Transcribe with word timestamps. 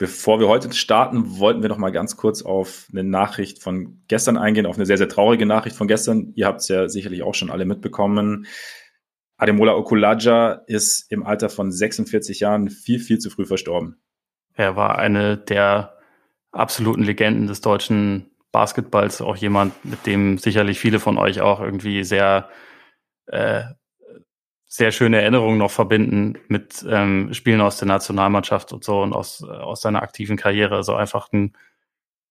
Bevor 0.00 0.40
wir 0.40 0.48
heute 0.48 0.72
starten, 0.72 1.38
wollten 1.38 1.60
wir 1.60 1.68
noch 1.68 1.76
mal 1.76 1.92
ganz 1.92 2.16
kurz 2.16 2.40
auf 2.40 2.88
eine 2.90 3.04
Nachricht 3.04 3.62
von 3.62 4.02
gestern 4.08 4.38
eingehen, 4.38 4.64
auf 4.64 4.76
eine 4.76 4.86
sehr, 4.86 4.96
sehr 4.96 5.10
traurige 5.10 5.44
Nachricht 5.44 5.76
von 5.76 5.88
gestern. 5.88 6.32
Ihr 6.36 6.46
habt 6.46 6.62
es 6.62 6.68
ja 6.68 6.88
sicherlich 6.88 7.22
auch 7.22 7.34
schon 7.34 7.50
alle 7.50 7.66
mitbekommen. 7.66 8.46
Ademola 9.36 9.74
Okulaja 9.74 10.62
ist 10.66 11.12
im 11.12 11.22
Alter 11.22 11.50
von 11.50 11.70
46 11.70 12.40
Jahren 12.40 12.70
viel, 12.70 12.98
viel 12.98 13.18
zu 13.18 13.28
früh 13.28 13.44
verstorben. 13.44 14.00
Er 14.54 14.74
war 14.74 14.98
eine 14.98 15.36
der 15.36 15.98
absoluten 16.50 17.02
Legenden 17.02 17.46
des 17.46 17.60
deutschen 17.60 18.30
Basketballs, 18.52 19.20
auch 19.20 19.36
jemand, 19.36 19.84
mit 19.84 20.06
dem 20.06 20.38
sicherlich 20.38 20.80
viele 20.80 20.98
von 20.98 21.18
euch 21.18 21.42
auch 21.42 21.60
irgendwie 21.60 22.04
sehr 22.04 22.48
äh, 23.26 23.64
sehr 24.72 24.92
schöne 24.92 25.20
Erinnerungen 25.20 25.58
noch 25.58 25.72
verbinden 25.72 26.38
mit 26.46 26.86
ähm, 26.88 27.34
Spielen 27.34 27.60
aus 27.60 27.78
der 27.78 27.88
Nationalmannschaft 27.88 28.72
und 28.72 28.84
so 28.84 29.02
und 29.02 29.12
aus, 29.12 29.42
äh, 29.42 29.46
aus 29.50 29.80
seiner 29.80 30.00
aktiven 30.00 30.36
Karriere. 30.36 30.76
Also 30.76 30.94
einfach 30.94 31.32
ein 31.32 31.54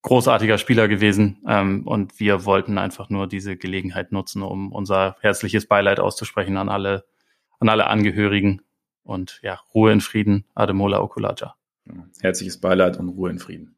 großartiger 0.04 0.58
Spieler 0.58 0.88
gewesen. 0.88 1.44
Ähm, 1.46 1.86
und 1.86 2.18
wir 2.18 2.46
wollten 2.46 2.78
einfach 2.78 3.10
nur 3.10 3.28
diese 3.28 3.58
Gelegenheit 3.58 4.14
nutzen, 4.14 4.42
um 4.42 4.72
unser 4.72 5.18
herzliches 5.20 5.68
Beileid 5.68 6.00
auszusprechen 6.00 6.56
an 6.56 6.70
alle, 6.70 7.04
an 7.60 7.68
alle 7.68 7.88
Angehörigen. 7.88 8.62
Und 9.04 9.42
ja, 9.44 9.60
Ruhe 9.76 9.92
in 9.92 10.00
Frieden, 10.00 10.46
Ademola 10.56 11.02
Okulaja. 11.02 11.56
Herzliches 12.22 12.62
Beileid 12.62 12.96
und 12.98 13.10
Ruhe 13.10 13.32
in 13.32 13.40
Frieden. 13.40 13.76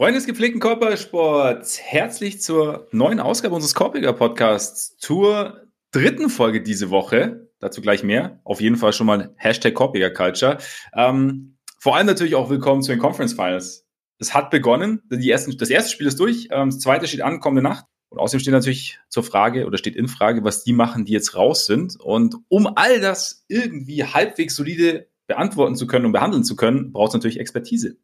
Freunde 0.00 0.16
des 0.18 0.26
gepflegten 0.26 0.62
Körpersports, 0.62 1.78
herzlich 1.78 2.40
zur 2.40 2.88
neuen 2.90 3.20
Ausgabe 3.20 3.54
unseres 3.54 3.74
Korpiger 3.74 4.14
Podcasts, 4.14 4.96
zur 4.96 5.60
dritten 5.90 6.30
Folge 6.30 6.62
diese 6.62 6.88
Woche. 6.88 7.50
Dazu 7.58 7.82
gleich 7.82 8.02
mehr. 8.02 8.40
Auf 8.44 8.62
jeden 8.62 8.76
Fall 8.76 8.94
schon 8.94 9.06
mal 9.06 9.34
Hashtag 9.36 9.74
Korpiger 9.74 10.10
Culture. 10.10 10.56
Ähm, 10.94 11.58
vor 11.78 11.96
allem 11.96 12.06
natürlich 12.06 12.34
auch 12.34 12.48
willkommen 12.48 12.82
zu 12.82 12.92
den 12.92 12.98
Conference 12.98 13.34
Finals. 13.34 13.86
Es 14.18 14.32
hat 14.32 14.48
begonnen. 14.48 15.02
Die 15.10 15.30
ersten, 15.30 15.54
das 15.58 15.68
erste 15.68 15.90
Spiel 15.90 16.06
ist 16.06 16.18
durch. 16.18 16.48
Ähm, 16.50 16.70
das 16.70 16.78
zweite 16.78 17.06
steht 17.06 17.20
an, 17.20 17.40
kommende 17.40 17.60
Nacht. 17.60 17.84
Und 18.08 18.20
außerdem 18.20 18.40
steht 18.40 18.54
natürlich 18.54 19.00
zur 19.10 19.22
Frage 19.22 19.66
oder 19.66 19.76
steht 19.76 19.96
in 19.96 20.08
Frage, 20.08 20.42
was 20.44 20.64
die 20.64 20.72
machen, 20.72 21.04
die 21.04 21.12
jetzt 21.12 21.36
raus 21.36 21.66
sind. 21.66 22.00
Und 22.00 22.36
um 22.48 22.66
all 22.74 23.00
das 23.00 23.44
irgendwie 23.48 24.02
halbwegs 24.02 24.56
solide 24.56 25.10
beantworten 25.26 25.76
zu 25.76 25.86
können 25.86 26.06
und 26.06 26.12
behandeln 26.12 26.42
zu 26.42 26.56
können, 26.56 26.90
braucht 26.90 27.08
es 27.08 27.14
natürlich 27.14 27.38
Expertise. 27.38 27.98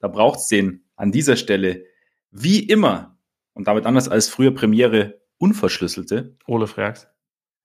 Da 0.00 0.08
braucht 0.08 0.40
es 0.40 0.48
den 0.48 0.82
an 1.02 1.10
dieser 1.10 1.34
Stelle 1.34 1.84
wie 2.30 2.60
immer 2.60 3.18
und 3.54 3.66
damit 3.66 3.86
anders 3.86 4.08
als 4.08 4.28
früher 4.28 4.54
Premiere 4.54 5.20
unverschlüsselte. 5.36 6.36
Ole 6.46 6.68
Frags. 6.68 7.08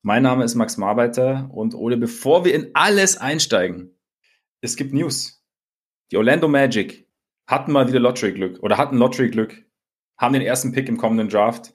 Mein 0.01 0.23
Name 0.23 0.43
ist 0.43 0.55
Max 0.55 0.77
Marbeiter 0.77 1.47
und 1.53 1.75
Ole, 1.75 1.97
bevor 1.97 2.45
wir 2.45 2.55
in 2.55 2.71
alles 2.73 3.15
einsteigen, 3.17 3.95
es 4.61 4.75
gibt 4.75 4.91
News. 4.91 5.45
Die 6.11 6.17
Orlando 6.17 6.47
Magic 6.47 7.07
hatten 7.45 7.71
mal 7.71 7.87
wieder 7.87 7.99
Lottery-Glück 7.99 8.63
oder 8.63 8.77
hatten 8.77 8.97
Lottery-Glück, 8.97 9.65
haben 10.17 10.33
den 10.33 10.41
ersten 10.41 10.71
Pick 10.71 10.89
im 10.89 10.97
kommenden 10.97 11.29
Draft. 11.29 11.73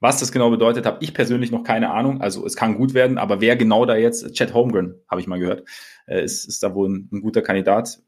Was 0.00 0.20
das 0.20 0.32
genau 0.32 0.50
bedeutet, 0.50 0.84
habe 0.84 1.02
ich 1.02 1.14
persönlich 1.14 1.50
noch 1.50 1.64
keine 1.64 1.92
Ahnung. 1.92 2.20
Also 2.20 2.44
es 2.44 2.56
kann 2.56 2.76
gut 2.76 2.92
werden, 2.92 3.16
aber 3.16 3.40
wer 3.40 3.56
genau 3.56 3.86
da 3.86 3.96
jetzt, 3.96 4.34
Chad 4.34 4.52
Holmgren, 4.52 5.00
habe 5.08 5.22
ich 5.22 5.26
mal 5.26 5.38
gehört, 5.38 5.66
äh, 6.06 6.22
ist, 6.22 6.44
ist 6.44 6.62
da 6.62 6.74
wohl 6.74 6.90
ein, 6.90 7.08
ein 7.10 7.22
guter 7.22 7.40
Kandidat 7.40 8.02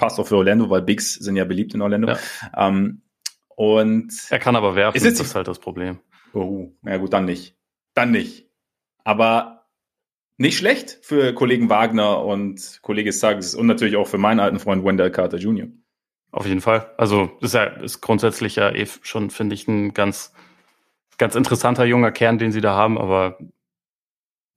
passt 0.00 0.18
auch 0.18 0.26
für 0.26 0.36
Orlando, 0.36 0.70
weil 0.70 0.80
Bigs 0.80 1.14
sind 1.14 1.36
ja 1.36 1.44
beliebt 1.44 1.74
in 1.74 1.82
Orlando. 1.82 2.12
Ja. 2.12 2.18
Ähm, 2.56 3.02
und 3.54 4.10
er 4.30 4.38
kann 4.38 4.56
aber 4.56 4.74
werfen, 4.74 4.96
ist 4.96 5.04
das 5.04 5.20
ist 5.20 5.34
halt 5.34 5.46
das 5.46 5.58
Problem. 5.58 6.00
Oh, 6.32 6.72
na 6.80 6.96
gut, 6.96 7.12
dann 7.12 7.26
nicht. 7.26 7.54
Dann 7.92 8.10
nicht. 8.10 8.48
Aber 9.04 9.66
nicht 10.38 10.56
schlecht 10.56 10.98
für 11.02 11.34
Kollegen 11.34 11.68
Wagner 11.68 12.24
und 12.24 12.80
Kollege 12.80 13.12
Suggs 13.12 13.54
und 13.54 13.66
natürlich 13.66 13.96
auch 13.96 14.08
für 14.08 14.16
meinen 14.16 14.40
alten 14.40 14.58
Freund 14.58 14.84
Wendell 14.84 15.10
Carter 15.10 15.36
Jr. 15.36 15.68
Auf 16.32 16.46
jeden 16.46 16.62
Fall. 16.62 16.90
Also 16.96 17.30
ist 17.42 17.52
ja 17.52 17.64
ist 17.64 18.00
grundsätzlich 18.00 18.56
ja 18.56 18.70
eh 18.70 18.86
schon, 19.02 19.28
finde 19.28 19.54
ich, 19.54 19.68
ein 19.68 19.92
ganz, 19.92 20.32
ganz 21.18 21.34
interessanter 21.34 21.84
junger 21.84 22.12
Kern, 22.12 22.38
den 22.38 22.52
sie 22.52 22.62
da 22.62 22.74
haben, 22.74 22.96
aber 22.96 23.38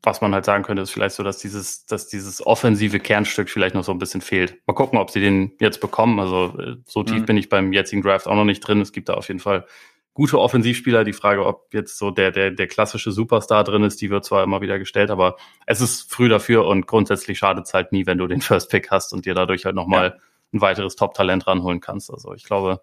was 0.03 0.19
man 0.19 0.33
halt 0.33 0.43
sagen 0.43 0.63
könnte, 0.63 0.81
ist 0.81 0.91
vielleicht 0.91 1.15
so, 1.15 1.23
dass 1.23 1.37
dieses, 1.37 1.85
dass 1.85 2.09
dieses 2.09 2.45
offensive 2.45 2.99
Kernstück 2.99 3.49
vielleicht 3.49 3.73
noch 3.73 3.85
so 3.85 3.93
ein 3.93 3.99
bisschen 3.99 4.19
fehlt. 4.19 4.61
Mal 4.67 4.73
gucken, 4.73 4.99
ob 4.99 5.09
sie 5.09 5.21
den 5.21 5.53
jetzt 5.59 5.79
bekommen. 5.79 6.19
Also 6.19 6.59
äh, 6.59 6.75
so 6.85 7.03
tief 7.03 7.21
mhm. 7.21 7.25
bin 7.25 7.37
ich 7.37 7.47
beim 7.47 7.71
jetzigen 7.71 8.01
Draft 8.01 8.27
auch 8.27 8.35
noch 8.35 8.43
nicht 8.43 8.59
drin. 8.59 8.81
Es 8.81 8.91
gibt 8.91 9.07
da 9.07 9.13
auf 9.13 9.29
jeden 9.29 9.39
Fall 9.39 9.65
gute 10.13 10.39
Offensivspieler. 10.39 11.05
Die 11.05 11.13
Frage, 11.13 11.45
ob 11.45 11.73
jetzt 11.73 11.97
so 11.97 12.11
der, 12.11 12.31
der, 12.31 12.51
der 12.51 12.67
klassische 12.67 13.13
Superstar 13.13 13.63
drin 13.63 13.83
ist, 13.83 14.01
die 14.01 14.09
wird 14.09 14.25
zwar 14.25 14.43
immer 14.43 14.59
wieder 14.59 14.77
gestellt, 14.77 15.09
aber 15.09 15.37
es 15.65 15.79
ist 15.79 16.11
früh 16.11 16.27
dafür 16.27 16.65
und 16.65 16.85
grundsätzlich 16.85 17.37
schadet 17.37 17.65
es 17.65 17.73
halt 17.73 17.93
nie, 17.93 18.05
wenn 18.05 18.17
du 18.17 18.27
den 18.27 18.41
First 18.41 18.69
Pick 18.69 18.91
hast 18.91 19.13
und 19.13 19.25
dir 19.25 19.35
dadurch 19.35 19.63
halt 19.63 19.75
nochmal 19.75 20.07
ja. 20.07 20.15
ein 20.53 20.61
weiteres 20.61 20.97
Top-Talent 20.97 21.47
ranholen 21.47 21.79
kannst. 21.79 22.11
Also 22.11 22.33
ich 22.33 22.43
glaube, 22.43 22.81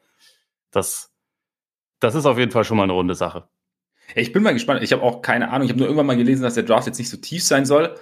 das, 0.70 1.12
das 2.00 2.14
ist 2.14 2.24
auf 2.24 2.38
jeden 2.38 2.50
Fall 2.50 2.64
schon 2.64 2.78
mal 2.78 2.84
eine 2.84 2.94
runde 2.94 3.14
Sache. 3.14 3.46
Ich 4.14 4.32
bin 4.32 4.42
mal 4.42 4.52
gespannt. 4.52 4.82
Ich 4.82 4.92
habe 4.92 5.02
auch 5.02 5.22
keine 5.22 5.50
Ahnung. 5.50 5.64
Ich 5.66 5.70
habe 5.70 5.78
nur 5.78 5.88
irgendwann 5.88 6.06
mal 6.06 6.16
gelesen, 6.16 6.42
dass 6.42 6.54
der 6.54 6.64
Draft 6.64 6.86
jetzt 6.86 6.98
nicht 6.98 7.10
so 7.10 7.16
tief 7.16 7.42
sein 7.42 7.64
soll. 7.64 7.96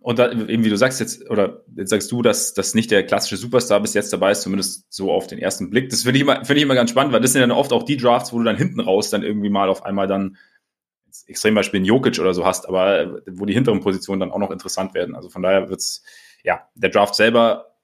Und 0.00 0.18
da, 0.18 0.32
eben 0.32 0.64
wie 0.64 0.70
du 0.70 0.76
sagst 0.76 0.98
jetzt, 0.98 1.30
oder 1.30 1.62
jetzt 1.76 1.90
sagst 1.90 2.10
du, 2.10 2.22
dass 2.22 2.54
das 2.54 2.74
nicht 2.74 2.90
der 2.90 3.06
klassische 3.06 3.36
Superstar 3.36 3.80
bis 3.80 3.94
jetzt 3.94 4.12
dabei 4.12 4.32
ist, 4.32 4.42
zumindest 4.42 4.92
so 4.92 5.12
auf 5.12 5.28
den 5.28 5.38
ersten 5.38 5.70
Blick. 5.70 5.90
Das 5.90 6.02
finde 6.02 6.16
ich 6.16 6.22
immer, 6.22 6.44
finde 6.44 6.56
ich 6.56 6.62
immer 6.64 6.74
ganz 6.74 6.90
spannend, 6.90 7.12
weil 7.12 7.20
das 7.20 7.32
sind 7.32 7.40
dann 7.40 7.52
oft 7.52 7.72
auch 7.72 7.84
die 7.84 7.96
Drafts, 7.96 8.32
wo 8.32 8.38
du 8.38 8.44
dann 8.44 8.56
hinten 8.56 8.80
raus 8.80 9.10
dann 9.10 9.22
irgendwie 9.22 9.48
mal 9.48 9.68
auf 9.68 9.84
einmal 9.84 10.08
dann 10.08 10.36
extrem 11.26 11.54
Beispiel 11.54 11.78
in 11.78 11.86
Jokic 11.86 12.18
oder 12.18 12.34
so 12.34 12.44
hast, 12.44 12.68
aber 12.68 13.20
wo 13.30 13.46
die 13.46 13.54
hinteren 13.54 13.80
Positionen 13.80 14.18
dann 14.18 14.32
auch 14.32 14.38
noch 14.38 14.50
interessant 14.50 14.92
werden. 14.94 15.14
Also 15.14 15.28
von 15.28 15.42
daher 15.42 15.68
wird's, 15.68 16.02
ja, 16.42 16.68
der 16.74 16.90
Draft 16.90 17.14
selber 17.14 17.76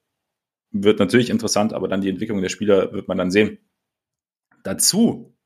wird 0.72 0.98
natürlich 0.98 1.30
interessant, 1.30 1.72
aber 1.72 1.86
dann 1.86 2.00
die 2.00 2.08
Entwicklung 2.08 2.42
der 2.42 2.48
Spieler 2.48 2.92
wird 2.92 3.06
man 3.06 3.18
dann 3.18 3.30
sehen. 3.30 3.58
Dazu 4.64 5.36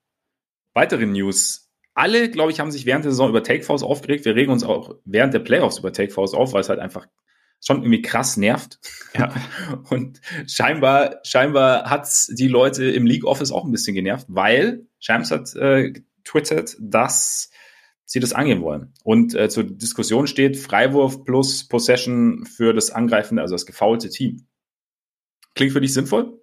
weitere 0.74 1.04
News 1.04 1.71
alle, 1.94 2.30
glaube 2.30 2.52
ich, 2.52 2.60
haben 2.60 2.70
sich 2.70 2.86
während 2.86 3.04
der 3.04 3.12
Saison 3.12 3.28
über 3.28 3.42
Takefaust 3.42 3.84
aufgeregt. 3.84 4.24
Wir 4.24 4.34
regen 4.34 4.52
uns 4.52 4.64
auch 4.64 4.96
während 5.04 5.34
der 5.34 5.40
Playoffs 5.40 5.78
über 5.78 5.92
Takefaust 5.92 6.34
auf, 6.34 6.52
weil 6.52 6.62
es 6.62 6.68
halt 6.68 6.80
einfach 6.80 7.06
schon 7.64 7.82
irgendwie 7.82 8.02
krass 8.02 8.36
nervt. 8.36 8.78
Ja. 9.16 9.32
Und 9.90 10.20
scheinbar, 10.46 11.20
scheinbar 11.22 11.88
hat's 11.88 12.26
die 12.26 12.48
Leute 12.48 12.90
im 12.90 13.06
League 13.06 13.24
Office 13.24 13.52
auch 13.52 13.64
ein 13.64 13.72
bisschen 13.72 13.94
genervt, 13.94 14.26
weil 14.28 14.86
Shams 14.98 15.30
hat 15.30 15.54
äh, 15.54 15.92
getwittert, 15.92 16.76
dass 16.80 17.50
sie 18.04 18.20
das 18.20 18.32
angehen 18.32 18.62
wollen. 18.62 18.92
Und 19.04 19.34
äh, 19.34 19.48
zur 19.48 19.64
Diskussion 19.64 20.26
steht 20.26 20.56
Freiwurf 20.56 21.24
plus 21.24 21.68
Possession 21.68 22.46
für 22.46 22.74
das 22.74 22.90
angreifende, 22.90 23.42
also 23.42 23.54
das 23.54 23.66
gefaulte 23.66 24.10
Team. 24.10 24.46
Klingt 25.54 25.72
für 25.72 25.80
dich 25.80 25.94
sinnvoll? 25.94 26.38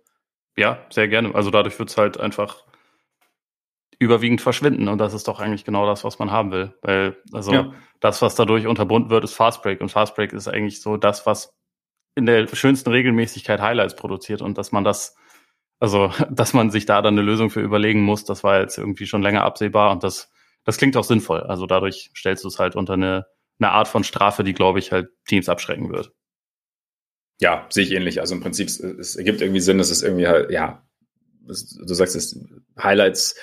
Ja, 0.57 0.85
sehr 0.89 1.07
gerne. 1.07 1.33
Also 1.35 1.51
dadurch 1.51 1.77
wird's 1.79 1.97
halt 1.97 2.19
einfach 2.19 2.63
überwiegend 3.99 4.41
verschwinden. 4.41 4.87
Und 4.87 4.97
das 4.97 5.13
ist 5.13 5.27
doch 5.27 5.39
eigentlich 5.39 5.65
genau 5.65 5.85
das, 5.85 6.03
was 6.03 6.17
man 6.19 6.31
haben 6.31 6.51
will. 6.51 6.73
Weil, 6.81 7.17
also 7.33 7.53
ja. 7.53 7.73
das, 7.99 8.21
was 8.21 8.35
dadurch 8.35 8.65
unterbunden 8.65 9.09
wird, 9.09 9.25
ist 9.25 9.33
Fastbreak. 9.33 9.81
Und 9.81 9.89
Fastbreak 9.89 10.31
ist 10.31 10.47
eigentlich 10.47 10.81
so 10.81 10.97
das, 10.97 11.25
was 11.25 11.53
in 12.15 12.25
der 12.25 12.47
schönsten 12.47 12.89
Regelmäßigkeit 12.89 13.61
Highlights 13.61 13.95
produziert. 13.95 14.41
Und 14.41 14.57
dass 14.57 14.71
man 14.71 14.85
das, 14.85 15.15
also, 15.79 16.11
dass 16.31 16.53
man 16.53 16.71
sich 16.71 16.85
da 16.85 17.01
dann 17.01 17.15
eine 17.15 17.21
Lösung 17.21 17.49
für 17.49 17.61
überlegen 17.61 18.01
muss, 18.01 18.23
das 18.23 18.43
war 18.43 18.61
jetzt 18.61 18.77
irgendwie 18.77 19.05
schon 19.05 19.21
länger 19.21 19.43
absehbar. 19.43 19.91
Und 19.91 20.03
das, 20.03 20.31
das 20.63 20.77
klingt 20.77 20.95
auch 20.95 21.03
sinnvoll. 21.03 21.41
Also 21.41 21.65
dadurch 21.65 22.11
stellst 22.15 22.45
du 22.45 22.47
es 22.47 22.57
halt 22.57 22.77
unter 22.77 22.93
eine, 22.93 23.25
eine 23.59 23.71
Art 23.71 23.89
von 23.89 24.05
Strafe, 24.05 24.45
die, 24.45 24.53
glaube 24.53 24.79
ich, 24.79 24.93
halt 24.93 25.09
Teams 25.27 25.49
abschrecken 25.49 25.91
wird. 25.91 26.13
Ja, 27.41 27.65
sehe 27.69 27.83
ich 27.83 27.91
ähnlich. 27.91 28.21
Also 28.21 28.35
im 28.35 28.41
Prinzip, 28.41 28.67
es 28.67 29.15
ergibt 29.17 29.41
irgendwie 29.41 29.61
Sinn, 29.61 29.77
dass 29.77 29.91
es 29.91 30.03
irgendwie 30.03 30.27
halt, 30.27 30.51
ja, 30.51 30.85
du 31.41 31.93
sagst 31.93 32.15
es, 32.15 32.39
Highlights 32.81 33.35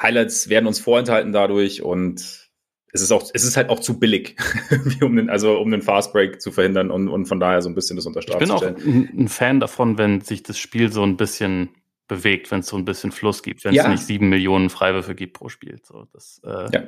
Highlights 0.00 0.48
werden 0.48 0.66
uns 0.66 0.80
vorenthalten 0.80 1.32
dadurch 1.32 1.82
und 1.82 2.44
es 2.92 3.02
ist 3.02 3.10
auch, 3.10 3.28
es 3.34 3.42
ist 3.42 3.56
halt 3.56 3.70
auch 3.70 3.80
zu 3.80 3.98
billig, 3.98 4.36
um 5.02 5.16
den, 5.16 5.28
also 5.28 5.58
um 5.58 5.70
den 5.70 5.82
Fastbreak 5.82 6.40
zu 6.40 6.52
verhindern 6.52 6.92
und, 6.92 7.08
und 7.08 7.26
von 7.26 7.40
daher 7.40 7.60
so 7.60 7.68
ein 7.68 7.74
bisschen 7.74 7.96
das 7.96 8.06
unter 8.06 8.22
Strafe 8.22 8.44
Ich 8.44 8.48
bin 8.48 8.56
auch 8.56 8.62
ein, 8.62 9.28
Fan 9.28 9.58
davon, 9.58 9.98
wenn 9.98 10.20
sich 10.20 10.44
das 10.44 10.58
Spiel 10.58 10.92
so 10.92 11.02
ein 11.02 11.16
bisschen 11.16 11.70
bewegt, 12.06 12.50
wenn 12.52 12.60
es 12.60 12.68
so 12.68 12.76
ein 12.76 12.84
bisschen 12.84 13.10
Fluss 13.10 13.42
gibt, 13.42 13.64
wenn 13.64 13.74
ja. 13.74 13.82
es 13.82 13.88
nicht 13.88 14.06
sieben 14.06 14.28
Millionen 14.28 14.70
Freiwürfe 14.70 15.16
gibt 15.16 15.34
pro 15.34 15.48
Spiel. 15.48 15.80
So, 15.82 16.06
das, 16.12 16.40
äh, 16.44 16.68
ja. 16.72 16.86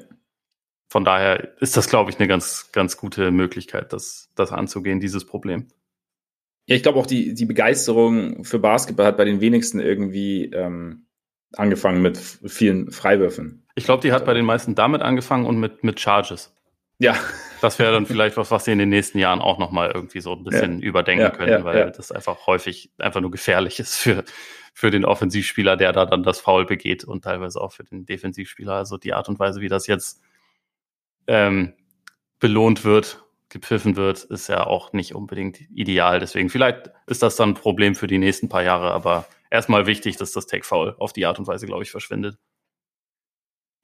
Von 0.88 1.04
daher 1.04 1.60
ist 1.60 1.76
das, 1.76 1.88
glaube 1.88 2.10
ich, 2.10 2.18
eine 2.18 2.28
ganz, 2.28 2.70
ganz 2.70 2.96
gute 2.96 3.32
Möglichkeit, 3.32 3.92
das, 3.92 4.30
das 4.36 4.52
anzugehen, 4.52 5.00
dieses 5.00 5.26
Problem. 5.26 5.66
Ja, 6.66 6.76
ich 6.76 6.82
glaube 6.82 6.98
auch 6.98 7.06
die, 7.06 7.34
die 7.34 7.46
Begeisterung 7.46 8.44
für 8.44 8.60
Basketball 8.60 9.06
hat 9.06 9.16
bei 9.16 9.24
den 9.24 9.40
wenigsten 9.40 9.80
irgendwie 9.80 10.44
ähm, 10.52 11.05
angefangen 11.56 12.02
mit 12.02 12.18
vielen 12.18 12.90
Freiwürfen. 12.90 13.66
Ich 13.74 13.84
glaube, 13.84 14.02
die 14.02 14.12
hat 14.12 14.24
bei 14.24 14.34
den 14.34 14.44
meisten 14.44 14.74
damit 14.74 15.02
angefangen 15.02 15.46
und 15.46 15.58
mit, 15.58 15.84
mit 15.84 16.00
Charges. 16.00 16.54
Ja. 16.98 17.16
Das 17.60 17.78
wäre 17.78 17.92
dann 17.92 18.06
vielleicht 18.06 18.36
was, 18.36 18.50
was 18.50 18.64
sie 18.64 18.72
in 18.72 18.78
den 18.78 18.88
nächsten 18.88 19.18
Jahren 19.18 19.40
auch 19.40 19.58
nochmal 19.58 19.90
irgendwie 19.94 20.20
so 20.20 20.32
ein 20.32 20.44
bisschen 20.44 20.80
ja. 20.80 20.86
überdenken 20.86 21.24
ja, 21.24 21.30
können, 21.30 21.52
ja, 21.52 21.64
weil 21.64 21.90
das 21.90 22.12
einfach 22.12 22.46
häufig 22.46 22.90
einfach 22.98 23.20
nur 23.20 23.30
gefährlich 23.30 23.78
ist 23.80 23.96
für, 23.96 24.24
für 24.74 24.90
den 24.90 25.04
Offensivspieler, 25.04 25.76
der 25.76 25.92
da 25.92 26.06
dann 26.06 26.22
das 26.22 26.40
Foul 26.40 26.66
begeht 26.66 27.04
und 27.04 27.24
teilweise 27.24 27.60
auch 27.60 27.72
für 27.72 27.84
den 27.84 28.06
Defensivspieler. 28.06 28.74
Also 28.74 28.98
die 28.98 29.14
Art 29.14 29.28
und 29.28 29.38
Weise, 29.38 29.60
wie 29.60 29.68
das 29.68 29.86
jetzt 29.86 30.22
ähm, 31.26 31.74
belohnt 32.38 32.84
wird, 32.84 33.24
gepfiffen 33.48 33.96
wird, 33.96 34.24
ist 34.24 34.48
ja 34.48 34.66
auch 34.66 34.92
nicht 34.92 35.14
unbedingt 35.14 35.60
ideal. 35.70 36.20
Deswegen 36.20 36.50
vielleicht 36.50 36.90
ist 37.06 37.22
das 37.22 37.36
dann 37.36 37.50
ein 37.50 37.54
Problem 37.54 37.94
für 37.94 38.06
die 38.06 38.18
nächsten 38.18 38.48
paar 38.48 38.62
Jahre, 38.62 38.90
aber 38.92 39.26
erstmal 39.50 39.86
wichtig, 39.86 40.16
dass 40.16 40.32
das 40.32 40.46
Take 40.46 40.64
Foul 40.64 40.94
auf 40.98 41.12
die 41.12 41.26
Art 41.26 41.38
und 41.38 41.46
Weise, 41.46 41.66
glaube 41.66 41.82
ich, 41.82 41.90
verschwindet. 41.90 42.38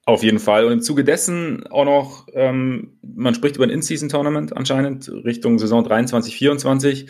Auf 0.05 0.25
jeden 0.25 0.41
Fall. 0.41 0.65
Und 0.65 0.73
im 0.73 0.81
Zuge 0.81 1.05
dessen 1.05 1.67
auch 1.69 1.85
noch, 1.85 2.27
ähm, 2.33 2.99
man 3.03 3.35
spricht 3.35 3.57
über 3.57 3.65
ein 3.65 3.71
In-Season-Tournament 3.71 4.57
anscheinend 4.57 5.09
Richtung 5.09 5.59
Saison 5.59 5.85
23, 5.85 6.37
24. 6.37 7.09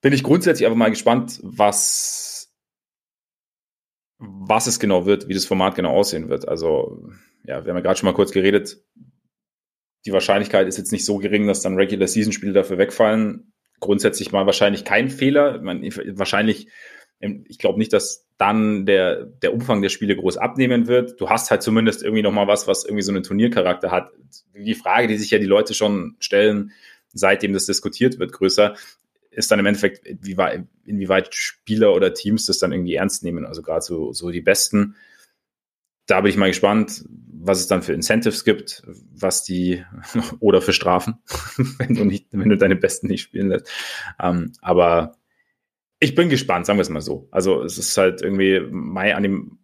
Bin 0.00 0.12
ich 0.12 0.22
grundsätzlich 0.22 0.66
einfach 0.66 0.78
mal 0.78 0.90
gespannt, 0.90 1.40
was, 1.42 2.54
was 4.18 4.68
es 4.68 4.78
genau 4.78 5.04
wird, 5.06 5.26
wie 5.28 5.34
das 5.34 5.46
Format 5.46 5.74
genau 5.74 5.90
aussehen 5.90 6.28
wird. 6.28 6.46
Also, 6.46 7.08
ja, 7.44 7.64
wir 7.64 7.70
haben 7.70 7.78
ja 7.78 7.82
gerade 7.82 7.98
schon 7.98 8.06
mal 8.06 8.14
kurz 8.14 8.30
geredet. 8.30 8.84
Die 10.06 10.12
Wahrscheinlichkeit 10.12 10.68
ist 10.68 10.78
jetzt 10.78 10.92
nicht 10.92 11.04
so 11.04 11.18
gering, 11.18 11.48
dass 11.48 11.62
dann 11.62 11.76
Regular-Season-Spiele 11.76 12.52
dafür 12.52 12.78
wegfallen. 12.78 13.52
Grundsätzlich 13.80 14.30
mal 14.30 14.46
wahrscheinlich 14.46 14.84
kein 14.84 15.08
Fehler. 15.08 15.60
Man, 15.60 15.82
wahrscheinlich 15.82 16.68
ich 17.48 17.58
glaube 17.58 17.78
nicht, 17.78 17.92
dass 17.92 18.26
dann 18.36 18.86
der, 18.86 19.24
der 19.24 19.54
Umfang 19.54 19.82
der 19.82 19.88
Spiele 19.88 20.16
groß 20.16 20.36
abnehmen 20.36 20.86
wird. 20.86 21.20
Du 21.20 21.30
hast 21.30 21.50
halt 21.50 21.62
zumindest 21.62 22.02
irgendwie 22.02 22.22
noch 22.22 22.32
mal 22.32 22.48
was, 22.48 22.66
was 22.66 22.84
irgendwie 22.84 23.02
so 23.02 23.12
einen 23.12 23.22
Turniercharakter 23.22 23.90
hat. 23.90 24.10
Die 24.54 24.74
Frage, 24.74 25.06
die 25.06 25.16
sich 25.16 25.30
ja 25.30 25.38
die 25.38 25.46
Leute 25.46 25.74
schon 25.74 26.16
stellen, 26.18 26.72
seitdem 27.12 27.52
das 27.52 27.66
diskutiert 27.66 28.18
wird, 28.18 28.32
größer, 28.32 28.74
ist 29.30 29.50
dann 29.50 29.58
im 29.58 29.66
Endeffekt, 29.66 30.06
inwieweit, 30.06 30.66
inwieweit 30.84 31.34
Spieler 31.34 31.94
oder 31.94 32.14
Teams 32.14 32.46
das 32.46 32.58
dann 32.58 32.72
irgendwie 32.72 32.94
ernst 32.94 33.22
nehmen. 33.22 33.46
Also 33.46 33.62
gerade 33.62 33.82
so, 33.82 34.12
so 34.12 34.30
die 34.30 34.42
Besten. 34.42 34.96
Da 36.06 36.20
bin 36.20 36.30
ich 36.30 36.36
mal 36.36 36.48
gespannt, 36.48 37.04
was 37.08 37.60
es 37.60 37.66
dann 37.66 37.82
für 37.82 37.92
Incentives 37.92 38.44
gibt, 38.44 38.82
was 38.86 39.42
die 39.44 39.84
oder 40.40 40.60
für 40.60 40.72
Strafen, 40.72 41.16
wenn 41.78 41.94
du 41.94 42.04
nicht, 42.04 42.26
wenn 42.32 42.48
du 42.48 42.56
deine 42.56 42.76
Besten 42.76 43.06
nicht 43.06 43.22
spielen 43.22 43.48
lässt. 43.48 43.70
Ähm, 44.20 44.52
aber 44.60 45.16
ich 46.04 46.14
bin 46.14 46.28
gespannt, 46.28 46.66
sagen 46.66 46.78
wir 46.78 46.82
es 46.82 46.90
mal 46.90 47.00
so. 47.00 47.28
Also 47.30 47.62
es 47.62 47.78
ist 47.78 47.96
halt 47.96 48.22
irgendwie 48.22 48.60
Mai 48.60 49.14
an 49.14 49.22
dem 49.22 49.58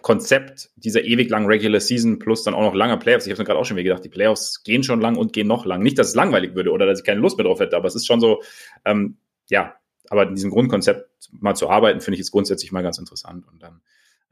Konzept 0.00 0.70
dieser 0.76 1.04
ewig 1.04 1.30
langen 1.30 1.46
Regular 1.46 1.80
Season 1.80 2.18
plus 2.18 2.44
dann 2.44 2.54
auch 2.54 2.62
noch 2.62 2.74
langer 2.74 2.96
Playoffs. 2.96 3.26
Ich 3.26 3.32
habe 3.32 3.42
mir 3.42 3.46
gerade 3.46 3.58
auch 3.58 3.64
schon 3.64 3.76
wieder 3.76 3.90
gedacht, 3.90 4.04
die 4.04 4.08
Playoffs 4.08 4.62
gehen 4.62 4.82
schon 4.82 5.00
lang 5.00 5.16
und 5.16 5.32
gehen 5.32 5.46
noch 5.46 5.64
lang. 5.64 5.82
Nicht, 5.82 5.98
dass 5.98 6.08
es 6.08 6.14
langweilig 6.14 6.54
würde 6.54 6.70
oder 6.70 6.86
dass 6.86 7.00
ich 7.00 7.04
keine 7.04 7.20
Lust 7.20 7.36
mehr 7.36 7.46
drauf 7.46 7.60
hätte, 7.60 7.76
aber 7.76 7.88
es 7.88 7.94
ist 7.94 8.06
schon 8.06 8.20
so, 8.20 8.42
ähm, 8.84 9.16
ja, 9.48 9.74
aber 10.08 10.28
in 10.28 10.34
diesem 10.34 10.50
Grundkonzept 10.50 11.30
mal 11.32 11.54
zu 11.54 11.70
arbeiten, 11.70 12.00
finde 12.00 12.16
ich 12.16 12.20
jetzt 12.20 12.32
grundsätzlich 12.32 12.72
mal 12.72 12.82
ganz 12.82 12.98
interessant. 12.98 13.46
Und 13.48 13.62
dann, 13.62 13.80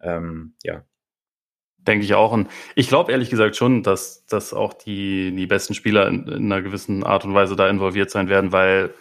ähm, 0.03 0.55
ja. 0.63 0.85
Denke 1.79 2.05
ich 2.05 2.13
auch. 2.15 2.33
Und 2.33 2.49
ich 2.75 2.89
glaube 2.89 3.11
ehrlich 3.11 3.31
gesagt 3.31 3.57
schon, 3.57 3.83
dass, 3.83 4.27
dass 4.27 4.53
auch 4.53 4.75
die, 4.75 5.35
die 5.35 5.47
besten 5.47 5.73
Spieler 5.73 6.09
in, 6.09 6.27
in 6.27 6.53
einer 6.53 6.61
gewissen 6.61 7.03
Art 7.05 7.25
und 7.25 7.33
Weise 7.33 7.57
da 7.57 7.71
involviert 7.71 8.11
sein 8.11 8.29
werden, 8.29 8.53
weil 8.53 8.93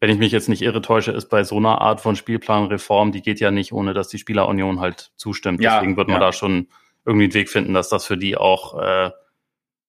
wenn 0.00 0.10
ich 0.10 0.18
mich 0.18 0.32
jetzt 0.32 0.48
nicht 0.48 0.62
irre 0.62 0.80
täusche, 0.80 1.12
ist 1.12 1.28
bei 1.28 1.42
so 1.42 1.56
einer 1.56 1.80
Art 1.80 2.00
von 2.00 2.14
Spielplanreform, 2.14 3.12
die 3.12 3.22
geht 3.22 3.40
ja 3.40 3.50
nicht, 3.50 3.72
ohne 3.72 3.94
dass 3.94 4.08
die 4.08 4.18
Spielerunion 4.18 4.80
halt 4.80 5.12
zustimmt. 5.16 5.60
Ja, 5.60 5.76
Deswegen 5.76 5.96
wird 5.96 6.08
man 6.08 6.20
ja. 6.20 6.26
da 6.26 6.32
schon 6.32 6.68
irgendwie 7.04 7.24
einen 7.24 7.34
Weg 7.34 7.48
finden, 7.48 7.74
dass 7.74 7.88
das 7.88 8.06
für 8.06 8.16
die 8.16 8.36
auch 8.36 8.78
äh, 8.80 9.10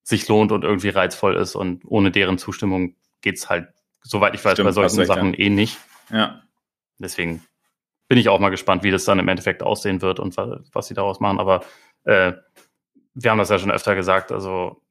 sich 0.04 0.28
lohnt 0.28 0.52
und 0.52 0.64
irgendwie 0.64 0.90
reizvoll 0.90 1.36
ist. 1.36 1.56
Und 1.56 1.84
ohne 1.86 2.12
deren 2.12 2.38
Zustimmung 2.38 2.96
geht's 3.22 3.50
halt, 3.50 3.68
soweit 4.02 4.34
ich 4.34 4.44
weiß, 4.44 4.54
Stimmt, 4.54 4.68
bei 4.68 4.72
solchen 4.72 5.06
Sachen 5.06 5.34
ja. 5.34 5.40
eh 5.40 5.50
nicht. 5.50 5.78
Ja. 6.10 6.42
Deswegen 6.98 7.44
bin 8.08 8.18
ich 8.18 8.30
auch 8.30 8.40
mal 8.40 8.50
gespannt, 8.50 8.84
wie 8.84 8.92
das 8.92 9.06
dann 9.06 9.20
im 9.20 9.28
Endeffekt 9.28 9.62
aussehen 9.62 10.02
wird 10.02 10.20
und 10.20 10.36
was, 10.38 10.62
was 10.74 10.88
sie 10.88 10.96
daraus 10.96 11.20
machen. 11.20 11.40
Aber 11.40 11.64
äh, 12.06 12.34
wir 13.14 13.32
haben 13.32 13.38
das 13.38 13.50
ja 13.50 13.60
schon 13.60 13.72
öfter 13.72 13.96
gesagt, 13.96 14.32
also 14.32 14.82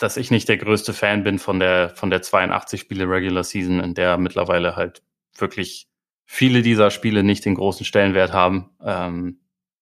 dass 0.00 0.16
ich 0.16 0.30
nicht 0.30 0.48
der 0.48 0.56
größte 0.56 0.94
Fan 0.94 1.24
bin 1.24 1.38
von 1.38 1.60
der, 1.60 1.90
von 1.90 2.10
der 2.10 2.22
82 2.22 2.80
Spiele 2.80 3.08
Regular 3.08 3.44
Season, 3.44 3.80
in 3.80 3.94
der 3.94 4.16
mittlerweile 4.16 4.74
halt 4.74 5.02
wirklich 5.36 5.88
viele 6.24 6.62
dieser 6.62 6.90
Spiele 6.90 7.22
nicht 7.22 7.44
den 7.44 7.54
großen 7.54 7.84
Stellenwert 7.84 8.32
haben. 8.32 8.70
Ähm, 8.82 9.40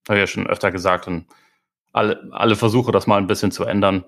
habe 0.08 0.18
ich 0.18 0.22
ja 0.22 0.26
schon 0.26 0.48
öfter 0.48 0.72
gesagt 0.72 1.06
und 1.06 1.26
alle, 1.92 2.28
alle 2.32 2.56
Versuche, 2.56 2.90
das 2.90 3.06
mal 3.06 3.18
ein 3.18 3.28
bisschen 3.28 3.52
zu 3.52 3.64
ändern, 3.64 4.04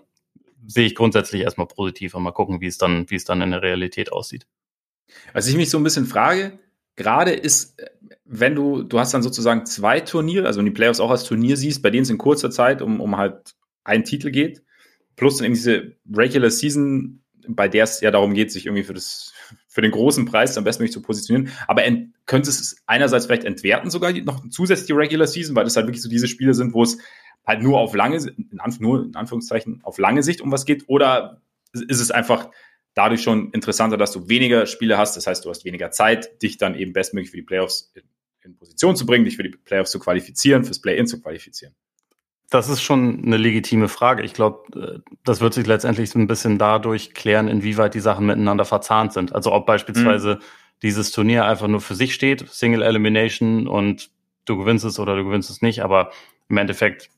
sehe 0.67 0.87
ich 0.87 0.97
grundsätzlich 0.97 1.43
erstmal 1.43 1.69
positiv 1.69 2.15
und 2.15 2.25
mal 2.25 2.33
gucken, 2.33 2.61
wie 2.61 2.67
es 2.67 2.77
dann, 2.77 3.09
wie 3.09 3.15
es 3.15 3.25
dann 3.25 3.41
in 3.41 3.53
der 3.53 3.63
Realität 3.63 4.11
aussieht. 4.11 4.47
Was 5.33 5.47
ich 5.47 5.57
mich 5.57 5.71
so 5.71 5.79
ein 5.79 5.85
bisschen 5.85 6.07
frage, 6.07 6.59
gerade 6.97 7.33
ist, 7.33 7.81
wenn 8.25 8.57
du, 8.57 8.83
du 8.83 8.99
hast 8.99 9.15
dann 9.15 9.23
sozusagen 9.23 9.65
zwei 9.65 10.01
Turniere, 10.01 10.47
also 10.47 10.59
wenn 10.59 10.67
die 10.67 10.73
Playoffs 10.73 11.01
auch 11.01 11.11
als 11.11 11.25
Turnier 11.25 11.57
siehst, 11.57 11.83
bei 11.83 11.91
denen 11.91 12.03
es 12.03 12.11
in 12.11 12.19
kurzer 12.19 12.51
Zeit 12.51 12.83
um, 12.83 13.01
um 13.01 13.17
halt 13.17 13.55
einen 13.85 14.05
Titel 14.05 14.31
geht, 14.31 14.63
plus 15.17 15.39
dann 15.39 15.53
diese 15.53 15.97
Regular 16.13 16.51
Season, 16.51 17.23
bei 17.49 17.69
der 17.69 17.85
es 17.85 18.01
ja 18.01 18.11
darum 18.11 18.35
geht, 18.35 18.53
sich 18.53 18.67
irgendwie 18.67 18.85
für 18.85 18.95
das 18.95 19.33
für 19.69 19.83
den 19.83 19.93
großen 19.93 20.25
Preis 20.25 20.59
am 20.59 20.65
besten 20.65 20.89
zu 20.89 21.01
positionieren. 21.01 21.53
Aber 21.69 21.83
könnte 22.27 22.51
es 22.51 22.83
einerseits 22.87 23.27
vielleicht 23.27 23.45
entwerten 23.45 23.91
sogar 23.91 24.13
noch 24.13 24.49
zusätzlich 24.51 24.87
die 24.87 24.93
Regular 24.93 25.27
Season, 25.27 25.55
weil 25.55 25.65
das 25.65 25.77
halt 25.77 25.87
wirklich 25.87 26.03
so 26.03 26.09
diese 26.09 26.27
Spiele 26.27 26.55
sind, 26.55 26.75
wo 26.75 26.83
es 26.83 26.99
halt 27.47 27.63
nur 27.63 27.79
auf 27.79 27.95
lange, 27.95 28.17
in, 28.17 28.61
Anf 28.61 28.81
nur 28.81 29.05
in 29.05 29.15
Anführungszeichen 29.15 29.81
auf 29.83 29.99
lange 29.99 30.23
Sicht 30.23 30.41
um 30.41 30.51
was 30.53 30.65
geht, 30.65 30.85
oder 30.89 31.41
ist 31.73 32.01
es 32.01 32.11
einfach 32.11 32.51
dadurch 32.95 33.23
schon 33.23 33.51
interessanter, 33.53 33.97
dass 33.97 34.13
du 34.13 34.29
weniger 34.29 34.67
Spiele 34.67 34.99
hast, 34.99 35.17
das 35.17 35.27
heißt, 35.27 35.45
du 35.45 35.51
hast 35.51 35.65
weniger 35.65 35.91
Zeit, 35.91 36.43
dich 36.43 36.57
dann 36.59 36.75
eben 36.75 36.93
bestmöglich 36.93 37.31
für 37.31 37.37
die 37.37 37.43
Playoffs 37.43 37.93
in, 37.95 38.03
in 38.43 38.57
Position 38.57 38.97
zu 38.97 39.07
bringen, 39.07 39.25
dich 39.25 39.37
für 39.37 39.43
die 39.43 39.51
Playoffs 39.51 39.91
zu 39.91 39.99
qualifizieren, 39.99 40.65
fürs 40.65 40.81
Play-In 40.81 41.07
zu 41.07 41.21
qualifizieren. 41.21 41.75
Das 42.51 42.69
ist 42.69 42.83
schon 42.83 43.23
eine 43.25 43.37
legitime 43.37 43.89
Frage. 43.89 44.25
Ich 44.25 44.35
glaube, 44.35 45.03
äh, 45.07 45.11
das 45.25 45.41
wird 45.41 45.55
sich 45.55 45.67
letztendlich 45.67 46.11
so 46.11 46.19
ein 46.19 46.27
bisschen 46.27 46.59
dadurch 46.59 47.15
klären, 47.15 47.49
inwieweit 47.49 47.95
die 47.95 48.01
Sachen 48.01 48.27
miteinander 48.27 48.65
verzahnt 48.65 49.13
sind. 49.13 49.35
Also 49.35 49.53
ob 49.53 49.67
beispielsweise 49.67 50.35
mhm. 50.35 50.45
dieses 50.83 51.13
Turnier 51.13 51.45
einfach 51.45 51.69
nur 51.69 51.81
für 51.81 51.95
sich 51.95 52.13
steht, 52.13 52.49
Single 52.49 52.83
Elimination 52.83 53.69
und 53.69 54.11
du 54.47 54.59
gewinnst 54.59 54.85
es 54.85 54.99
oder 54.99 55.17
du 55.17 55.25
gewinnst 55.25 55.49
es 55.49 55.63
nicht, 55.63 55.83
aber 55.83 56.11
im 56.49 56.57
Endeffekt 56.57 57.09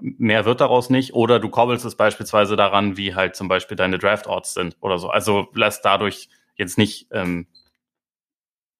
mehr 0.00 0.44
wird 0.44 0.60
daraus 0.60 0.90
nicht. 0.90 1.14
Oder 1.14 1.40
du 1.40 1.48
koppelst 1.48 1.84
es 1.84 1.96
beispielsweise 1.96 2.56
daran, 2.56 2.96
wie 2.96 3.14
halt 3.14 3.36
zum 3.36 3.48
Beispiel 3.48 3.76
deine 3.76 3.98
Draft-Orts 3.98 4.54
sind 4.54 4.76
oder 4.80 4.98
so. 4.98 5.08
Also 5.08 5.48
lässt 5.54 5.84
dadurch 5.84 6.28
jetzt 6.56 6.78
nicht 6.78 7.08
ähm, 7.10 7.46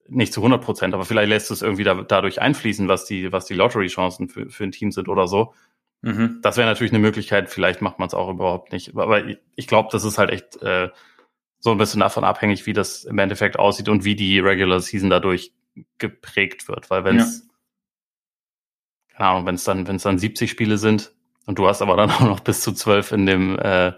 nicht 0.08 0.32
zu 0.32 0.40
100 0.40 0.62
Prozent, 0.62 0.94
aber 0.94 1.04
vielleicht 1.04 1.28
lässt 1.28 1.50
es 1.50 1.62
irgendwie 1.62 1.84
da, 1.84 1.94
dadurch 1.94 2.40
einfließen, 2.40 2.88
was 2.88 3.04
die, 3.04 3.32
was 3.32 3.46
die 3.46 3.54
Lottery-Chancen 3.54 4.28
für, 4.28 4.48
für 4.48 4.64
ein 4.64 4.72
Team 4.72 4.92
sind 4.92 5.08
oder 5.08 5.26
so. 5.26 5.54
Mhm. 6.02 6.38
Das 6.42 6.56
wäre 6.56 6.68
natürlich 6.68 6.92
eine 6.92 7.00
Möglichkeit, 7.00 7.50
vielleicht 7.50 7.82
macht 7.82 7.98
man 7.98 8.08
es 8.08 8.14
auch 8.14 8.30
überhaupt 8.30 8.72
nicht. 8.72 8.96
Aber 8.96 9.24
ich, 9.24 9.38
ich 9.56 9.66
glaube, 9.66 9.88
das 9.90 10.04
ist 10.04 10.18
halt 10.18 10.30
echt 10.30 10.62
äh, 10.62 10.90
so 11.58 11.70
ein 11.72 11.78
bisschen 11.78 12.00
davon 12.00 12.24
abhängig, 12.24 12.66
wie 12.66 12.72
das 12.72 13.04
im 13.04 13.18
Endeffekt 13.18 13.58
aussieht 13.58 13.88
und 13.88 14.04
wie 14.04 14.14
die 14.14 14.38
Regular 14.38 14.80
Season 14.80 15.10
dadurch 15.10 15.52
geprägt 15.98 16.68
wird. 16.68 16.90
Weil 16.90 17.04
wenn 17.04 17.18
es, 17.18 17.40
ja. 17.40 19.16
keine 19.16 19.30
Ahnung, 19.30 19.46
wenn 19.46 19.54
es 19.56 19.64
dann, 19.64 19.86
wenn 19.88 19.96
es 19.96 20.02
dann 20.02 20.18
70 20.18 20.50
Spiele 20.50 20.78
sind 20.78 21.12
und 21.46 21.58
du 21.58 21.66
hast 21.66 21.82
aber 21.82 21.96
dann 21.96 22.10
auch 22.12 22.20
noch 22.20 22.40
bis 22.40 22.60
zu 22.60 22.72
12 22.72 23.12
in 23.12 23.26
dem, 23.26 23.58
äh, 23.58 23.92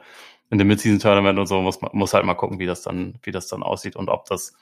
in 0.50 0.58
dem 0.58 0.68
Mid-Season-Tournament 0.68 1.38
und 1.38 1.46
so, 1.46 1.60
muss, 1.60 1.78
muss 1.92 2.14
halt 2.14 2.24
mal 2.24 2.34
gucken, 2.34 2.58
wie 2.58 2.66
das 2.66 2.82
dann, 2.82 3.18
wie 3.22 3.32
das 3.32 3.48
dann 3.48 3.62
aussieht 3.62 3.96
und 3.96 4.08
ob 4.08 4.24
das 4.26 4.54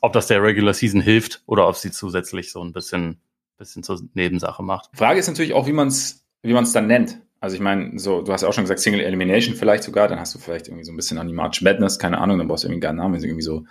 ob 0.00 0.12
das 0.12 0.26
der 0.26 0.42
Regular 0.42 0.74
Season 0.74 1.00
hilft 1.00 1.42
oder 1.46 1.68
ob 1.68 1.76
sie 1.76 1.90
zusätzlich 1.90 2.50
so 2.50 2.62
ein 2.62 2.72
bisschen, 2.72 3.20
bisschen 3.58 3.82
zur 3.82 4.00
Nebensache 4.14 4.62
macht. 4.62 4.90
Frage 4.94 5.20
ist 5.20 5.28
natürlich 5.28 5.52
auch, 5.52 5.66
wie 5.66 5.72
man 5.72 5.88
es 5.88 6.22
wie 6.42 6.52
man's 6.52 6.72
dann 6.72 6.86
nennt. 6.86 7.20
Also 7.40 7.56
ich 7.56 7.62
meine, 7.62 7.98
so, 7.98 8.22
du 8.22 8.32
hast 8.32 8.42
ja 8.42 8.48
auch 8.48 8.52
schon 8.52 8.64
gesagt, 8.64 8.80
Single 8.80 9.00
Elimination 9.00 9.54
vielleicht 9.56 9.82
sogar, 9.82 10.08
dann 10.08 10.20
hast 10.20 10.34
du 10.34 10.38
vielleicht 10.38 10.68
irgendwie 10.68 10.84
so 10.84 10.92
ein 10.92 10.96
bisschen 10.96 11.18
an 11.18 11.26
die 11.26 11.32
March 11.32 11.62
Madness, 11.62 11.98
keine 11.98 12.18
Ahnung, 12.18 12.38
dann 12.38 12.46
brauchst 12.46 12.64
du 12.64 12.68
irgendwie 12.68 12.86
einen 12.86 12.98
Namen, 12.98 13.22
irgendwie 13.22 13.42
so 13.42 13.64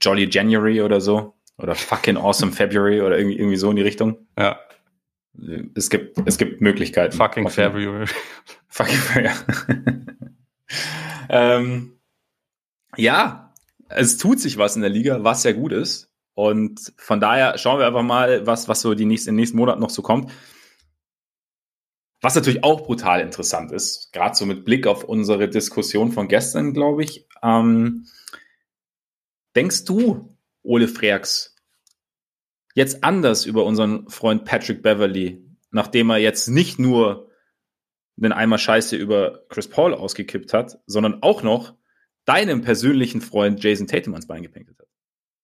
Jolly 0.00 0.28
January 0.30 0.82
oder 0.82 1.00
so. 1.00 1.34
Oder 1.56 1.74
fucking 1.74 2.16
Awesome 2.16 2.52
February 2.52 3.00
oder 3.00 3.16
irgendwie, 3.16 3.38
irgendwie 3.38 3.56
so 3.56 3.70
in 3.70 3.76
die 3.76 3.82
Richtung. 3.82 4.26
Ja. 4.38 4.60
Es 5.74 5.90
gibt, 5.90 6.18
es 6.26 6.38
gibt 6.38 6.60
Möglichkeiten. 6.60 7.16
Fucking 7.16 7.48
February. 7.48 8.06
Fucking 8.68 8.96
February. 8.96 9.34
ähm, 11.28 11.98
ja, 12.96 13.43
es 13.94 14.16
tut 14.18 14.40
sich 14.40 14.58
was 14.58 14.76
in 14.76 14.82
der 14.82 14.90
Liga, 14.90 15.22
was 15.24 15.42
sehr 15.42 15.54
gut 15.54 15.72
ist. 15.72 16.10
Und 16.34 16.92
von 16.96 17.20
daher 17.20 17.56
schauen 17.58 17.78
wir 17.78 17.86
einfach 17.86 18.02
mal, 18.02 18.46
was, 18.46 18.68
was 18.68 18.80
so 18.80 18.94
die 18.94 19.04
nächsten, 19.04 19.30
in 19.30 19.34
den 19.36 19.40
nächsten 19.40 19.56
Monaten 19.56 19.80
noch 19.80 19.90
so 19.90 20.02
kommt. 20.02 20.32
Was 22.20 22.34
natürlich 22.34 22.64
auch 22.64 22.86
brutal 22.86 23.20
interessant 23.20 23.70
ist, 23.70 24.12
gerade 24.12 24.34
so 24.34 24.46
mit 24.46 24.64
Blick 24.64 24.86
auf 24.86 25.04
unsere 25.04 25.48
Diskussion 25.48 26.10
von 26.10 26.26
gestern, 26.26 26.72
glaube 26.72 27.04
ich. 27.04 27.28
Ähm, 27.42 28.06
denkst 29.54 29.84
du, 29.84 30.36
Ole 30.62 30.88
Freaks, 30.88 31.54
jetzt 32.74 33.04
anders 33.04 33.44
über 33.44 33.64
unseren 33.64 34.08
Freund 34.08 34.44
Patrick 34.44 34.82
Beverly, 34.82 35.44
nachdem 35.70 36.10
er 36.10 36.18
jetzt 36.18 36.48
nicht 36.48 36.78
nur 36.78 37.30
den 38.16 38.32
Eimer 38.32 38.58
Scheiße 38.58 38.96
über 38.96 39.44
Chris 39.48 39.68
Paul 39.68 39.94
ausgekippt 39.94 40.52
hat, 40.52 40.80
sondern 40.86 41.22
auch 41.22 41.42
noch 41.42 41.74
deinem 42.24 42.62
persönlichen 42.62 43.20
Freund 43.20 43.62
Jason 43.62 43.86
Tatum 43.86 44.14
ans 44.14 44.26
Bein 44.26 44.42
gepinkelt 44.42 44.78
hat. 44.78 44.88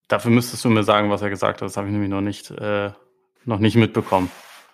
Dafür 0.09 0.31
müsstest 0.31 0.65
du 0.65 0.71
mir 0.71 0.83
sagen, 0.83 1.11
was 1.11 1.23
er 1.23 1.31
gesagt 1.31 1.61
hat. 1.61 1.67
Das 1.67 1.77
habe 1.77 1.87
ich 1.87 1.93
nämlich 1.93 2.11
noch 2.11 2.21
nicht, 2.21 2.51
äh, 2.51 2.91
noch 3.45 3.59
nicht 3.59 3.77
mitbekommen. 3.77 4.31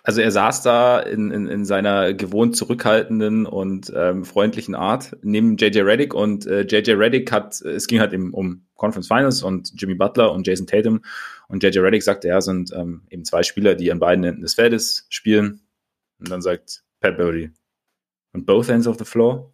Also 0.07 0.21
er 0.21 0.31
saß 0.31 0.61
da 0.61 0.99
in, 0.99 1.31
in, 1.31 1.47
in 1.47 1.65
seiner 1.65 2.13
gewohnt 2.13 2.55
zurückhaltenden 2.55 3.45
und 3.45 3.91
ähm, 3.93 4.23
freundlichen 4.23 4.73
Art 4.73 5.17
neben 5.21 5.57
JJ 5.57 5.81
Reddick 5.81 6.13
und 6.13 6.47
äh, 6.47 6.61
JJ 6.61 6.91
Reddick 6.91 7.29
hat, 7.29 7.59
es 7.59 7.87
ging 7.87 7.99
halt 7.99 8.13
eben 8.13 8.33
um 8.33 8.65
Conference 8.75 9.09
Finals 9.09 9.43
und 9.43 9.73
Jimmy 9.75 9.95
Butler 9.95 10.31
und 10.31 10.47
Jason 10.47 10.65
Tatum 10.65 11.01
und 11.49 11.61
JJ 11.61 11.79
Reddick 11.79 12.03
sagte, 12.03 12.29
ja, 12.29 12.39
sind 12.39 12.71
ähm, 12.73 13.01
eben 13.09 13.25
zwei 13.25 13.43
Spieler, 13.43 13.75
die 13.75 13.91
an 13.91 13.99
beiden 13.99 14.23
Enden 14.23 14.41
des 14.41 14.53
Feldes 14.53 15.07
spielen. 15.09 15.59
Und 16.19 16.31
dann 16.31 16.41
sagt 16.41 16.83
Pat 17.01 17.17
Beverly, 17.17 17.51
on 18.33 18.45
both 18.45 18.69
ends 18.69 18.87
of 18.87 18.97
the 18.97 19.05
floor? 19.05 19.51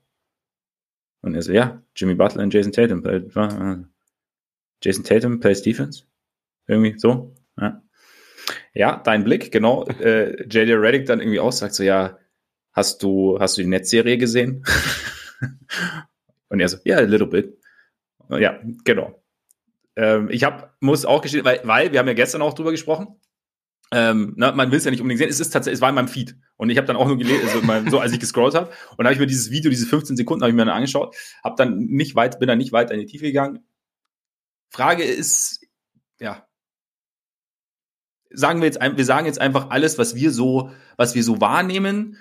Und 1.24 1.36
er 1.36 1.42
so, 1.42 1.54
ja, 1.54 1.82
Jimmy 1.96 2.16
Butler 2.16 2.44
und 2.44 2.54
Jason 2.54 2.74
Tatum. 2.74 3.04
Uh, 3.06 3.86
Jason 4.84 5.04
Tatum 5.04 5.40
plays 5.40 5.62
defense. 5.62 6.04
Irgendwie 6.68 7.00
so. 7.00 7.34
Ja. 7.60 7.82
Ja, 8.74 9.02
dein 9.04 9.24
Blick, 9.24 9.52
genau. 9.52 9.86
Äh, 9.86 10.44
JJ 10.48 10.74
Reddick 10.74 11.06
dann 11.06 11.22
irgendwie 11.22 11.40
auch 11.40 11.54
sagt 11.54 11.76
so, 11.76 11.84
ja, 11.84 12.18
hast 12.74 13.02
du, 13.02 13.40
hast 13.40 13.58
du 13.58 13.62
die 13.62 13.70
Netzserie 13.70 14.18
gesehen? 14.18 14.66
Und 16.50 16.60
er 16.60 16.68
so, 16.68 16.78
ja, 16.84 16.98
yeah, 16.98 17.06
a 17.06 17.08
little 17.08 17.28
bit. 17.28 17.58
Ja, 18.30 18.60
genau. 18.84 19.24
Ähm, 19.96 20.30
ich 20.30 20.44
hab, 20.44 20.76
muss 20.82 21.06
auch 21.06 21.22
gestehen, 21.22 21.46
weil, 21.46 21.62
weil 21.64 21.92
wir 21.94 22.00
haben 22.00 22.08
ja 22.08 22.14
gestern 22.14 22.42
auch 22.42 22.54
drüber 22.54 22.72
gesprochen. 22.72 23.16
Ähm, 23.96 24.34
na, 24.38 24.52
man 24.54 24.72
will 24.72 24.80
es 24.80 24.86
ja 24.86 24.92
nicht 24.92 25.02
unbedingt 25.02 25.20
sehen. 25.20 25.30
Es 25.30 25.40
ist 25.40 25.52
tatsächlich, 25.52 25.78
es 25.78 25.82
war 25.82 25.90
in 25.90 25.96
meinem 25.96 26.08
Feed. 26.08 26.36
Und 26.58 26.72
ich 26.72 26.78
habe 26.78 26.88
dann 26.88 26.96
auch 26.96 27.06
nur 27.06 27.18
gelesen, 27.18 27.48
also 27.48 27.62
mein, 27.62 27.92
so 27.92 28.00
als 28.00 28.12
ich 28.12 28.20
gescrollt 28.20 28.56
habe. 28.56 28.72
Und 28.98 29.06
habe 29.06 29.14
ich 29.14 29.20
mir 29.20 29.28
dieses 29.28 29.52
Video, 29.52 29.70
diese 29.70 29.86
15 29.86 30.18
Sekunden, 30.18 30.42
habe 30.42 30.50
ich 30.50 30.56
mir 30.56 30.66
dann 30.66 30.74
angeschaut, 30.74 31.16
habe 31.44 31.56
dann 31.58 31.78
nicht 31.78 32.16
weit, 32.16 32.40
bin 32.40 32.48
dann 32.48 32.58
nicht 32.58 32.72
weiter 32.72 32.96
in 32.96 33.02
die 33.02 33.06
Tiefe 33.06 33.26
gegangen. 33.26 33.60
Frage 34.70 35.04
ist, 35.04 35.64
ja, 36.20 36.48
sagen 38.32 38.62
wir 38.62 38.66
jetzt, 38.66 38.80
wir 38.82 39.06
sagen 39.06 39.28
jetzt 39.28 39.40
einfach 39.40 39.70
alles, 39.70 40.00
was 40.00 40.16
wir 40.16 40.32
so, 40.32 40.72
was 40.98 41.14
wir 41.14 41.24
so 41.24 41.40
wahrnehmen, 41.40 42.18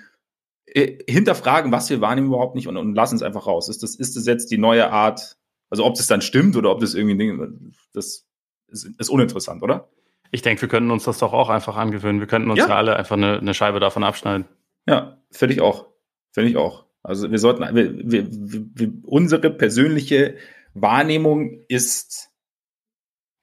äh, 0.67 0.99
hinterfragen, 1.09 1.71
was 1.71 1.89
wir 1.89 2.01
wahrnehmen 2.01 2.27
überhaupt 2.27 2.53
nicht 2.55 2.67
und, 2.67 2.77
und 2.77 2.93
lassen 2.93 3.15
es 3.15 3.23
einfach 3.23 3.47
raus. 3.47 3.67
Ist 3.67 3.81
das, 3.81 3.95
ist 3.95 4.15
das 4.15 4.27
jetzt 4.27 4.51
die 4.51 4.59
neue 4.59 4.91
Art, 4.91 5.37
also 5.71 5.83
ob 5.85 5.95
das 5.95 6.05
dann 6.05 6.21
stimmt 6.21 6.55
oder 6.55 6.69
ob 6.69 6.79
das 6.79 6.93
irgendwie 6.93 7.31
ein 7.31 7.75
das 7.93 8.27
ist, 8.67 8.85
ist 8.99 9.09
uninteressant, 9.09 9.63
oder? 9.63 9.89
Ich 10.33 10.41
denke, 10.41 10.63
wir 10.63 10.67
könnten 10.67 10.89
uns 10.89 11.03
das 11.03 11.19
doch 11.19 11.31
auch 11.31 11.49
einfach 11.49 11.77
angewöhnen. 11.77 12.19
Wir 12.19 12.25
könnten 12.25 12.49
uns 12.49 12.57
ja, 12.57 12.67
ja 12.67 12.75
alle 12.75 12.95
einfach 12.95 13.15
eine, 13.15 13.37
eine 13.37 13.53
Scheibe 13.53 13.79
davon 13.79 14.03
abschneiden. 14.03 14.47
Ja, 14.87 15.21
finde 15.29 15.53
ich 15.53 15.61
auch. 15.61 15.89
Finde 16.31 16.49
ich 16.49 16.57
auch. 16.57 16.85
Also 17.03 17.29
wir 17.29 17.37
sollten, 17.37 17.61
wir, 17.75 18.11
wir, 18.11 18.27
wir, 18.31 18.93
unsere 19.03 19.51
persönliche 19.51 20.35
Wahrnehmung 20.73 21.61
ist 21.67 22.31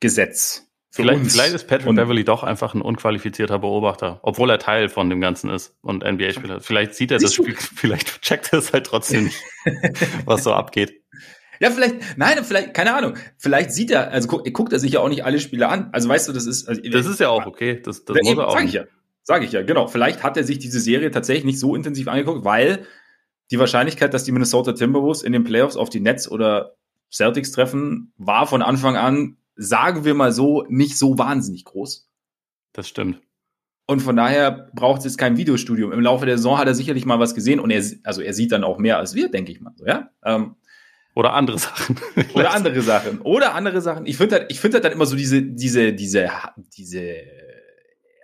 Gesetz. 0.00 0.66
Vielleicht, 0.90 1.30
vielleicht, 1.30 1.54
ist 1.54 1.68
Patrick 1.68 1.86
und 1.86 1.94
Beverly 1.94 2.24
doch 2.24 2.42
einfach 2.42 2.74
ein 2.74 2.82
unqualifizierter 2.82 3.60
Beobachter, 3.60 4.18
obwohl 4.22 4.50
er 4.50 4.58
Teil 4.58 4.88
von 4.88 5.08
dem 5.08 5.20
Ganzen 5.20 5.48
ist 5.48 5.76
und 5.82 6.02
NBA-Spieler. 6.02 6.60
Vielleicht 6.60 6.94
sieht 6.94 7.12
er 7.12 7.20
das 7.20 7.34
Spiel, 7.34 7.54
vielleicht 7.56 8.20
checkt 8.22 8.52
er 8.52 8.58
es 8.58 8.72
halt 8.72 8.86
trotzdem 8.86 9.26
nicht, 9.26 9.40
was 10.24 10.42
so 10.42 10.52
abgeht. 10.52 10.99
Ja, 11.60 11.70
vielleicht, 11.70 12.16
nein, 12.16 12.42
vielleicht, 12.42 12.74
keine 12.74 12.94
Ahnung. 12.94 13.14
Vielleicht 13.36 13.72
sieht 13.72 13.90
er, 13.90 14.10
also 14.10 14.28
guckt, 14.28 14.52
guckt 14.52 14.72
er 14.72 14.78
sich 14.78 14.92
ja 14.92 15.00
auch 15.00 15.08
nicht 15.08 15.24
alle 15.24 15.38
Spiele 15.38 15.68
an. 15.68 15.90
Also 15.92 16.08
weißt 16.08 16.28
du, 16.28 16.32
das 16.32 16.46
ist. 16.46 16.68
Also, 16.68 16.80
das 16.80 17.06
ist 17.06 17.20
ja 17.20 17.28
auch 17.28 17.46
okay. 17.46 17.80
Das, 17.80 18.04
das 18.04 18.16
muss 18.22 18.38
er 18.38 18.48
auch. 18.48 18.52
Sag 18.52 18.64
ich 18.64 18.72
ja. 18.72 18.84
Sag 19.22 19.44
ich 19.44 19.52
ja, 19.52 19.62
genau. 19.62 19.86
Vielleicht 19.86 20.22
hat 20.22 20.36
er 20.36 20.44
sich 20.44 20.58
diese 20.58 20.80
Serie 20.80 21.10
tatsächlich 21.10 21.44
nicht 21.44 21.60
so 21.60 21.76
intensiv 21.76 22.08
angeguckt, 22.08 22.44
weil 22.44 22.86
die 23.50 23.58
Wahrscheinlichkeit, 23.58 24.14
dass 24.14 24.24
die 24.24 24.32
Minnesota 24.32 24.72
Timberwolves 24.72 25.22
in 25.22 25.32
den 25.32 25.44
Playoffs 25.44 25.76
auf 25.76 25.90
die 25.90 26.00
Nets 26.00 26.30
oder 26.30 26.76
Celtics 27.12 27.52
treffen, 27.52 28.12
war 28.16 28.46
von 28.46 28.62
Anfang 28.62 28.96
an 28.96 29.36
sagen 29.60 30.04
wir 30.06 30.14
mal 30.14 30.32
so, 30.32 30.64
nicht 30.68 30.96
so 30.96 31.18
wahnsinnig 31.18 31.64
groß. 31.66 32.08
Das 32.72 32.88
stimmt. 32.88 33.20
Und 33.86 34.00
von 34.00 34.16
daher 34.16 34.70
braucht 34.74 35.00
es 35.00 35.04
jetzt 35.04 35.18
kein 35.18 35.36
Videostudium. 35.36 35.92
Im 35.92 36.00
Laufe 36.00 36.24
der 36.24 36.38
Saison 36.38 36.58
hat 36.58 36.66
er 36.66 36.74
sicherlich 36.74 37.04
mal 37.04 37.18
was 37.18 37.34
gesehen 37.34 37.60
und 37.60 37.70
er, 37.70 37.84
also 38.04 38.22
er 38.22 38.32
sieht 38.32 38.52
dann 38.52 38.64
auch 38.64 38.78
mehr 38.78 38.98
als 38.98 39.14
wir, 39.14 39.30
denke 39.30 39.52
ich 39.52 39.60
mal. 39.60 39.72
So, 39.76 39.84
ja? 39.84 40.10
Ähm, 40.24 40.54
oder 41.20 41.34
andere 41.34 41.58
Sachen. 41.58 42.00
oder 42.34 42.52
andere 42.52 42.80
Sachen. 42.80 43.20
Oder 43.20 43.54
andere 43.54 43.80
Sachen. 43.82 44.06
Ich 44.06 44.16
finde 44.16 44.36
halt, 44.36 44.50
ich 44.50 44.58
finde 44.58 44.76
halt 44.76 44.84
dann 44.84 44.92
immer 44.92 45.04
so 45.04 45.16
diese, 45.16 45.42
diese, 45.42 45.92
diese, 45.92 46.30
diese 46.76 47.14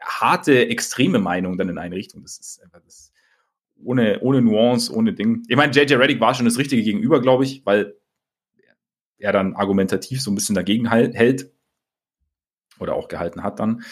harte, 0.03 0.69
extreme 0.69 1.19
Meinung 1.19 1.59
dann 1.59 1.69
in 1.69 1.77
eine 1.79 1.95
Richtung. 1.95 2.23
Das 2.23 2.39
ist 2.39 2.63
einfach 2.63 2.81
das, 2.85 3.13
ohne, 3.85 4.21
ohne 4.21 4.41
Nuance, 4.41 4.93
ohne 4.93 5.13
Ding. 5.13 5.43
Ich 5.47 5.57
meine, 5.57 5.73
JJ 5.73 5.95
Reddick 5.95 6.21
war 6.21 6.35
schon 6.35 6.47
das 6.47 6.59
Richtige 6.59 6.83
gegenüber, 6.83 7.21
glaube 7.21 7.45
ich, 7.45 7.67
weil 7.67 7.95
er 9.19 9.33
dann 9.33 9.55
argumentativ 9.55 10.23
so 10.23 10.31
ein 10.31 10.35
bisschen 10.35 10.55
dagegen 10.55 10.91
hält 10.91 11.51
oder 12.79 12.95
auch 12.95 13.09
gehalten 13.09 13.43
hat 13.43 13.61
dann. 13.61 13.83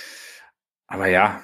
Aber 0.87 1.09
ja. 1.09 1.43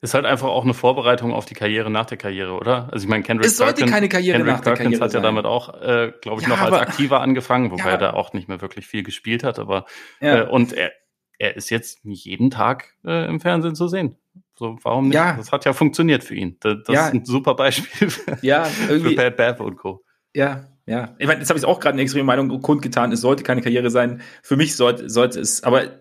Ist 0.00 0.14
halt 0.14 0.26
einfach 0.26 0.46
auch 0.46 0.62
eine 0.62 0.74
Vorbereitung 0.74 1.32
auf 1.32 1.44
die 1.44 1.54
Karriere 1.54 1.90
nach 1.90 2.06
der 2.06 2.18
Karriere, 2.18 2.52
oder? 2.52 2.88
Also 2.92 3.04
ich 3.04 3.08
meine, 3.08 3.24
Kendrick 3.24 3.48
es 3.48 3.56
sollte 3.56 3.80
Perkins, 3.80 3.92
keine 3.92 4.08
Karriere 4.08 4.36
Kendrick 4.36 4.54
nach 4.54 4.60
der 4.60 4.70
Perkins 4.70 5.00
Karriere 5.00 5.04
hat 5.04 5.12
ja 5.12 5.20
damit 5.20 5.44
auch, 5.44 5.74
äh, 5.82 6.12
glaube 6.20 6.40
ich, 6.40 6.46
ja, 6.46 6.54
noch 6.54 6.60
als 6.60 6.76
aktiver 6.76 7.20
angefangen, 7.20 7.72
wobei 7.72 7.84
ja, 7.84 7.90
er 7.90 7.98
da 7.98 8.12
auch 8.12 8.32
nicht 8.32 8.46
mehr 8.46 8.60
wirklich 8.60 8.86
viel 8.86 9.02
gespielt 9.02 9.42
hat. 9.42 9.58
Aber 9.58 9.86
ja. 10.20 10.42
äh, 10.42 10.48
und 10.48 10.72
er, 10.72 10.92
er 11.38 11.56
ist 11.56 11.70
jetzt 11.70 12.04
nicht 12.04 12.24
jeden 12.24 12.50
Tag 12.50 12.94
äh, 13.04 13.26
im 13.26 13.40
Fernsehen 13.40 13.74
zu 13.74 13.88
sehen. 13.88 14.16
So, 14.56 14.76
warum 14.82 15.08
nicht? 15.08 15.14
Ja. 15.14 15.36
Das 15.36 15.50
hat 15.50 15.64
ja 15.64 15.72
funktioniert 15.72 16.22
für 16.22 16.36
ihn. 16.36 16.56
Das, 16.60 16.76
das 16.86 17.06
ist 17.06 17.14
ein 17.14 17.24
super 17.24 17.54
Beispiel 17.54 18.10
für, 18.10 18.38
ja, 18.42 18.68
irgendwie, 18.88 19.16
für 19.16 19.30
Bad 19.30 19.36
Bath 19.36 19.60
und 19.60 19.76
Co. 19.76 20.04
Ja, 20.32 20.68
ja, 20.86 21.14
ich 21.18 21.26
meine, 21.26 21.40
jetzt 21.40 21.50
habe 21.50 21.58
ich 21.58 21.66
auch 21.66 21.80
gerade 21.80 21.94
eine 21.94 22.02
extreme 22.02 22.24
Meinung 22.24 22.62
kundgetan, 22.62 23.12
es 23.12 23.20
sollte 23.20 23.42
keine 23.42 23.60
Karriere 23.60 23.90
sein. 23.90 24.22
Für 24.42 24.56
mich 24.56 24.74
sollte, 24.74 25.10
sollte 25.10 25.38
es, 25.38 25.62
aber 25.62 26.00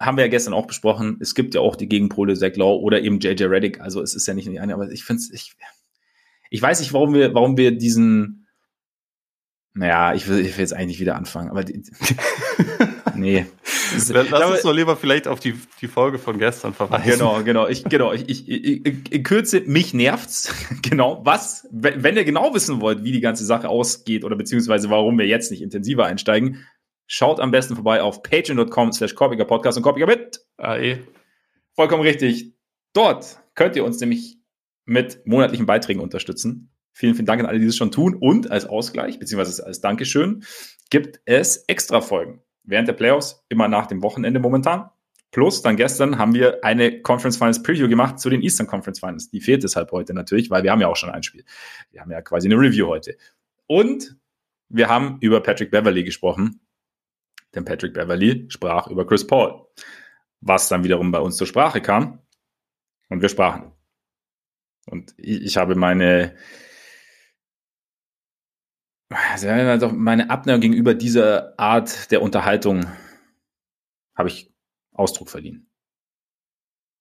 haben 0.00 0.16
wir 0.16 0.24
ja 0.24 0.30
gestern 0.30 0.54
auch 0.54 0.66
besprochen, 0.66 1.18
es 1.20 1.34
gibt 1.34 1.54
ja 1.54 1.60
auch 1.60 1.76
die 1.76 1.88
Gegenpole 1.88 2.34
Zach 2.34 2.56
Law 2.56 2.74
oder 2.76 3.00
eben 3.00 3.20
JJ 3.20 3.44
Reddick, 3.44 3.80
also 3.80 4.02
es 4.02 4.14
ist 4.14 4.26
ja 4.26 4.34
nicht 4.34 4.48
eine, 4.48 4.74
aber 4.74 4.90
ich 4.90 5.04
finde 5.04 5.20
es, 5.20 5.30
ich, 5.30 5.54
ich 6.50 6.60
weiß 6.60 6.80
nicht, 6.80 6.92
warum 6.92 7.14
wir, 7.14 7.34
warum 7.34 7.56
wir 7.56 7.72
diesen, 7.72 8.46
naja, 9.72 10.14
ich 10.14 10.28
will, 10.28 10.40
ich 10.40 10.56
will 10.56 10.62
jetzt 10.62 10.74
eigentlich 10.74 11.00
wieder 11.00 11.16
anfangen, 11.16 11.50
aber 11.50 11.64
die, 11.64 11.82
nee. 13.14 13.46
Lass 13.92 14.08
glaube, 14.08 14.52
uns 14.52 14.62
doch 14.62 14.72
lieber 14.72 14.96
vielleicht 14.96 15.28
auf 15.28 15.40
die, 15.40 15.54
die 15.80 15.88
Folge 15.88 16.18
von 16.18 16.38
gestern 16.38 16.74
verweisen. 16.74 17.10
Genau, 17.10 17.42
genau. 17.42 17.68
Ich, 17.68 17.84
genau, 17.84 18.12
ich, 18.12 18.28
ich, 18.28 18.48
ich, 18.48 19.12
in 19.12 19.22
Kürze, 19.22 19.60
mich 19.60 19.94
nervt's. 19.94 20.52
genau. 20.82 21.20
Was, 21.24 21.68
wenn 21.70 22.16
ihr 22.16 22.24
genau 22.24 22.54
wissen 22.54 22.80
wollt, 22.80 23.04
wie 23.04 23.12
die 23.12 23.20
ganze 23.20 23.44
Sache 23.44 23.68
ausgeht 23.68 24.24
oder 24.24 24.36
beziehungsweise 24.36 24.90
warum 24.90 25.18
wir 25.18 25.26
jetzt 25.26 25.50
nicht 25.50 25.62
intensiver 25.62 26.06
einsteigen, 26.06 26.64
schaut 27.06 27.40
am 27.40 27.50
besten 27.50 27.74
vorbei 27.74 28.02
auf 28.02 28.22
patreon.com 28.22 28.92
slash 28.92 29.14
Podcast 29.14 29.76
und 29.76 29.82
Korpiger 29.82 30.06
mit 30.06 30.40
AE. 30.56 30.98
Vollkommen 31.74 32.02
richtig. 32.02 32.54
Dort 32.92 33.40
könnt 33.54 33.76
ihr 33.76 33.84
uns 33.84 34.00
nämlich 34.00 34.38
mit 34.84 35.26
monatlichen 35.26 35.66
Beiträgen 35.66 36.00
unterstützen. 36.00 36.70
Vielen, 36.92 37.14
vielen 37.14 37.26
Dank 37.26 37.40
an 37.40 37.46
alle, 37.46 37.58
die 37.58 37.66
das 37.66 37.76
schon 37.76 37.90
tun. 37.90 38.14
Und 38.14 38.50
als 38.50 38.66
Ausgleich, 38.66 39.18
beziehungsweise 39.18 39.66
als 39.66 39.80
Dankeschön, 39.80 40.44
gibt 40.90 41.20
es 41.24 41.64
extra 41.66 42.00
Folgen 42.00 42.40
während 42.62 42.88
der 42.88 42.94
Playoffs, 42.94 43.44
immer 43.48 43.68
nach 43.68 43.86
dem 43.86 44.02
Wochenende 44.02 44.40
momentan. 44.40 44.90
Plus, 45.30 45.62
dann 45.62 45.76
gestern 45.76 46.18
haben 46.18 46.32
wir 46.32 46.64
eine 46.64 47.02
Conference 47.02 47.36
Finals 47.36 47.62
Preview 47.62 47.88
gemacht 47.88 48.20
zu 48.20 48.30
den 48.30 48.40
Eastern 48.40 48.68
Conference 48.68 49.00
Finals. 49.00 49.30
Die 49.30 49.40
fehlt 49.40 49.64
deshalb 49.64 49.90
heute 49.90 50.14
natürlich, 50.14 50.48
weil 50.48 50.62
wir 50.62 50.70
haben 50.70 50.80
ja 50.80 50.86
auch 50.86 50.96
schon 50.96 51.10
ein 51.10 51.24
Spiel. 51.24 51.44
Wir 51.90 52.00
haben 52.00 52.10
ja 52.10 52.22
quasi 52.22 52.46
eine 52.46 52.56
Review 52.56 52.86
heute. 52.86 53.16
Und 53.66 54.16
wir 54.68 54.88
haben 54.88 55.18
über 55.20 55.42
Patrick 55.42 55.72
Beverly 55.72 56.04
gesprochen. 56.04 56.60
Denn 57.54 57.64
Patrick 57.64 57.94
Beverly 57.94 58.46
sprach 58.48 58.88
über 58.88 59.06
Chris 59.06 59.26
Paul. 59.26 59.66
Was 60.40 60.68
dann 60.68 60.84
wiederum 60.84 61.10
bei 61.10 61.20
uns 61.20 61.36
zur 61.36 61.46
Sprache 61.46 61.80
kam. 61.80 62.20
Und 63.08 63.22
wir 63.22 63.28
sprachen. 63.28 63.72
Und 64.86 65.14
ich 65.16 65.56
habe 65.56 65.74
meine 65.74 66.36
also 69.10 69.88
meine 69.88 70.30
Abneigung 70.30 70.60
gegenüber 70.60 70.94
dieser 70.94 71.58
Art 71.58 72.10
der 72.10 72.22
Unterhaltung 72.22 72.86
habe 74.14 74.28
ich 74.28 74.52
Ausdruck 74.92 75.30
verliehen. 75.30 75.70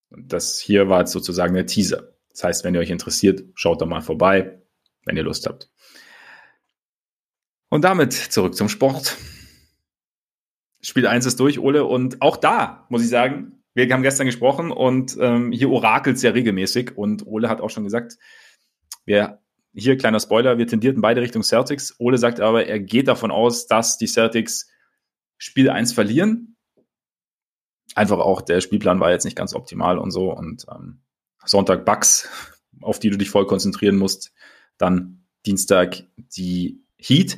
Und 0.10 0.32
das 0.32 0.60
hier 0.60 0.90
war 0.90 1.02
jetzt 1.02 1.12
sozusagen 1.12 1.54
der 1.54 1.66
Teaser. 1.66 2.14
Das 2.30 2.44
heißt, 2.44 2.64
wenn 2.64 2.76
ihr 2.76 2.82
euch 2.82 2.90
interessiert, 2.90 3.44
schaut 3.56 3.82
da 3.82 3.86
mal 3.86 4.02
vorbei, 4.02 4.62
wenn 5.06 5.18
ihr 5.18 5.24
Lust 5.24 5.48
habt. 5.48 5.72
Und 7.70 7.84
damit 7.84 8.14
zurück 8.14 8.56
zum 8.56 8.70
Sport. 8.70 9.18
Spiel 10.84 11.08
1 11.08 11.26
ist 11.26 11.40
durch, 11.40 11.60
Ole. 11.60 11.86
Und 11.86 12.22
auch 12.22 12.38
da 12.38 12.86
muss 12.90 13.02
ich 13.02 13.10
sagen, 13.10 13.64
wir 13.74 13.92
haben 13.92 14.04
gestern 14.04 14.28
gesprochen 14.28 14.72
und 14.72 15.18
ähm, 15.20 15.52
hier 15.52 15.70
orakelt 15.70 16.20
sehr 16.20 16.36
regelmäßig. 16.36 16.96
Und 16.96 17.26
Ole 17.26 17.50
hat 17.50 17.62
auch 17.62 17.70
schon 17.70 17.84
gesagt, 17.84 18.18
wir 19.06 19.40
hier 19.74 19.98
kleiner 19.98 20.20
Spoiler, 20.20 20.60
wir 20.60 20.68
tendierten 20.68 21.02
beide 21.02 21.22
Richtung 21.22 21.42
Celtics. 21.42 21.96
Ole 21.98 22.20
sagt 22.20 22.40
aber, 22.40 22.68
er 22.68 22.80
geht 22.80 23.08
davon 23.08 23.32
aus, 23.32 23.66
dass 23.66 23.98
die 23.98 24.08
Celtics 24.08 24.70
Spiel 25.38 25.70
1 25.70 25.94
verlieren. 25.94 26.58
Einfach 27.96 28.20
auch, 28.20 28.42
der 28.42 28.62
Spielplan 28.62 29.00
war 29.00 29.12
jetzt 29.12 29.26
nicht 29.26 29.38
ganz 29.38 29.56
optimal 29.56 29.98
und 29.98 30.12
so. 30.12 30.32
Und 30.32 30.66
ähm, 30.70 31.02
Sonntag 31.44 31.86
Bucks 31.86 32.30
auf 32.82 33.00
die 33.00 33.10
du 33.10 33.18
dich 33.18 33.30
voll 33.30 33.48
konzentrieren 33.48 33.98
musst. 33.98 34.34
Dann 34.78 35.26
Dienstag 35.46 36.04
die 36.18 36.82
Heat. 36.98 37.38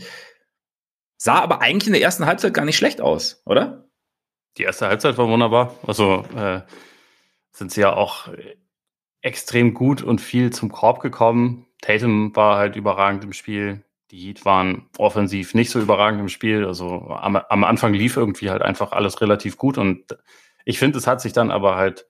Sah 1.26 1.40
aber 1.40 1.60
eigentlich 1.60 1.88
in 1.88 1.94
der 1.94 2.04
ersten 2.04 2.28
Halbzeit 2.28 2.54
gar 2.54 2.66
nicht 2.66 2.78
schlecht 2.78 3.02
aus, 3.02 3.42
oder? 3.48 3.90
Die 4.60 4.62
erste 4.62 4.86
Halbzeit 4.86 5.18
war 5.18 5.28
wunderbar. 5.28 5.76
Also 5.88 6.24
äh, 6.36 6.62
sind 7.52 7.72
sie 7.72 7.82
ja 7.82 7.96
auch 7.96 8.28
extrem 9.22 9.74
gut 9.74 10.04
und 10.04 10.22
viel 10.22 10.52
zum 10.52 10.72
Korb 10.72 11.00
gekommen. 11.00 11.66
Tatum 11.82 12.36
war 12.36 12.58
halt 12.58 12.76
überragend 12.76 13.24
im 13.24 13.34
Spiel. 13.34 13.84
Die 14.12 14.20
Heat 14.20 14.46
waren 14.46 14.88
offensiv 15.00 15.56
nicht 15.56 15.72
so 15.72 15.80
überragend 15.80 16.22
im 16.22 16.30
Spiel. 16.30 16.64
Also 16.64 17.08
am, 17.10 17.38
am 17.38 17.64
Anfang 17.64 17.96
lief 17.96 18.18
irgendwie 18.18 18.52
halt 18.52 18.62
einfach 18.62 18.92
alles 18.92 19.20
relativ 19.20 19.58
gut 19.58 19.80
und 19.80 20.16
ich 20.64 20.78
finde, 20.78 21.00
es 21.00 21.08
hat 21.08 21.22
sich 21.22 21.34
dann 21.34 21.50
aber 21.50 21.76
halt, 21.76 22.08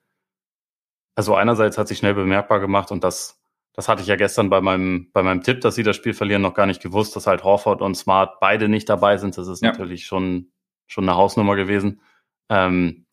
also 1.14 1.34
einerseits 1.34 1.78
hat 1.78 1.88
sich 1.88 1.96
schnell 1.96 2.12
bemerkbar 2.12 2.60
gemacht 2.60 2.92
und 2.92 3.02
das, 3.02 3.40
das 3.76 3.88
hatte 3.88 4.00
ich 4.00 4.08
ja 4.08 4.16
gestern 4.16 4.48
bei 4.48 4.62
meinem, 4.62 5.10
bei 5.12 5.22
meinem 5.22 5.42
Tipp, 5.42 5.60
dass 5.60 5.74
sie 5.74 5.82
das 5.82 5.96
Spiel 5.96 6.14
verlieren, 6.14 6.40
noch 6.40 6.54
gar 6.54 6.66
nicht 6.66 6.82
gewusst, 6.82 7.14
dass 7.14 7.26
halt 7.26 7.44
Horford 7.44 7.82
und 7.82 7.94
Smart 7.94 8.40
beide 8.40 8.68
nicht 8.68 8.88
dabei 8.88 9.18
sind. 9.18 9.36
Das 9.36 9.48
ist 9.48 9.62
ja. 9.62 9.70
natürlich 9.70 10.06
schon, 10.06 10.50
schon 10.86 11.04
eine 11.04 11.16
Hausnummer 11.16 11.56
gewesen. 11.56 12.00
Ähm, 12.48 13.04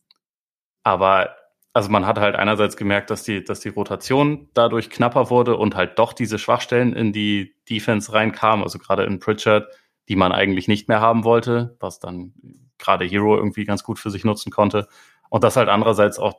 aber 0.84 1.36
also 1.74 1.90
man 1.90 2.06
hat 2.06 2.18
halt 2.18 2.36
einerseits 2.36 2.78
gemerkt, 2.78 3.10
dass 3.10 3.24
die, 3.24 3.44
dass 3.44 3.60
die 3.60 3.70
Rotation 3.70 4.48
dadurch 4.54 4.90
knapper 4.90 5.30
wurde 5.30 5.58
und 5.58 5.76
halt 5.76 6.00
doch 6.00 6.14
diese 6.14 6.40
Schwachstellen 6.40 6.94
in 6.94 7.12
die 7.12 7.56
Defense 7.70 8.14
reinkamen, 8.14 8.64
also 8.64 8.80
gerade 8.80 9.04
in 9.04 9.20
Pritchard, 9.20 9.68
die 10.08 10.16
man 10.16 10.32
eigentlich 10.32 10.68
nicht 10.70 10.88
mehr 10.88 11.02
haben 11.02 11.26
wollte, 11.26 11.76
was 11.80 12.00
dann 12.00 12.34
gerade 12.78 13.06
Hero 13.06 13.36
irgendwie 13.36 13.66
ganz 13.66 13.84
gut 13.84 14.00
für 14.00 14.12
sich 14.12 14.24
nutzen 14.24 14.52
konnte. 14.52 14.88
Und 15.30 15.44
das 15.44 15.58
halt 15.58 15.68
andererseits 15.68 16.20
auch 16.20 16.36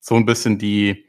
so 0.00 0.14
ein 0.16 0.24
bisschen 0.24 0.58
die, 0.58 1.04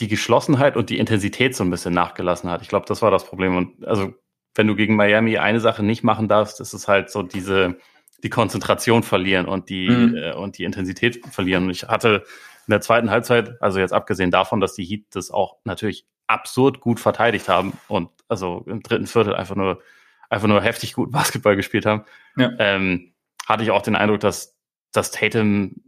die 0.00 0.08
Geschlossenheit 0.08 0.76
und 0.76 0.90
die 0.90 0.98
Intensität 0.98 1.54
so 1.54 1.64
ein 1.64 1.70
bisschen 1.70 1.94
nachgelassen 1.94 2.50
hat. 2.50 2.62
Ich 2.62 2.68
glaube, 2.68 2.86
das 2.86 3.02
war 3.02 3.10
das 3.10 3.24
Problem. 3.24 3.56
Und 3.56 3.86
also, 3.86 4.14
wenn 4.54 4.66
du 4.66 4.74
gegen 4.74 4.96
Miami 4.96 5.38
eine 5.38 5.60
Sache 5.60 5.82
nicht 5.82 6.02
machen 6.02 6.28
darfst, 6.28 6.60
ist 6.60 6.72
es 6.72 6.88
halt 6.88 7.10
so 7.10 7.22
diese, 7.22 7.76
die 8.22 8.30
Konzentration 8.30 9.02
verlieren 9.02 9.46
und 9.46 9.68
die, 9.68 9.88
mhm. 9.88 10.16
äh, 10.16 10.32
und 10.32 10.58
die 10.58 10.64
Intensität 10.64 11.24
verlieren. 11.26 11.64
Und 11.64 11.70
ich 11.70 11.84
hatte 11.84 12.24
in 12.66 12.70
der 12.70 12.80
zweiten 12.80 13.10
Halbzeit, 13.10 13.60
also 13.60 13.78
jetzt 13.78 13.92
abgesehen 13.92 14.30
davon, 14.30 14.60
dass 14.60 14.74
die 14.74 14.84
Heat 14.84 15.06
das 15.10 15.30
auch 15.30 15.58
natürlich 15.64 16.06
absurd 16.26 16.80
gut 16.80 16.98
verteidigt 16.98 17.48
haben 17.48 17.74
und 17.88 18.08
also 18.28 18.64
im 18.66 18.82
dritten 18.82 19.06
Viertel 19.06 19.34
einfach 19.34 19.56
nur, 19.56 19.82
einfach 20.30 20.48
nur 20.48 20.62
heftig 20.62 20.94
gut 20.94 21.12
Basketball 21.12 21.56
gespielt 21.56 21.86
haben, 21.86 22.04
ja. 22.36 22.50
ähm, 22.58 23.12
hatte 23.46 23.62
ich 23.62 23.70
auch 23.70 23.82
den 23.82 23.96
Eindruck, 23.96 24.20
dass, 24.20 24.56
dass 24.92 25.10
Tatum 25.10 25.84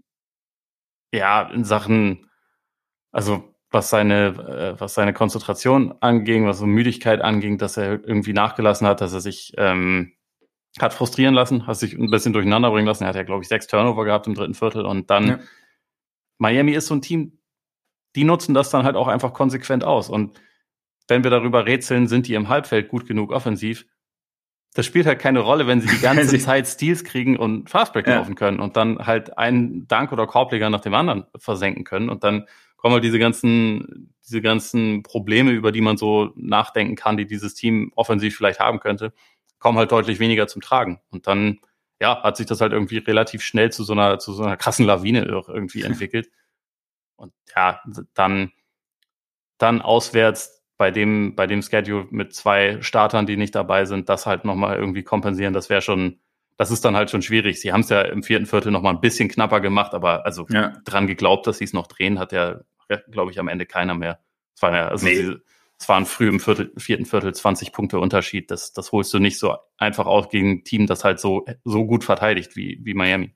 ja 1.12 1.42
in 1.42 1.64
Sachen, 1.64 2.30
also 3.12 3.55
was 3.70 3.90
seine, 3.90 4.74
äh, 4.76 4.80
was 4.80 4.94
seine 4.94 5.12
Konzentration 5.12 5.94
anging, 6.00 6.46
was 6.46 6.58
so 6.58 6.66
Müdigkeit 6.66 7.20
anging, 7.20 7.58
dass 7.58 7.76
er 7.76 7.92
irgendwie 7.92 8.32
nachgelassen 8.32 8.86
hat, 8.86 9.00
dass 9.00 9.12
er 9.12 9.20
sich 9.20 9.52
ähm, 9.56 10.12
hat 10.78 10.94
frustrieren 10.94 11.34
lassen, 11.34 11.66
hat 11.66 11.76
sich 11.76 11.94
ein 11.94 12.10
bisschen 12.10 12.32
durcheinander 12.32 12.70
bringen 12.70 12.86
lassen. 12.86 13.04
Er 13.04 13.08
hat 13.08 13.16
ja, 13.16 13.22
glaube 13.22 13.42
ich, 13.42 13.48
sechs 13.48 13.66
Turnover 13.66 14.04
gehabt 14.04 14.26
im 14.26 14.34
dritten 14.34 14.54
Viertel 14.54 14.84
und 14.84 15.10
dann 15.10 15.26
ja. 15.26 15.38
Miami 16.38 16.72
ist 16.72 16.86
so 16.86 16.94
ein 16.94 17.02
Team, 17.02 17.38
die 18.14 18.24
nutzen 18.24 18.54
das 18.54 18.70
dann 18.70 18.84
halt 18.84 18.96
auch 18.96 19.08
einfach 19.08 19.32
konsequent 19.32 19.84
aus. 19.84 20.10
Und 20.10 20.38
wenn 21.08 21.24
wir 21.24 21.30
darüber 21.30 21.66
rätseln, 21.66 22.08
sind 22.08 22.26
die 22.26 22.34
im 22.34 22.48
Halbfeld 22.48 22.88
gut 22.88 23.06
genug 23.06 23.32
offensiv, 23.32 23.86
das 24.74 24.84
spielt 24.84 25.06
halt 25.06 25.18
keine 25.18 25.40
Rolle, 25.40 25.66
wenn 25.66 25.80
sie 25.80 25.88
die 25.88 26.00
ganze 26.02 26.38
Zeit 26.38 26.66
Steals 26.66 27.04
kriegen 27.04 27.36
und 27.36 27.70
Fastbreak 27.70 28.06
ja. 28.06 28.16
laufen 28.16 28.34
können 28.34 28.60
und 28.60 28.76
dann 28.76 29.06
halt 29.06 29.38
einen 29.38 29.88
Dank- 29.88 30.12
oder 30.12 30.26
Korbleger 30.26 30.68
nach 30.68 30.80
dem 30.80 30.94
anderen 30.94 31.24
versenken 31.36 31.84
können 31.84 32.10
und 32.10 32.24
dann 32.24 32.46
kommen 32.86 32.94
halt 32.94 33.04
diese 33.04 33.18
ganzen, 33.18 34.14
diese 34.24 34.40
ganzen 34.40 35.02
Probleme, 35.02 35.50
über 35.50 35.72
die 35.72 35.80
man 35.80 35.96
so 35.96 36.32
nachdenken 36.36 36.96
kann, 36.96 37.16
die 37.16 37.26
dieses 37.26 37.54
Team 37.54 37.92
offensiv 37.96 38.36
vielleicht 38.36 38.60
haben 38.60 38.80
könnte 38.80 39.12
kommen 39.58 39.78
halt 39.78 39.92
deutlich 39.92 40.20
weniger 40.20 40.46
zum 40.46 40.62
Tragen. 40.62 41.00
Und 41.10 41.26
dann, 41.26 41.58
ja, 42.00 42.22
hat 42.22 42.36
sich 42.36 42.46
das 42.46 42.60
halt 42.60 42.72
irgendwie 42.72 42.98
relativ 42.98 43.42
schnell 43.42 43.72
zu 43.72 43.84
so 43.84 43.92
einer, 43.92 44.18
zu 44.18 44.32
so 44.32 44.42
einer 44.42 44.56
krassen 44.56 44.86
Lawine 44.86 45.24
irgendwie 45.24 45.82
entwickelt. 45.90 46.30
Und 47.16 47.32
ja, 47.54 47.80
dann, 48.14 48.52
dann 49.58 49.80
auswärts 49.80 50.62
bei 50.76 50.90
dem, 50.90 51.34
bei 51.34 51.46
dem 51.46 51.62
Schedule 51.62 52.06
mit 52.10 52.34
zwei 52.34 52.82
Startern, 52.82 53.26
die 53.26 53.38
nicht 53.38 53.54
dabei 53.54 53.86
sind, 53.86 54.08
das 54.08 54.26
halt 54.26 54.44
nochmal 54.44 54.76
irgendwie 54.76 55.02
kompensieren, 55.02 55.54
das 55.54 55.70
wäre 55.70 55.80
schon, 55.80 56.20
das 56.58 56.70
ist 56.70 56.84
dann 56.84 56.94
halt 56.94 57.10
schon 57.10 57.22
schwierig. 57.22 57.60
Sie 57.60 57.72
haben 57.72 57.80
es 57.80 57.88
ja 57.88 58.02
im 58.02 58.22
vierten 58.22 58.44
Viertel 58.44 58.70
nochmal 58.70 58.94
ein 58.94 59.00
bisschen 59.00 59.30
knapper 59.30 59.60
gemacht, 59.60 59.94
aber 59.94 60.26
also 60.26 60.46
ja. 60.50 60.74
dran 60.84 61.06
geglaubt, 61.06 61.46
dass 61.46 61.58
sie 61.58 61.64
es 61.64 61.72
noch 61.72 61.86
drehen, 61.86 62.18
hat 62.18 62.32
ja, 62.32 62.60
glaube 63.10 63.30
ich, 63.30 63.38
am 63.38 63.48
Ende 63.48 63.66
keiner 63.66 63.94
mehr. 63.94 64.20
Es 64.54 64.62
war 64.62 64.74
ja, 64.74 64.88
also 64.88 65.06
nee. 65.06 65.16
sie, 65.16 65.36
es 65.78 65.88
waren 65.88 66.06
früh 66.06 66.28
im 66.28 66.40
Viertel, 66.40 66.72
vierten 66.76 67.04
Viertel 67.04 67.34
20 67.34 67.72
Punkte 67.72 67.98
Unterschied. 67.98 68.50
Das, 68.50 68.72
das 68.72 68.92
holst 68.92 69.12
du 69.12 69.18
nicht 69.18 69.38
so 69.38 69.56
einfach 69.76 70.06
aus 70.06 70.28
gegen 70.30 70.50
ein 70.50 70.64
Team, 70.64 70.86
das 70.86 71.04
halt 71.04 71.20
so, 71.20 71.44
so 71.64 71.86
gut 71.86 72.04
verteidigt 72.04 72.56
wie, 72.56 72.80
wie 72.82 72.94
Miami. 72.94 73.34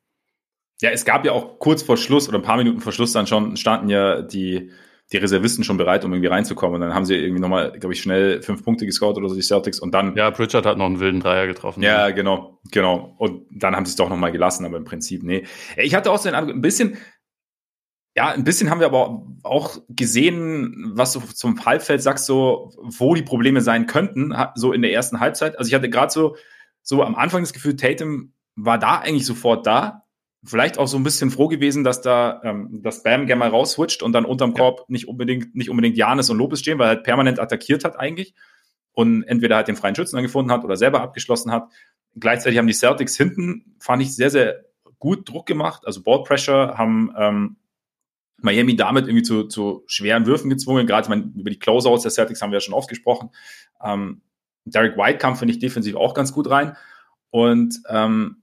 Ja, 0.80 0.90
es 0.90 1.04
gab 1.04 1.26
ja 1.26 1.32
auch 1.32 1.58
kurz 1.58 1.82
vor 1.82 1.98
Schluss 1.98 2.28
oder 2.28 2.38
ein 2.38 2.42
paar 2.42 2.56
Minuten 2.56 2.80
vor 2.80 2.92
Schluss 2.92 3.12
dann 3.12 3.26
schon, 3.26 3.58
standen 3.58 3.90
ja 3.90 4.22
die, 4.22 4.70
die 5.12 5.16
Reservisten 5.18 5.64
schon 5.64 5.76
bereit, 5.76 6.04
um 6.04 6.12
irgendwie 6.12 6.28
reinzukommen. 6.28 6.76
Und 6.76 6.80
dann 6.80 6.94
haben 6.94 7.04
sie 7.04 7.16
irgendwie 7.16 7.42
nochmal, 7.42 7.72
glaube 7.72 7.92
ich, 7.92 8.00
schnell 8.00 8.42
fünf 8.42 8.64
Punkte 8.64 8.86
gescored 8.86 9.18
oder 9.18 9.28
so, 9.28 9.34
die 9.34 9.42
Celtics. 9.42 9.80
Und 9.80 9.92
dann. 9.92 10.16
Ja, 10.16 10.30
Pritchard 10.30 10.64
hat 10.64 10.78
noch 10.78 10.86
einen 10.86 11.00
wilden 11.00 11.20
Dreier 11.20 11.46
getroffen. 11.46 11.82
Ja, 11.82 12.10
genau, 12.10 12.60
genau. 12.70 13.14
Und 13.18 13.46
dann 13.50 13.76
haben 13.76 13.84
sie 13.84 13.90
es 13.90 13.96
doch 13.96 14.08
nochmal 14.08 14.32
gelassen, 14.32 14.64
aber 14.64 14.78
im 14.78 14.84
Prinzip, 14.84 15.22
nee. 15.22 15.44
Ich 15.76 15.94
hatte 15.94 16.10
auch 16.10 16.18
so 16.18 16.30
ein 16.30 16.60
bisschen, 16.62 16.96
ja, 18.16 18.28
ein 18.30 18.44
bisschen 18.44 18.70
haben 18.70 18.80
wir 18.80 18.86
aber 18.86 19.24
auch 19.42 19.78
gesehen, 19.88 20.92
was 20.94 21.12
du 21.12 21.20
zum 21.20 21.64
Halbfeld 21.64 22.02
sagst, 22.02 22.26
so, 22.26 22.72
wo 22.82 23.14
die 23.14 23.22
Probleme 23.22 23.60
sein 23.60 23.86
könnten, 23.86 24.34
so 24.56 24.72
in 24.72 24.82
der 24.82 24.92
ersten 24.92 25.20
Halbzeit. 25.20 25.58
Also 25.58 25.68
ich 25.68 25.74
hatte 25.74 25.88
gerade 25.88 26.12
so, 26.12 26.36
so 26.82 27.04
am 27.04 27.14
Anfang 27.14 27.42
das 27.42 27.52
Gefühl, 27.52 27.76
Tatum 27.76 28.32
war 28.56 28.78
da 28.78 28.98
eigentlich 28.98 29.26
sofort 29.26 29.66
da. 29.66 30.02
Vielleicht 30.42 30.78
auch 30.78 30.88
so 30.88 30.96
ein 30.96 31.02
bisschen 31.02 31.30
froh 31.30 31.48
gewesen, 31.48 31.84
dass 31.84 32.00
da 32.00 32.40
ähm, 32.42 32.80
das 32.82 33.02
Bam 33.02 33.26
gerne 33.26 33.40
mal 33.40 33.50
rausswitcht 33.50 34.02
und 34.02 34.12
dann 34.12 34.24
unterm 34.24 34.54
Korb 34.54 34.80
ja. 34.80 34.84
nicht 34.88 35.06
unbedingt, 35.06 35.54
nicht 35.54 35.68
unbedingt 35.68 35.96
Janis 35.96 36.30
und 36.30 36.38
Lopez 36.38 36.60
stehen, 36.60 36.78
weil 36.78 36.86
er 36.86 36.96
halt 36.96 37.04
permanent 37.04 37.38
attackiert 37.38 37.84
hat 37.84 37.98
eigentlich 37.98 38.34
und 38.92 39.22
entweder 39.24 39.56
halt 39.56 39.68
den 39.68 39.76
freien 39.76 39.94
Schützen 39.94 40.16
dann 40.16 40.24
gefunden 40.24 40.50
hat 40.50 40.64
oder 40.64 40.76
selber 40.76 41.02
abgeschlossen 41.02 41.52
hat. 41.52 41.68
Gleichzeitig 42.16 42.58
haben 42.58 42.66
die 42.66 42.72
Celtics 42.72 43.16
hinten, 43.16 43.76
fand 43.78 44.02
ich, 44.02 44.16
sehr, 44.16 44.30
sehr 44.30 44.64
gut 44.98 45.28
Druck 45.28 45.46
gemacht. 45.46 45.82
Also 45.86 46.02
Ball 46.02 46.22
Pressure 46.24 46.76
haben 46.76 47.14
ähm, 47.16 47.56
Miami 48.42 48.76
damit 48.76 49.06
irgendwie 49.06 49.22
zu, 49.22 49.44
zu 49.44 49.84
schweren 49.86 50.26
Würfen 50.26 50.50
gezwungen. 50.50 50.86
Gerade 50.86 51.08
meine, 51.08 51.32
über 51.36 51.50
die 51.50 51.58
Closeouts 51.58 52.02
der 52.02 52.10
Celtics 52.10 52.42
haben 52.42 52.50
wir 52.50 52.56
ja 52.56 52.60
schon 52.60 52.74
oft 52.74 52.88
gesprochen. 52.88 53.30
Ähm, 53.82 54.22
Derek 54.64 54.96
White 54.96 55.18
kam, 55.18 55.36
finde 55.36 55.54
ich, 55.54 55.58
defensiv 55.60 55.96
auch 55.96 56.14
ganz 56.14 56.32
gut 56.32 56.50
rein. 56.50 56.76
Und 57.30 57.80
ähm, 57.88 58.42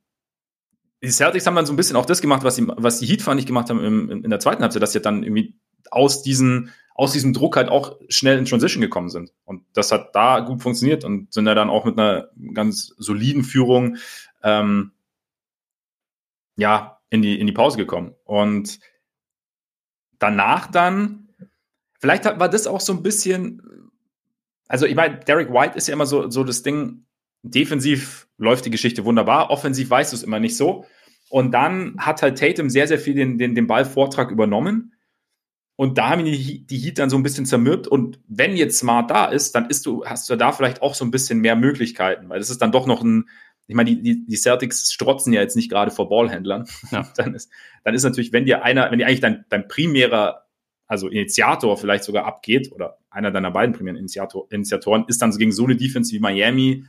die 1.04 1.10
Celtics 1.10 1.46
haben 1.46 1.56
dann 1.56 1.66
so 1.66 1.74
ein 1.74 1.78
bisschen 1.78 1.96
auch 1.96 2.06
das 2.06 2.22
gemacht, 2.22 2.44
was 2.44 2.56
die, 2.56 2.68
was 2.68 3.00
die 3.00 3.06
Heat, 3.06 3.22
fand 3.22 3.40
ich, 3.40 3.46
gemacht 3.46 3.70
haben 3.70 3.84
im, 3.84 4.24
in 4.24 4.30
der 4.30 4.40
zweiten 4.40 4.64
Halbzeit, 4.64 4.82
dass 4.82 4.94
sie 4.94 5.02
dann 5.02 5.24
irgendwie 5.24 5.56
aus, 5.92 6.24
diesen, 6.24 6.74
aus 6.96 7.14
diesem 7.14 7.34
Druck 7.34 7.56
halt 7.56 7.70
auch 7.70 7.98
schnell 8.10 8.38
in 8.38 8.46
Transition 8.46 8.82
gekommen 8.82 9.10
sind. 9.10 9.32
Und 9.46 9.64
das 9.74 9.92
hat 9.92 10.16
da 10.16 10.40
gut 10.40 10.62
funktioniert 10.62 11.04
und 11.04 11.32
sind 11.32 11.46
ja 11.46 11.56
dann 11.56 11.70
auch 11.70 11.86
mit 11.86 12.00
einer 12.00 12.30
ganz 12.54 12.94
soliden 12.98 13.44
Führung 13.44 13.98
ähm, 14.44 14.92
ja, 16.58 17.00
in 17.10 17.22
die, 17.22 17.40
in 17.40 17.48
die 17.48 17.54
Pause 17.54 17.78
gekommen. 17.78 18.16
Und 18.26 18.80
danach 20.20 20.68
dann, 20.68 21.30
vielleicht 22.00 22.26
war 22.26 22.50
das 22.50 22.68
auch 22.68 22.82
so 22.82 22.94
ein 22.94 23.04
bisschen, 23.04 23.62
also 24.68 24.86
ich 24.86 24.96
meine, 24.96 25.20
Derek 25.20 25.52
White 25.52 25.78
ist 25.78 25.88
ja 25.88 25.94
immer 25.94 26.06
so, 26.06 26.30
so 26.30 26.44
das 26.44 26.64
Ding, 26.64 27.06
defensiv 27.44 28.28
läuft 28.38 28.66
die 28.66 28.72
Geschichte 28.72 29.06
wunderbar, 29.06 29.50
offensiv 29.50 29.90
weißt 29.90 30.12
du 30.12 30.16
es 30.16 30.24
immer 30.24 30.40
nicht 30.40 30.58
so. 30.58 30.86
Und 31.30 31.52
dann 31.52 31.96
hat 31.98 32.22
halt 32.22 32.38
Tatum 32.38 32.70
sehr, 32.70 32.88
sehr 32.88 33.00
viel 33.00 33.14
den, 33.14 33.38
den, 33.38 33.56
den 33.56 33.68
Ballvortrag 33.68 34.32
übernommen. 34.32 34.94
Und 35.76 35.98
da 35.98 36.10
haben 36.10 36.26
die, 36.26 36.66
die 36.66 36.78
Heat 36.78 36.98
dann 36.98 37.10
so 37.10 37.18
ein 37.18 37.24
bisschen 37.24 37.46
zermürbt. 37.46 37.88
Und 37.88 38.20
wenn 38.28 38.56
jetzt 38.56 38.80
Smart 38.80 39.12
da 39.12 39.26
ist, 39.26 39.54
dann 39.54 39.70
ist 39.70 39.86
du, 39.86 40.06
hast 40.06 40.30
du 40.30 40.36
da 40.36 40.52
vielleicht 40.52 40.82
auch 40.82 40.96
so 40.96 41.06
ein 41.06 41.12
bisschen 41.12 41.40
mehr 41.40 41.56
Möglichkeiten, 41.56 42.30
weil 42.30 42.40
das 42.40 42.50
ist 42.50 42.62
dann 42.62 42.72
doch 42.72 42.88
noch 42.88 43.04
ein, 43.04 43.30
ich 43.68 43.76
meine, 43.76 43.90
die, 43.90 44.02
die, 44.02 44.26
die 44.26 44.36
Celtics 44.38 44.92
strotzen 44.92 45.34
ja 45.34 45.42
jetzt 45.42 45.56
nicht 45.56 45.70
gerade 45.70 45.92
vor 45.92 46.10
Ballhändlern. 46.10 46.68
Ja. 46.92 47.08
dann, 47.16 47.36
ist, 47.36 47.52
dann 47.84 47.94
ist 47.94 48.04
natürlich, 48.04 48.32
wenn 48.32 48.46
dir 48.46 48.64
einer, 48.64 48.90
wenn 48.90 49.00
dir 49.00 49.08
eigentlich 49.08 49.20
dein, 49.20 49.46
dein 49.50 49.68
primärer, 49.68 50.46
also 50.88 51.10
Initiator 51.10 51.78
vielleicht 51.78 52.06
sogar 52.06 52.26
abgeht, 52.26 52.72
oder 52.72 52.98
einer 53.10 53.32
deiner 53.32 53.52
beiden 53.52 53.76
primären 53.76 53.98
Initiator, 53.98 54.48
Initiatoren, 54.52 55.06
ist 55.08 55.22
dann 55.22 55.32
gegen 55.32 55.52
so 55.52 55.66
eine 55.66 55.76
Defense 55.76 56.14
wie 56.14 56.20
Miami 56.20 56.86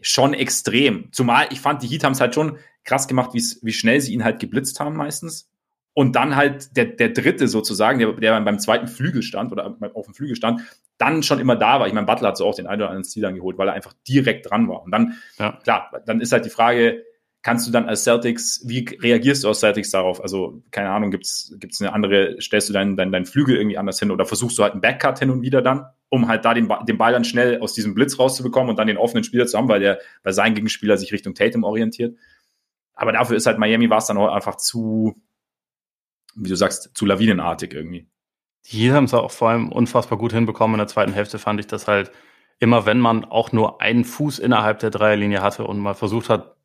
schon 0.00 0.32
extrem. 0.32 1.12
Zumal 1.12 1.48
ich 1.50 1.60
fand, 1.60 1.82
die 1.82 1.88
Heat 1.88 2.04
haben 2.04 2.12
es 2.12 2.20
halt 2.20 2.34
schon 2.34 2.58
krass 2.84 3.06
gemacht, 3.06 3.34
wie 3.34 3.72
schnell 3.72 4.00
sie 4.00 4.14
ihn 4.14 4.24
halt 4.24 4.40
geblitzt 4.40 4.80
haben 4.80 4.96
meistens. 4.96 5.50
Und 5.92 6.14
dann 6.14 6.36
halt 6.36 6.76
der, 6.76 6.86
der 6.86 7.08
dritte 7.10 7.48
sozusagen, 7.48 7.98
der, 7.98 8.12
der 8.12 8.40
beim 8.40 8.60
zweiten 8.60 8.86
Flügel 8.86 9.20
stand 9.20 9.50
oder 9.52 9.76
auf 9.94 10.06
dem 10.06 10.14
Flügel 10.14 10.36
stand, 10.36 10.62
dann 10.98 11.22
schon 11.22 11.38
immer 11.38 11.56
da 11.56 11.80
war. 11.80 11.86
Ich 11.86 11.92
meine, 11.92 12.06
Butler 12.06 12.28
hat 12.28 12.36
so 12.36 12.44
auch 12.44 12.54
den 12.54 12.66
einen 12.66 12.82
oder 12.82 12.90
anderen 12.90 13.04
Stil 13.04 13.32
geholt, 13.32 13.56
weil 13.56 13.68
er 13.68 13.74
einfach 13.74 13.94
direkt 14.06 14.50
dran 14.50 14.68
war. 14.68 14.82
Und 14.82 14.90
dann, 14.90 15.14
ja. 15.38 15.52
klar, 15.62 15.90
dann 16.04 16.20
ist 16.20 16.32
halt 16.32 16.44
die 16.44 16.50
Frage, 16.50 17.04
kannst 17.42 17.66
du 17.66 17.70
dann 17.70 17.88
als 17.88 18.02
Celtics, 18.02 18.62
wie 18.66 18.84
reagierst 19.00 19.44
du 19.44 19.48
als 19.48 19.60
Celtics 19.60 19.90
darauf? 19.90 20.20
Also, 20.20 20.62
keine 20.70 20.90
Ahnung, 20.90 21.10
gibt's 21.10 21.54
gibt's 21.58 21.80
eine 21.80 21.92
andere, 21.92 22.40
stellst 22.40 22.68
du 22.68 22.72
deinen 22.72 22.96
dein, 22.96 23.12
dein 23.12 23.26
Flügel 23.26 23.56
irgendwie 23.56 23.78
anders 23.78 23.98
hin 24.00 24.10
oder 24.10 24.26
versuchst 24.26 24.58
du 24.58 24.64
halt 24.64 24.72
einen 24.72 24.80
Backcut 24.80 25.20
hin 25.20 25.30
und 25.30 25.42
wieder 25.42 25.62
dann, 25.62 25.86
um 26.08 26.28
halt 26.28 26.44
da 26.44 26.52
den, 26.52 26.68
den 26.86 26.98
Ball 26.98 27.12
dann 27.12 27.24
schnell 27.24 27.60
aus 27.60 27.74
diesem 27.74 27.94
Blitz 27.94 28.18
rauszubekommen 28.18 28.70
und 28.70 28.76
dann 28.76 28.88
den 28.88 28.96
offenen 28.96 29.24
Spieler 29.24 29.46
zu 29.46 29.56
haben, 29.56 29.68
weil 29.68 29.80
der 29.80 30.00
bei 30.22 30.32
seinem 30.32 30.54
Gegenspieler 30.54 30.96
sich 30.96 31.12
Richtung 31.12 31.34
Tatum 31.34 31.62
orientiert. 31.62 32.16
Aber 32.94 33.12
dafür 33.12 33.36
ist 33.36 33.46
halt 33.46 33.58
Miami 33.58 33.88
war 33.88 33.98
es 33.98 34.06
dann 34.06 34.18
auch 34.18 34.34
einfach 34.34 34.56
zu, 34.56 35.22
wie 36.34 36.48
du 36.48 36.56
sagst, 36.56 36.90
zu 36.94 37.06
lawinenartig 37.06 37.72
irgendwie. 37.72 38.08
Die 38.66 38.92
haben 38.92 39.04
es 39.04 39.14
auch 39.14 39.30
vor 39.30 39.50
allem 39.50 39.72
unfassbar 39.72 40.18
gut 40.18 40.32
hinbekommen. 40.32 40.74
In 40.74 40.78
der 40.78 40.88
zweiten 40.88 41.12
Hälfte 41.12 41.38
fand 41.38 41.60
ich 41.60 41.66
das 41.66 41.88
halt 41.88 42.10
immer, 42.58 42.86
wenn 42.86 42.98
man 42.98 43.24
auch 43.24 43.52
nur 43.52 43.80
einen 43.80 44.04
Fuß 44.04 44.38
innerhalb 44.38 44.80
der 44.80 44.90
Dreierlinie 44.90 45.42
hatte 45.42 45.64
und 45.64 45.78
mal 45.78 45.94
versucht 45.94 46.28
hat, 46.28 46.56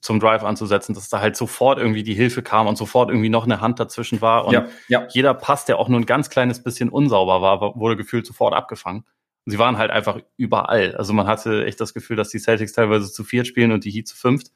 zum 0.00 0.18
Drive 0.20 0.44
anzusetzen, 0.44 0.94
dass 0.94 1.08
da 1.08 1.20
halt 1.20 1.36
sofort 1.36 1.78
irgendwie 1.78 2.02
die 2.02 2.14
Hilfe 2.14 2.42
kam 2.42 2.66
und 2.66 2.76
sofort 2.76 3.10
irgendwie 3.10 3.28
noch 3.28 3.44
eine 3.44 3.60
Hand 3.60 3.78
dazwischen 3.80 4.20
war. 4.20 4.46
Und 4.46 4.54
ja, 4.54 4.66
ja. 4.88 5.06
jeder 5.10 5.34
Pass, 5.34 5.64
der 5.66 5.78
auch 5.78 5.88
nur 5.88 6.00
ein 6.00 6.06
ganz 6.06 6.30
kleines 6.30 6.62
bisschen 6.62 6.88
unsauber 6.88 7.42
war, 7.42 7.60
wurde 7.76 7.96
gefühlt 7.96 8.26
sofort 8.26 8.54
abgefangen. 8.54 9.04
Und 9.44 9.52
sie 9.52 9.58
waren 9.58 9.78
halt 9.78 9.90
einfach 9.90 10.20
überall. 10.36 10.94
Also 10.96 11.12
man 11.12 11.26
hatte 11.26 11.66
echt 11.66 11.80
das 11.80 11.94
Gefühl, 11.94 12.16
dass 12.16 12.30
die 12.30 12.38
Celtics 12.38 12.72
teilweise 12.72 13.12
zu 13.12 13.24
viert 13.24 13.46
spielen 13.46 13.72
und 13.72 13.84
die 13.84 13.90
Heat 13.90 14.08
zu 14.08 14.16
fünft. 14.16 14.52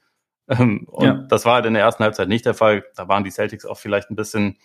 Ähm, 0.49 0.87
und 0.89 1.05
ja. 1.05 1.15
das 1.29 1.45
war 1.45 1.55
halt 1.55 1.67
in 1.67 1.75
der 1.75 1.83
ersten 1.83 2.03
Halbzeit 2.03 2.29
nicht 2.29 2.47
der 2.47 2.55
Fall. 2.55 2.85
Da 2.97 3.09
waren 3.09 3.25
die 3.25 3.31
Celtics 3.31 3.65
auch 3.65 3.79
vielleicht 3.79 4.11
ein 4.11 4.17
bisschen 4.17 4.59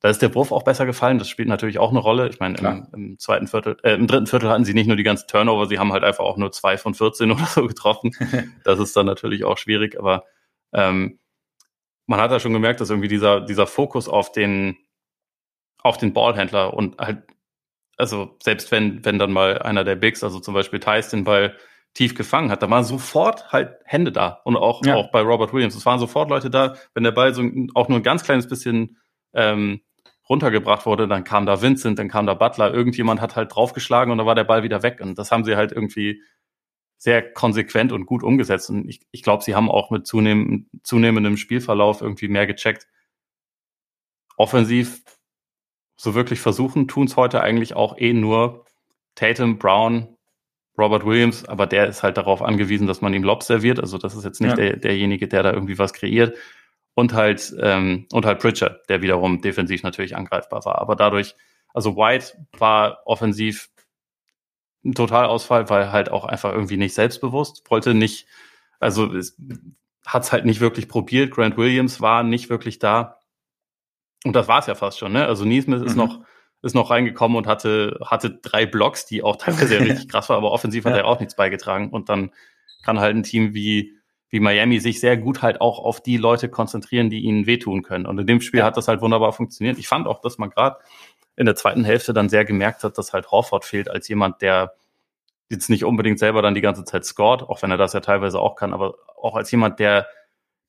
da 0.00 0.08
ist 0.08 0.22
der 0.22 0.34
Wurf 0.34 0.52
auch 0.52 0.62
besser 0.62 0.86
gefallen. 0.86 1.18
Das 1.18 1.28
spielt 1.28 1.48
natürlich 1.48 1.78
auch 1.78 1.90
eine 1.90 1.98
Rolle. 1.98 2.28
Ich 2.28 2.38
meine, 2.38 2.58
im, 2.58 2.86
im, 2.92 3.18
zweiten 3.18 3.48
Viertel, 3.48 3.76
äh, 3.82 3.94
im 3.94 4.06
dritten 4.06 4.26
Viertel 4.28 4.48
hatten 4.48 4.64
sie 4.64 4.74
nicht 4.74 4.86
nur 4.86 4.96
die 4.96 5.02
ganzen 5.02 5.26
Turnover, 5.26 5.66
sie 5.66 5.78
haben 5.78 5.92
halt 5.92 6.04
einfach 6.04 6.24
auch 6.24 6.36
nur 6.36 6.52
zwei 6.52 6.78
von 6.78 6.94
14 6.94 7.30
oder 7.32 7.46
so 7.46 7.66
getroffen. 7.66 8.12
das 8.64 8.78
ist 8.78 8.96
dann 8.96 9.06
natürlich 9.06 9.44
auch 9.44 9.58
schwierig, 9.58 9.98
aber 9.98 10.24
ähm, 10.72 11.18
man 12.06 12.20
hat 12.20 12.30
da 12.30 12.40
schon 12.40 12.52
gemerkt, 12.52 12.80
dass 12.80 12.90
irgendwie 12.90 13.08
dieser, 13.08 13.40
dieser 13.40 13.66
Fokus 13.66 14.08
auf 14.08 14.32
den, 14.32 14.76
auf 15.82 15.98
den 15.98 16.12
Ballhändler 16.12 16.74
und 16.74 16.98
halt, 16.98 17.22
also 17.96 18.36
selbst 18.42 18.70
wenn, 18.70 19.04
wenn 19.04 19.18
dann 19.18 19.32
mal 19.32 19.58
einer 19.58 19.84
der 19.84 19.96
Bigs, 19.96 20.22
also 20.22 20.38
zum 20.38 20.54
Beispiel 20.54 20.78
Thais 20.78 21.10
den 21.10 21.24
Ball 21.24 21.56
tief 21.94 22.14
gefangen 22.14 22.50
hat, 22.50 22.62
da 22.62 22.70
waren 22.70 22.84
sofort 22.84 23.50
halt 23.52 23.76
Hände 23.84 24.12
da. 24.12 24.40
Und 24.44 24.56
auch, 24.56 24.84
ja. 24.84 24.94
auch 24.94 25.10
bei 25.10 25.20
Robert 25.20 25.52
Williams. 25.52 25.74
Es 25.74 25.84
waren 25.84 25.98
sofort 25.98 26.30
Leute 26.30 26.48
da, 26.48 26.76
wenn 26.94 27.02
der 27.02 27.10
Ball 27.10 27.34
so 27.34 27.42
auch 27.74 27.88
nur 27.88 27.98
ein 27.98 28.04
ganz 28.04 28.22
kleines 28.22 28.46
bisschen 28.46 28.98
ähm, 29.32 29.80
runtergebracht 30.28 30.86
wurde, 30.86 31.08
dann 31.08 31.24
kam 31.24 31.46
da 31.46 31.62
Vincent, 31.62 31.98
dann 31.98 32.08
kam 32.08 32.26
da 32.26 32.34
Butler, 32.34 32.72
irgendjemand 32.72 33.20
hat 33.20 33.36
halt 33.36 33.54
draufgeschlagen 33.54 34.12
und 34.12 34.18
dann 34.18 34.26
war 34.26 34.34
der 34.34 34.44
Ball 34.44 34.62
wieder 34.62 34.82
weg. 34.82 35.00
Und 35.00 35.18
das 35.18 35.30
haben 35.30 35.44
sie 35.44 35.56
halt 35.56 35.72
irgendwie 35.72 36.22
sehr 36.98 37.22
konsequent 37.32 37.92
und 37.92 38.06
gut 38.06 38.22
umgesetzt. 38.22 38.70
Und 38.70 38.88
ich, 38.88 39.00
ich 39.10 39.22
glaube, 39.22 39.42
sie 39.42 39.54
haben 39.54 39.70
auch 39.70 39.90
mit 39.90 40.06
zunehmend, 40.06 40.66
zunehmendem 40.82 41.36
Spielverlauf 41.36 42.02
irgendwie 42.02 42.28
mehr 42.28 42.46
gecheckt. 42.46 42.88
Offensiv 44.36 45.02
so 45.96 46.14
wirklich 46.14 46.40
versuchen, 46.40 46.88
tun 46.88 47.06
es 47.06 47.16
heute 47.16 47.40
eigentlich 47.40 47.74
auch 47.74 47.98
eh 47.98 48.12
nur 48.12 48.66
Tatum, 49.14 49.58
Brown, 49.58 50.16
Robert 50.76 51.04
Williams, 51.04 51.44
aber 51.44 51.66
der 51.66 51.88
ist 51.88 52.04
halt 52.04 52.16
darauf 52.16 52.40
angewiesen, 52.40 52.86
dass 52.86 53.00
man 53.00 53.14
ihm 53.14 53.24
Lobs 53.24 53.48
serviert. 53.48 53.80
Also 53.80 53.98
das 53.98 54.14
ist 54.14 54.24
jetzt 54.24 54.40
nicht 54.40 54.50
ja. 54.50 54.56
der, 54.56 54.76
derjenige, 54.76 55.26
der 55.26 55.42
da 55.42 55.52
irgendwie 55.52 55.78
was 55.78 55.92
kreiert 55.92 56.36
und 56.98 57.12
halt 57.12 57.54
ähm, 57.60 58.06
und 58.10 58.26
halt 58.26 58.40
Pritchard, 58.40 58.88
der 58.88 59.02
wiederum 59.02 59.40
defensiv 59.40 59.84
natürlich 59.84 60.16
angreifbar 60.16 60.64
war. 60.64 60.80
Aber 60.80 60.96
dadurch, 60.96 61.36
also 61.72 61.96
White 61.96 62.36
war 62.58 63.02
offensiv 63.06 63.70
ein 64.84 64.94
Totalausfall, 64.94 65.70
weil 65.70 65.92
halt 65.92 66.10
auch 66.10 66.24
einfach 66.24 66.52
irgendwie 66.52 66.76
nicht 66.76 66.94
selbstbewusst, 66.94 67.62
wollte 67.70 67.94
nicht, 67.94 68.26
also 68.80 69.12
hat 70.06 70.24
es 70.24 70.32
halt 70.32 70.44
nicht 70.44 70.58
wirklich 70.58 70.88
probiert. 70.88 71.30
Grant 71.30 71.56
Williams 71.56 72.00
war 72.00 72.24
nicht 72.24 72.50
wirklich 72.50 72.80
da. 72.80 73.20
Und 74.24 74.34
das 74.34 74.48
war 74.48 74.58
es 74.58 74.66
ja 74.66 74.74
fast 74.74 74.98
schon, 74.98 75.12
ne? 75.12 75.24
Also 75.24 75.44
Niesmith 75.44 75.82
mhm. 75.82 75.86
ist 75.86 75.94
noch 75.94 76.24
ist 76.62 76.74
noch 76.74 76.90
reingekommen 76.90 77.36
und 77.36 77.46
hatte 77.46 78.00
hatte 78.04 78.40
drei 78.42 78.66
Blocks, 78.66 79.06
die 79.06 79.22
auch 79.22 79.36
teilweise 79.36 79.78
richtig 79.80 80.08
krass 80.08 80.28
waren, 80.30 80.38
aber 80.38 80.50
offensiv 80.50 80.84
hat 80.84 80.94
ja. 80.94 81.02
er 81.02 81.06
auch 81.06 81.20
nichts 81.20 81.36
beigetragen. 81.36 81.90
Und 81.90 82.08
dann 82.08 82.32
kann 82.82 82.98
halt 82.98 83.14
ein 83.14 83.22
Team 83.22 83.54
wie 83.54 83.97
wie 84.30 84.40
Miami 84.40 84.80
sich 84.80 85.00
sehr 85.00 85.16
gut 85.16 85.42
halt 85.42 85.60
auch 85.60 85.78
auf 85.78 86.02
die 86.02 86.16
Leute 86.16 86.48
konzentrieren, 86.48 87.10
die 87.10 87.20
ihnen 87.20 87.46
wehtun 87.46 87.82
können. 87.82 88.06
Und 88.06 88.18
in 88.18 88.26
dem 88.26 88.40
Spiel 88.40 88.60
ja. 88.60 88.66
hat 88.66 88.76
das 88.76 88.88
halt 88.88 89.00
wunderbar 89.00 89.32
funktioniert. 89.32 89.78
Ich 89.78 89.88
fand 89.88 90.06
auch, 90.06 90.20
dass 90.20 90.38
man 90.38 90.50
gerade 90.50 90.76
in 91.36 91.46
der 91.46 91.56
zweiten 91.56 91.84
Hälfte 91.84 92.12
dann 92.12 92.28
sehr 92.28 92.44
gemerkt 92.44 92.84
hat, 92.84 92.98
dass 92.98 93.12
halt 93.12 93.30
Horford 93.30 93.64
fehlt 93.64 93.88
als 93.88 94.08
jemand, 94.08 94.42
der 94.42 94.74
jetzt 95.48 95.70
nicht 95.70 95.84
unbedingt 95.84 96.18
selber 96.18 96.42
dann 96.42 96.54
die 96.54 96.60
ganze 96.60 96.84
Zeit 96.84 97.04
scored, 97.04 97.42
auch 97.42 97.62
wenn 97.62 97.70
er 97.70 97.76
das 97.76 97.92
ja 97.92 98.00
teilweise 98.00 98.40
auch 98.40 98.56
kann, 98.56 98.72
aber 98.72 98.96
auch 99.16 99.34
als 99.34 99.50
jemand, 99.50 99.78
der, 99.78 100.06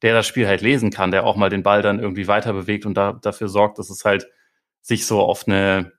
der 0.01 0.13
das 0.13 0.27
Spiel 0.27 0.47
halt 0.47 0.61
lesen 0.61 0.91
kann, 0.91 1.11
der 1.11 1.25
auch 1.25 1.35
mal 1.35 1.49
den 1.49 1.63
Ball 1.63 1.81
dann 1.81 1.99
irgendwie 1.99 2.27
weiter 2.27 2.53
bewegt 2.53 2.85
und 2.85 2.93
da, 2.95 3.13
dafür 3.13 3.49
sorgt, 3.49 3.79
dass 3.79 3.89
es 3.89 4.05
halt 4.05 4.29
sich 4.81 5.05
so 5.05 5.19
auf 5.19 5.47
eine 5.47 5.91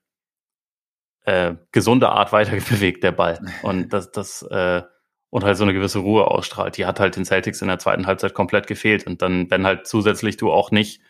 äh, 1.25 1.55
gesunde 1.73 2.09
Art 2.09 2.33
weiter 2.33 2.53
bewegt, 2.53 3.03
der 3.05 3.13
Ball. 3.13 3.41
Und 3.63 3.93
das, 3.93 4.13
das 4.13 4.43
äh, 4.43 4.83
und 5.31 5.45
halt 5.45 5.57
so 5.57 5.65
eine 5.65 5.73
gewisse 5.73 6.01
Ruhe 6.01 6.27
ausstrahlt. 6.27 6.77
Die 6.77 6.87
hat 6.87 7.01
halt 7.01 7.17
den 7.17 7.25
Celtics 7.25 7.63
in 7.63 7.69
der 7.69 7.79
zweiten 7.79 8.07
Halbzeit 8.07 8.35
komplett 8.35 8.67
gefehlt. 8.67 9.07
Und 9.07 9.23
dann, 9.23 9.51
wenn 9.51 9.65
halt 9.65 9.87
zusätzlich 9.87 10.37
du 10.37 10.51
auch 10.51 10.73
nicht, 10.73 11.01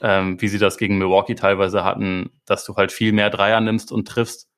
ähm, 0.00 0.40
wie 0.40 0.48
sie 0.48 0.58
das 0.58 0.78
gegen 0.78 0.98
Milwaukee 0.98 1.34
teilweise 1.34 1.84
hatten, 1.84 2.30
dass 2.46 2.64
du 2.64 2.76
halt 2.76 2.92
viel 2.92 3.12
mehr 3.12 3.30
Dreier 3.30 3.60
nimmst 3.60 3.92
und 3.92 4.08
triffst, 4.08 4.48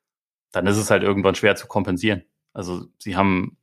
dann 0.53 0.67
ist 0.67 0.77
es 0.77 0.91
halt 0.91 1.03
irgendwann 1.03 1.35
schwer 1.35 1.57
zu 1.57 1.67
kompensieren. 1.67 2.25
Also 2.53 2.87
sie 2.99 3.17
haben 3.17 3.59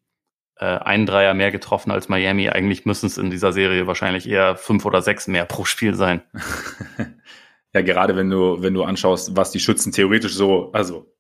äh, 0.57 0.65
einen 0.65 1.05
Dreier 1.05 1.33
mehr 1.33 1.51
getroffen 1.51 1.91
als 1.91 2.09
Miami. 2.09 2.49
Eigentlich 2.49 2.85
müssen 2.85 3.05
es 3.05 3.17
in 3.17 3.29
dieser 3.29 3.53
Serie 3.53 3.87
wahrscheinlich 3.87 4.27
eher 4.27 4.55
fünf 4.55 4.85
oder 4.85 5.01
sechs 5.01 5.27
mehr 5.27 5.45
pro 5.45 5.65
Spiel 5.65 5.93
sein. 5.93 6.23
ja, 7.73 7.81
gerade 7.81 8.15
wenn 8.15 8.29
du, 8.29 8.61
wenn 8.61 8.73
du 8.73 8.83
anschaust, 8.83 9.35
was 9.35 9.51
die 9.51 9.59
Schützen 9.59 9.91
theoretisch 9.91 10.33
so, 10.33 10.71
also 10.71 11.12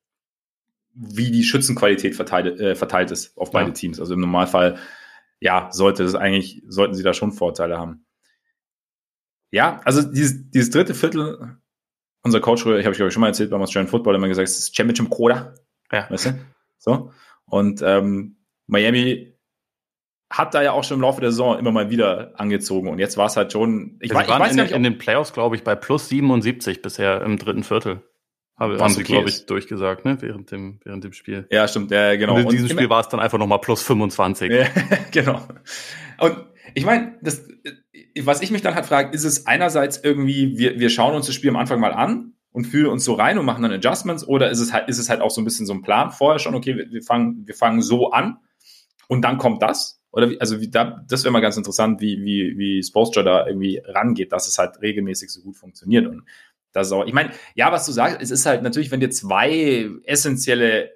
wie 0.93 1.31
die 1.31 1.43
Schützenqualität 1.43 2.15
verteilt, 2.15 2.59
äh, 2.59 2.75
verteilt 2.75 3.11
ist 3.11 3.37
auf 3.37 3.51
beide 3.51 3.69
ja. 3.69 3.73
Teams. 3.73 3.99
Also 3.99 4.13
im 4.13 4.21
Normalfall, 4.21 4.77
ja, 5.39 5.69
sollte 5.71 6.03
es 6.03 6.15
eigentlich, 6.15 6.63
sollten 6.67 6.93
sie 6.93 7.03
da 7.03 7.13
schon 7.13 7.31
Vorteile 7.31 7.77
haben. 7.77 8.05
Ja, 9.51 9.81
also 9.85 10.01
dieses, 10.01 10.49
dieses 10.49 10.69
dritte 10.71 10.93
Viertel, 10.93 11.57
unser 12.23 12.39
Coach, 12.39 12.65
ich 12.65 12.85
habe 12.85 12.95
ich 12.95 13.13
schon 13.13 13.21
mal 13.21 13.27
erzählt 13.27 13.51
beim 13.51 13.61
Australian 13.61 13.89
Football, 13.89 14.15
immer 14.15 14.27
gesagt, 14.27 14.47
es 14.47 14.57
ist 14.57 14.75
Championship 14.75 15.09
Coda. 15.09 15.53
Ja. 15.91 16.09
Weißt 16.09 16.27
du? 16.27 16.39
So. 16.77 17.11
Und 17.45 17.81
ähm, 17.83 18.37
Miami 18.67 19.37
hat 20.29 20.55
da 20.55 20.63
ja 20.63 20.71
auch 20.71 20.83
schon 20.83 20.95
im 20.95 21.01
Laufe 21.01 21.21
der 21.21 21.31
Saison 21.31 21.59
immer 21.59 21.71
mal 21.71 21.91
wieder 21.91 22.33
angezogen. 22.39 22.87
Und 22.89 22.97
jetzt 22.97 23.17
war 23.17 23.27
es 23.27 23.37
halt 23.37 23.51
schon. 23.51 23.97
Ich, 24.01 24.13
weiß, 24.13 24.27
ich 24.27 24.33
weiß 24.33 24.51
in, 24.51 24.61
nicht, 24.61 24.71
in 24.71 24.83
den 24.83 24.97
Playoffs, 24.97 25.33
glaube 25.33 25.55
ich, 25.55 25.63
bei 25.63 25.75
plus 25.75 26.09
77 26.09 26.81
bisher 26.81 27.21
im 27.21 27.37
dritten 27.37 27.63
Viertel. 27.63 28.01
Habe, 28.55 28.77
haben 28.77 28.93
sie, 28.93 29.03
glaube 29.03 29.29
ich, 29.29 29.45
durchgesagt, 29.47 30.05
ne? 30.05 30.17
Während 30.21 30.51
dem, 30.51 30.79
während 30.83 31.03
dem 31.03 31.13
Spiel. 31.13 31.47
Ja, 31.51 31.67
stimmt, 31.67 31.89
ja, 31.89 32.15
genau. 32.15 32.35
Und 32.35 32.43
in 32.43 32.49
diesem 32.49 32.65
und 32.65 32.71
Spiel 32.71 32.89
war 32.89 33.01
es 33.01 33.09
dann 33.09 33.19
einfach 33.19 33.39
nochmal 33.39 33.59
plus 33.59 33.81
25. 33.81 34.51
Ja, 34.51 34.67
genau. 35.11 35.41
Und 36.19 36.37
ich 36.75 36.85
meine, 36.85 37.17
das, 37.21 37.47
was 38.21 38.41
ich 38.41 38.51
mich 38.51 38.61
dann 38.61 38.75
halt 38.75 38.85
frage, 38.85 39.13
ist 39.13 39.23
es 39.23 39.47
einerseits 39.47 39.97
irgendwie, 40.03 40.57
wir, 40.57 40.79
wir 40.79 40.89
schauen 40.89 41.15
uns 41.15 41.25
das 41.25 41.35
Spiel 41.35 41.49
am 41.49 41.55
Anfang 41.55 41.79
mal 41.79 41.93
an 41.93 42.33
und 42.51 42.65
fühlen 42.65 42.87
uns 42.87 43.03
so 43.03 43.13
rein 43.13 43.39
und 43.39 43.45
machen 43.45 43.63
dann 43.63 43.71
Adjustments, 43.71 44.27
oder 44.27 44.51
ist 44.51 44.59
es 44.59 44.71
halt, 44.71 44.87
ist 44.87 44.99
es 44.99 45.09
halt 45.09 45.21
auch 45.21 45.31
so 45.31 45.41
ein 45.41 45.45
bisschen 45.45 45.65
so 45.65 45.73
ein 45.73 45.81
Plan 45.81 46.11
vorher 46.11 46.37
schon, 46.37 46.53
okay, 46.53 46.77
wir, 46.77 46.91
wir 46.91 47.01
fangen, 47.01 47.47
wir 47.47 47.55
fangen 47.55 47.81
so 47.81 48.11
an 48.11 48.37
und 49.07 49.23
dann 49.23 49.39
kommt 49.39 49.63
das? 49.63 49.99
Oder 50.11 50.29
wie, 50.29 50.39
also 50.39 50.61
wie 50.61 50.69
da, 50.69 51.03
das 51.07 51.23
wäre 51.23 51.31
mal 51.31 51.39
ganz 51.39 51.57
interessant, 51.57 51.99
wie, 51.99 52.23
wie, 52.23 52.55
wie 52.55 52.83
Spolstra 52.83 53.23
da 53.23 53.47
irgendwie 53.47 53.81
rangeht, 53.83 54.31
dass 54.31 54.47
es 54.47 54.59
halt 54.59 54.79
regelmäßig 54.79 55.31
so 55.31 55.41
gut 55.41 55.57
funktioniert. 55.57 56.05
Und 56.05 56.23
das 56.73 56.87
ist 56.87 56.93
auch, 56.93 57.05
ich 57.05 57.13
meine, 57.13 57.31
ja, 57.55 57.71
was 57.71 57.85
du 57.85 57.91
sagst, 57.91 58.17
es 58.19 58.31
ist 58.31 58.45
halt 58.45 58.63
natürlich, 58.63 58.91
wenn 58.91 58.99
dir 58.99 59.11
zwei 59.11 59.89
essentielle 60.03 60.91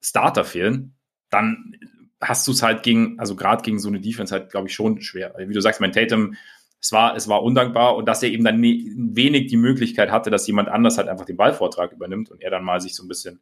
Starter 0.00 0.44
fehlen, 0.44 0.96
dann 1.30 1.76
hast 2.20 2.46
du 2.46 2.52
es 2.52 2.62
halt 2.62 2.82
gegen, 2.82 3.18
also 3.18 3.36
gerade 3.36 3.62
gegen 3.62 3.78
so 3.78 3.88
eine 3.88 4.00
Defense 4.00 4.34
halt, 4.34 4.50
glaube 4.50 4.68
ich, 4.68 4.74
schon 4.74 5.00
schwer. 5.00 5.34
Wie 5.38 5.54
du 5.54 5.60
sagst, 5.60 5.80
mein 5.80 5.92
Tatum, 5.92 6.34
es 6.80 6.92
war, 6.92 7.14
es 7.14 7.28
war 7.28 7.42
undankbar 7.42 7.96
und 7.96 8.06
dass 8.06 8.22
er 8.22 8.30
eben 8.30 8.44
dann 8.44 8.60
ne, 8.60 8.84
wenig 8.96 9.46
die 9.46 9.56
Möglichkeit 9.56 10.10
hatte, 10.10 10.30
dass 10.30 10.46
jemand 10.46 10.68
anders 10.68 10.98
halt 10.98 11.08
einfach 11.08 11.24
den 11.24 11.36
Ballvortrag 11.36 11.92
übernimmt 11.92 12.30
und 12.30 12.42
er 12.42 12.50
dann 12.50 12.64
mal 12.64 12.80
sich 12.80 12.94
so 12.94 13.04
ein 13.04 13.08
bisschen, 13.08 13.40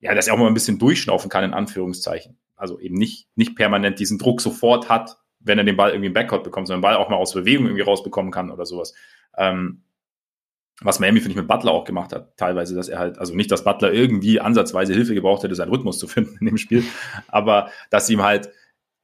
ja, 0.00 0.14
dass 0.14 0.28
er 0.28 0.34
auch 0.34 0.38
mal 0.38 0.48
ein 0.48 0.54
bisschen 0.54 0.78
durchschnaufen 0.78 1.30
kann, 1.30 1.44
in 1.44 1.54
Anführungszeichen. 1.54 2.38
Also 2.56 2.78
eben 2.78 2.96
nicht, 2.96 3.28
nicht 3.36 3.54
permanent 3.54 3.98
diesen 3.98 4.18
Druck 4.18 4.40
sofort 4.40 4.88
hat, 4.88 5.18
wenn 5.40 5.58
er 5.58 5.64
den 5.64 5.76
Ball 5.76 5.90
irgendwie 5.90 6.06
im 6.06 6.12
Backcourt 6.12 6.44
bekommt, 6.44 6.68
sondern 6.68 6.80
den 6.80 6.82
Ball 6.82 6.96
auch 6.96 7.08
mal 7.08 7.16
aus 7.16 7.34
Bewegung 7.34 7.66
irgendwie 7.66 7.82
rausbekommen 7.82 8.32
kann 8.32 8.50
oder 8.50 8.66
sowas. 8.66 8.94
Ähm, 9.36 9.82
was 10.80 11.00
Miami, 11.00 11.20
finde 11.20 11.32
ich, 11.32 11.36
mit 11.36 11.48
Butler 11.48 11.72
auch 11.72 11.84
gemacht 11.84 12.12
hat, 12.12 12.36
teilweise, 12.36 12.74
dass 12.74 12.88
er 12.88 12.98
halt, 12.98 13.18
also 13.18 13.34
nicht, 13.34 13.50
dass 13.50 13.64
Butler 13.64 13.92
irgendwie 13.92 14.40
ansatzweise 14.40 14.94
Hilfe 14.94 15.14
gebraucht 15.14 15.42
hätte, 15.42 15.54
seinen 15.54 15.70
Rhythmus 15.70 15.98
zu 15.98 16.08
finden 16.08 16.36
in 16.40 16.46
dem 16.46 16.58
Spiel, 16.58 16.84
aber 17.28 17.70
dass 17.90 18.10
ihm 18.10 18.22
halt, 18.22 18.50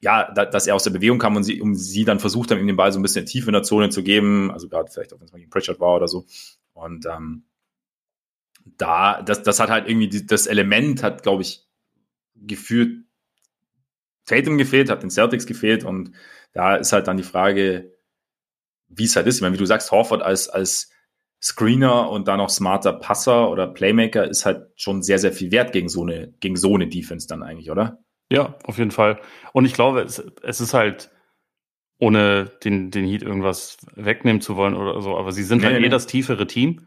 ja, 0.00 0.31
da, 0.33 0.44
dass 0.44 0.66
er 0.66 0.74
aus 0.74 0.85
der 0.85 0.92
Bewegung 0.92 1.18
kam 1.18 1.37
und 1.37 1.42
sie, 1.42 1.61
um 1.61 1.74
sie 1.74 2.04
dann 2.04 2.20
versucht 2.20 2.50
haben, 2.50 2.61
ihm 2.61 2.66
den 2.66 2.76
Ball 2.76 2.92
so 2.92 2.98
ein 2.98 3.02
bisschen 3.02 3.26
tief 3.26 3.46
in 3.46 3.52
der 3.52 3.64
Zone 3.64 3.90
zu 3.90 4.02
geben, 4.02 4.50
also 4.50 4.68
gerade 4.68 4.90
vielleicht 4.90 5.12
auch, 5.12 5.18
wenn 5.18 5.26
es 5.26 5.33
mal 5.33 5.38
gegen 5.38 5.50
Pritchard 5.50 5.81
war 5.81 5.96
oder 5.96 6.07
so. 6.07 6.24
Und 6.72 7.07
ähm, 7.07 7.44
da, 8.76 9.22
das, 9.22 9.42
das 9.42 9.59
hat 9.59 9.70
halt 9.70 9.88
irgendwie, 9.88 10.24
das 10.24 10.46
Element 10.46 11.02
hat, 11.02 11.22
glaube 11.24 11.42
ich, 11.42 11.66
gefühlt 12.37 13.04
Tatum 14.26 14.59
gefehlt, 14.59 14.90
hat 14.90 15.02
den 15.02 15.11
Celtics 15.11 15.46
gefehlt 15.46 15.85
und 15.85 16.12
da 16.52 16.76
ist 16.76 16.92
halt 16.92 17.09
dann 17.09 17.16
die 17.16 17.22
Frage, 17.22 17.92
wie 18.88 19.04
es 19.04 19.16
halt 19.16 19.26
ist. 19.26 19.37
Ich 19.37 19.42
meine, 19.42 19.54
wie 19.54 19.59
du 19.59 19.66
sagst, 19.66 19.90
Horford 19.90 20.22
als, 20.22 20.48
als 20.48 20.90
Screener 21.42 22.11
und 22.11 22.27
dann 22.27 22.38
noch 22.38 22.51
smarter 22.51 22.92
Passer 22.92 23.51
oder 23.51 23.66
Playmaker 23.68 24.29
ist 24.29 24.44
halt 24.44 24.68
schon 24.77 25.03
sehr, 25.03 25.18
sehr 25.18 25.33
viel 25.33 25.53
wert 25.53 25.72
gegen 25.72 25.88
so 25.88 26.03
eine, 26.03 26.33
gegen 26.40 26.57
so 26.57 26.74
eine 26.74 26.88
Defense 26.88 27.29
dann 27.29 27.42
eigentlich, 27.42 27.70
oder? 27.70 27.98
Ja, 28.31 28.57
auf 28.64 28.79
jeden 28.79 28.90
Fall. 28.90 29.20
Und 29.53 29.64
ich 29.64 29.72
glaube, 29.72 30.03
es, 30.03 30.18
es 30.42 30.61
ist 30.61 30.74
halt, 30.74 31.11
ohne 31.98 32.44
den, 32.64 32.90
den 32.90 33.05
Heat 33.05 33.22
irgendwas 33.22 33.79
wegnehmen 33.94 34.40
zu 34.40 34.57
wollen 34.57 34.74
oder 34.74 35.01
so, 35.01 35.16
aber 35.16 35.33
sie 35.33 35.42
sind 35.42 35.59
nee, 35.59 35.66
halt 35.66 35.81
nee. 35.81 35.87
eh 35.87 35.90
das 35.90 36.07
tiefere 36.07 36.46
Team. 36.46 36.87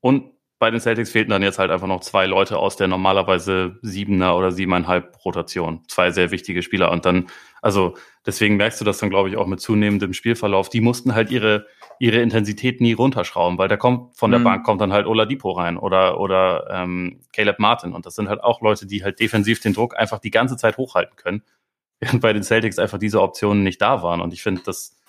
Und 0.00 0.34
bei 0.58 0.70
den 0.70 0.80
Celtics 0.80 1.10
fehlten 1.10 1.30
dann 1.30 1.42
jetzt 1.42 1.58
halt 1.58 1.70
einfach 1.70 1.86
noch 1.86 2.00
zwei 2.00 2.26
Leute 2.26 2.58
aus 2.58 2.76
der 2.76 2.88
normalerweise 2.88 3.78
siebener 3.82 4.36
oder 4.36 4.50
siebeneinhalb 4.50 5.22
Rotation. 5.24 5.82
Zwei 5.88 6.10
sehr 6.10 6.30
wichtige 6.30 6.62
Spieler. 6.62 6.90
Und 6.90 7.04
dann, 7.04 7.26
also 7.64 7.96
deswegen 8.26 8.56
merkst 8.56 8.78
du 8.78 8.84
das 8.84 8.98
dann, 8.98 9.08
glaube 9.08 9.30
ich, 9.30 9.38
auch 9.38 9.46
mit 9.46 9.58
zunehmendem 9.58 10.12
Spielverlauf. 10.12 10.68
Die 10.68 10.82
mussten 10.82 11.14
halt 11.14 11.30
ihre, 11.30 11.66
ihre 11.98 12.18
Intensität 12.20 12.82
nie 12.82 12.92
runterschrauben, 12.92 13.56
weil 13.56 13.68
da 13.68 13.78
kommt 13.78 14.14
von 14.18 14.30
der 14.30 14.40
mhm. 14.40 14.44
Bank 14.44 14.66
kommt 14.66 14.82
dann 14.82 14.92
halt 14.92 15.06
Oladipo 15.06 15.52
rein 15.52 15.78
oder, 15.78 16.20
oder 16.20 16.66
ähm, 16.70 17.22
Caleb 17.32 17.58
Martin. 17.58 17.94
Und 17.94 18.04
das 18.04 18.16
sind 18.16 18.28
halt 18.28 18.44
auch 18.44 18.60
Leute, 18.60 18.86
die 18.86 19.02
halt 19.02 19.18
defensiv 19.18 19.60
den 19.60 19.72
Druck 19.72 19.96
einfach 19.98 20.18
die 20.18 20.30
ganze 20.30 20.58
Zeit 20.58 20.76
hochhalten 20.76 21.16
können. 21.16 21.42
Während 22.00 22.20
bei 22.20 22.34
den 22.34 22.42
Celtics 22.42 22.78
einfach 22.78 22.98
diese 22.98 23.22
Optionen 23.22 23.62
nicht 23.62 23.80
da 23.80 24.02
waren. 24.02 24.20
Und 24.20 24.34
ich 24.34 24.42
finde, 24.42 24.60
das, 24.62 25.00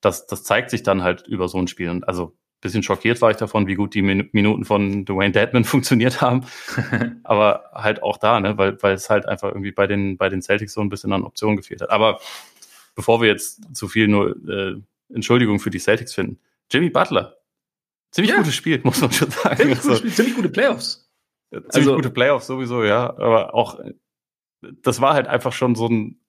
das, 0.00 0.26
das 0.26 0.42
zeigt 0.42 0.70
sich 0.70 0.82
dann 0.82 1.04
halt 1.04 1.28
über 1.28 1.46
so 1.46 1.58
ein 1.58 1.68
Spiel. 1.68 1.90
Und 1.90 2.08
also 2.08 2.34
bisschen 2.60 2.82
schockiert 2.82 3.20
war 3.22 3.30
ich 3.30 3.36
davon, 3.36 3.66
wie 3.66 3.74
gut 3.74 3.94
die 3.94 4.02
Minuten 4.02 4.64
von 4.64 5.04
Dwayne 5.04 5.32
Deadman 5.32 5.64
funktioniert 5.64 6.20
haben. 6.20 6.46
Aber 7.24 7.70
halt 7.72 8.02
auch 8.02 8.18
da, 8.18 8.40
ne, 8.40 8.56
weil, 8.58 8.80
weil 8.82 8.94
es 8.94 9.10
halt 9.10 9.26
einfach 9.26 9.48
irgendwie 9.48 9.72
bei 9.72 9.86
den, 9.86 10.16
bei 10.16 10.28
den 10.28 10.42
Celtics 10.42 10.74
so 10.74 10.80
ein 10.80 10.88
bisschen 10.88 11.12
an 11.12 11.24
Optionen 11.24 11.56
gefehlt 11.56 11.80
hat. 11.80 11.90
Aber 11.90 12.20
bevor 12.94 13.20
wir 13.20 13.28
jetzt 13.28 13.74
zu 13.74 13.88
viel 13.88 14.08
nur 14.08 14.36
äh, 14.48 14.76
Entschuldigung 15.12 15.58
für 15.58 15.70
die 15.70 15.78
Celtics 15.78 16.14
finden, 16.14 16.38
Jimmy 16.70 16.90
Butler. 16.90 17.36
Ziemlich 18.10 18.32
ja. 18.32 18.38
gutes 18.38 18.54
Spiel, 18.54 18.80
muss 18.82 19.00
man 19.00 19.12
schon 19.12 19.30
sagen. 19.30 19.56
Ziemlich, 19.56 19.78
also, 19.78 20.08
ziemlich 20.08 20.34
gute 20.34 20.48
Playoffs. 20.48 21.08
Ziemlich 21.50 21.74
also, 21.74 21.96
gute 21.96 22.10
Playoffs 22.10 22.46
sowieso, 22.46 22.84
ja. 22.84 23.10
Aber 23.16 23.54
auch, 23.54 23.80
das 24.60 25.00
war 25.00 25.14
halt 25.14 25.28
einfach 25.28 25.52
schon 25.52 25.74
so 25.74 25.86
ein, 25.86 26.20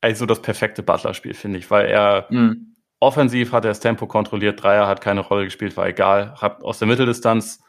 also 0.00 0.26
das 0.26 0.42
perfekte 0.42 0.82
Butler-Spiel, 0.82 1.34
finde 1.34 1.58
ich, 1.58 1.70
weil 1.70 1.86
er, 1.86 2.26
mhm 2.30 2.69
Offensiv 3.00 3.52
hat 3.52 3.64
er 3.64 3.70
das 3.70 3.80
Tempo 3.80 4.06
kontrolliert, 4.06 4.62
Dreier 4.62 4.86
hat 4.86 5.00
keine 5.00 5.20
Rolle 5.20 5.44
gespielt, 5.44 5.76
war 5.76 5.88
egal. 5.88 6.34
Hat 6.36 6.62
aus 6.62 6.78
der 6.78 6.86
Mitteldistanz 6.86 7.62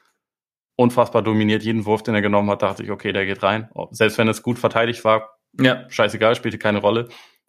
unfassbar 0.76 1.22
dominiert. 1.22 1.64
Jeden 1.64 1.86
Wurf, 1.86 2.04
den 2.04 2.16
er 2.16 2.22
genommen 2.22 2.50
hat, 2.50 2.62
dachte 2.62 2.84
ich, 2.84 2.92
okay, 2.92 3.14
der 3.14 3.26
geht 3.26 3.42
rein. 3.42 3.70
Selbst 3.92 4.18
wenn 4.18 4.28
es 4.28 4.44
gut 4.44 4.60
verteidigt 4.60 5.06
war, 5.06 5.38
ja. 5.60 5.90
scheißegal, 5.90 6.36
spielte 6.36 6.58
keine 6.58 6.80
Rolle. 6.80 7.08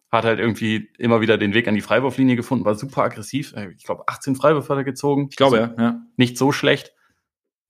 Hat 0.09 0.23
halt 0.23 0.39
irgendwie 0.39 0.91
immer 0.97 1.19
wieder 1.21 1.37
den 1.37 1.53
Weg 1.53 1.67
an 1.67 1.75
die 1.75 1.81
Freiwurflinie 1.81 2.35
gefunden, 2.35 2.65
war 2.65 2.75
super 2.75 3.03
aggressiv. 3.03 3.53
Äh, 3.53 3.71
ich 3.75 3.83
glaube, 3.83 4.03
18 4.07 4.35
Freiwürfe 4.35 4.69
hat 4.69 4.77
er 4.77 4.83
gezogen. 4.83 5.27
Ich 5.29 5.35
glaube, 5.35 5.59
also, 5.59 5.73
ja, 5.75 5.81
ja. 5.81 6.01
Nicht 6.15 6.37
so 6.37 6.51
schlecht. 6.51 6.93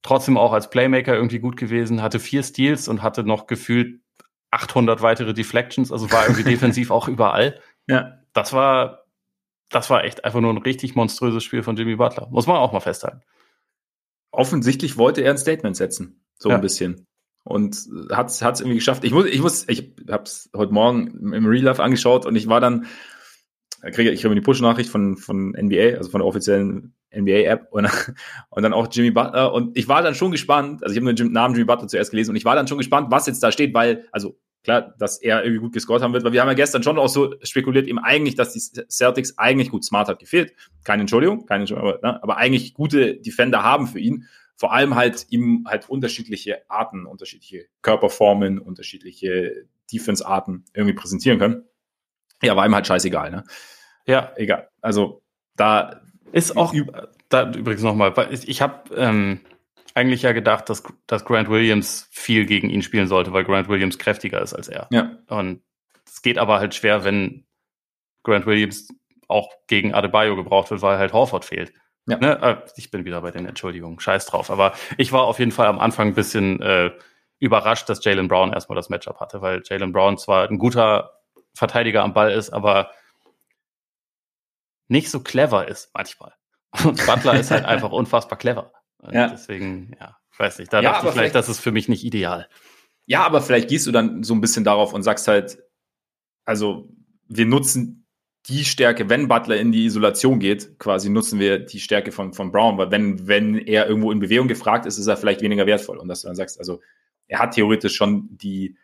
Trotzdem 0.03 0.37
auch 0.37 0.51
als 0.51 0.69
Playmaker 0.69 1.15
irgendwie 1.15 1.39
gut 1.39 1.55
gewesen. 1.55 2.01
Hatte 2.01 2.19
vier 2.19 2.43
Steals 2.43 2.87
und 2.87 3.01
hatte 3.01 3.23
noch 3.23 3.47
gefühlt 3.47 4.01
800 4.51 5.01
weitere 5.01 5.33
Deflections. 5.33 5.91
Also 5.91 6.11
war 6.11 6.25
irgendwie 6.25 6.43
defensiv 6.51 6.91
auch 6.91 7.07
überall. 7.07 7.59
Ja. 7.87 8.19
Das 8.33 8.51
war 8.51 9.02
das 9.73 9.89
war 9.89 10.03
echt 10.03 10.23
einfach 10.23 10.39
nur 10.39 10.51
ein 10.51 10.57
richtig 10.57 10.95
monströses 10.95 11.43
Spiel 11.43 11.63
von 11.63 11.75
Jimmy 11.75 11.95
Butler. 11.95 12.27
Muss 12.29 12.47
man 12.47 12.57
auch 12.57 12.71
mal 12.71 12.79
festhalten. 12.79 13.21
Offensichtlich 14.31 14.97
wollte 14.97 15.21
er 15.21 15.31
ein 15.31 15.37
Statement 15.37 15.75
setzen. 15.75 16.23
So 16.37 16.49
ja. 16.49 16.55
ein 16.55 16.61
bisschen. 16.61 17.07
Und 17.43 17.77
hat 18.11 18.29
es 18.29 18.41
irgendwie 18.41 18.75
geschafft. 18.75 19.03
Ich 19.03 19.11
muss, 19.11 19.25
ich 19.25 19.41
muss, 19.41 19.67
ich 19.67 19.93
habe 20.09 20.23
es 20.23 20.49
heute 20.55 20.73
Morgen 20.73 21.33
im 21.33 21.45
Real 21.45 21.63
Life 21.63 21.83
angeschaut 21.83 22.25
und 22.25 22.35
ich 22.35 22.47
war 22.47 22.61
dann, 22.61 22.85
kriege 23.91 24.11
ich 24.11 24.21
kriege 24.21 24.33
die 24.33 24.41
Push-Nachricht 24.41 24.89
von, 24.89 25.17
von 25.17 25.49
NBA, 25.49 25.97
also 25.97 26.09
von 26.09 26.21
der 26.21 26.27
offiziellen 26.27 26.95
NBA-App 27.13 27.67
und, 27.71 27.89
und 28.49 28.63
dann 28.63 28.73
auch 28.73 28.87
Jimmy 28.89 29.11
Butler. 29.11 29.53
Und 29.53 29.77
ich 29.77 29.87
war 29.87 30.01
dann 30.01 30.15
schon 30.15 30.31
gespannt, 30.31 30.83
also 30.83 30.95
ich 30.95 31.01
habe 31.01 31.13
den 31.13 31.31
Namen 31.31 31.53
Jimmy 31.53 31.65
Butler 31.65 31.87
zuerst 31.87 32.11
gelesen 32.11 32.31
und 32.31 32.37
ich 32.37 32.45
war 32.45 32.55
dann 32.55 32.67
schon 32.67 32.77
gespannt, 32.77 33.07
was 33.11 33.27
jetzt 33.27 33.43
da 33.43 33.51
steht, 33.51 33.73
weil, 33.73 34.07
also 34.11 34.39
klar, 34.63 34.93
dass 34.97 35.17
er 35.17 35.43
irgendwie 35.43 35.61
gut 35.61 35.73
gescored 35.73 36.01
haben 36.01 36.13
wird, 36.13 36.23
weil 36.23 36.31
wir 36.31 36.41
haben 36.41 36.47
ja 36.47 36.53
gestern 36.53 36.83
schon 36.83 36.97
auch 36.97 37.09
so 37.09 37.35
spekuliert, 37.43 37.87
eben 37.87 37.99
eigentlich, 37.99 38.35
dass 38.35 38.53
die 38.53 38.59
Celtics 38.59 39.37
eigentlich 39.37 39.69
gut 39.69 39.83
smart 39.83 40.07
hat 40.07 40.19
gefehlt. 40.19 40.53
Keine 40.83 41.01
Entschuldigung, 41.01 41.45
keine 41.45 41.61
Entschuldigung, 41.63 41.93
aber, 41.93 42.07
ne, 42.07 42.23
aber 42.23 42.37
eigentlich 42.37 42.73
gute 42.73 43.15
Defender 43.15 43.63
haben 43.63 43.87
für 43.87 43.99
ihn. 43.99 44.27
Vor 44.55 44.71
allem 44.71 44.95
halt 44.95 45.25
ihm 45.29 45.65
halt 45.67 45.89
unterschiedliche 45.89 46.69
Arten, 46.69 47.05
unterschiedliche 47.05 47.65
Körperformen, 47.81 48.59
unterschiedliche 48.59 49.65
Defense-Arten 49.91 50.65
irgendwie 50.73 50.93
präsentieren 50.93 51.39
können. 51.39 51.63
Ja, 52.41 52.55
war 52.55 52.65
ihm 52.65 52.75
halt 52.75 52.87
scheißegal, 52.87 53.31
ne? 53.31 53.43
Ja. 54.05 54.33
Egal. 54.35 54.69
Also 54.81 55.23
da 55.55 56.01
ist 56.31 56.55
auch 56.55 56.73
da 57.29 57.51
übrigens 57.51 57.83
nochmal, 57.83 58.13
ich, 58.31 58.47
ich 58.47 58.61
habe 58.61 58.93
ähm, 58.95 59.39
eigentlich 59.95 60.23
ja 60.23 60.31
gedacht, 60.31 60.69
dass, 60.69 60.83
dass 61.07 61.25
Grant 61.25 61.49
Williams 61.49 62.07
viel 62.11 62.45
gegen 62.45 62.69
ihn 62.69 62.81
spielen 62.81 63.07
sollte, 63.07 63.33
weil 63.33 63.43
Grant 63.43 63.67
Williams 63.67 63.99
kräftiger 63.99 64.41
ist 64.41 64.53
als 64.53 64.67
er. 64.67 64.87
Ja. 64.91 65.17
Und 65.27 65.61
es 66.05 66.21
geht 66.21 66.37
aber 66.37 66.59
halt 66.59 66.73
schwer, 66.73 67.03
wenn 67.03 67.45
Grant 68.23 68.45
Williams 68.45 68.87
auch 69.27 69.51
gegen 69.67 69.93
Adebayo 69.93 70.35
gebraucht 70.35 70.71
wird, 70.71 70.81
weil 70.81 70.97
halt 70.97 71.13
Horford 71.13 71.45
fehlt. 71.45 71.73
Ja. 72.05 72.17
Ne? 72.17 72.41
Äh, 72.41 72.69
ich 72.75 72.91
bin 72.91 73.05
wieder 73.05 73.21
bei 73.21 73.31
den 73.31 73.45
Entschuldigungen, 73.45 73.99
scheiß 73.99 74.25
drauf. 74.25 74.49
Aber 74.49 74.73
ich 74.97 75.11
war 75.11 75.23
auf 75.23 75.39
jeden 75.39 75.51
Fall 75.51 75.67
am 75.67 75.79
Anfang 75.79 76.09
ein 76.09 76.15
bisschen 76.15 76.61
äh, 76.61 76.91
überrascht, 77.39 77.89
dass 77.89 78.03
Jalen 78.03 78.27
Brown 78.27 78.53
erstmal 78.53 78.75
das 78.75 78.89
Matchup 78.89 79.19
hatte, 79.19 79.41
weil 79.41 79.61
Jalen 79.65 79.91
Brown 79.91 80.17
zwar 80.17 80.49
ein 80.49 80.57
guter 80.57 81.19
Verteidiger 81.55 82.03
am 82.03 82.13
Ball 82.13 82.31
ist, 82.31 82.49
aber 82.49 82.91
nicht 84.87 85.09
so 85.09 85.21
clever 85.21 85.67
ist 85.67 85.91
manchmal. 85.93 86.33
Und 86.83 87.05
Butler 87.05 87.39
ist 87.39 87.51
halt 87.51 87.65
einfach 87.65 87.91
unfassbar 87.91 88.37
clever. 88.37 88.71
Ja. 89.11 89.27
Deswegen, 89.27 89.95
ja, 89.99 90.17
ich 90.31 90.39
weiß 90.39 90.59
nicht. 90.59 90.71
Da 90.71 90.81
ja, 90.81 90.93
dachte 90.93 91.07
ich 91.07 91.13
vielleicht, 91.13 91.35
das 91.35 91.49
ist 91.49 91.59
für 91.59 91.71
mich 91.71 91.89
nicht 91.89 92.03
ideal. 92.03 92.47
Ja, 93.05 93.25
aber 93.25 93.41
vielleicht 93.41 93.69
gehst 93.69 93.85
du 93.87 93.91
dann 93.91 94.23
so 94.23 94.33
ein 94.33 94.41
bisschen 94.41 94.63
darauf 94.63 94.93
und 94.93 95.03
sagst 95.03 95.27
halt, 95.27 95.59
also 96.45 96.89
wir 97.27 97.45
nutzen 97.45 98.07
die 98.47 98.65
Stärke, 98.65 99.09
wenn 99.09 99.27
Butler 99.27 99.57
in 99.57 99.71
die 99.71 99.85
Isolation 99.85 100.39
geht, 100.39 100.77
quasi 100.77 101.09
nutzen 101.09 101.39
wir 101.39 101.59
die 101.59 101.79
Stärke 101.79 102.11
von, 102.11 102.33
von 102.33 102.51
Brown, 102.51 102.77
weil 102.77 102.91
wenn, 102.91 103.27
wenn 103.27 103.57
er 103.57 103.87
irgendwo 103.87 104.11
in 104.11 104.19
Bewegung 104.19 104.47
gefragt 104.47 104.85
ist, 104.85 104.97
ist 104.97 105.07
er 105.07 105.15
vielleicht 105.15 105.41
weniger 105.41 105.65
wertvoll. 105.65 105.97
Und 105.97 106.09
dass 106.09 106.21
du 106.21 106.27
dann 106.27 106.35
sagst, 106.35 106.59
also 106.59 106.81
er 107.27 107.39
hat 107.39 107.53
theoretisch 107.53 107.95
schon 107.95 108.27
die, 108.31 108.77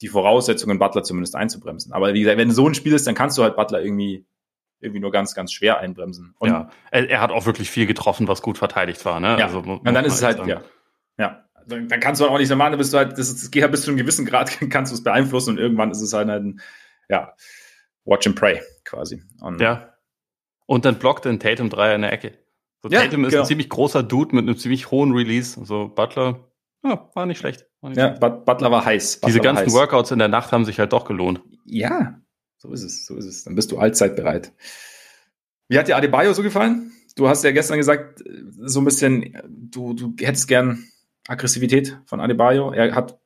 die 0.00 0.08
Voraussetzungen, 0.08 0.78
Butler 0.78 1.02
zumindest 1.02 1.36
einzubremsen. 1.36 1.92
Aber 1.92 2.14
wie 2.14 2.20
gesagt, 2.20 2.38
wenn 2.38 2.50
so 2.50 2.66
ein 2.66 2.74
Spiel 2.74 2.94
ist, 2.94 3.06
dann 3.06 3.14
kannst 3.14 3.36
du 3.36 3.42
halt 3.42 3.56
Butler 3.56 3.82
irgendwie 3.82 4.24
irgendwie 4.80 5.00
nur 5.00 5.10
ganz, 5.10 5.34
ganz 5.34 5.52
schwer 5.52 5.78
einbremsen. 5.78 6.34
Und 6.38 6.50
ja, 6.50 6.70
er, 6.90 7.08
er, 7.08 7.20
hat 7.20 7.30
auch 7.30 7.46
wirklich 7.46 7.70
viel 7.70 7.86
getroffen, 7.86 8.28
was 8.28 8.42
gut 8.42 8.58
verteidigt 8.58 9.04
war. 9.04 9.20
Ne? 9.20 9.38
Ja, 9.38 9.46
also, 9.46 9.60
und 9.60 9.84
dann 9.84 10.04
ist 10.04 10.14
es 10.14 10.22
halt, 10.22 10.38
sagen. 10.38 10.48
ja, 10.48 10.62
ja. 11.18 11.44
Dann 11.66 12.00
kannst 12.00 12.20
du 12.20 12.26
auch 12.26 12.38
nicht 12.38 12.48
so 12.48 12.56
machen, 12.56 12.78
bist 12.78 12.94
du 12.94 12.98
halt, 12.98 13.18
das, 13.18 13.34
das 13.34 13.50
geht 13.50 13.62
halt 13.62 13.72
bis 13.72 13.82
zu 13.82 13.90
einem 13.90 13.98
gewissen 13.98 14.24
Grad, 14.24 14.58
kannst 14.70 14.90
du 14.90 14.94
es 14.94 15.02
beeinflussen 15.02 15.50
und 15.50 15.58
irgendwann 15.58 15.90
ist 15.90 16.00
es 16.00 16.12
halt 16.12 16.28
ein, 16.28 16.60
ja, 17.08 17.34
watch 18.04 18.26
and 18.26 18.36
pray 18.36 18.62
quasi. 18.84 19.22
Und 19.40 19.60
ja. 19.60 19.94
Und 20.66 20.84
dann 20.84 20.98
blockt 20.98 21.26
ein 21.26 21.40
Tatum 21.40 21.70
Dreier 21.70 21.94
in 21.94 22.02
der 22.02 22.12
Ecke. 22.12 22.38
So, 22.82 22.88
ja, 22.88 23.02
Tatum 23.02 23.24
ist 23.24 23.30
genau. 23.30 23.42
ein 23.42 23.46
ziemlich 23.46 23.68
großer 23.68 24.02
Dude 24.02 24.34
mit 24.34 24.44
einem 24.44 24.56
ziemlich 24.56 24.90
hohen 24.90 25.12
Release. 25.12 25.62
So 25.64 25.88
Butler, 25.88 26.48
ja, 26.84 27.10
war 27.14 27.26
nicht 27.26 27.38
schlecht. 27.38 27.66
War 27.80 27.90
nicht 27.90 27.98
ja, 27.98 28.16
schlecht. 28.16 28.44
Butler 28.44 28.70
war 28.70 28.84
heiß. 28.84 29.16
Butler 29.16 29.26
Diese 29.28 29.40
ganzen 29.40 29.66
heiß. 29.66 29.72
Workouts 29.72 30.10
in 30.10 30.18
der 30.18 30.28
Nacht 30.28 30.52
haben 30.52 30.64
sich 30.64 30.78
halt 30.78 30.92
doch 30.92 31.04
gelohnt. 31.04 31.42
Ja, 31.64 32.20
so 32.58 32.72
ist 32.72 32.82
es, 32.82 33.06
so 33.06 33.16
ist 33.16 33.24
es. 33.24 33.44
Dann 33.44 33.54
bist 33.54 33.72
du 33.72 33.78
allzeit 33.78 34.16
bereit. 34.16 34.52
Wie 35.68 35.78
hat 35.78 35.88
dir 35.88 35.96
Adebayo 35.96 36.32
so 36.32 36.42
gefallen? 36.42 36.92
Du 37.16 37.28
hast 37.28 37.44
ja 37.44 37.50
gestern 37.50 37.78
gesagt, 37.78 38.22
so 38.60 38.80
ein 38.80 38.84
bisschen, 38.84 39.36
du, 39.48 39.94
du 39.94 40.14
hättest 40.20 40.48
gern 40.48 40.84
Aggressivität 41.26 41.98
von 42.06 42.20
Adebayo. 42.20 42.72
Er 42.72 42.94
hat 42.94 43.18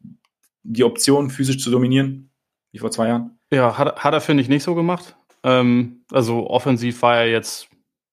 die 0.62 0.84
Option, 0.84 1.30
physisch 1.30 1.58
zu 1.58 1.70
dominieren, 1.70 2.30
wie 2.70 2.78
vor 2.78 2.90
zwei 2.90 3.08
Jahren. 3.08 3.38
Ja, 3.50 3.76
hat, 3.76 4.02
hat 4.02 4.14
er, 4.14 4.20
finde 4.20 4.42
ich, 4.42 4.48
nicht 4.48 4.62
so 4.62 4.74
gemacht. 4.74 5.16
Ähm, 5.44 6.04
also 6.10 6.48
offensiv 6.48 7.02
war 7.02 7.18
er 7.18 7.30
jetzt 7.30 7.68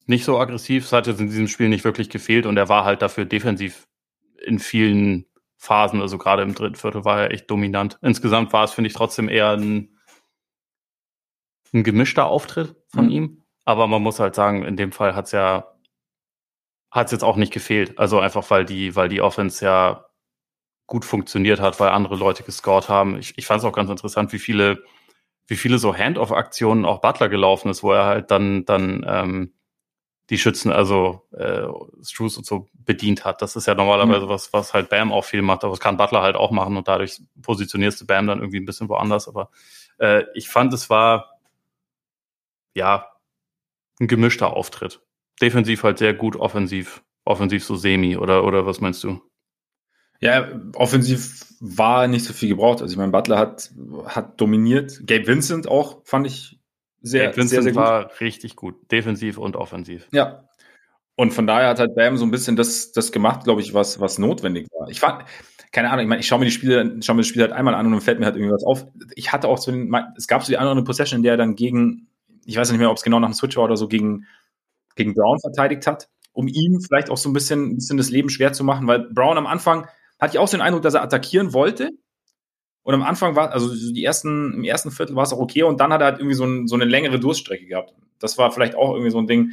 nicht 0.05 0.25
so 0.25 0.39
aggressiv. 0.39 0.86
Es 0.86 0.93
hat 0.93 1.08
jetzt 1.08 1.19
in 1.19 1.27
diesem 1.27 1.47
Spiel 1.47 1.69
nicht 1.69 1.84
wirklich 1.84 2.10
gefehlt 2.10 2.45
und 2.45 2.58
er 2.58 2.69
war 2.69 2.84
halt 2.84 3.01
dafür 3.01 3.25
defensiv 3.25 3.88
in 4.41 4.60
vielen 4.60 5.25
Phasen, 5.58 6.01
also 6.01 6.17
gerade 6.17 6.41
im 6.41 6.55
dritten 6.55 6.75
Viertel 6.75 7.03
war 7.03 7.21
er 7.21 7.32
echt 7.32 7.51
dominant. 7.51 7.99
Insgesamt 8.01 8.53
war 8.53 8.63
es, 8.63 8.71
finde 8.71 8.88
ich, 8.88 8.93
trotzdem 8.93 9.27
eher 9.27 9.51
ein 9.51 9.99
ein 11.73 11.84
gemischter 11.84 12.27
Auftritt 12.27 12.75
von 12.88 13.05
mhm. 13.05 13.12
ihm. 13.12 13.43
Aber 13.65 13.88
man 13.88 14.01
muss 14.01 14.19
halt 14.19 14.36
sagen, 14.36 14.63
in 14.63 14.77
dem 14.77 14.91
Fall 14.91 15.15
hat's 15.15 15.32
ja, 15.32 15.75
hat's 16.91 17.12
jetzt 17.12 17.23
auch 17.23 17.36
nicht 17.36 17.53
gefehlt. 17.53 17.99
Also 17.99 18.19
einfach, 18.19 18.49
weil 18.49 18.65
die, 18.65 18.95
weil 18.95 19.10
die 19.10 19.21
Offense 19.21 19.63
ja 19.63 20.05
gut 20.88 21.05
funktioniert 21.05 21.60
hat, 21.60 21.79
weil 21.79 21.89
andere 21.89 22.15
Leute 22.15 22.43
gescored 22.43 22.89
haben. 22.89 23.17
Ich, 23.19 23.38
ich 23.38 23.45
fand 23.45 23.60
es 23.60 23.65
auch 23.65 23.73
ganz 23.73 23.91
interessant, 23.91 24.34
wie 24.34 24.39
viele, 24.39 24.84
wie 25.45 25.55
viele 25.55 25.77
so 25.77 25.95
Hand-off-Aktionen 25.95 26.84
auch 26.84 26.99
Butler 26.99 27.29
gelaufen 27.29 27.69
ist, 27.69 27.84
wo 27.84 27.91
er 27.91 28.05
halt 28.05 28.32
dann, 28.32 28.65
dann 28.65 29.05
ähm, 29.08 29.53
die 30.32 30.38
Schützen, 30.38 30.71
also 30.71 31.27
äh, 31.32 31.67
Struce 32.03 32.38
und 32.38 32.45
so 32.45 32.67
bedient 32.73 33.25
hat. 33.25 33.41
Das 33.41 33.55
ist 33.55 33.67
ja 33.67 33.75
normalerweise 33.75 34.25
mhm. 34.25 34.29
was, 34.29 34.53
was 34.53 34.73
halt 34.73 34.89
Bam 34.89 35.12
auch 35.12 35.25
viel 35.25 35.41
macht, 35.41 35.63
aber 35.63 35.73
das 35.73 35.79
kann 35.79 35.97
Butler 35.97 36.21
halt 36.21 36.36
auch 36.36 36.51
machen 36.51 36.77
und 36.77 36.88
dadurch 36.88 37.21
positionierst 37.41 38.01
du 38.01 38.08
Bam 38.08 38.27
dann 38.27 38.39
irgendwie 38.39 38.60
ein 38.60 38.65
bisschen 38.65 38.89
woanders. 38.89 39.27
Aber 39.27 39.49
äh, 39.99 40.23
ich 40.34 40.49
fand, 40.49 40.73
es 40.73 40.89
war 40.89 41.38
ja 42.80 43.08
ein 44.00 44.08
gemischter 44.08 44.56
Auftritt. 44.56 45.02
Defensiv 45.42 45.84
halt 45.84 45.98
sehr 45.98 46.13
gut, 46.13 46.36
offensiv, 46.36 47.04
offensiv 47.26 47.63
so 47.63 47.76
semi, 47.76 48.18
oder, 48.18 48.44
oder 48.44 48.65
was 48.65 48.82
meinst 48.82 49.04
du? 49.04 49.22
Ja, 50.22 50.50
offensiv 50.74 51.46
war 51.62 52.08
nicht 52.08 52.26
so 52.26 52.34
viel 52.34 52.50
gebraucht. 52.50 52.82
Also 52.82 52.92
ich 52.92 52.98
meine, 52.98 53.12
Butler 53.12 53.38
hat, 53.38 53.72
hat 54.06 54.39
dominiert. 54.42 55.02
Gabe 55.06 55.28
Vincent 55.28 55.68
auch, 55.68 56.06
fand 56.06 56.28
ich 56.28 56.60
sehr, 57.02 57.28
Gabe 57.28 57.38
Vincent 57.38 57.50
sehr, 57.50 57.63
sehr 57.63 57.72
gut. 57.72 57.82
war 57.82 58.12
richtig 58.20 58.56
gut. 58.58 58.92
Defensiv 58.92 59.38
und 59.38 59.56
offensiv. 59.56 60.08
Ja. 60.12 60.44
Und 61.15 61.32
von 61.34 61.48
daher 61.48 61.70
hat 61.70 61.80
halt 61.80 61.96
Bam 61.96 62.18
so 62.18 62.26
ein 62.26 62.32
bisschen 62.32 62.56
das, 62.56 62.92
das 62.92 63.12
gemacht, 63.12 63.44
glaube 63.44 63.62
ich, 63.62 63.74
was, 63.74 64.00
was 64.00 64.20
notwendig 64.20 64.68
war. 64.72 64.89
Ich 64.89 65.00
fand, 65.00 65.26
keine 65.72 65.89
Ahnung, 65.89 66.04
ich 66.04 66.10
meine, 66.10 66.22
ich 66.22 66.28
schaue 66.28 66.39
mir 66.39 66.46
die 66.46 66.52
Spiele, 66.52 66.98
schaue 67.02 67.15
mir 67.15 67.22
das 67.22 67.28
Spiel 67.28 67.42
halt 67.42 67.52
einmal 67.52 67.76
an 67.76 67.86
und 67.86 67.92
dann 67.94 68.02
fällt 68.02 68.20
mir 68.20 68.26
halt 68.26 68.36
irgendwas 68.36 68.63
auf. 68.63 68.86
Ich 69.15 69.32
hatte 69.32 69.48
auch 69.48 69.58
so 69.58 69.72
den, 69.72 69.94
es 70.18 70.28
gab 70.28 70.44
so 70.44 70.52
die 70.52 70.58
andere 70.58 70.84
Possession, 70.84 71.18
in 71.18 71.24
der 71.24 71.34
er 71.34 71.38
dann 71.38 71.56
gegen, 71.56 72.09
ich 72.45 72.58
weiß 72.58 72.71
nicht 72.71 72.80
mehr, 72.80 72.91
ob 72.91 72.97
es 72.97 73.04
genau 73.04 73.19
nach 73.19 73.30
dem 73.30 73.34
Switch 73.34 73.58
war 73.58 73.65
oder 73.65 73.78
so, 73.78 73.88
gegen, 73.88 74.25
gegen 74.95 75.13
Brown 75.13 75.39
verteidigt 75.39 75.88
hat, 75.88 76.10
um 76.34 76.47
ihm 76.47 76.80
vielleicht 76.82 77.10
auch 77.10 77.17
so 77.17 77.30
ein 77.30 77.34
bisschen, 77.34 77.71
ein 77.71 77.75
bisschen 77.75 77.97
das 77.97 78.10
Leben 78.10 78.30
schwer 78.30 78.54
zu 78.54 78.63
machen, 78.63 78.88
weil 78.88 79.10
Brown 79.12 79.38
am 79.38 79.47
Anfang 79.47 79.88
hatte 80.19 80.36
ich 80.36 80.39
auch 80.39 80.47
so 80.47 80.58
den 80.58 80.62
Eindruck, 80.62 80.84
dass 80.84 80.93
er 80.93 81.04
attackieren 81.04 81.54
wollte. 81.54 81.91
Und 82.84 82.93
am 82.93 83.04
Anfang 83.04 83.36
war, 83.36 83.52
also 83.52 83.73
die 83.73 84.04
ersten, 84.04 84.54
im 84.54 84.63
ersten 84.63 84.91
Viertel 84.91 85.15
war 85.15 85.23
es 85.23 85.34
auch 85.34 85.39
okay 85.39 85.63
und 85.63 85.80
dann 85.80 85.93
hat 85.93 86.02
er 86.02 86.06
halt 86.08 86.19
irgendwie 86.19 86.36
so, 86.36 86.45
ein, 86.45 86.67
so 86.67 86.75
eine 86.75 86.86
längere 86.86 87.19
Durststrecke 87.19 87.65
gehabt. 87.65 87.93
Das 88.19 88.38
war 88.38 88.52
vielleicht 88.52 88.75
auch 88.75 88.93
irgendwie 88.93 89.12
so 89.12 89.19
ein 89.19 89.28
Ding, 89.28 89.52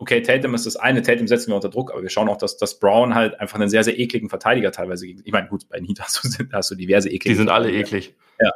okay, 0.00 0.22
Tatum 0.22 0.54
ist 0.54 0.66
das 0.66 0.76
eine, 0.76 1.02
Tatum 1.02 1.28
setzen 1.28 1.50
wir 1.50 1.56
unter 1.56 1.68
Druck, 1.68 1.92
aber 1.92 2.02
wir 2.02 2.08
schauen 2.08 2.28
auch, 2.28 2.38
dass, 2.38 2.56
dass 2.56 2.78
Brown 2.78 3.14
halt 3.14 3.38
einfach 3.38 3.56
einen 3.56 3.68
sehr, 3.68 3.84
sehr 3.84 3.98
ekligen 3.98 4.30
Verteidiger 4.30 4.72
teilweise 4.72 5.06
gegen. 5.06 5.20
Ich 5.24 5.32
meine, 5.32 5.48
gut, 5.48 5.68
bei 5.68 5.78
Heat 5.78 6.00
hast 6.00 6.24
du, 6.24 6.44
hast 6.52 6.70
du 6.70 6.74
diverse 6.74 7.08
eklige. 7.08 7.34
Die 7.34 7.34
sind 7.36 7.50
alle 7.50 7.70
eklig. 7.70 8.14
Ja. 8.40 8.52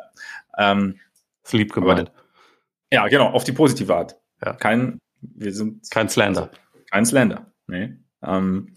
Ähm, 0.56 0.98
Sleep 1.44 1.72
gemeint. 1.72 2.10
Ja, 2.94 3.09
genau, 3.09 3.30
auf 3.30 3.44
die 3.44 3.52
positive 3.52 3.94
Art. 3.94 4.16
Ja. 4.44 4.54
Kein, 4.54 4.98
wir 5.20 5.52
sind. 5.52 5.90
Kein 5.90 6.09
Slender. 6.09 6.42
Also, 6.42 6.85
kein 6.90 7.07
Slender. 7.07 7.52
Nee. 7.66 7.96
Ähm, 8.22 8.76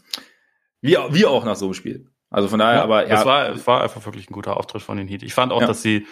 wie, 0.82 0.98
wie 1.12 1.26
auch 1.26 1.46
nach 1.46 1.56
so 1.56 1.66
einem 1.66 1.74
Spiel. 1.74 2.10
Also 2.30 2.48
von 2.48 2.60
daher, 2.60 2.78
ja, 2.78 2.84
aber 2.84 3.08
ja. 3.08 3.20
Es 3.20 3.26
war, 3.26 3.50
es 3.50 3.68
war 3.68 3.84
einfach 3.84 4.04
wirklich 4.06 4.30
ein 4.30 4.34
guter 4.34 4.58
Auftritt 4.58 4.82
von 4.82 4.98
den 4.98 5.08
Heat. 5.08 5.24
Ich 5.24 5.34
fand 5.34 5.52
auch, 5.52 5.62
ja. 5.62 5.68
dass 5.68 5.82
sie, 5.82 6.08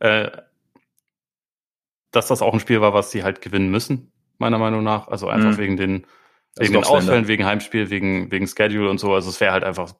äh, 0.00 0.30
dass 2.10 2.26
das 2.26 2.42
auch 2.42 2.52
ein 2.52 2.60
Spiel 2.60 2.80
war, 2.80 2.94
was 2.94 3.10
sie 3.10 3.22
halt 3.22 3.40
gewinnen 3.40 3.70
müssen, 3.70 4.12
meiner 4.38 4.58
Meinung 4.58 4.82
nach. 4.82 5.08
Also 5.08 5.28
einfach 5.28 5.52
mhm. 5.52 5.58
wegen 5.58 5.76
den, 5.76 6.06
wegen 6.56 6.72
den 6.72 6.84
Ausfällen, 6.84 7.28
wegen 7.28 7.44
Heimspiel, 7.44 7.90
wegen, 7.90 8.30
wegen 8.30 8.46
Schedule 8.46 8.90
und 8.90 8.98
so. 8.98 9.14
Also 9.14 9.30
es 9.30 9.40
wäre 9.40 9.52
halt 9.52 9.64
einfach, 9.64 9.94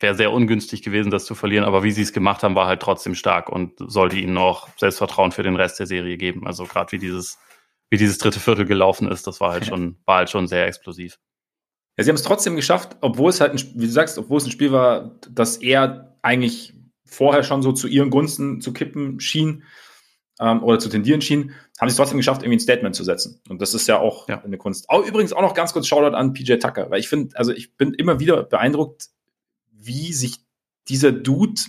wäre 0.00 0.14
sehr 0.14 0.32
ungünstig 0.32 0.82
gewesen, 0.82 1.10
das 1.10 1.24
zu 1.24 1.34
verlieren. 1.34 1.64
Aber 1.64 1.82
wie 1.82 1.90
sie 1.90 2.02
es 2.02 2.12
gemacht 2.12 2.42
haben, 2.42 2.54
war 2.54 2.66
halt 2.66 2.80
trotzdem 2.82 3.14
stark 3.14 3.48
und 3.48 3.72
sollte 3.78 4.16
ihnen 4.16 4.36
auch 4.36 4.68
Selbstvertrauen 4.76 5.32
für 5.32 5.42
den 5.42 5.56
Rest 5.56 5.78
der 5.78 5.86
Serie 5.86 6.16
geben. 6.16 6.46
Also 6.46 6.64
gerade 6.64 6.92
wie 6.92 6.98
dieses, 6.98 7.38
wie 7.90 7.96
dieses 7.96 8.18
dritte 8.18 8.40
Viertel 8.40 8.66
gelaufen 8.66 9.10
ist, 9.10 9.26
das 9.26 9.40
war 9.40 9.52
halt 9.52 9.66
schon, 9.66 9.96
war 10.04 10.18
halt 10.18 10.30
schon 10.30 10.48
sehr 10.48 10.66
explosiv. 10.66 11.18
Ja, 11.96 12.04
sie 12.04 12.10
haben 12.10 12.16
es 12.16 12.22
trotzdem 12.22 12.56
geschafft, 12.56 12.96
obwohl 13.00 13.30
es 13.30 13.40
halt, 13.40 13.52
ein, 13.52 13.72
wie 13.74 13.86
du 13.86 13.92
sagst, 13.92 14.18
obwohl 14.18 14.36
es 14.36 14.44
ein 14.44 14.50
Spiel 14.50 14.70
war, 14.70 15.18
das 15.30 15.56
er 15.56 16.18
eigentlich 16.20 16.74
vorher 17.06 17.42
schon 17.42 17.62
so 17.62 17.72
zu 17.72 17.88
ihren 17.88 18.10
Gunsten 18.10 18.60
zu 18.60 18.72
kippen 18.74 19.20
schien 19.20 19.62
ähm, 20.40 20.62
oder 20.62 20.78
zu 20.78 20.90
tendieren 20.90 21.22
schien, 21.22 21.52
haben 21.80 21.88
sie 21.88 21.92
es 21.92 21.96
trotzdem 21.96 22.18
geschafft, 22.18 22.42
irgendwie 22.42 22.56
ein 22.56 22.60
Statement 22.60 22.94
zu 22.94 23.04
setzen. 23.04 23.40
Und 23.48 23.62
das 23.62 23.72
ist 23.72 23.86
ja 23.86 23.98
auch 23.98 24.28
ja. 24.28 24.42
eine 24.42 24.58
Kunst. 24.58 24.90
Auch, 24.90 25.06
übrigens 25.06 25.32
auch 25.32 25.40
noch 25.40 25.54
ganz 25.54 25.72
kurz 25.72 25.86
Shoutout 25.86 26.14
an 26.14 26.34
PJ 26.34 26.56
Tucker, 26.56 26.90
weil 26.90 27.00
ich 27.00 27.08
finde, 27.08 27.36
also 27.38 27.52
ich 27.52 27.76
bin 27.76 27.94
immer 27.94 28.20
wieder 28.20 28.42
beeindruckt, 28.42 29.08
wie 29.86 30.12
sich 30.12 30.38
dieser 30.88 31.12
Dude 31.12 31.60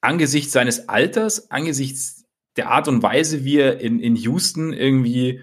angesichts 0.00 0.52
seines 0.52 0.88
Alters, 0.88 1.50
angesichts 1.50 2.24
der 2.56 2.70
Art 2.70 2.88
und 2.88 3.02
Weise, 3.02 3.44
wie 3.44 3.58
er 3.58 3.80
in, 3.80 4.00
in 4.00 4.16
Houston 4.16 4.72
irgendwie 4.72 5.42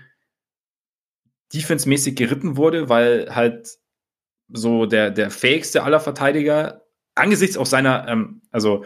defensemäßig 1.54 2.16
geritten 2.16 2.58
wurde, 2.58 2.90
weil 2.90 3.34
halt 3.34 3.80
so 4.50 4.86
der, 4.86 5.12
der 5.12 5.32
fähigste 5.32 5.84
aller 5.84 6.00
Verteidiger 6.00 6.84
angesichts 7.16 7.58
auch 7.58 7.66
seiner, 7.66 8.08
ähm, 8.08 8.42
also 8.52 8.86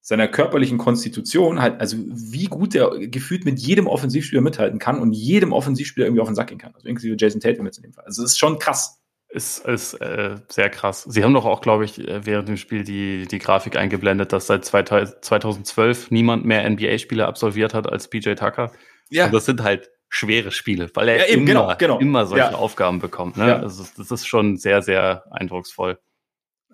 seiner 0.00 0.28
körperlichen 0.28 0.78
Konstitution 0.78 1.60
halt, 1.60 1.80
also 1.80 1.96
wie 1.98 2.44
gut 2.44 2.74
er 2.74 2.90
gefühlt 3.08 3.44
mit 3.44 3.58
jedem 3.58 3.86
Offensivspieler 3.86 4.42
mithalten 4.42 4.78
kann 4.78 5.00
und 5.00 5.12
jedem 5.12 5.52
Offensivspieler 5.52 6.06
irgendwie 6.06 6.20
auf 6.20 6.28
den 6.28 6.34
Sack 6.34 6.48
gehen 6.48 6.58
kann. 6.58 6.74
Also 6.74 6.86
inklusive 6.88 7.16
Jason 7.18 7.40
Tatum 7.40 7.64
jetzt 7.64 7.78
in 7.78 7.84
dem 7.84 7.94
Fall. 7.94 8.04
Also 8.04 8.22
es 8.22 8.32
ist 8.32 8.38
schon 8.38 8.58
krass. 8.58 9.00
Ist, 9.34 9.66
ist 9.66 9.94
äh, 9.94 10.36
sehr 10.48 10.70
krass. 10.70 11.02
Sie 11.02 11.24
haben 11.24 11.34
doch 11.34 11.44
auch, 11.44 11.60
glaube 11.60 11.84
ich, 11.84 11.98
äh, 11.98 12.24
während 12.24 12.48
dem 12.48 12.56
Spiel 12.56 12.84
die, 12.84 13.26
die 13.26 13.40
Grafik 13.40 13.76
eingeblendet, 13.76 14.32
dass 14.32 14.46
seit 14.46 14.64
2012 14.64 16.12
niemand 16.12 16.44
mehr 16.44 16.70
NBA-Spiele 16.70 17.26
absolviert 17.26 17.74
hat 17.74 17.90
als 17.90 18.06
PJ 18.06 18.34
Tucker. 18.34 18.70
Ja. 19.10 19.26
Und 19.26 19.34
das 19.34 19.46
sind 19.46 19.64
halt 19.64 19.90
schwere 20.08 20.52
Spiele, 20.52 20.88
weil 20.94 21.08
er 21.08 21.16
ja, 21.16 21.34
eben, 21.34 21.48
immer, 21.48 21.74
genau, 21.74 21.74
genau. 21.76 21.98
immer 21.98 22.26
solche 22.26 22.52
ja. 22.52 22.54
Aufgaben 22.54 23.00
bekommt. 23.00 23.36
Ne? 23.36 23.48
Ja. 23.48 23.58
Also 23.58 23.84
das 23.96 24.12
ist 24.12 24.24
schon 24.24 24.56
sehr, 24.56 24.82
sehr 24.82 25.24
eindrucksvoll. 25.32 25.98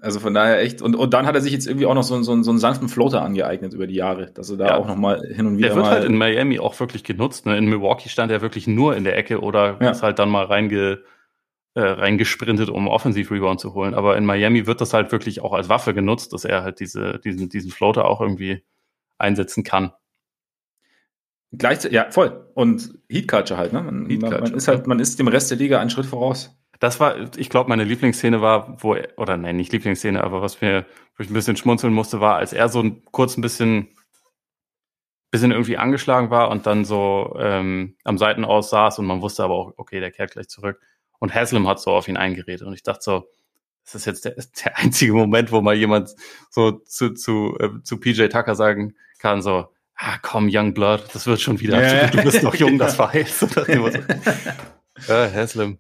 Also 0.03 0.21
von 0.21 0.35
daher 0.35 0.61
echt. 0.61 0.83
Und, 0.83 0.97
und 0.97 1.15
dann 1.15 1.27
hat 1.27 1.37
er 1.37 1.41
sich 1.41 1.55
jetzt 1.55 1.67
irgendwie 1.67 1.87
auch 1.87 1.95
noch 1.95 2.03
so, 2.03 2.23
so, 2.23 2.43
so 2.43 2.51
einen 2.51 2.59
sanften 2.59 2.91
Floater 2.91 3.23
angeeignet 3.23 3.73
über 3.73 3.87
die 3.87 3.95
Jahre, 3.95 4.33
dass 4.33 4.51
er 4.51 4.59
da 4.59 4.67
ja. 4.67 4.77
auch 4.77 4.87
noch 4.87 4.97
mal 4.97 5.23
hin 5.35 5.47
und 5.47 5.57
wieder. 5.57 5.69
Der 5.69 5.77
wird 5.77 5.87
halt 5.87 6.05
in 6.05 6.19
Miami 6.19 6.59
auch 6.59 6.79
wirklich 6.79 7.05
genutzt. 7.05 7.47
Ne? 7.47 7.57
In 7.57 7.65
Milwaukee 7.71 8.11
stand 8.11 8.31
er 8.31 8.43
wirklich 8.43 8.67
nur 8.67 8.97
in 8.97 9.05
der 9.05 9.17
Ecke 9.17 9.41
oder 9.41 9.79
ja. 9.81 9.91
ist 9.91 10.03
halt 10.03 10.19
dann 10.19 10.29
mal 10.29 10.45
reinge, 10.45 11.01
äh, 11.75 11.81
reingesprintet, 11.81 12.69
um 12.69 12.89
Offensiv-Rebound 12.89 13.61
zu 13.61 13.75
holen. 13.75 13.95
Aber 13.95 14.17
in 14.17 14.25
Miami 14.25 14.67
wird 14.67 14.81
das 14.81 14.93
halt 14.93 15.13
wirklich 15.13 15.41
auch 15.41 15.53
als 15.53 15.69
Waffe 15.69 15.95
genutzt, 15.95 16.33
dass 16.33 16.45
er 16.45 16.63
halt 16.63 16.81
diese, 16.81 17.21
diesen, 17.21 17.49
diesen 17.49 17.71
Floater 17.71 18.07
auch 18.07 18.21
irgendwie 18.21 18.65
einsetzen 19.19 19.65
kann. 19.65 19.93
Gleichzeitig, 21.53 21.97
ja, 21.97 22.11
voll. 22.11 22.49
Und 22.55 22.95
Heat 23.09 23.29
Culture 23.29 23.59
halt, 23.59 23.73
ne? 23.73 23.83
Man, 23.83 24.07
Heat 24.09 24.21
Culture, 24.21 24.43
man 24.43 24.55
ist 24.55 24.69
halt, 24.69 24.87
man 24.87 25.01
ist 25.01 25.19
dem 25.19 25.29
Rest 25.29 25.51
der 25.51 25.59
Liga 25.59 25.81
einen 25.81 25.91
Schritt 25.91 26.07
voraus. 26.07 26.57
Das 26.79 26.99
war, 26.99 27.37
ich 27.37 27.51
glaube, 27.51 27.69
meine 27.69 27.85
Lieblingsszene 27.85 28.41
war, 28.41 28.83
wo, 28.83 28.95
er, 28.95 29.09
oder 29.19 29.37
nein, 29.37 29.57
nicht 29.57 29.73
Lieblingsszene, 29.73 30.23
aber 30.25 30.41
was 30.43 30.61
mir, 30.61 30.87
wo 31.17 31.23
ich 31.23 31.31
ein 31.31 31.35
bisschen 31.35 31.57
schmunzeln 31.57 31.93
musste, 31.93 32.21
war, 32.21 32.37
als 32.37 32.53
er 32.53 32.69
so 32.69 32.81
ein, 32.81 33.03
kurz 33.11 33.37
ein 33.37 33.43
bisschen, 33.43 33.89
bisschen 35.31 35.51
irgendwie 35.51 35.77
angeschlagen 35.77 36.31
war 36.31 36.51
und 36.51 36.67
dann 36.67 36.85
so 36.85 37.37
ähm, 37.39 37.97
am 38.05 38.17
Seitenaus 38.17 38.71
saß 38.71 38.99
und 38.99 39.07
man 39.07 39.21
wusste 39.21 39.45
aber 39.45 39.55
auch, 39.55 39.75
okay, 39.77 40.01
der 40.01 40.11
kehrt 40.11 40.33
gleich 40.33 40.49
zurück. 40.49 40.81
Und 41.21 41.35
Haslam 41.35 41.69
hat 41.69 41.81
so 41.81 41.93
auf 41.93 42.09
ihn 42.09 42.17
eingeredet 42.17 42.67
und 42.67 42.75
ich 42.75 42.83
dachte 42.83 43.03
so, 43.03 43.29
das 43.85 43.95
ist 43.95 44.07
jetzt 44.07 44.25
der, 44.25 44.35
der 44.65 44.79
einzige 44.79 45.13
Moment, 45.13 45.53
wo 45.53 45.61
mal 45.61 45.77
jemand 45.77 46.15
so 46.51 46.73
zu, 46.73 47.11
zu, 47.11 47.57
äh, 47.61 47.83
zu 47.85 47.99
PJ 47.99 48.27
Tucker 48.27 48.57
sagen 48.57 48.95
kann, 49.19 49.43
so, 49.43 49.69
ah 49.97 50.19
komm, 50.23 50.49
Young 50.51 50.75
Blood, 50.75 51.05
das 51.13 51.27
wird 51.27 51.41
schon 51.41 51.61
wieder. 51.61 51.81
Ja. 51.83 52.09
Du, 52.09 52.23
bist 52.23 52.43
noch 52.43 52.55
jung, 52.55 52.79
das 52.79 52.95
verheißt. 52.97 53.47
ja, 55.09 55.33
Haslam. 55.33 55.79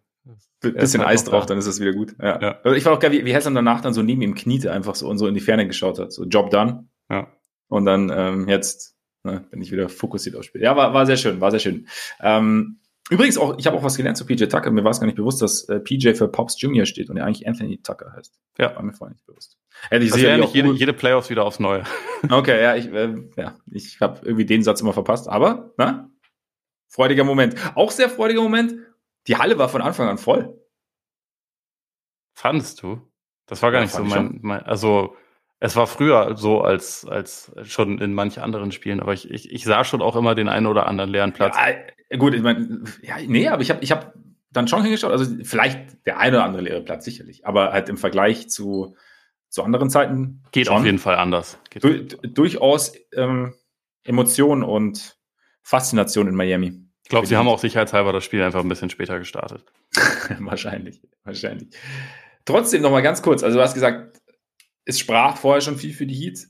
Bisschen 0.60 1.00
Eis 1.00 1.24
drauf, 1.24 1.46
dann 1.46 1.56
ist 1.56 1.66
das 1.66 1.80
wieder 1.80 1.92
gut. 1.92 2.14
Ja. 2.20 2.38
ja. 2.38 2.60
Also 2.62 2.76
ich 2.76 2.84
war 2.84 2.92
auch 2.92 2.98
geil, 2.98 3.12
wie, 3.12 3.24
wie 3.24 3.34
Haslam 3.34 3.54
danach 3.54 3.80
dann 3.80 3.94
so 3.94 4.02
neben 4.02 4.20
ihm 4.20 4.34
kniete, 4.34 4.72
einfach 4.72 4.94
so 4.94 5.08
und 5.08 5.16
so 5.16 5.26
in 5.26 5.32
die 5.32 5.40
Ferne 5.40 5.66
geschaut 5.66 5.98
hat. 5.98 6.12
So, 6.12 6.24
Job 6.24 6.50
done. 6.50 6.86
Ja. 7.08 7.28
Und 7.68 7.86
dann 7.86 8.12
ähm, 8.14 8.46
jetzt 8.46 8.94
ne, 9.22 9.46
bin 9.50 9.62
ich 9.62 9.72
wieder 9.72 9.88
fokussiert 9.88 10.36
aufs 10.36 10.46
Spiel. 10.46 10.60
Ja, 10.60 10.76
war, 10.76 10.92
war 10.92 11.06
sehr 11.06 11.16
schön, 11.16 11.40
war 11.40 11.50
sehr 11.50 11.60
schön. 11.60 11.88
Ähm, 12.20 12.80
Übrigens 13.08 13.38
auch, 13.38 13.58
ich 13.58 13.66
habe 13.66 13.76
auch 13.76 13.82
was 13.82 13.96
gelernt 13.96 14.16
zu 14.16 14.26
PJ 14.26 14.44
Tucker. 14.44 14.70
Mir 14.70 14.84
war 14.84 14.90
es 14.90 15.00
gar 15.00 15.06
nicht 15.06 15.16
bewusst, 15.16 15.42
dass 15.42 15.68
äh, 15.68 15.80
PJ 15.80 16.12
für 16.12 16.28
Pops 16.28 16.60
Junior 16.60 16.86
steht 16.86 17.10
und 17.10 17.16
er 17.16 17.26
eigentlich 17.26 17.46
Anthony 17.46 17.80
Tucker 17.82 18.12
heißt. 18.16 18.38
Ja. 18.58 18.74
War 18.76 18.82
mir 18.82 18.92
vorher 18.92 19.14
nicht 19.14 19.26
bewusst. 19.26 19.58
Hätte 19.88 20.04
ich 20.04 20.12
also 20.12 20.26
ja 20.26 20.36
nicht 20.36 20.54
jede, 20.54 20.72
jede 20.72 20.92
Playoffs 20.92 21.30
wieder 21.30 21.44
aufs 21.44 21.58
Neue. 21.58 21.84
Okay, 22.28 22.62
ja, 22.62 22.76
ich, 22.76 22.92
äh, 22.92 23.14
ja, 23.36 23.56
ich 23.70 23.98
habe 24.02 24.20
irgendwie 24.22 24.44
den 24.44 24.62
Satz 24.62 24.82
immer 24.82 24.92
verpasst. 24.92 25.26
Aber, 25.26 25.72
na, 25.78 26.10
freudiger 26.86 27.24
Moment. 27.24 27.54
Auch 27.74 27.90
sehr 27.90 28.10
freudiger 28.10 28.42
Moment. 28.42 28.74
Die 29.26 29.36
Halle 29.36 29.56
war 29.56 29.70
von 29.70 29.80
Anfang 29.80 30.06
an 30.06 30.18
voll. 30.18 30.60
Fandest 32.34 32.82
du? 32.82 33.10
Das 33.46 33.62
war 33.62 33.70
gar 33.70 33.80
ja, 33.80 33.86
nicht 33.86 33.94
so 33.94 34.04
mein, 34.04 34.38
mein, 34.42 34.62
also 34.62 35.16
es 35.60 35.76
war 35.76 35.86
früher 35.86 36.36
so 36.36 36.62
als, 36.62 37.06
als 37.06 37.52
schon 37.64 37.98
in 37.98 38.14
manchen 38.14 38.42
anderen 38.42 38.72
Spielen, 38.72 39.00
aber 39.00 39.12
ich, 39.12 39.30
ich, 39.30 39.52
ich 39.52 39.64
sah 39.64 39.84
schon 39.84 40.00
auch 40.00 40.16
immer 40.16 40.34
den 40.34 40.48
einen 40.48 40.66
oder 40.66 40.86
anderen 40.86 41.10
leeren 41.10 41.34
Platz. 41.34 41.54
Ja, 42.10 42.16
gut, 42.16 42.34
ich 42.34 42.42
meine, 42.42 42.82
ja, 43.02 43.16
nee, 43.26 43.46
aber 43.46 43.60
ich 43.60 43.70
habe 43.70 43.84
ich 43.84 43.92
hab 43.92 44.14
dann 44.50 44.68
schon 44.68 44.82
hingeschaut, 44.82 45.12
also 45.12 45.26
vielleicht 45.44 46.06
der 46.06 46.18
eine 46.18 46.38
oder 46.38 46.44
andere 46.44 46.62
leere 46.62 46.80
Platz 46.80 47.04
sicherlich, 47.04 47.46
aber 47.46 47.72
halt 47.72 47.90
im 47.90 47.98
Vergleich 47.98 48.48
zu, 48.48 48.96
zu 49.48 49.62
anderen 49.62 49.90
Zeiten. 49.90 50.42
Geht 50.50 50.66
schon. 50.66 50.78
auf 50.78 50.84
jeden 50.84 50.98
Fall 50.98 51.16
anders. 51.16 51.58
Du, 51.78 52.04
durchaus 52.04 52.94
ähm, 53.14 53.54
Emotionen 54.02 54.62
und 54.62 55.18
Faszination 55.62 56.26
in 56.26 56.34
Miami. 56.34 56.86
Ich 57.04 57.10
glaube, 57.10 57.26
sie 57.26 57.36
haben 57.36 57.48
auch 57.48 57.58
sicherheitshalber 57.58 58.12
das 58.12 58.24
Spiel 58.24 58.42
einfach 58.42 58.60
ein 58.60 58.68
bisschen 58.68 58.88
später 58.88 59.18
gestartet. 59.18 59.64
wahrscheinlich, 60.38 61.02
wahrscheinlich. 61.24 61.68
Trotzdem 62.44 62.82
noch 62.82 62.90
mal 62.90 63.02
ganz 63.02 63.20
kurz. 63.20 63.42
Also 63.42 63.58
du 63.58 63.62
hast 63.62 63.74
gesagt, 63.74 64.19
es 64.90 64.98
sprach 64.98 65.36
vorher 65.36 65.60
schon 65.60 65.76
viel 65.76 65.92
für 65.92 66.06
die 66.06 66.14
Heat. 66.14 66.48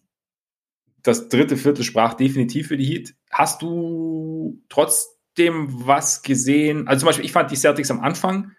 Das 1.03 1.28
dritte 1.28 1.57
Viertel 1.57 1.84
sprach 1.84 2.14
definitiv 2.14 2.68
für 2.68 2.76
die 2.76 2.84
Heat. 2.84 3.14
Hast 3.30 3.62
du 3.62 4.62
trotz 4.68 5.20
trotzdem 5.41 5.86
was 5.86 6.22
gesehen. 6.22 6.86
Also 6.88 7.01
zum 7.01 7.07
Beispiel, 7.09 7.24
ich 7.24 7.32
fand 7.32 7.51
die 7.51 7.57
Celtics 7.57 7.91
am 7.91 8.01
Anfang 8.01 8.53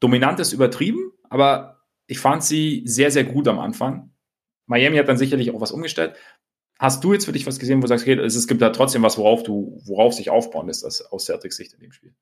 dominant 0.00 0.38
ist 0.40 0.52
übertrieben, 0.52 1.12
aber 1.30 1.80
ich 2.06 2.18
fand 2.18 2.44
sie 2.44 2.82
sehr, 2.84 3.10
sehr 3.10 3.24
gut 3.24 3.48
am 3.48 3.58
Anfang. 3.58 4.12
Miami 4.66 4.98
hat 4.98 5.08
dann 5.08 5.16
sicherlich 5.16 5.50
auch 5.50 5.60
was 5.60 5.72
umgestellt. 5.72 6.14
Hast 6.78 7.02
du 7.02 7.14
jetzt 7.14 7.24
für 7.24 7.32
dich 7.32 7.46
was 7.46 7.58
gesehen, 7.58 7.78
wo 7.78 7.82
du 7.82 7.88
sagst, 7.88 8.04
okay, 8.04 8.18
es 8.18 8.46
gibt 8.46 8.60
da 8.60 8.70
trotzdem 8.70 9.02
was, 9.02 9.16
worauf 9.16 9.42
du, 9.42 9.80
worauf 9.86 10.12
sich 10.12 10.28
aufbauen 10.28 10.66
lässt, 10.66 10.84
aus 10.84 11.24
Celtics 11.24 11.56
Sicht 11.56 11.72
in 11.72 11.80
dem 11.80 11.92
Spiel? 11.92 12.14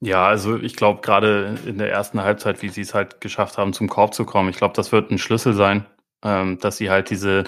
Ja, 0.00 0.28
also 0.28 0.56
ich 0.58 0.76
glaube, 0.76 1.00
gerade 1.00 1.56
in 1.66 1.78
der 1.78 1.90
ersten 1.90 2.22
Halbzeit, 2.22 2.62
wie 2.62 2.68
sie 2.68 2.82
es 2.82 2.94
halt 2.94 3.20
geschafft 3.20 3.58
haben, 3.58 3.72
zum 3.72 3.88
Korb 3.88 4.14
zu 4.14 4.24
kommen, 4.24 4.48
ich 4.50 4.56
glaube, 4.56 4.74
das 4.74 4.92
wird 4.92 5.10
ein 5.10 5.18
Schlüssel 5.18 5.54
sein, 5.54 5.86
ähm, 6.22 6.58
dass 6.60 6.76
sie 6.76 6.88
halt 6.90 7.10
diese, 7.10 7.44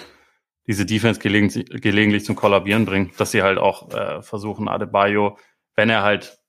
diese 0.67 0.85
Defense 0.87 1.21
gelegentlich, 1.21 1.67
gelegentlich 1.83 2.25
zum 2.25 2.37
Kollabieren 2.37 2.87
bringen, 2.87 3.13
dass 3.19 3.31
sie 3.31 3.43
halt 3.43 3.59
auch 3.59 3.91
äh, 3.93 4.23
versuchen, 4.23 4.69
Adebayo, 4.69 5.39
wenn 5.77 5.91
er 5.91 6.03
halt 6.03 6.41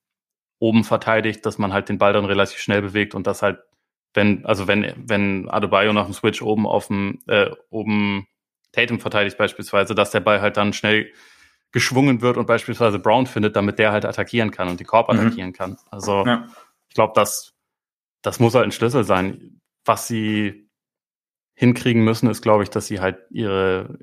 oben 0.59 0.83
verteidigt, 0.83 1.45
dass 1.45 1.57
man 1.59 1.73
halt 1.73 1.89
den 1.89 1.99
Ball 1.99 2.13
dann 2.13 2.25
relativ 2.25 2.59
schnell 2.59 2.81
bewegt 2.81 3.15
und 3.15 3.27
das 3.27 3.41
halt, 3.43 3.59
wenn, 4.15 4.45
also 4.45 4.67
wenn, 4.67 4.93
wenn 5.09 5.49
Adebayo 5.49 5.93
nach 5.93 6.05
dem 6.05 6.13
Switch 6.13 6.41
oben 6.41 6.67
auf 6.67 6.87
dem, 6.87 7.19
äh, 7.27 7.51
oben 7.69 8.27
Tatum 8.73 8.99
verteidigt 8.99 9.37
beispielsweise, 9.37 9.95
dass 9.95 10.11
der 10.11 10.21
Ball 10.21 10.41
halt 10.41 10.57
dann 10.57 10.73
schnell 10.73 11.11
geschwungen 11.71 12.21
wird 12.21 12.37
und 12.37 12.45
beispielsweise 12.45 12.99
Brown 12.99 13.27
findet, 13.27 13.55
damit 13.55 13.79
der 13.79 13.91
halt 13.91 14.05
attackieren 14.05 14.51
kann 14.51 14.67
und 14.67 14.79
die 14.79 14.83
Korb 14.83 15.11
mhm. 15.11 15.19
attackieren 15.19 15.53
kann. 15.53 15.77
Also 15.89 16.25
ja. 16.25 16.47
ich 16.89 16.95
glaube, 16.95 17.13
das, 17.15 17.53
das 18.21 18.39
muss 18.39 18.55
halt 18.55 18.65
ein 18.65 18.71
Schlüssel 18.71 19.03
sein. 19.03 19.61
Was 19.85 20.07
sie 20.07 20.69
hinkriegen 21.55 22.03
müssen, 22.03 22.29
ist, 22.29 22.41
glaube 22.41 22.63
ich, 22.63 22.69
dass 22.69 22.87
sie 22.87 22.99
halt 22.99 23.19
ihre, 23.29 23.99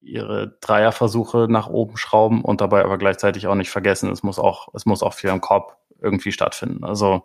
ihre 0.00 0.58
Dreierversuche 0.60 1.46
nach 1.48 1.68
oben 1.68 1.96
schrauben 1.96 2.44
und 2.44 2.60
dabei 2.60 2.84
aber 2.84 2.98
gleichzeitig 2.98 3.46
auch 3.46 3.54
nicht 3.54 3.70
vergessen, 3.70 4.10
es 4.10 4.22
muss 4.22 4.38
auch, 4.38 4.68
es 4.74 4.86
muss 4.86 5.02
auch 5.02 5.14
viel 5.14 5.30
am 5.30 5.40
Korb 5.40 5.78
irgendwie 6.00 6.32
stattfinden. 6.32 6.84
Also, 6.84 7.24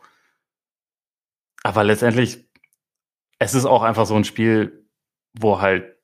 aber 1.64 1.84
letztendlich, 1.84 2.46
es 3.40 3.54
ist 3.54 3.66
auch 3.66 3.84
einfach 3.84 4.06
so 4.06 4.16
ein 4.16 4.24
Spiel, 4.24 4.88
wo 5.34 5.62
halt 5.62 5.98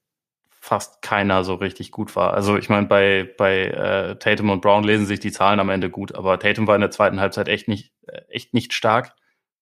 fast 0.69 1.01
keiner 1.01 1.43
so 1.43 1.55
richtig 1.55 1.91
gut 1.91 2.15
war. 2.15 2.35
Also 2.35 2.55
ich 2.55 2.69
meine, 2.69 2.85
bei, 2.85 3.27
bei 3.37 3.65
äh, 3.65 4.15
Tatum 4.19 4.51
und 4.51 4.61
Brown 4.61 4.83
lesen 4.83 5.07
sich 5.07 5.19
die 5.19 5.31
Zahlen 5.31 5.59
am 5.59 5.69
Ende 5.69 5.89
gut, 5.89 6.13
aber 6.13 6.37
Tatum 6.37 6.67
war 6.67 6.75
in 6.75 6.81
der 6.81 6.91
zweiten 6.91 7.19
Halbzeit 7.19 7.47
echt 7.47 7.67
nicht, 7.67 7.91
äh, 8.05 8.21
echt 8.29 8.53
nicht 8.53 8.73
stark. 8.73 9.15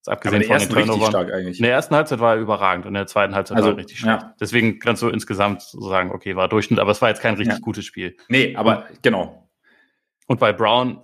Das 0.04 0.14
abgesehen 0.14 0.44
von 0.44 0.60
den 0.60 0.70
Turnovern. 0.70 1.30
In 1.30 1.64
der 1.64 1.72
ersten 1.72 1.96
Halbzeit 1.96 2.20
war 2.20 2.36
er 2.36 2.42
überragend 2.42 2.86
und 2.86 2.90
in 2.90 2.96
der 2.96 3.08
zweiten 3.08 3.36
Halbzeit 3.36 3.56
also, 3.56 3.70
war 3.70 3.76
er 3.76 3.80
richtig 3.80 4.00
schlecht. 4.00 4.22
Ja. 4.22 4.36
Deswegen 4.42 4.80
kannst 4.80 5.02
du 5.02 5.08
insgesamt 5.08 5.62
so 5.62 5.88
sagen, 5.88 6.12
okay, 6.12 6.36
war 6.36 6.50
Durchschnitt, 6.50 6.80
aber 6.80 6.92
es 6.92 7.02
war 7.02 7.08
jetzt 7.08 7.22
kein 7.22 7.36
richtig 7.36 7.56
ja. 7.56 7.62
gutes 7.62 7.86
Spiel. 7.86 8.18
Nee, 8.28 8.58
aber 8.58 8.86
genau. 9.02 9.50
Und 10.28 10.42
bei 10.42 10.52
Brown, 10.52 11.02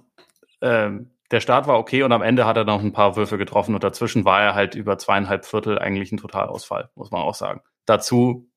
ähm, 0.61 1.11
der 1.31 1.39
Start 1.39 1.65
war 1.65 1.79
okay 1.79 2.03
und 2.03 2.11
am 2.11 2.21
Ende 2.21 2.45
hat 2.45 2.57
er 2.57 2.65
noch 2.65 2.81
ein 2.81 2.91
paar 2.91 3.15
Würfe 3.15 3.37
getroffen 3.37 3.73
und 3.73 3.85
dazwischen 3.85 4.25
war 4.25 4.41
er 4.41 4.53
halt 4.53 4.75
über 4.75 4.97
zweieinhalb 4.97 5.45
Viertel 5.45 5.79
eigentlich 5.79 6.11
ein 6.11 6.17
Totalausfall, 6.17 6.89
muss 6.95 7.09
man 7.09 7.21
auch 7.21 7.35
sagen. 7.35 7.61
Dazu 7.85 8.49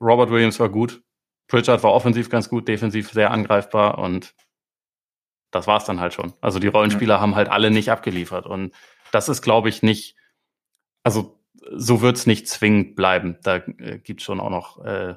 Robert 0.00 0.30
Williams 0.30 0.58
war 0.60 0.68
gut. 0.68 1.02
Pritchard 1.48 1.82
war 1.82 1.92
offensiv 1.92 2.30
ganz 2.30 2.48
gut, 2.48 2.68
defensiv 2.68 3.10
sehr 3.10 3.30
angreifbar 3.30 3.98
und 3.98 4.34
das 5.50 5.66
war's 5.66 5.84
dann 5.84 6.00
halt 6.00 6.14
schon. 6.14 6.32
Also 6.40 6.58
die 6.58 6.68
Rollenspieler 6.68 7.16
ja. 7.16 7.20
haben 7.20 7.34
halt 7.34 7.48
alle 7.48 7.70
nicht 7.70 7.90
abgeliefert 7.90 8.46
und 8.46 8.72
das 9.12 9.28
ist, 9.28 9.42
glaube 9.42 9.68
ich, 9.68 9.82
nicht, 9.82 10.16
also 11.02 11.38
so 11.70 12.00
wird's 12.00 12.26
nicht 12.26 12.48
zwingend 12.48 12.96
bleiben. 12.96 13.38
Da 13.42 13.56
äh, 13.56 13.98
gibt 13.98 14.22
schon 14.22 14.40
auch 14.40 14.50
noch 14.50 14.84
äh, 14.84 15.16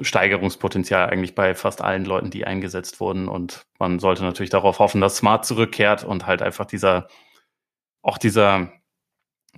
Steigerungspotenzial 0.00 1.08
eigentlich 1.10 1.34
bei 1.34 1.54
fast 1.54 1.82
allen 1.82 2.04
Leuten, 2.04 2.30
die 2.30 2.46
eingesetzt 2.46 3.00
wurden 3.00 3.28
und 3.28 3.66
man 3.78 3.98
sollte 3.98 4.22
natürlich 4.22 4.50
darauf 4.50 4.78
hoffen, 4.78 5.00
dass 5.00 5.16
Smart 5.16 5.44
zurückkehrt 5.44 6.04
und 6.04 6.26
halt 6.26 6.42
einfach 6.42 6.66
dieser, 6.66 7.08
auch 8.02 8.18
dieser 8.18 8.72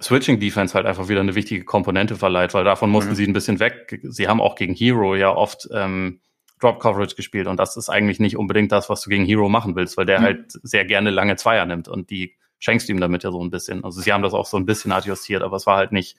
Switching 0.03 0.41
Defense 0.41 0.75
halt 0.75 0.87
einfach 0.87 1.09
wieder 1.09 1.21
eine 1.21 1.35
wichtige 1.35 1.65
Komponente 1.65 2.17
verleiht, 2.17 2.55
weil 2.55 2.65
davon 2.65 2.91
mussten 2.91 3.11
mhm. 3.11 3.15
sie 3.17 3.27
ein 3.27 3.33
bisschen 3.33 3.61
weg. 3.61 4.01
Sie 4.03 4.29
haben 4.29 4.41
auch 4.41 4.55
gegen 4.55 4.75
Hero 4.75 5.17
ja 5.17 5.35
oft 5.35 5.69
ähm, 5.73 6.21
Drop 6.61 6.81
Coverage 6.81 7.17
gespielt 7.17 7.47
und 7.47 7.59
das 7.59 7.77
ist 7.77 7.89
eigentlich 7.89 8.21
nicht 8.21 8.37
unbedingt 8.37 8.73
das, 8.73 8.89
was 8.89 9.03
du 9.03 9.11
gegen 9.11 9.25
Hero 9.25 9.49
machen 9.49 9.77
willst, 9.77 9.97
weil 9.97 10.07
der 10.07 10.21
mhm. 10.21 10.25
halt 10.25 10.53
sehr 10.63 10.85
gerne 10.85 11.11
lange 11.11 11.37
Zweier 11.37 11.67
nimmt 11.67 11.89
und 11.89 12.11
die 12.11 12.37
schenkst 12.59 12.89
du 12.89 12.93
ihm 12.93 13.01
damit 13.01 13.23
ja 13.23 13.31
so 13.31 13.43
ein 13.43 13.51
bisschen. 13.51 13.85
Also 13.85 14.01
sie 14.01 14.13
haben 14.13 14.23
das 14.23 14.35
auch 14.35 14.47
so 14.47 14.57
ein 14.57 14.67
bisschen 14.67 14.93
adjustiert, 14.93 15.43
aber 15.43 15.57
es 15.57 15.67
war 15.67 15.77
halt 15.77 15.93
nicht, 15.93 16.17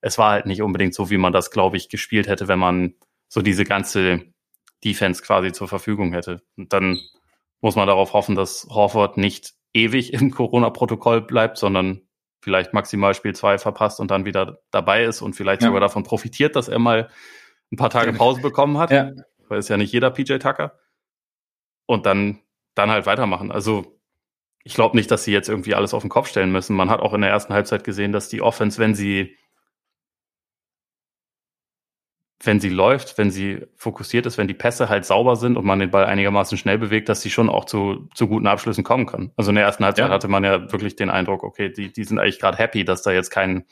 es 0.00 0.18
war 0.18 0.32
halt 0.32 0.46
nicht 0.46 0.62
unbedingt 0.62 0.94
so, 0.94 1.10
wie 1.10 1.18
man 1.18 1.32
das, 1.32 1.50
glaube 1.50 1.76
ich, 1.76 1.88
gespielt 1.88 2.28
hätte, 2.28 2.48
wenn 2.48 2.58
man 2.58 2.94
so 3.28 3.42
diese 3.42 3.64
ganze 3.64 4.22
Defense 4.82 5.22
quasi 5.22 5.52
zur 5.52 5.68
Verfügung 5.68 6.12
hätte. 6.12 6.42
Und 6.56 6.72
dann 6.72 6.98
muss 7.60 7.76
man 7.76 7.86
darauf 7.86 8.14
hoffen, 8.14 8.34
dass 8.34 8.66
Horford 8.70 9.18
nicht 9.18 9.52
ewig 9.74 10.12
im 10.14 10.30
Corona-Protokoll 10.30 11.20
bleibt, 11.20 11.58
sondern 11.58 12.02
vielleicht 12.40 12.72
maximal 12.72 13.14
Spiel 13.14 13.34
2 13.34 13.58
verpasst 13.58 14.00
und 14.00 14.10
dann 14.10 14.24
wieder 14.24 14.60
dabei 14.70 15.04
ist 15.04 15.22
und 15.22 15.34
vielleicht 15.34 15.62
ja. 15.62 15.68
sogar 15.68 15.80
davon 15.80 16.02
profitiert, 16.02 16.56
dass 16.56 16.68
er 16.68 16.78
mal 16.78 17.10
ein 17.72 17.76
paar 17.76 17.90
Tage 17.90 18.12
Pause 18.12 18.40
bekommen 18.40 18.78
hat. 18.78 18.90
Ja. 18.90 19.12
Weil 19.48 19.58
es 19.58 19.68
ja 19.68 19.76
nicht 19.76 19.92
jeder 19.92 20.10
PJ 20.10 20.38
Tucker. 20.38 20.78
Und 21.86 22.06
dann, 22.06 22.40
dann 22.74 22.90
halt 22.90 23.06
weitermachen. 23.06 23.50
Also 23.50 24.00
ich 24.62 24.74
glaube 24.74 24.96
nicht, 24.96 25.10
dass 25.10 25.24
sie 25.24 25.32
jetzt 25.32 25.48
irgendwie 25.48 25.74
alles 25.74 25.94
auf 25.94 26.02
den 26.02 26.10
Kopf 26.10 26.28
stellen 26.28 26.52
müssen. 26.52 26.76
Man 26.76 26.90
hat 26.90 27.00
auch 27.00 27.14
in 27.14 27.22
der 27.22 27.30
ersten 27.30 27.52
Halbzeit 27.52 27.84
gesehen, 27.84 28.12
dass 28.12 28.28
die 28.28 28.42
Offense, 28.42 28.78
wenn 28.78 28.94
sie 28.94 29.36
wenn 32.42 32.58
sie 32.58 32.70
läuft, 32.70 33.18
wenn 33.18 33.30
sie 33.30 33.66
fokussiert 33.76 34.24
ist, 34.24 34.38
wenn 34.38 34.48
die 34.48 34.54
Pässe 34.54 34.88
halt 34.88 35.04
sauber 35.04 35.36
sind 35.36 35.58
und 35.58 35.66
man 35.66 35.78
den 35.78 35.90
Ball 35.90 36.06
einigermaßen 36.06 36.56
schnell 36.56 36.78
bewegt, 36.78 37.10
dass 37.10 37.20
sie 37.20 37.30
schon 37.30 37.50
auch 37.50 37.66
zu, 37.66 38.08
zu 38.14 38.28
guten 38.28 38.46
Abschlüssen 38.46 38.82
kommen 38.82 39.04
kann. 39.04 39.30
Also 39.36 39.50
in 39.50 39.56
der 39.56 39.64
ersten 39.64 39.84
Halbzeit 39.84 40.08
ja. 40.08 40.12
hatte 40.12 40.28
man 40.28 40.42
ja 40.42 40.72
wirklich 40.72 40.96
den 40.96 41.10
Eindruck, 41.10 41.42
okay, 41.42 41.70
die, 41.70 41.92
die 41.92 42.04
sind 42.04 42.18
eigentlich 42.18 42.38
gerade 42.38 42.56
happy, 42.56 42.84
dass 42.84 43.02
da 43.02 43.12
jetzt 43.12 43.30
kein, 43.30 43.66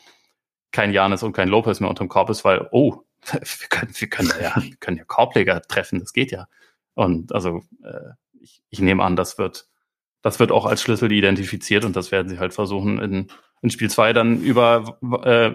kein 0.70 0.92
Janis 0.92 1.22
und 1.22 1.32
kein 1.32 1.48
Lopez 1.48 1.80
mehr 1.80 1.88
unterm 1.88 2.08
Korb 2.08 2.28
ist, 2.28 2.44
weil, 2.44 2.68
oh, 2.70 3.04
wir 3.32 3.68
können, 3.70 3.92
wir 3.94 4.08
können 4.08 4.32
ja, 4.40 4.54
wir 4.62 4.76
können 4.76 4.98
ja 4.98 5.04
Korbleger 5.04 5.62
treffen, 5.62 6.00
das 6.00 6.12
geht 6.12 6.30
ja. 6.30 6.46
Und 6.92 7.32
also 7.32 7.62
äh, 7.82 8.10
ich, 8.38 8.62
ich 8.68 8.80
nehme 8.80 9.02
an, 9.02 9.16
das 9.16 9.38
wird, 9.38 9.66
das 10.20 10.40
wird 10.40 10.52
auch 10.52 10.66
als 10.66 10.82
Schlüssel 10.82 11.10
identifiziert 11.10 11.86
und 11.86 11.96
das 11.96 12.12
werden 12.12 12.28
sie 12.28 12.38
halt 12.38 12.52
versuchen, 12.52 12.98
in, 12.98 13.28
in 13.62 13.70
Spiel 13.70 13.88
zwei 13.88 14.12
dann 14.12 14.42
über 14.42 14.98
äh, 15.24 15.54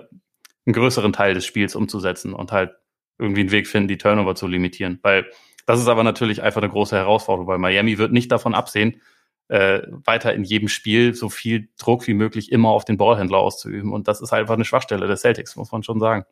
einen 0.65 0.73
größeren 0.73 1.13
Teil 1.13 1.35
des 1.35 1.45
Spiels 1.45 1.75
umzusetzen 1.75 2.33
und 2.33 2.51
halt 2.51 2.71
irgendwie 3.23 3.41
einen 3.41 3.51
Weg 3.51 3.67
finden, 3.67 3.87
die 3.87 3.97
Turnover 3.97 4.35
zu 4.35 4.47
limitieren. 4.47 4.99
Weil 5.01 5.25
das 5.65 5.79
ist 5.79 5.87
aber 5.87 6.03
natürlich 6.03 6.43
einfach 6.43 6.61
eine 6.61 6.71
große 6.71 6.95
Herausforderung, 6.95 7.47
weil 7.47 7.57
Miami 7.57 7.97
wird 7.97 8.11
nicht 8.11 8.31
davon 8.31 8.53
absehen, 8.53 9.01
äh, 9.47 9.81
weiter 10.05 10.33
in 10.33 10.43
jedem 10.43 10.67
Spiel 10.67 11.13
so 11.13 11.29
viel 11.29 11.69
Druck 11.77 12.07
wie 12.07 12.13
möglich 12.13 12.51
immer 12.51 12.69
auf 12.69 12.85
den 12.85 12.97
Ballhändler 12.97 13.39
auszuüben. 13.39 13.91
Und 13.91 14.07
das 14.07 14.21
ist 14.21 14.33
einfach 14.33 14.53
eine 14.53 14.65
Schwachstelle 14.65 15.07
des 15.07 15.21
Celtics, 15.21 15.55
muss 15.55 15.71
man 15.71 15.83
schon 15.83 15.99
sagen. 15.99 16.25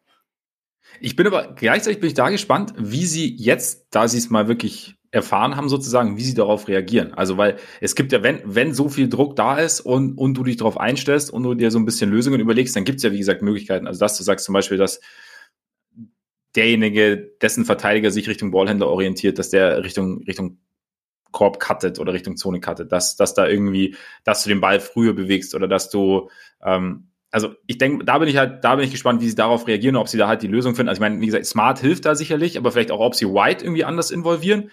Ich 1.00 1.16
bin 1.16 1.28
aber 1.28 1.54
gleichzeitig 1.54 2.00
bin 2.00 2.08
ich 2.08 2.14
da 2.14 2.30
gespannt, 2.30 2.74
wie 2.78 3.06
sie 3.06 3.36
jetzt, 3.36 3.88
da 3.92 4.08
sie 4.08 4.18
es 4.18 4.30
mal 4.30 4.48
wirklich 4.48 4.96
erfahren 5.12 5.58
haben, 5.58 5.68
sozusagen, 5.68 6.18
wie 6.18 6.24
sie 6.24 6.34
darauf 6.34 6.68
reagieren. 6.68 7.14
Also, 7.14 7.38
weil 7.38 7.58
es 7.82 7.96
gibt 7.96 8.14
ja, 8.14 8.24
wenn, 8.24 8.42
wenn 8.46 8.74
so 8.74 8.88
viel 8.88 9.10
Druck 9.10 9.36
da 9.36 9.58
ist 9.58 9.82
und, 9.82 10.18
und 10.18 10.36
du 10.36 10.44
dich 10.44 10.58
darauf 10.58 10.80
einstellst 10.80 11.32
und 11.32 11.44
du 11.44 11.54
dir 11.54 11.70
so 11.70 11.80
ein 11.80 11.86
bisschen 11.86 12.10
Lösungen 12.10 12.40
überlegst, 12.40 12.76
dann 12.76 12.86
gibt 12.86 12.98
es 12.98 13.04
ja, 13.04 13.12
wie 13.12 13.18
gesagt, 13.18 13.42
Möglichkeiten. 13.42 13.88
Also, 13.88 14.00
dass 14.00 14.18
du 14.18 14.24
sagst 14.24 14.46
zum 14.46 14.54
Beispiel, 14.54 14.78
dass 14.78 15.02
derjenige, 16.56 17.32
dessen 17.42 17.66
Verteidiger 17.66 18.12
sich 18.12 18.28
Richtung 18.28 18.52
Ballhändler 18.52 18.88
orientiert, 18.88 19.40
dass 19.40 19.50
der 19.50 19.84
Richtung, 19.84 20.24
Richtung 20.24 20.60
Korb 21.32 21.60
cuttet 21.60 22.00
oder 22.00 22.14
Richtung 22.14 22.38
Zone 22.38 22.60
cuttet, 22.60 22.92
dass, 22.92 23.16
dass 23.16 23.34
da 23.34 23.48
irgendwie, 23.48 23.96
dass 24.24 24.44
du 24.44 24.50
den 24.50 24.62
Ball 24.62 24.80
früher 24.80 25.14
bewegst 25.14 25.56
oder 25.56 25.68
dass 25.68 25.90
du, 25.90 26.30
ähm, 26.64 27.08
also 27.32 27.54
ich 27.68 27.78
denke, 27.78 28.04
da 28.04 28.18
bin 28.18 28.28
ich 28.28 28.36
halt, 28.36 28.64
da 28.64 28.76
bin 28.76 28.84
ich 28.84 28.92
gespannt, 28.92 29.22
wie 29.22 29.30
sie 29.30 29.36
darauf 29.36 29.66
reagieren, 29.66 29.96
ob 29.96 30.10
sie 30.10 30.18
da 30.18 30.28
halt 30.28 30.42
die 30.42 30.48
Lösung 30.48 30.76
finden. 30.76 30.90
Also 30.90 30.98
ich 30.98 31.02
meine, 31.02 31.22
wie 31.22 31.26
gesagt, 31.26 31.46
Smart 31.46 31.80
hilft 31.80 32.06
da 32.06 32.16
sicherlich, 32.16 32.58
aber 32.58 32.72
vielleicht 32.74 32.92
auch, 32.92 33.00
ob 33.00 33.16
sie 33.16 33.28
White 33.28 33.64
irgendwie 33.64 33.86
anders 33.86 34.12
involvieren, 34.12 34.72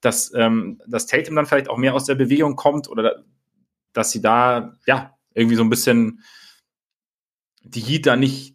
dass, 0.00 0.32
ähm, 0.34 0.80
dass 0.88 1.06
Tatum 1.06 1.36
dann 1.36 1.46
vielleicht 1.46 1.70
auch 1.70 1.78
mehr 1.78 1.94
aus 1.94 2.04
der 2.04 2.16
Bewegung 2.16 2.56
kommt 2.56 2.88
oder 2.88 3.22
dass 3.92 4.10
sie 4.10 4.20
da, 4.20 4.76
ja, 4.86 5.16
irgendwie 5.34 5.56
so 5.56 5.62
ein 5.62 5.70
bisschen 5.70 6.24
die 7.62 7.80
Heat 7.80 8.06
da 8.06 8.16
nicht, 8.16 8.51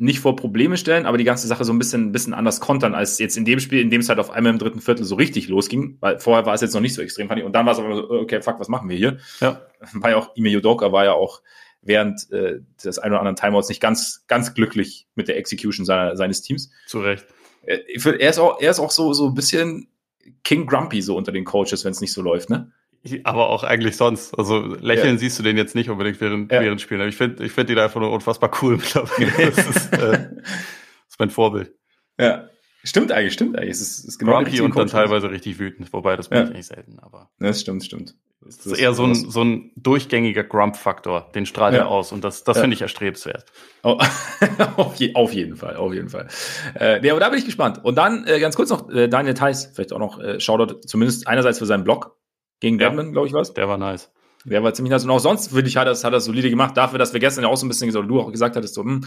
nicht 0.00 0.20
vor 0.20 0.34
Probleme 0.34 0.78
stellen, 0.78 1.04
aber 1.04 1.18
die 1.18 1.24
ganze 1.24 1.46
Sache 1.46 1.64
so 1.64 1.72
ein 1.72 1.78
bisschen, 1.78 2.06
ein 2.06 2.12
bisschen 2.12 2.32
anders 2.32 2.58
kontern, 2.58 2.94
als 2.94 3.18
jetzt 3.18 3.36
in 3.36 3.44
dem 3.44 3.60
Spiel, 3.60 3.80
in 3.80 3.90
dem 3.90 4.00
es 4.00 4.08
halt 4.08 4.18
auf 4.18 4.30
einmal 4.30 4.50
im 4.50 4.58
dritten 4.58 4.80
Viertel 4.80 5.04
so 5.04 5.14
richtig 5.14 5.48
losging, 5.48 5.98
weil 6.00 6.18
vorher 6.18 6.46
war 6.46 6.54
es 6.54 6.62
jetzt 6.62 6.72
noch 6.72 6.80
nicht 6.80 6.94
so 6.94 7.02
extrem, 7.02 7.28
fand 7.28 7.40
ich. 7.40 7.44
Und 7.44 7.52
dann 7.52 7.66
war 7.66 7.74
es 7.74 7.78
aber 7.78 7.94
so, 7.94 8.10
okay, 8.10 8.40
fuck, 8.40 8.58
was 8.58 8.68
machen 8.68 8.88
wir 8.88 8.96
hier? 8.96 9.18
Ja. 9.40 9.60
War 9.92 10.10
ja 10.10 10.16
auch, 10.16 10.36
Ime 10.36 10.50
Yudoka 10.50 10.92
war 10.92 11.06
ja 11.06 11.14
auch 11.14 11.40
während 11.80 12.30
äh, 12.32 12.60
des 12.84 12.98
ein 12.98 13.12
oder 13.12 13.20
anderen 13.20 13.36
Timeouts 13.36 13.70
nicht 13.70 13.80
ganz, 13.80 14.24
ganz 14.26 14.52
glücklich 14.52 15.06
mit 15.14 15.28
der 15.28 15.38
Execution 15.38 15.86
seiner, 15.86 16.16
seines 16.16 16.42
Teams. 16.42 16.70
Zu 16.86 17.00
Recht. 17.00 17.24
Äh, 17.64 17.78
er 17.96 18.28
ist 18.28 18.38
auch, 18.38 18.60
er 18.60 18.70
ist 18.70 18.78
auch 18.78 18.90
so, 18.90 19.14
so 19.14 19.28
ein 19.28 19.34
bisschen 19.34 19.88
King 20.44 20.66
Grumpy 20.66 21.00
so 21.00 21.16
unter 21.16 21.32
den 21.32 21.44
Coaches, 21.44 21.84
wenn 21.84 21.92
es 21.92 22.02
nicht 22.02 22.12
so 22.12 22.20
läuft, 22.20 22.50
ne? 22.50 22.72
Aber 23.24 23.48
auch 23.48 23.64
eigentlich 23.64 23.96
sonst. 23.96 24.34
Also 24.34 24.60
lächeln 24.60 25.14
ja. 25.14 25.18
siehst 25.18 25.38
du 25.38 25.42
den 25.42 25.56
jetzt 25.56 25.74
nicht 25.74 25.88
unbedingt 25.88 26.20
während, 26.20 26.52
ja. 26.52 26.60
während 26.60 26.80
Spielen. 26.80 27.08
Ich 27.08 27.16
finde 27.16 27.44
ich 27.44 27.52
find 27.52 27.70
ihn 27.70 27.78
einfach 27.78 28.00
nur 28.00 28.12
unfassbar 28.12 28.50
cool 28.62 28.76
mittlerweile. 28.76 29.52
das, 29.56 29.68
ist, 29.68 29.92
äh, 29.94 29.98
das 29.98 30.28
ist 31.08 31.18
mein 31.18 31.30
Vorbild. 31.30 31.72
Ja. 32.18 32.48
Stimmt 32.82 33.12
eigentlich, 33.12 33.34
stimmt 33.34 33.58
eigentlich. 33.58 33.72
Es 33.72 33.80
ist, 33.80 34.04
ist 34.04 34.18
genau 34.18 34.32
Grumpy 34.32 34.60
und 34.62 34.74
dann 34.74 34.86
teilweise 34.86 35.30
richtig 35.30 35.58
wütend, 35.58 35.92
wobei 35.92 36.16
das 36.16 36.28
bin 36.28 36.38
ja. 36.38 36.44
ich 36.44 36.50
eigentlich 36.50 36.66
selten, 36.66 36.98
aber. 36.98 37.30
Das 37.38 37.60
stimmt, 37.60 37.84
stimmt. 37.84 38.14
Das, 38.40 38.56
das 38.56 38.66
ist 38.66 38.78
eher 38.78 38.94
so 38.94 39.04
ein, 39.04 39.14
so 39.14 39.44
ein 39.44 39.70
durchgängiger 39.76 40.44
Grump-Faktor, 40.44 41.30
den 41.34 41.44
strahlt 41.44 41.74
ja. 41.74 41.80
er 41.80 41.88
aus 41.88 42.10
und 42.10 42.24
das, 42.24 42.42
das 42.42 42.56
ja. 42.56 42.62
finde 42.62 42.74
ich 42.74 42.80
erstrebenswert. 42.80 43.44
Oh, 43.82 43.98
auf, 44.76 44.94
je, 44.94 45.14
auf, 45.14 45.34
jeden 45.34 45.56
Fall, 45.56 45.76
auf 45.76 45.92
jeden 45.92 46.08
Fall. 46.08 46.28
Äh, 46.74 47.00
nee, 47.00 47.10
aber 47.10 47.20
da 47.20 47.28
bin 47.28 47.38
ich 47.38 47.44
gespannt. 47.44 47.84
Und 47.84 47.96
dann 47.96 48.26
äh, 48.26 48.40
ganz 48.40 48.56
kurz 48.56 48.70
noch 48.70 48.88
äh, 48.88 49.08
Daniel 49.08 49.34
Theiss, 49.34 49.70
vielleicht 49.74 49.92
auch 49.92 49.98
noch 49.98 50.18
äh, 50.18 50.40
Shoutout, 50.40 50.80
zumindest 50.86 51.28
einerseits 51.28 51.58
für 51.58 51.66
seinen 51.66 51.84
Blog 51.84 52.16
gegen 52.60 52.78
ja. 52.78 52.88
Deadman, 52.88 53.12
glaube 53.12 53.26
ich 53.26 53.32
was. 53.32 53.54
Der 53.54 53.68
war 53.68 53.78
nice. 53.78 54.12
Der 54.44 54.62
war 54.62 54.72
ziemlich 54.72 54.90
nice. 54.90 55.04
Und 55.04 55.10
auch 55.10 55.18
sonst, 55.18 55.48
finde 55.48 55.68
ich, 55.68 55.76
hat 55.76 55.86
er 55.86 55.94
hat 55.94 56.12
das 56.12 56.24
solide 56.24 56.50
gemacht. 56.50 56.76
Dafür, 56.76 56.98
dass 56.98 57.12
wir 57.12 57.20
gestern 57.20 57.44
ja 57.44 57.50
auch 57.50 57.56
so 57.56 57.66
ein 57.66 57.68
bisschen 57.68 57.88
gesagt, 57.88 58.08
du 58.08 58.20
auch 58.20 58.30
gesagt 58.30 58.56
hattest, 58.56 58.74
so, 58.74 58.82
hm, 58.82 59.06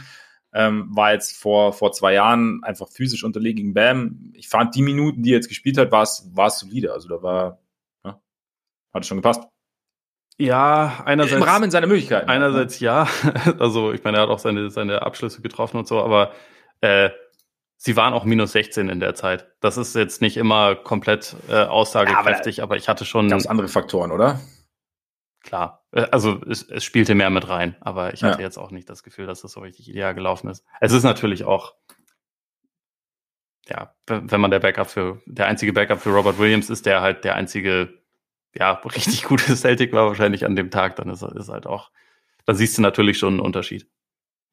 ähm, 0.54 0.88
war 0.96 1.14
jetzt 1.14 1.36
vor, 1.38 1.74
vor 1.74 1.92
zwei 1.92 2.14
Jahren 2.14 2.64
einfach 2.64 2.88
physisch 2.88 3.24
unterlegen 3.24 3.58
gegen 3.58 3.74
Bam. 3.74 4.32
Ich 4.34 4.48
fand 4.48 4.76
die 4.76 4.84
Minuten, 4.84 5.24
die 5.24 5.32
er 5.32 5.38
jetzt 5.38 5.48
gespielt 5.48 5.78
hat, 5.78 5.92
war 5.92 6.04
es 6.04 6.30
war 6.34 6.48
es 6.48 6.60
solide. 6.60 6.94
Also 6.94 7.10
da 7.10 7.24
war, 7.24 7.60
ja, 8.06 8.22
hat 8.94 9.02
es 9.02 9.08
schon 9.08 9.18
gepasst. 9.18 9.44
Ja, 10.38 11.02
einerseits. 11.06 11.38
Im 11.38 11.44
Rahmen 11.44 11.72
seiner 11.72 11.88
Möglichkeiten. 11.88 12.30
Einerseits 12.30 12.80
ja. 12.80 13.08
Also 13.60 13.94
ich 13.94 14.04
meine, 14.04 14.18
er 14.18 14.24
hat 14.24 14.30
auch 14.30 14.40
seine, 14.40 14.70
seine 14.70 15.02
Abschlüsse 15.02 15.42
getroffen 15.42 15.78
und 15.78 15.88
so, 15.88 16.00
aber 16.02 16.32
äh, 16.82 17.10
sie 17.84 17.98
waren 17.98 18.14
auch 18.14 18.24
minus 18.24 18.54
16 18.54 18.88
in 18.88 19.00
der 19.02 19.14
Zeit. 19.14 19.52
Das 19.60 19.78
ist 19.78 19.94
jetzt 19.94 20.22
nicht 20.22 20.38
immer 20.38 20.76
komplett 20.76 21.36
äh, 21.50 21.64
aussagekräftig, 21.64 22.58
ja, 22.58 22.64
aber, 22.64 22.74
aber, 22.74 22.78
ich 22.78 22.88
hatte 22.88 23.04
schon. 23.04 23.28
Ganz 23.28 23.46
andere 23.46 23.68
Faktoren, 23.68 24.12
oder? 24.12 24.40
Klar. 25.42 25.86
Äh, 25.92 26.08
also 26.12 26.42
es, 26.50 26.64
es 26.64 26.84
spielte 26.86 27.14
mehr 27.14 27.30
mit 27.30 27.50
rein, 27.50 27.76
aber 27.82 28.14
ich 28.14 28.24
hatte 28.24 28.40
ja. 28.40 28.46
jetzt 28.46 28.58
auch 28.58 28.72
nicht 28.72 28.90
das 28.90 29.04
Gefühl, 29.04 29.28
dass 29.28 29.42
das 29.42 29.52
so 29.52 29.60
richtig 29.60 29.90
ideal 29.90 30.16
gelaufen 30.16 30.50
ist. 30.50 30.64
Es 30.80 30.94
ist 30.94 31.04
natürlich 31.04 31.44
auch, 31.44 31.76
ja, 33.68 33.94
wenn 34.08 34.40
man 34.42 34.52
der 34.52 34.60
Backup 34.60 34.90
für, 34.90 35.22
der 35.26 35.48
einzige 35.48 35.74
Backup 35.74 36.00
für 36.00 36.12
Robert 36.12 36.40
Williams 36.40 36.70
ist, 36.70 36.86
der 36.86 37.02
halt 37.02 37.26
der 37.26 37.36
einzige, 37.36 38.02
ja, 38.56 38.72
richtig 38.96 39.26
gute 39.26 39.58
Celtic 39.58 39.92
war 39.92 40.08
wahrscheinlich 40.08 40.46
an 40.46 40.56
dem 40.56 40.72
Tag, 40.72 40.96
dann 40.96 41.10
ist, 41.10 41.22
ist 41.22 41.50
halt 41.50 41.68
auch, 41.68 41.92
da 42.46 42.54
siehst 42.54 42.78
du 42.78 42.82
natürlich 42.82 43.18
schon 43.18 43.34
einen 43.34 43.40
Unterschied. 43.42 43.90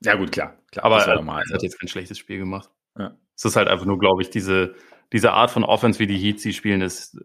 Ja, 0.02 0.16
gut, 0.16 0.32
klar. 0.32 0.56
klar 0.72 0.84
aber 0.84 1.04
er 1.04 1.54
hat 1.54 1.62
jetzt 1.62 1.78
kein 1.78 1.88
schlechtes 1.88 2.18
Spiel 2.18 2.38
gemacht. 2.38 2.70
Ja. 2.98 3.16
Es 3.36 3.44
ist 3.44 3.56
halt 3.56 3.68
einfach 3.68 3.86
nur, 3.86 3.98
glaube 3.98 4.22
ich, 4.22 4.30
diese, 4.30 4.74
diese 5.12 5.32
Art 5.32 5.50
von 5.50 5.64
Offense, 5.64 5.98
wie 5.98 6.06
die 6.06 6.18
Heats 6.18 6.42
sie 6.42 6.52
spielen, 6.52 6.82
ist, 6.82 7.18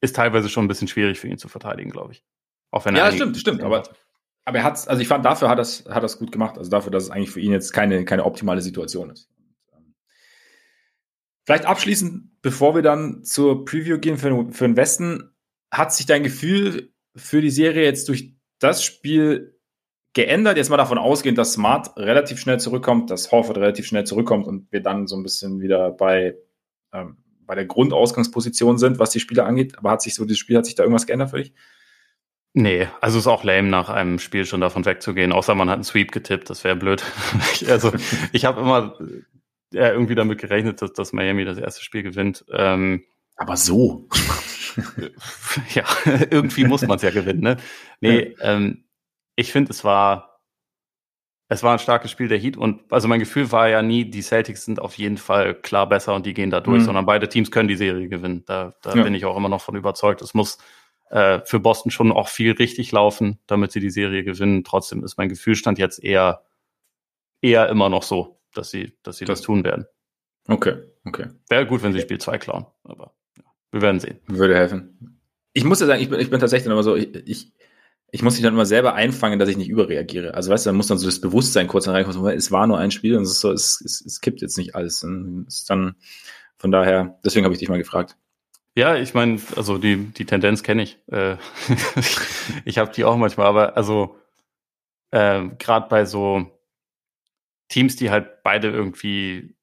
ist 0.00 0.16
teilweise 0.16 0.48
schon 0.48 0.64
ein 0.64 0.68
bisschen 0.68 0.88
schwierig 0.88 1.18
für 1.18 1.28
ihn 1.28 1.38
zu 1.38 1.48
verteidigen, 1.48 1.90
glaube 1.90 2.12
ich. 2.12 2.24
Auch 2.70 2.84
wenn 2.84 2.96
er 2.96 3.06
ja, 3.06 3.12
stimmt, 3.12 3.36
stimmt. 3.36 3.62
Aber, 3.62 3.82
aber 4.44 4.58
er 4.58 4.64
hat 4.64 4.88
also 4.88 5.00
ich 5.00 5.08
fand, 5.08 5.24
dafür 5.24 5.48
hat 5.48 5.58
das, 5.58 5.84
hat 5.88 6.02
das 6.02 6.18
gut 6.18 6.32
gemacht. 6.32 6.58
Also 6.58 6.70
dafür, 6.70 6.90
dass 6.90 7.04
es 7.04 7.10
eigentlich 7.10 7.30
für 7.30 7.40
ihn 7.40 7.52
jetzt 7.52 7.72
keine, 7.72 8.04
keine 8.04 8.24
optimale 8.24 8.60
Situation 8.60 9.10
ist. 9.10 9.28
Vielleicht 11.44 11.66
abschließend, 11.66 12.40
bevor 12.40 12.74
wir 12.74 12.82
dann 12.82 13.24
zur 13.24 13.64
Preview 13.64 13.98
gehen 13.98 14.16
für, 14.16 14.52
für 14.52 14.66
den 14.66 14.76
Westen, 14.76 15.34
hat 15.72 15.92
sich 15.92 16.06
dein 16.06 16.22
Gefühl 16.22 16.92
für 17.16 17.40
die 17.40 17.50
Serie 17.50 17.84
jetzt 17.84 18.08
durch 18.08 18.36
das 18.58 18.84
Spiel 18.84 19.51
geändert? 20.14 20.56
Jetzt 20.56 20.70
mal 20.70 20.76
davon 20.76 20.98
ausgehend, 20.98 21.38
dass 21.38 21.54
Smart 21.54 21.96
relativ 21.96 22.38
schnell 22.38 22.60
zurückkommt, 22.60 23.10
dass 23.10 23.32
Horford 23.32 23.58
relativ 23.58 23.86
schnell 23.86 24.04
zurückkommt 24.04 24.46
und 24.46 24.70
wir 24.72 24.82
dann 24.82 25.06
so 25.06 25.16
ein 25.16 25.22
bisschen 25.22 25.60
wieder 25.60 25.90
bei, 25.90 26.36
ähm, 26.92 27.16
bei 27.46 27.54
der 27.54 27.66
Grundausgangsposition 27.66 28.78
sind, 28.78 28.98
was 28.98 29.10
die 29.10 29.20
Spieler 29.20 29.46
angeht. 29.46 29.78
Aber 29.78 29.90
hat 29.90 30.02
sich 30.02 30.14
so, 30.14 30.24
dieses 30.24 30.38
Spiel, 30.38 30.56
hat 30.56 30.66
sich 30.66 30.74
da 30.74 30.82
irgendwas 30.82 31.06
geändert 31.06 31.30
für 31.30 31.38
dich? 31.38 31.52
Nee, 32.54 32.86
also 33.00 33.18
ist 33.18 33.26
auch 33.26 33.44
lame, 33.44 33.68
nach 33.68 33.88
einem 33.88 34.18
Spiel 34.18 34.44
schon 34.44 34.60
davon 34.60 34.84
wegzugehen, 34.84 35.32
außer 35.32 35.54
man 35.54 35.70
hat 35.70 35.76
einen 35.76 35.84
Sweep 35.84 36.12
getippt, 36.12 36.50
das 36.50 36.64
wäre 36.64 36.76
blöd. 36.76 37.02
also 37.68 37.92
ich 38.32 38.44
habe 38.44 38.60
immer 38.60 38.98
ja, 39.72 39.90
irgendwie 39.90 40.14
damit 40.14 40.38
gerechnet, 40.38 40.82
dass, 40.82 40.92
dass 40.92 41.12
Miami 41.12 41.44
das 41.44 41.58
erste 41.58 41.82
Spiel 41.82 42.02
gewinnt. 42.02 42.44
Ähm, 42.52 43.04
Aber 43.36 43.56
so. 43.56 44.08
ja, 45.74 45.84
irgendwie 46.30 46.64
muss 46.64 46.82
man 46.82 46.96
es 46.96 47.02
ja 47.02 47.10
gewinnen, 47.10 47.40
ne? 47.40 47.56
Nee, 48.00 48.34
ähm, 48.40 48.84
ich 49.36 49.52
finde, 49.52 49.70
es 49.70 49.84
war, 49.84 50.40
es 51.48 51.62
war 51.62 51.74
ein 51.74 51.78
starkes 51.78 52.10
Spiel 52.10 52.28
der 52.28 52.38
Heat 52.38 52.56
und 52.56 52.90
also 52.92 53.08
mein 53.08 53.20
Gefühl 53.20 53.52
war 53.52 53.68
ja 53.68 53.82
nie, 53.82 54.04
die 54.04 54.22
Celtics 54.22 54.64
sind 54.64 54.80
auf 54.80 54.96
jeden 54.96 55.18
Fall 55.18 55.54
klar 55.54 55.88
besser 55.88 56.14
und 56.14 56.24
die 56.26 56.34
gehen 56.34 56.50
da 56.50 56.60
durch, 56.60 56.80
mhm. 56.80 56.86
sondern 56.86 57.06
beide 57.06 57.28
Teams 57.28 57.50
können 57.50 57.68
die 57.68 57.76
Serie 57.76 58.08
gewinnen. 58.08 58.44
Da, 58.46 58.74
da 58.82 58.94
ja. 58.94 59.02
bin 59.02 59.14
ich 59.14 59.24
auch 59.24 59.36
immer 59.36 59.48
noch 59.48 59.60
von 59.60 59.76
überzeugt. 59.76 60.22
Es 60.22 60.34
muss 60.34 60.58
äh, 61.10 61.40
für 61.44 61.60
Boston 61.60 61.90
schon 61.90 62.10
auch 62.10 62.28
viel 62.28 62.52
richtig 62.52 62.90
laufen, 62.92 63.38
damit 63.46 63.70
sie 63.72 63.80
die 63.80 63.90
Serie 63.90 64.24
gewinnen. 64.24 64.64
Trotzdem 64.64 65.04
ist 65.04 65.18
mein 65.18 65.28
Gefühlstand 65.28 65.78
jetzt 65.78 66.02
eher, 66.02 66.42
eher 67.42 67.68
immer 67.68 67.90
noch 67.90 68.02
so, 68.02 68.40
dass 68.54 68.70
sie, 68.70 68.96
dass 69.02 69.18
sie 69.18 69.26
das, 69.26 69.40
das 69.40 69.46
tun 69.46 69.62
werden. 69.62 69.86
Okay, 70.48 70.76
okay. 71.04 71.26
Wäre 71.48 71.66
gut, 71.66 71.82
wenn 71.82 71.92
sie 71.92 72.00
Spiel 72.00 72.18
2 72.18 72.38
klauen, 72.38 72.66
aber 72.82 73.14
ja, 73.36 73.44
wir 73.70 73.82
werden 73.82 74.00
sehen. 74.00 74.20
Würde 74.26 74.56
helfen. 74.56 75.20
Ich 75.52 75.64
muss 75.64 75.80
ja 75.80 75.86
sagen, 75.86 76.00
ich 76.00 76.08
bin, 76.08 76.18
ich 76.18 76.30
bin 76.30 76.40
tatsächlich 76.40 76.72
immer 76.72 76.82
so, 76.82 76.96
ich, 76.96 77.14
ich, 77.14 77.52
ich 78.14 78.22
muss 78.22 78.34
mich 78.34 78.42
dann 78.42 78.52
immer 78.52 78.66
selber 78.66 78.94
einfangen, 78.94 79.38
dass 79.38 79.48
ich 79.48 79.56
nicht 79.56 79.70
überreagiere. 79.70 80.34
Also 80.34 80.52
weißt 80.52 80.66
du, 80.66 80.68
dann 80.68 80.76
muss 80.76 80.86
dann 80.86 80.98
so 80.98 81.06
das 81.06 81.20
Bewusstsein 81.20 81.66
kurz 81.66 81.88
reinkommen, 81.88 82.36
es 82.36 82.52
war 82.52 82.66
nur 82.66 82.78
ein 82.78 82.90
Spiel 82.90 83.16
und 83.16 83.22
es 83.22 83.30
ist 83.30 83.40
so, 83.40 83.50
es, 83.50 83.80
es, 83.80 84.02
es 84.02 84.20
kippt 84.20 84.42
jetzt 84.42 84.58
nicht 84.58 84.74
alles. 84.74 85.02
Und 85.02 85.46
ist 85.48 85.70
dann, 85.70 85.94
von 86.58 86.70
daher, 86.70 87.18
deswegen 87.24 87.44
habe 87.44 87.54
ich 87.54 87.58
dich 87.58 87.70
mal 87.70 87.78
gefragt. 87.78 88.18
Ja, 88.76 88.96
ich 88.96 89.14
meine, 89.14 89.40
also 89.56 89.78
die, 89.78 89.96
die 89.96 90.26
Tendenz 90.26 90.62
kenne 90.62 90.82
ich. 90.82 90.98
Äh, 91.10 91.36
ich 92.66 92.76
habe 92.76 92.92
die 92.92 93.04
auch 93.04 93.16
manchmal, 93.16 93.46
aber 93.46 93.78
also 93.78 94.18
äh, 95.10 95.48
gerade 95.58 95.88
bei 95.88 96.04
so 96.04 96.46
Teams, 97.68 97.96
die 97.96 98.10
halt 98.10 98.42
beide 98.42 98.68
irgendwie 98.68 99.56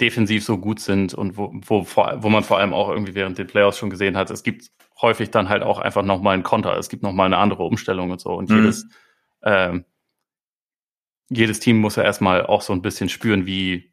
defensiv 0.00 0.44
so 0.44 0.58
gut 0.58 0.80
sind 0.80 1.14
und 1.14 1.36
wo, 1.36 1.52
wo, 1.54 1.86
wo 1.86 2.28
man 2.28 2.42
vor 2.42 2.58
allem 2.58 2.72
auch 2.72 2.88
irgendwie 2.88 3.14
während 3.14 3.38
den 3.38 3.46
Playoffs 3.46 3.78
schon 3.78 3.90
gesehen 3.90 4.16
hat, 4.16 4.28
es 4.32 4.42
gibt 4.42 4.72
häufig 5.00 5.30
dann 5.30 5.48
halt 5.48 5.62
auch 5.62 5.78
einfach 5.78 6.02
nochmal 6.02 6.34
einen 6.34 6.42
Konter, 6.42 6.76
es 6.78 6.88
gibt 6.88 7.02
nochmal 7.02 7.26
eine 7.26 7.38
andere 7.38 7.64
Umstellung 7.64 8.10
und 8.10 8.20
so. 8.20 8.30
Und 8.34 8.50
mhm. 8.50 8.56
jedes, 8.56 8.88
äh, 9.42 9.80
jedes 11.28 11.60
Team 11.60 11.78
muss 11.78 11.96
ja 11.96 12.02
erstmal 12.02 12.46
auch 12.46 12.62
so 12.62 12.72
ein 12.72 12.82
bisschen 12.82 13.08
spüren, 13.08 13.46
wie, 13.46 13.92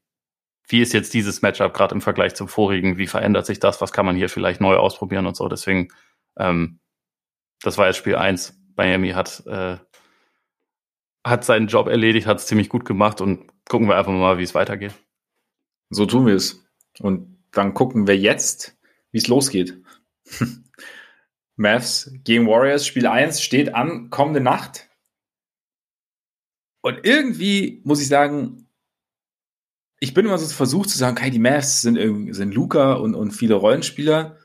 wie 0.68 0.82
ist 0.82 0.93
jetzt 0.93 1.14
dieses 1.14 1.41
Matchup 1.41 1.74
gerade 1.74 1.95
im 1.95 2.02
Vergleich 2.02 2.36
zum 2.36 2.47
vorigen, 2.47 2.97
wie 2.97 3.08
verändert 3.08 3.45
sich 3.45 3.60
das, 3.60 3.82
was 3.82 3.91
kann 3.91 4.06
man 4.06 4.16
hier 4.16 4.30
vielleicht 4.30 4.62
neu 4.62 4.76
ausprobieren 4.76 5.26
und 5.26 5.36
so. 5.36 5.47
Deswegen, 5.47 5.89
ähm, 6.38 6.80
das 7.62 7.78
war 7.78 7.88
jetzt 7.88 7.97
Spiel 7.97 8.16
eins. 8.16 8.58
Miami 8.76 9.10
hat, 9.10 9.43
äh, 9.47 9.78
hat 11.24 11.43
seinen 11.43 11.68
Job 11.68 11.88
erledigt, 11.88 12.26
hat 12.26 12.38
es 12.38 12.47
ziemlich 12.47 12.70
gut 12.70 12.86
gemacht 12.86 13.22
und 13.22 13.52
gucken 13.70 13.88
wir 13.88 13.97
einfach 13.97 14.12
mal, 14.12 14.38
wie 14.38 14.43
es 14.43 14.56
weitergeht. 14.56 14.93
So 15.89 16.06
tun 16.06 16.26
wir 16.26 16.36
es. 16.36 16.64
Und 16.99 17.38
dann 17.52 17.74
gucken 17.74 18.08
wir 18.08 18.18
jetzt, 18.18 18.78
wie 19.12 19.18
es 19.18 19.28
losgeht. 19.28 19.82
Mavs 21.62 22.12
gegen 22.24 22.47
Warriors, 22.47 22.86
Spiel 22.86 23.07
1 23.07 23.41
steht 23.41 23.74
an, 23.74 24.09
kommende 24.09 24.41
Nacht. 24.41 24.89
Und 26.82 26.99
irgendwie 27.03 27.82
muss 27.86 28.01
ich 28.01 28.07
sagen, 28.07 28.68
ich 29.99 30.14
bin 30.14 30.26
immer 30.26 30.38
so 30.38 30.47
versucht 30.47 30.89
zu 30.89 30.97
sagen, 30.97 31.16
okay, 31.16 31.30
die 31.30 31.39
Mavs 31.39 31.82
sind, 31.82 32.34
sind 32.34 32.53
Luca 32.53 32.93
und, 32.93 33.14
und 33.14 33.32
viele 33.32 33.53
Rollenspieler. 33.53 34.38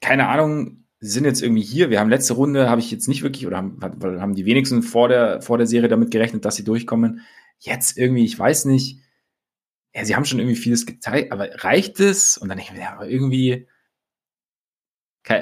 Keine 0.00 0.28
Ahnung, 0.28 0.86
sind 1.00 1.24
jetzt 1.24 1.42
irgendwie 1.42 1.62
hier. 1.62 1.90
Wir 1.90 2.00
haben 2.00 2.08
letzte 2.08 2.32
Runde, 2.32 2.70
habe 2.70 2.80
ich 2.80 2.90
jetzt 2.90 3.06
nicht 3.06 3.22
wirklich, 3.22 3.46
oder 3.46 3.58
haben, 3.58 3.78
haben 3.82 4.34
die 4.34 4.46
wenigsten 4.46 4.82
vor 4.82 5.08
der, 5.08 5.42
vor 5.42 5.58
der 5.58 5.66
Serie 5.66 5.88
damit 5.88 6.10
gerechnet, 6.10 6.46
dass 6.46 6.56
sie 6.56 6.64
durchkommen. 6.64 7.20
Jetzt 7.58 7.98
irgendwie, 7.98 8.24
ich 8.24 8.38
weiß 8.38 8.64
nicht. 8.64 9.00
Ja, 9.94 10.04
sie 10.04 10.16
haben 10.16 10.24
schon 10.24 10.38
irgendwie 10.38 10.56
vieles 10.56 10.86
gezeigt, 10.86 11.30
aber 11.30 11.50
reicht 11.62 12.00
es? 12.00 12.38
Und 12.38 12.48
dann 12.48 12.56
denke 12.56 12.72
ich 12.72 12.78
mir, 12.78 12.84
ja, 12.84 12.94
aber 12.94 13.08
irgendwie, 13.08 13.68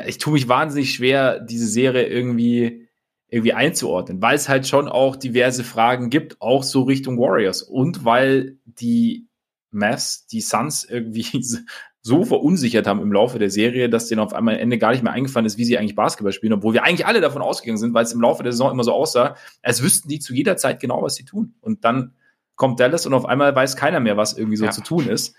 ich 0.06 0.18
tue 0.18 0.32
mich 0.34 0.48
wahnsinnig 0.48 0.94
schwer, 0.94 1.40
diese 1.40 1.66
Serie 1.66 2.06
irgendwie 2.06 2.88
irgendwie 3.28 3.54
einzuordnen, 3.54 4.20
weil 4.20 4.36
es 4.36 4.50
halt 4.50 4.66
schon 4.66 4.88
auch 4.88 5.16
diverse 5.16 5.64
Fragen 5.64 6.10
gibt, 6.10 6.40
auch 6.42 6.62
so 6.62 6.82
Richtung 6.82 7.18
Warriors 7.18 7.62
und 7.62 8.04
weil 8.04 8.58
die 8.66 9.26
Mavs, 9.70 10.26
die 10.26 10.42
Suns 10.42 10.84
irgendwie 10.84 11.42
so 12.02 12.24
verunsichert 12.24 12.86
haben 12.86 13.00
im 13.00 13.10
Laufe 13.10 13.38
der 13.38 13.48
Serie, 13.48 13.88
dass 13.88 14.08
denen 14.08 14.20
auf 14.20 14.34
einmal 14.34 14.56
am 14.56 14.60
Ende 14.60 14.76
gar 14.76 14.90
nicht 14.90 15.02
mehr 15.02 15.12
eingefallen 15.12 15.46
ist, 15.46 15.56
wie 15.56 15.64
sie 15.64 15.78
eigentlich 15.78 15.94
Basketball 15.94 16.32
spielen, 16.32 16.52
obwohl 16.52 16.74
wir 16.74 16.84
eigentlich 16.84 17.06
alle 17.06 17.22
davon 17.22 17.40
ausgegangen 17.40 17.78
sind, 17.78 17.94
weil 17.94 18.04
es 18.04 18.12
im 18.12 18.20
Laufe 18.20 18.42
der 18.42 18.52
Saison 18.52 18.70
immer 18.70 18.84
so 18.84 18.92
aussah, 18.92 19.36
als 19.62 19.82
wüssten 19.82 20.08
die 20.08 20.18
zu 20.18 20.34
jeder 20.34 20.58
Zeit 20.58 20.78
genau, 20.78 21.02
was 21.02 21.14
sie 21.14 21.24
tun. 21.24 21.54
Und 21.60 21.84
dann 21.84 22.14
kommt 22.54 22.80
Dallas 22.80 23.06
und 23.06 23.14
auf 23.14 23.24
einmal 23.24 23.54
weiß 23.54 23.76
keiner 23.76 24.00
mehr, 24.00 24.18
was 24.18 24.36
irgendwie 24.36 24.58
so 24.58 24.66
ja. 24.66 24.72
zu 24.72 24.82
tun 24.82 25.08
ist. 25.08 25.34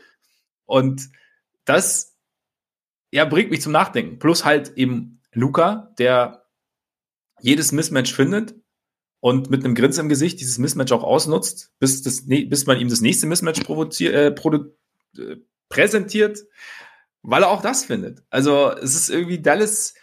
Und 0.66 1.10
das 1.66 2.13
ja, 3.14 3.26
bringt 3.26 3.52
mich 3.52 3.62
zum 3.62 3.72
Nachdenken. 3.72 4.18
Plus 4.18 4.44
halt 4.44 4.74
eben 4.76 5.22
Luca, 5.34 5.94
der 6.00 6.48
jedes 7.40 7.72
Mismatch 7.72 8.12
findet 8.12 8.56
und 9.20 9.52
mit 9.52 9.64
einem 9.64 9.76
Grinsen 9.76 10.06
im 10.06 10.10
Gesicht 10.10 10.40
dieses 10.40 10.58
Mismatch 10.58 10.92
auch 10.92 11.04
ausnutzt, 11.04 11.72
bis, 11.78 12.02
das, 12.02 12.26
bis 12.26 12.66
man 12.66 12.80
ihm 12.80 12.90
das 12.90 13.02
nächste 13.02 13.28
Mismatch 13.28 13.62
äh, 14.02 14.28
äh, 14.30 15.36
präsentiert, 15.70 16.40
weil 17.22 17.44
er 17.44 17.52
auch 17.52 17.62
das 17.62 17.86
findet. 17.86 18.24
Also 18.32 18.72
es 18.72 18.96
ist 18.96 19.10
irgendwie 19.12 19.40
Dallas, 19.40 19.94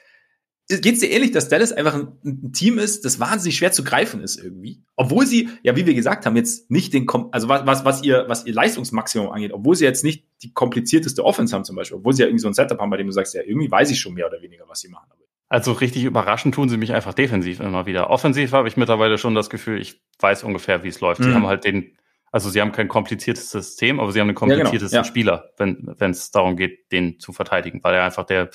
geht 0.79 0.95
es 0.95 1.01
dir 1.01 1.11
ähnlich, 1.11 1.33
dass 1.33 1.49
Dallas 1.49 1.73
einfach 1.73 1.95
ein, 1.95 2.09
ein, 2.25 2.53
Team 2.53 2.79
ist, 2.79 3.05
das 3.05 3.19
wahnsinnig 3.19 3.57
schwer 3.57 3.73
zu 3.73 3.83
greifen 3.83 4.21
ist 4.21 4.43
irgendwie. 4.43 4.83
Obwohl 4.97 5.27
sie, 5.27 5.49
ja, 5.63 5.77
wie 5.77 5.87
wir 5.87 5.95
gesagt 5.95 6.27
haben, 6.27 6.37
jetzt 6.37 6.71
nicht 6.71 6.93
den, 6.95 7.07
also 7.33 7.49
was, 7.49 7.67
was, 7.67 7.85
was 7.85 8.03
ihr, 8.03 8.25
was 8.29 8.47
ihr 8.47 8.55
Leistungsmaximum 8.55 9.31
angeht, 9.31 9.53
obwohl 9.53 9.75
sie 9.75 9.85
jetzt 9.85 10.05
nicht 10.05 10.25
die 10.43 10.53
komplizierteste 10.53 11.25
Offense 11.25 11.55
haben 11.55 11.65
zum 11.65 11.77
Beispiel, 11.77 11.99
obwohl 11.99 12.13
sie 12.13 12.23
ja 12.23 12.29
irgendwie 12.29 12.43
so 12.43 12.49
ein 12.49 12.55
Setup 12.55 12.79
haben, 12.79 12.91
bei 12.91 12.97
dem 12.97 13.07
du 13.07 13.13
sagst, 13.13 13.35
ja, 13.35 13.43
irgendwie 13.43 13.71
weiß 13.71 13.91
ich 13.91 14.01
schon 14.01 14.15
mehr 14.15 14.27
oder 14.27 14.41
weniger, 14.41 14.65
was 14.69 14.81
sie 14.81 14.89
machen. 14.89 15.09
Also 15.51 15.73
richtig 15.73 16.05
überraschend 16.05 16.55
tun 16.55 16.69
sie 16.69 16.77
mich 16.77 16.93
einfach 16.93 17.13
defensiv 17.13 17.59
immer 17.59 17.85
wieder. 17.85 18.09
Offensiv 18.09 18.53
habe 18.53 18.69
ich 18.69 18.77
mittlerweile 18.77 19.19
schon 19.19 19.35
das 19.35 19.51
Gefühl, 19.51 19.81
ich 19.81 20.01
weiß 20.21 20.45
ungefähr, 20.45 20.85
wie 20.85 20.89
es 20.89 21.01
läuft. 21.01 21.21
Mhm. 21.21 21.25
Sie 21.25 21.35
haben 21.35 21.47
halt 21.49 21.65
den, 21.65 21.97
also 22.31 22.49
sie 22.51 22.61
haben 22.61 22.71
kein 22.71 22.87
kompliziertes 22.87 23.51
System, 23.51 23.99
aber 23.99 24.13
sie 24.13 24.21
haben 24.21 24.29
einen 24.29 24.37
kompliziertesten 24.37 24.97
ja, 24.97 25.03
genau. 25.03 25.05
ja. 25.05 25.05
Spieler, 25.05 25.51
wenn 25.59 26.11
es 26.13 26.31
darum 26.31 26.57
geht, 26.57 26.93
den 26.93 27.19
zu 27.19 27.33
verteidigen, 27.33 27.83
weil 27.83 27.95
er 27.97 28.05
einfach 28.05 28.27
der, 28.27 28.51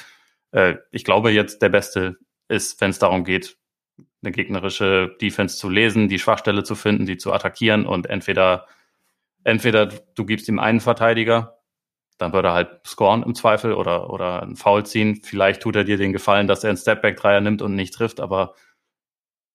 äh, 0.56 0.76
ich 0.92 1.04
glaube 1.04 1.32
jetzt 1.32 1.62
der 1.62 1.70
Beste 1.70 2.18
ist, 2.48 2.80
wenn 2.82 2.92
es 2.92 3.00
darum 3.00 3.24
geht, 3.24 3.58
eine 4.24 4.32
gegnerische 4.32 5.16
Defense 5.22 5.58
zu 5.58 5.70
lesen, 5.70 6.10
die 6.10 6.20
Schwachstelle 6.20 6.64
zu 6.64 6.76
finden, 6.76 7.06
die 7.06 7.18
zu 7.18 7.32
attackieren 7.32 7.86
und 7.86 8.08
entweder 8.08 8.68
entweder 9.44 9.86
du 9.88 10.26
gibst 10.26 10.48
ihm 10.50 10.60
einen 10.60 10.80
Verteidiger 10.80 11.56
dann 12.18 12.34
würde 12.34 12.50
er 12.50 12.54
halt 12.54 12.88
scoren 12.88 13.24
im 13.24 13.36
Zweifel 13.36 13.74
oder, 13.74 14.10
oder 14.10 14.42
einen 14.42 14.56
Foul 14.56 14.86
ziehen. 14.86 15.22
Vielleicht 15.24 15.62
tut 15.62 15.76
er 15.76 15.84
dir 15.84 15.98
den 15.98 16.14
Gefallen, 16.14 16.48
dass 16.48 16.64
er 16.64 16.70
einen 16.70 16.78
Stepback-Dreier 16.78 17.42
nimmt 17.42 17.62
und 17.62 17.76
nicht 17.76 17.94
trifft, 17.94 18.20
aber 18.20 18.56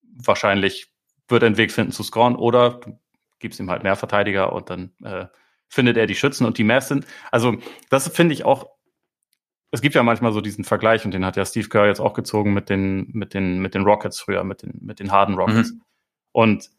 wahrscheinlich 0.02 0.92
wird 1.28 1.42
er 1.42 1.46
einen 1.46 1.56
Weg 1.56 1.72
finden 1.72 1.92
zu 1.92 2.02
scoren 2.02 2.36
oder 2.36 2.80
du 2.80 2.98
gibst 3.38 3.60
ihm 3.60 3.70
halt 3.70 3.82
mehr 3.82 3.96
Verteidiger 3.96 4.52
und 4.52 4.68
dann 4.68 4.92
äh, 5.02 5.26
findet 5.68 5.96
er 5.96 6.06
die 6.06 6.14
Schützen 6.14 6.44
und 6.44 6.58
die 6.58 6.64
Mavs 6.64 6.88
sind. 6.88 7.06
Also, 7.30 7.56
das 7.88 8.08
finde 8.08 8.34
ich 8.34 8.44
auch. 8.44 8.68
Es 9.72 9.80
gibt 9.80 9.94
ja 9.94 10.02
manchmal 10.02 10.32
so 10.32 10.40
diesen 10.40 10.64
Vergleich 10.64 11.04
und 11.04 11.12
den 11.12 11.24
hat 11.24 11.36
ja 11.36 11.44
Steve 11.44 11.68
Kerr 11.68 11.86
jetzt 11.86 12.00
auch 12.00 12.14
gezogen 12.14 12.52
mit 12.52 12.68
den, 12.68 13.08
mit 13.12 13.34
den, 13.34 13.60
mit 13.60 13.74
den 13.74 13.82
Rockets 13.82 14.20
früher, 14.20 14.42
mit 14.42 14.62
den, 14.62 14.78
mit 14.82 14.98
den 14.98 15.12
harten 15.12 15.34
Rockets. 15.34 15.72
Mhm. 15.72 15.82
Und 16.32 16.70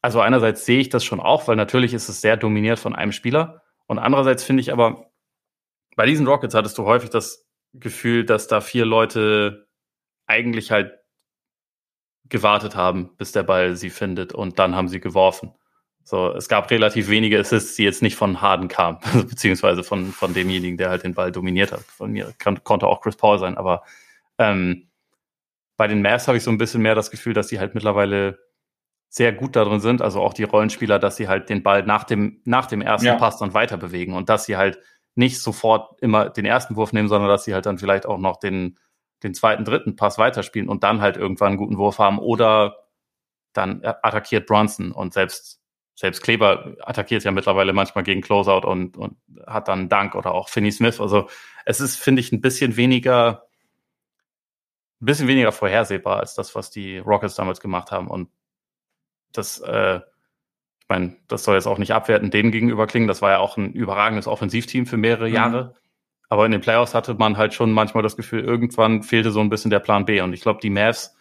also 0.00 0.20
einerseits 0.20 0.64
sehe 0.64 0.78
ich 0.78 0.90
das 0.90 1.04
schon 1.04 1.20
auch, 1.20 1.48
weil 1.48 1.56
natürlich 1.56 1.92
ist 1.92 2.08
es 2.08 2.20
sehr 2.20 2.36
dominiert 2.36 2.78
von 2.78 2.94
einem 2.94 3.12
Spieler. 3.12 3.62
Und 3.86 3.98
andererseits 3.98 4.44
finde 4.44 4.60
ich 4.60 4.72
aber, 4.72 5.10
bei 5.96 6.06
diesen 6.06 6.26
Rockets 6.28 6.54
hattest 6.54 6.78
du 6.78 6.84
häufig 6.84 7.10
das 7.10 7.48
Gefühl, 7.72 8.24
dass 8.24 8.46
da 8.46 8.60
vier 8.60 8.84
Leute 8.84 9.66
eigentlich 10.26 10.70
halt 10.70 10.92
gewartet 12.28 12.76
haben, 12.76 13.16
bis 13.16 13.32
der 13.32 13.42
Ball 13.42 13.74
sie 13.74 13.90
findet 13.90 14.32
und 14.32 14.58
dann 14.58 14.76
haben 14.76 14.88
sie 14.88 15.00
geworfen. 15.00 15.54
So, 16.08 16.32
es 16.32 16.48
gab 16.48 16.70
relativ 16.70 17.10
wenige 17.10 17.38
Assists, 17.38 17.76
die 17.76 17.84
jetzt 17.84 18.00
nicht 18.00 18.16
von 18.16 18.40
Harden 18.40 18.68
kamen, 18.68 18.98
beziehungsweise 19.28 19.84
von, 19.84 20.06
von 20.06 20.32
demjenigen, 20.32 20.78
der 20.78 20.88
halt 20.88 21.04
den 21.04 21.12
Ball 21.12 21.30
dominiert 21.30 21.70
hat. 21.70 21.82
Von 21.82 22.12
mir 22.12 22.32
kann, 22.38 22.64
konnte 22.64 22.86
auch 22.86 23.02
Chris 23.02 23.16
Paul 23.16 23.38
sein, 23.38 23.58
aber 23.58 23.82
ähm, 24.38 24.88
bei 25.76 25.86
den 25.86 26.00
Mavs 26.00 26.26
habe 26.26 26.38
ich 26.38 26.44
so 26.44 26.50
ein 26.50 26.56
bisschen 26.56 26.80
mehr 26.80 26.94
das 26.94 27.10
Gefühl, 27.10 27.34
dass 27.34 27.48
die 27.48 27.60
halt 27.60 27.74
mittlerweile 27.74 28.38
sehr 29.10 29.34
gut 29.34 29.54
darin 29.54 29.80
sind, 29.80 30.00
also 30.00 30.22
auch 30.22 30.32
die 30.32 30.44
Rollenspieler, 30.44 30.98
dass 30.98 31.16
sie 31.16 31.28
halt 31.28 31.50
den 31.50 31.62
Ball 31.62 31.82
nach 31.82 32.04
dem, 32.04 32.40
nach 32.46 32.64
dem 32.64 32.80
ersten 32.80 33.08
ja. 33.08 33.16
Pass 33.16 33.36
dann 33.36 33.52
weiter 33.52 33.76
bewegen 33.76 34.14
und 34.14 34.30
dass 34.30 34.46
sie 34.46 34.56
halt 34.56 34.78
nicht 35.14 35.38
sofort 35.38 36.00
immer 36.00 36.30
den 36.30 36.46
ersten 36.46 36.74
Wurf 36.76 36.94
nehmen, 36.94 37.08
sondern 37.08 37.28
dass 37.28 37.44
sie 37.44 37.52
halt 37.52 37.66
dann 37.66 37.76
vielleicht 37.76 38.06
auch 38.06 38.16
noch 38.16 38.38
den, 38.38 38.78
den 39.22 39.34
zweiten, 39.34 39.66
dritten 39.66 39.94
Pass 39.94 40.16
weiterspielen 40.16 40.70
und 40.70 40.84
dann 40.84 41.02
halt 41.02 41.18
irgendwann 41.18 41.48
einen 41.48 41.58
guten 41.58 41.76
Wurf 41.76 41.98
haben 41.98 42.18
oder 42.18 42.76
dann 43.52 43.82
attackiert 43.84 44.46
Bronson 44.46 44.90
und 44.92 45.12
selbst, 45.12 45.60
selbst 45.98 46.22
Kleber 46.22 46.76
attackiert 46.82 47.24
ja 47.24 47.32
mittlerweile 47.32 47.72
manchmal 47.72 48.04
gegen 48.04 48.20
Closeout 48.20 48.64
und, 48.64 48.96
und 48.96 49.16
hat 49.48 49.66
dann 49.66 49.88
Dank 49.88 50.14
oder 50.14 50.30
auch 50.30 50.48
Finney 50.48 50.70
Smith. 50.70 51.00
Also 51.00 51.28
es 51.64 51.80
ist, 51.80 51.96
finde 51.96 52.20
ich, 52.20 52.30
ein 52.30 52.40
bisschen 52.40 52.76
weniger, 52.76 53.48
ein 55.00 55.06
bisschen 55.06 55.26
weniger 55.26 55.50
vorhersehbar 55.50 56.20
als 56.20 56.36
das, 56.36 56.54
was 56.54 56.70
die 56.70 56.98
Rockets 56.98 57.34
damals 57.34 57.58
gemacht 57.58 57.90
haben 57.90 58.06
und 58.06 58.28
das, 59.32 59.58
äh, 59.58 59.96
ich 59.96 60.88
meine, 60.88 61.16
das 61.26 61.42
soll 61.42 61.56
jetzt 61.56 61.66
auch 61.66 61.78
nicht 61.78 61.92
abwertend 61.92 62.32
denen 62.32 62.52
gegenüber 62.52 62.86
klingen. 62.86 63.08
Das 63.08 63.20
war 63.20 63.32
ja 63.32 63.38
auch 63.38 63.56
ein 63.56 63.72
überragendes 63.72 64.28
Offensivteam 64.28 64.86
für 64.86 64.98
mehrere 64.98 65.28
mhm. 65.28 65.34
Jahre. 65.34 65.74
Aber 66.28 66.46
in 66.46 66.52
den 66.52 66.60
Playoffs 66.60 66.94
hatte 66.94 67.14
man 67.14 67.36
halt 67.36 67.54
schon 67.54 67.72
manchmal 67.72 68.04
das 68.04 68.16
Gefühl, 68.16 68.44
irgendwann 68.44 69.02
fehlte 69.02 69.32
so 69.32 69.40
ein 69.40 69.50
bisschen 69.50 69.72
der 69.72 69.80
Plan 69.80 70.04
B. 70.04 70.20
Und 70.20 70.32
ich 70.32 70.42
glaube, 70.42 70.60
die 70.60 70.70
Mavs, 70.70 71.16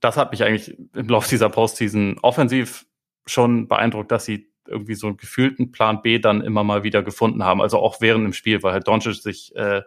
das 0.00 0.16
hat 0.16 0.32
mich 0.32 0.42
eigentlich 0.42 0.76
im 0.94 1.08
Laufe 1.08 1.28
dieser 1.28 1.50
Postseason 1.50 2.18
offensiv 2.22 2.87
schon 3.28 3.68
beeindruckt, 3.68 4.10
dass 4.10 4.24
sie 4.24 4.50
irgendwie 4.66 4.94
so 4.94 5.06
einen 5.06 5.16
gefühlten 5.16 5.72
Plan 5.72 6.02
B 6.02 6.18
dann 6.18 6.42
immer 6.42 6.64
mal 6.64 6.82
wieder 6.82 7.02
gefunden 7.02 7.44
haben. 7.44 7.62
Also 7.62 7.78
auch 7.78 8.00
während 8.00 8.24
dem 8.24 8.32
Spiel, 8.32 8.62
weil 8.62 8.72
halt 8.72 8.86
Doncic 8.86 9.14
sich 9.14 9.54
äh, 9.56 9.82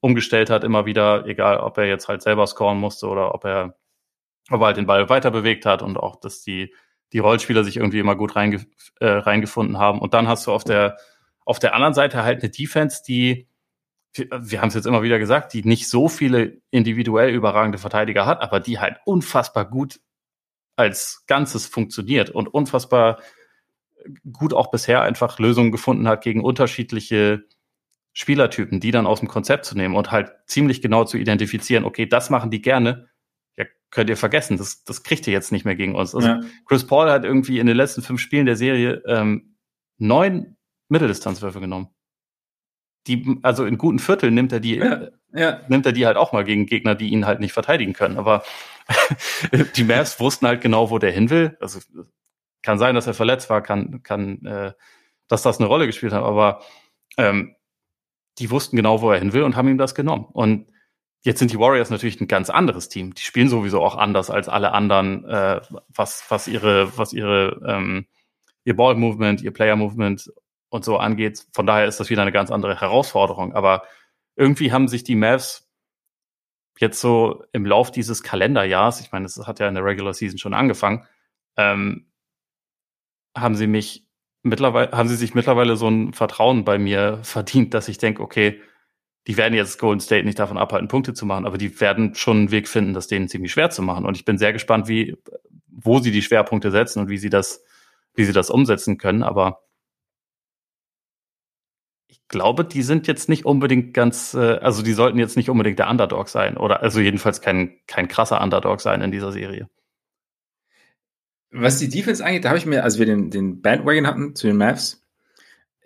umgestellt 0.00 0.50
hat, 0.50 0.64
immer 0.64 0.86
wieder, 0.86 1.26
egal 1.26 1.58
ob 1.58 1.78
er 1.78 1.86
jetzt 1.86 2.08
halt 2.08 2.22
selber 2.22 2.46
scoren 2.46 2.78
musste 2.78 3.08
oder 3.08 3.34
ob 3.34 3.44
er 3.44 3.76
aber 4.48 4.66
halt 4.66 4.76
den 4.76 4.86
Ball 4.86 5.08
weiter 5.08 5.30
bewegt 5.30 5.66
hat 5.66 5.82
und 5.82 5.96
auch, 5.96 6.16
dass 6.16 6.42
die, 6.42 6.74
die 7.12 7.18
Rollspieler 7.18 7.64
sich 7.64 7.78
irgendwie 7.78 7.98
immer 7.98 8.16
gut 8.16 8.36
reinge, 8.36 8.66
äh, 9.00 9.06
reingefunden 9.06 9.78
haben. 9.78 10.00
Und 10.00 10.14
dann 10.14 10.28
hast 10.28 10.46
du 10.46 10.52
auf 10.52 10.64
der, 10.64 10.98
auf 11.44 11.58
der 11.58 11.74
anderen 11.74 11.94
Seite 11.94 12.22
halt 12.22 12.42
eine 12.42 12.50
Defense, 12.50 13.02
die, 13.06 13.48
wir 14.14 14.60
haben 14.60 14.68
es 14.68 14.74
jetzt 14.74 14.86
immer 14.86 15.02
wieder 15.02 15.18
gesagt, 15.18 15.54
die 15.54 15.64
nicht 15.64 15.88
so 15.88 16.08
viele 16.08 16.60
individuell 16.70 17.30
überragende 17.30 17.78
Verteidiger 17.78 18.26
hat, 18.26 18.42
aber 18.42 18.60
die 18.60 18.78
halt 18.78 18.98
unfassbar 19.06 19.64
gut 19.64 20.00
als 20.76 21.24
Ganzes 21.26 21.66
funktioniert 21.66 22.30
und 22.30 22.48
unfassbar 22.48 23.20
gut 24.32 24.52
auch 24.52 24.70
bisher 24.70 25.02
einfach 25.02 25.38
Lösungen 25.38 25.72
gefunden 25.72 26.08
hat 26.08 26.22
gegen 26.22 26.42
unterschiedliche 26.42 27.44
Spielertypen, 28.12 28.80
die 28.80 28.90
dann 28.90 29.06
aus 29.06 29.20
dem 29.20 29.28
Konzept 29.28 29.64
zu 29.64 29.76
nehmen 29.76 29.96
und 29.96 30.10
halt 30.10 30.32
ziemlich 30.46 30.82
genau 30.82 31.04
zu 31.04 31.16
identifizieren, 31.16 31.84
okay, 31.84 32.06
das 32.06 32.30
machen 32.30 32.50
die 32.50 32.62
gerne, 32.62 33.08
könnt 33.94 34.10
ihr 34.10 34.16
vergessen. 34.16 34.58
Das, 34.58 34.84
das 34.84 35.04
kriegt 35.04 35.26
ihr 35.26 35.32
jetzt 35.32 35.52
nicht 35.52 35.64
mehr 35.64 35.76
gegen 35.76 35.94
uns. 35.94 36.14
Also 36.14 36.26
ja. 36.26 36.40
Chris 36.66 36.86
Paul 36.86 37.10
hat 37.10 37.24
irgendwie 37.24 37.60
in 37.60 37.66
den 37.66 37.76
letzten 37.76 38.02
fünf 38.02 38.20
Spielen 38.20 38.44
der 38.44 38.56
Serie 38.56 39.02
ähm, 39.06 39.56
neun 39.98 40.56
Mitteldistanzwürfe 40.88 41.60
genommen. 41.60 41.88
Die, 43.06 43.38
also 43.42 43.64
in 43.64 43.78
guten 43.78 44.00
Vierteln 44.00 44.34
nimmt 44.34 44.52
er 44.52 44.60
die, 44.60 44.76
ja, 44.76 45.08
ja. 45.32 45.60
nimmt 45.68 45.86
er 45.86 45.92
die 45.92 46.06
halt 46.06 46.16
auch 46.16 46.32
mal 46.32 46.44
gegen 46.44 46.66
Gegner, 46.66 46.94
die 46.94 47.08
ihn 47.08 47.24
halt 47.24 47.38
nicht 47.38 47.52
verteidigen 47.52 47.92
können. 47.92 48.18
Aber 48.18 48.42
die 49.76 49.84
Mavs 49.84 50.20
wussten 50.20 50.46
halt 50.46 50.60
genau, 50.60 50.90
wo 50.90 50.98
der 50.98 51.12
hin 51.12 51.30
will. 51.30 51.56
Also 51.60 51.80
kann 52.62 52.78
sein, 52.78 52.94
dass 52.94 53.06
er 53.06 53.14
verletzt 53.14 53.50
war, 53.50 53.62
kann, 53.62 54.02
kann, 54.02 54.44
äh, 54.44 54.72
dass 55.28 55.42
das 55.42 55.58
eine 55.58 55.68
Rolle 55.68 55.86
gespielt 55.86 56.12
hat, 56.12 56.22
aber 56.22 56.62
ähm, 57.16 57.56
die 58.38 58.50
wussten 58.50 58.76
genau, 58.76 59.00
wo 59.00 59.10
er 59.10 59.18
hin 59.18 59.32
will 59.32 59.42
und 59.42 59.56
haben 59.56 59.68
ihm 59.68 59.78
das 59.78 59.94
genommen. 59.94 60.26
Und 60.32 60.70
Jetzt 61.24 61.38
sind 61.38 61.50
die 61.50 61.58
Warriors 61.58 61.88
natürlich 61.88 62.20
ein 62.20 62.28
ganz 62.28 62.50
anderes 62.50 62.90
Team. 62.90 63.14
Die 63.14 63.22
spielen 63.22 63.48
sowieso 63.48 63.82
auch 63.82 63.96
anders 63.96 64.28
als 64.28 64.46
alle 64.50 64.72
anderen, 64.72 65.24
äh, 65.24 65.62
was, 65.88 66.22
was 66.28 66.46
ihre, 66.46 66.98
was 66.98 67.14
ihre, 67.14 67.62
ähm, 67.66 68.06
ihr 68.64 68.76
Ball-Movement, 68.76 69.40
ihr 69.40 69.50
Player-Movement 69.50 70.30
und 70.68 70.84
so 70.84 70.98
angeht. 70.98 71.46
Von 71.54 71.66
daher 71.66 71.86
ist 71.86 71.98
das 71.98 72.10
wieder 72.10 72.20
eine 72.20 72.30
ganz 72.30 72.50
andere 72.50 72.78
Herausforderung. 72.78 73.54
Aber 73.54 73.84
irgendwie 74.36 74.70
haben 74.70 74.86
sich 74.86 75.02
die 75.02 75.16
Mavs 75.16 75.63
jetzt 76.78 77.00
so 77.00 77.44
im 77.52 77.66
Lauf 77.66 77.90
dieses 77.90 78.22
Kalenderjahrs, 78.22 79.00
ich 79.00 79.12
meine, 79.12 79.26
es 79.26 79.38
hat 79.46 79.60
ja 79.60 79.68
in 79.68 79.74
der 79.74 79.84
Regular 79.84 80.14
Season 80.14 80.38
schon 80.38 80.54
angefangen, 80.54 81.06
ähm, 81.56 82.06
haben 83.36 83.54
sie 83.54 83.66
mich 83.66 84.06
mittlerweile, 84.42 84.92
haben 84.92 85.08
sie 85.08 85.16
sich 85.16 85.34
mittlerweile 85.34 85.76
so 85.76 85.88
ein 85.88 86.12
Vertrauen 86.12 86.64
bei 86.64 86.78
mir 86.78 87.20
verdient, 87.22 87.74
dass 87.74 87.88
ich 87.88 87.98
denke, 87.98 88.22
okay, 88.22 88.60
die 89.26 89.36
werden 89.36 89.54
jetzt 89.54 89.78
Golden 89.78 90.00
State 90.00 90.26
nicht 90.26 90.38
davon 90.38 90.58
abhalten, 90.58 90.88
Punkte 90.88 91.14
zu 91.14 91.24
machen, 91.24 91.46
aber 91.46 91.56
die 91.56 91.80
werden 91.80 92.14
schon 92.14 92.36
einen 92.38 92.50
Weg 92.50 92.68
finden, 92.68 92.92
das 92.92 93.06
denen 93.06 93.28
ziemlich 93.28 93.52
schwer 93.52 93.70
zu 93.70 93.80
machen. 93.80 94.04
Und 94.04 94.18
ich 94.18 94.26
bin 94.26 94.36
sehr 94.36 94.52
gespannt, 94.52 94.86
wie, 94.86 95.16
wo 95.66 95.98
sie 95.98 96.10
die 96.10 96.20
Schwerpunkte 96.20 96.70
setzen 96.70 97.00
und 97.00 97.08
wie 97.08 97.16
sie 97.16 97.30
das, 97.30 97.64
wie 98.14 98.24
sie 98.24 98.34
das 98.34 98.50
umsetzen 98.50 98.98
können. 98.98 99.22
Aber 99.22 99.63
glaube, 102.28 102.64
die 102.64 102.82
sind 102.82 103.06
jetzt 103.06 103.28
nicht 103.28 103.44
unbedingt 103.44 103.94
ganz, 103.94 104.34
äh, 104.34 104.58
also 104.58 104.82
die 104.82 104.92
sollten 104.92 105.18
jetzt 105.18 105.36
nicht 105.36 105.50
unbedingt 105.50 105.78
der 105.78 105.90
Underdog 105.90 106.28
sein 106.28 106.56
oder 106.56 106.82
also 106.82 107.00
jedenfalls 107.00 107.40
kein, 107.40 107.76
kein 107.86 108.08
krasser 108.08 108.40
Underdog 108.40 108.80
sein 108.80 109.00
in 109.02 109.10
dieser 109.10 109.32
Serie. 109.32 109.68
Was 111.50 111.78
die 111.78 111.88
Defense 111.88 112.24
angeht, 112.24 112.44
da 112.44 112.48
habe 112.48 112.58
ich 112.58 112.66
mir, 112.66 112.82
als 112.82 112.98
wir 112.98 113.06
den, 113.06 113.30
den 113.30 113.62
Bandwagon 113.62 114.06
hatten 114.06 114.34
zu 114.34 114.46
den 114.46 114.56
Mavs, 114.56 115.04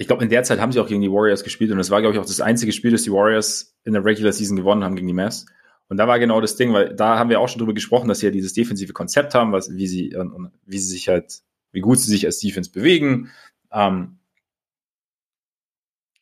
ich 0.00 0.06
glaube, 0.06 0.22
in 0.22 0.30
der 0.30 0.44
Zeit 0.44 0.60
haben 0.60 0.70
sie 0.70 0.80
auch 0.80 0.86
gegen 0.86 1.02
die 1.02 1.10
Warriors 1.10 1.42
gespielt 1.42 1.72
und 1.72 1.78
das 1.78 1.90
war, 1.90 2.00
glaube 2.00 2.14
ich, 2.14 2.20
auch 2.20 2.26
das 2.26 2.40
einzige 2.40 2.72
Spiel, 2.72 2.92
das 2.92 3.02
die 3.02 3.12
Warriors 3.12 3.76
in 3.84 3.92
der 3.92 4.04
Regular 4.04 4.32
Season 4.32 4.56
gewonnen 4.56 4.84
haben 4.84 4.94
gegen 4.94 5.08
die 5.08 5.12
Mavs. 5.12 5.46
Und 5.88 5.96
da 5.96 6.06
war 6.06 6.18
genau 6.18 6.40
das 6.40 6.56
Ding, 6.56 6.72
weil 6.72 6.94
da 6.94 7.18
haben 7.18 7.30
wir 7.30 7.40
auch 7.40 7.48
schon 7.48 7.58
drüber 7.58 7.74
gesprochen, 7.74 8.08
dass 8.08 8.20
sie 8.20 8.26
ja 8.26 8.32
dieses 8.32 8.52
defensive 8.52 8.92
Konzept 8.92 9.34
haben, 9.34 9.52
was, 9.52 9.74
wie 9.74 9.86
sie, 9.86 10.14
und, 10.14 10.32
und 10.32 10.52
wie 10.66 10.78
sie 10.78 10.88
sich 10.88 11.08
halt, 11.08 11.40
wie 11.72 11.80
gut 11.80 11.98
sie 11.98 12.10
sich 12.10 12.26
als 12.26 12.38
Defense 12.38 12.70
bewegen, 12.70 13.30
ähm, 13.72 14.17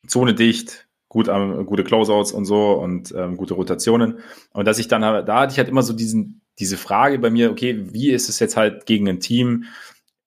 Zone 0.07 0.33
dicht, 0.33 0.87
gut, 1.09 1.27
ähm, 1.27 1.65
gute 1.65 1.83
Closeouts 1.83 2.31
und 2.31 2.45
so 2.45 2.73
und 2.73 3.13
ähm, 3.15 3.37
gute 3.37 3.53
Rotationen. 3.53 4.19
Und 4.51 4.65
dass 4.65 4.79
ich 4.79 4.87
dann, 4.87 5.01
da 5.01 5.39
hatte 5.39 5.51
ich 5.51 5.57
halt 5.57 5.69
immer 5.69 5.83
so 5.83 5.93
diesen, 5.93 6.41
diese 6.59 6.77
Frage 6.77 7.19
bei 7.19 7.29
mir, 7.29 7.51
okay, 7.51 7.93
wie 7.93 8.11
ist 8.11 8.29
es 8.29 8.39
jetzt 8.39 8.57
halt 8.57 8.85
gegen 8.85 9.07
ein 9.07 9.19
Team 9.19 9.65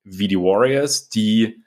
wie 0.04 0.28
die 0.28 0.38
Warriors, 0.38 1.08
die 1.08 1.62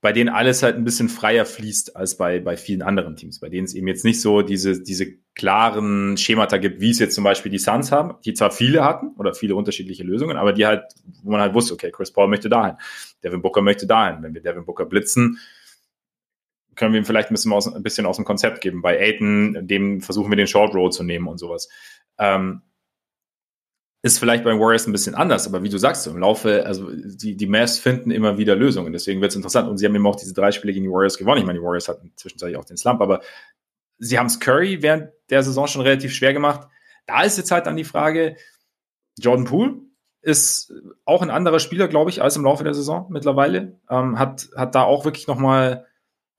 bei 0.00 0.12
denen 0.12 0.28
alles 0.28 0.62
halt 0.62 0.76
ein 0.76 0.84
bisschen 0.84 1.08
freier 1.08 1.46
fließt 1.46 1.96
als 1.96 2.18
bei, 2.18 2.38
bei 2.38 2.58
vielen 2.58 2.82
anderen 2.82 3.16
Teams, 3.16 3.40
bei 3.40 3.48
denen 3.48 3.64
es 3.64 3.74
eben 3.74 3.88
jetzt 3.88 4.04
nicht 4.04 4.20
so 4.20 4.42
diese, 4.42 4.82
diese 4.82 5.06
klaren 5.34 6.18
Schemata 6.18 6.58
gibt, 6.58 6.82
wie 6.82 6.90
es 6.90 6.98
jetzt 6.98 7.14
zum 7.14 7.24
Beispiel 7.24 7.50
die 7.50 7.58
Suns 7.58 7.90
haben, 7.90 8.14
die 8.22 8.34
zwar 8.34 8.50
viele 8.50 8.84
hatten 8.84 9.14
oder 9.16 9.32
viele 9.32 9.56
unterschiedliche 9.56 10.04
Lösungen, 10.04 10.36
aber 10.36 10.52
die 10.52 10.66
halt, 10.66 10.82
wo 11.22 11.30
man 11.30 11.40
halt 11.40 11.54
wusste, 11.54 11.72
okay, 11.72 11.90
Chris 11.90 12.12
Paul 12.12 12.28
möchte 12.28 12.50
dahin, 12.50 12.76
Devin 13.22 13.40
Booker 13.40 13.62
möchte 13.62 13.86
dahin. 13.86 14.22
Wenn 14.22 14.34
wir 14.34 14.42
Devin 14.42 14.66
Booker 14.66 14.84
blitzen, 14.84 15.38
können 16.76 16.92
wir 16.92 17.00
ihm 17.00 17.04
vielleicht 17.04 17.30
ein 17.30 17.34
bisschen 17.34 17.52
aus, 17.52 17.72
ein 17.72 17.82
bisschen 17.82 18.06
aus 18.06 18.16
dem 18.16 18.24
Konzept 18.24 18.60
geben. 18.60 18.82
Bei 18.82 18.98
Aiton, 18.98 19.66
dem 19.66 20.00
versuchen 20.00 20.30
wir 20.30 20.36
den 20.36 20.46
Short 20.46 20.74
Road 20.74 20.94
zu 20.94 21.02
nehmen 21.02 21.28
und 21.28 21.38
sowas. 21.38 21.68
Ähm, 22.18 22.62
ist 24.02 24.18
vielleicht 24.18 24.44
bei 24.44 24.50
Warriors 24.50 24.86
ein 24.86 24.92
bisschen 24.92 25.14
anders, 25.14 25.46
aber 25.46 25.62
wie 25.62 25.70
du 25.70 25.78
sagst, 25.78 26.06
im 26.06 26.18
Laufe, 26.18 26.66
also 26.66 26.90
die, 26.92 27.38
die 27.38 27.46
Mavs 27.46 27.78
finden 27.78 28.10
immer 28.10 28.36
wieder 28.36 28.54
Lösungen. 28.54 28.92
Deswegen 28.92 29.22
wird 29.22 29.30
es 29.30 29.36
interessant. 29.36 29.66
Und 29.66 29.78
sie 29.78 29.86
haben 29.86 29.94
eben 29.94 30.06
auch 30.06 30.16
diese 30.16 30.34
drei 30.34 30.52
Spiele 30.52 30.74
gegen 30.74 30.84
die 30.84 30.90
Warriors 30.90 31.16
gewonnen. 31.16 31.38
Ich 31.38 31.46
meine, 31.46 31.58
die 31.58 31.64
Warriors 31.64 31.88
hatten 31.88 32.12
zwischenzeitlich 32.16 32.58
auch 32.58 32.66
den 32.66 32.76
Slump, 32.76 33.00
aber 33.00 33.22
sie 33.96 34.18
haben 34.18 34.26
es 34.26 34.40
Curry 34.40 34.82
während 34.82 35.08
der 35.30 35.42
Saison 35.42 35.66
schon 35.66 35.80
relativ 35.80 36.12
schwer 36.12 36.34
gemacht. 36.34 36.68
Da 37.06 37.22
ist 37.22 37.38
jetzt 37.38 37.50
halt 37.50 37.66
dann 37.66 37.76
die 37.76 37.84
Frage, 37.84 38.36
Jordan 39.18 39.46
Poole 39.46 39.76
ist 40.20 40.74
auch 41.06 41.22
ein 41.22 41.30
anderer 41.30 41.58
Spieler, 41.58 41.88
glaube 41.88 42.10
ich, 42.10 42.20
als 42.20 42.36
im 42.36 42.44
Laufe 42.44 42.64
der 42.64 42.74
Saison 42.74 43.06
mittlerweile. 43.08 43.80
Ähm, 43.88 44.18
hat, 44.18 44.48
hat 44.54 44.74
da 44.74 44.82
auch 44.82 45.06
wirklich 45.06 45.28
nochmal 45.28 45.86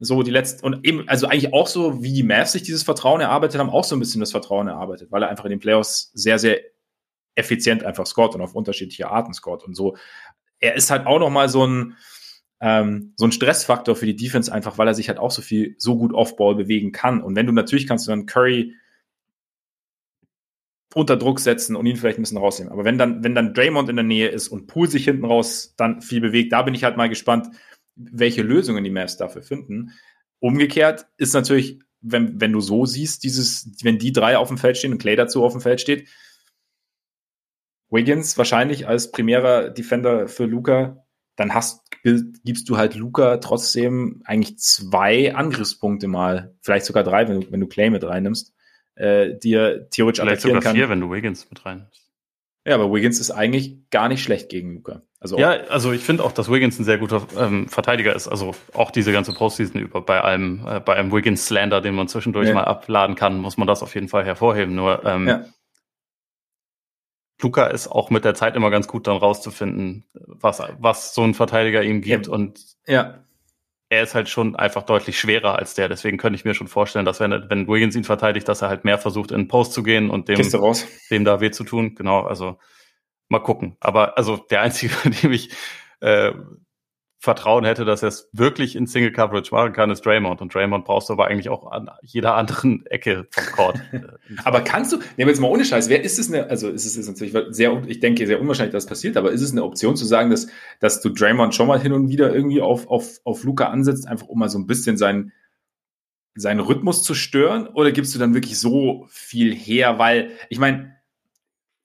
so 0.06 0.24
die 0.24 0.32
letzten, 0.32 0.66
und 0.66 0.86
eben, 0.86 1.08
also 1.10 1.28
eigentlich 1.28 1.54
auch 1.54 1.68
so, 1.68 2.02
wie 2.04 2.14
die 2.14 2.24
Mavs 2.24 2.54
sich 2.54 2.64
dieses 2.64 2.84
Vertrauen 2.84 3.22
erarbeitet 3.22 3.60
haben, 3.60 3.70
auch 3.70 3.84
so 3.84 3.96
ein 3.96 4.00
bisschen 4.00 4.22
das 4.22 4.32
Vertrauen 4.32 4.68
erarbeitet, 4.68 5.12
weil 5.12 5.24
er 5.24 5.30
einfach 5.30 5.46
in 5.46 5.52
den 5.52 5.60
Playoffs 5.60 6.12
sehr, 6.14 6.40
sehr 6.40 6.60
effizient 7.36 7.84
einfach 7.84 8.06
scored 8.06 8.36
und 8.36 8.42
auf 8.42 8.56
unterschiedliche 8.56 9.10
Arten 9.10 9.34
scored 9.34 9.64
und 9.64 9.76
so. 9.76 9.98
Er 10.60 10.76
ist 10.76 10.90
halt 10.90 11.06
auch 11.06 11.20
noch 11.20 11.30
mal 11.30 11.50
so 11.50 11.68
ein, 11.68 11.98
ähm, 12.62 13.14
so 13.18 13.26
ein 13.26 13.32
Stressfaktor 13.32 13.96
für 13.96 14.06
die 14.06 14.16
Defense 14.16 14.52
einfach, 14.52 14.78
weil 14.78 14.88
er 14.88 14.94
sich 14.94 15.10
halt 15.10 15.20
auch 15.20 15.32
so 15.32 15.42
viel, 15.42 15.76
so 15.78 15.98
gut 15.98 16.14
Off-Ball 16.14 16.56
bewegen 16.56 16.92
kann. 16.92 17.22
Und 17.22 17.36
wenn 17.36 17.46
du 17.46 17.52
natürlich 17.52 17.88
kannst 17.88 18.08
du 18.08 18.12
dann 18.12 18.26
Curry 18.26 18.74
unter 20.96 21.18
Druck 21.18 21.42
setzen 21.42 21.76
und 21.76 21.86
ihn 21.86 21.98
vielleicht 21.98 22.18
ein 22.18 22.22
bisschen 22.22 22.38
rausnehmen. 22.38 22.72
Aber 22.72 22.86
wenn 22.86 22.98
dann, 22.98 23.22
wenn 23.22 23.36
dann 23.36 23.54
Draymond 23.54 23.90
in 23.90 23.98
der 23.98 24.06
Nähe 24.06 24.30
ist 24.30 24.48
und 24.48 24.68
Poole 24.68 24.90
sich 24.90 25.04
hinten 25.04 25.26
raus 25.26 25.74
dann 25.76 26.02
viel 26.02 26.22
bewegt, 26.22 26.54
da 26.54 26.62
bin 26.62 26.74
ich 26.74 26.86
halt 26.86 26.96
mal 26.96 27.10
gespannt, 27.10 27.50
welche 27.96 28.42
Lösungen 28.42 28.84
die 28.84 28.92
Mavs 28.92 29.18
dafür 29.18 29.44
finden. 29.44 29.92
Umgekehrt 30.40 31.08
ist 31.18 31.34
natürlich, 31.34 31.80
wenn, 32.02 32.40
wenn 32.40 32.52
du 32.52 32.62
so 32.62 32.86
siehst, 32.86 33.24
dieses, 33.24 33.72
wenn 33.84 33.98
die 33.98 34.12
drei 34.12 34.38
auf 34.38 34.50
dem 34.50 34.58
Feld 34.58 34.78
stehen 34.78 34.92
und 34.92 35.00
Clay 35.00 35.16
dazu 35.16 35.44
auf 35.44 35.54
dem 35.54 35.62
Feld 35.62 35.82
steht, 35.82 36.08
Wiggins 37.90 38.38
wahrscheinlich 38.38 38.88
als 38.88 39.12
primärer 39.12 39.70
Defender 39.70 40.28
für 40.28 40.46
Luca, 40.46 41.06
dann 41.36 41.54
hast, 41.54 41.82
gibst 42.04 42.70
du 42.70 42.78
halt 42.78 42.96
Luca 42.96 43.38
trotzdem 43.38 44.22
eigentlich 44.26 44.58
zwei 44.58 45.36
Angriffspunkte 45.36 46.08
mal, 46.08 46.56
vielleicht 46.62 46.86
sogar 46.86 47.04
drei, 47.04 47.28
wenn 47.28 47.42
du, 47.42 47.52
wenn 47.52 47.60
du 47.60 47.68
Clay 47.68 47.90
mit 47.90 48.04
reinnimmst, 48.04 48.54
äh, 48.96 49.38
dir 49.38 49.90
theoretisch 49.90 50.22
vielleicht 50.22 50.40
attackieren 50.40 50.62
sogar 50.62 50.62
kann. 50.62 50.76
vier, 50.76 50.90
wenn 50.90 51.02
du 51.02 51.12
Wiggins 51.12 51.50
mit 51.50 51.66
reinnimmst. 51.66 52.05
Ja, 52.68 52.76
aber 52.76 52.92
Wiggins 52.92 53.20
ist 53.20 53.30
eigentlich 53.30 53.90
gar 53.92 54.08
nicht 54.08 54.24
schlecht 54.24 54.50
gegen 54.50 54.74
Luca. 54.74 55.04
Also 55.20 55.38
ja, 55.38 55.52
also 55.70 55.92
ich 55.92 56.02
finde 56.02 56.24
auch, 56.24 56.32
dass 56.32 56.52
Wiggins 56.52 56.80
ein 56.80 56.84
sehr 56.84 56.98
guter 56.98 57.28
ähm, 57.38 57.68
Verteidiger 57.68 58.16
ist. 58.16 58.28
Also 58.28 58.56
auch 58.74 58.90
diese 58.90 59.12
ganze 59.12 59.34
Postseason 59.34 59.82
über 59.82 60.02
bei 60.02 60.24
einem 60.24 60.66
äh, 60.68 60.80
bei 60.80 60.96
einem 60.96 61.12
Wiggins 61.12 61.46
Slander, 61.46 61.82
den 61.82 61.94
man 61.94 62.08
zwischendurch 62.08 62.48
ja. 62.48 62.56
mal 62.56 62.64
abladen 62.64 63.16
kann, 63.16 63.38
muss 63.38 63.58
man 63.58 63.68
das 63.68 63.84
auf 63.84 63.94
jeden 63.94 64.08
Fall 64.08 64.26
hervorheben. 64.26 64.74
Nur 64.74 65.06
ähm, 65.06 65.28
ja. 65.28 65.46
Luca 67.42 67.68
ist 67.68 67.88
auch 67.88 68.10
mit 68.10 68.26
der 68.26 68.34
Zeit 68.34 68.56
immer 68.56 68.72
ganz 68.72 68.88
gut 68.88 69.08
dann 69.08 69.18
rauszufinden, 69.18 70.06
was, 70.14 70.62
was 70.80 71.14
so 71.14 71.24
ein 71.24 71.34
Verteidiger 71.34 71.84
ihm 71.84 72.02
gibt. 72.02 72.28
Ja. 72.28 72.34
Und 72.34 72.60
ja. 72.88 73.25
Er 73.90 74.04
ist 74.04 74.16
halt 74.16 74.30
schon 74.30 74.56
einfach 74.56 74.84
deutlich 74.84 75.20
schwerer 75.20 75.58
als 75.58 75.76
der. 75.76 75.88
Deswegen 75.88 76.18
könnte 76.18 76.36
ich 76.36 76.46
mir 76.46 76.56
schon 76.56 76.68
vorstellen, 76.68 77.06
dass 77.06 77.20
wenn, 77.20 77.32
wenn 77.50 77.68
Wiggins 77.68 77.96
ihn 77.96 78.04
verteidigt, 78.04 78.48
dass 78.48 78.62
er 78.62 78.70
halt 78.70 78.84
mehr 78.84 78.98
versucht, 78.98 79.32
in 79.32 79.42
den 79.42 79.48
Post 79.48 79.74
zu 79.74 79.84
gehen 79.84 80.10
und 80.10 80.28
dem, 80.28 80.38
dem 81.12 81.26
da 81.26 81.40
weh 81.40 81.52
zu 81.52 81.64
tun. 81.64 81.96
Genau, 81.96 82.22
also 82.22 82.58
mal 83.30 83.40
gucken. 83.40 83.78
Aber 83.80 84.18
also 84.18 84.38
der 84.38 84.62
einzige, 84.62 84.94
dem 85.22 85.32
ich 85.32 85.52
äh, 86.02 86.32
Vertrauen 87.18 87.66
hätte, 87.66 87.86
dass 87.86 88.04
er 88.04 88.10
es 88.10 88.30
wirklich 88.34 88.76
in 88.76 88.88
Single 88.88 89.12
Coverage 89.12 89.54
machen 89.54 89.74
kann, 89.74 89.90
ist 89.90 90.06
Draymond. 90.06 90.42
Und 90.42 90.54
Draymond 90.54 90.86
brauchst 90.86 91.10
du 91.10 91.14
aber 91.14 91.28
eigentlich 91.28 91.50
auch 91.50 91.72
an 91.72 91.90
jeder 92.02 92.36
anderen 92.36 92.86
Ecke 92.90 93.28
vom 93.32 93.46
Court. 93.54 93.82
aber 94.44 94.62
kannst 94.62 94.92
du, 94.92 94.98
nehmen 94.98 95.08
wir 95.18 95.28
jetzt 95.28 95.40
mal 95.40 95.48
ohne 95.48 95.66
Scheiß, 95.66 95.90
wer 95.90 96.04
ist 96.04 96.20
es 96.20 96.32
eine, 96.32 96.50
also 96.50 96.70
ist 96.70 96.86
es 96.86 96.98
ist 96.98 97.08
natürlich 97.08 97.36
sehr, 97.56 97.82
ich 97.88 98.00
denke, 98.00 98.28
sehr 98.28 98.40
unwahrscheinlich, 98.40 98.74
dass 98.74 98.84
das 98.84 98.90
passiert, 98.90 99.18
aber 99.18 99.32
ist 99.32 99.42
es 99.42 99.52
eine 99.52 99.64
Option 99.64 99.96
zu 99.96 100.06
sagen, 100.06 100.30
dass, 100.30 100.48
dass 100.80 101.02
du 101.02 101.10
Draymond 101.10 101.56
schon 101.56 101.68
mal 101.68 101.80
hin 101.80 101.94
und 101.94 102.10
wieder 102.10 102.34
irgendwie 102.34 102.62
auf, 102.62 102.88
auf, 102.88 103.20
auf 103.24 103.44
Luca 103.44 103.70
ansetzt, 103.70 104.08
einfach 104.08 104.28
um 104.28 104.38
mal 104.38 104.50
so 104.50 104.60
ein 104.60 104.68
bisschen 104.68 104.98
seinen, 104.98 105.32
seinen 106.36 106.60
Rhythmus 106.60 107.02
zu 107.02 107.14
stören? 107.14 107.68
Oder 107.68 107.92
gibst 107.92 108.14
du 108.14 108.20
dann 108.20 108.34
wirklich 108.34 108.60
so 108.60 109.08
viel 109.10 109.56
her? 109.56 109.98
Weil, 109.98 110.32
ich 110.50 110.60
meine, 110.60 110.96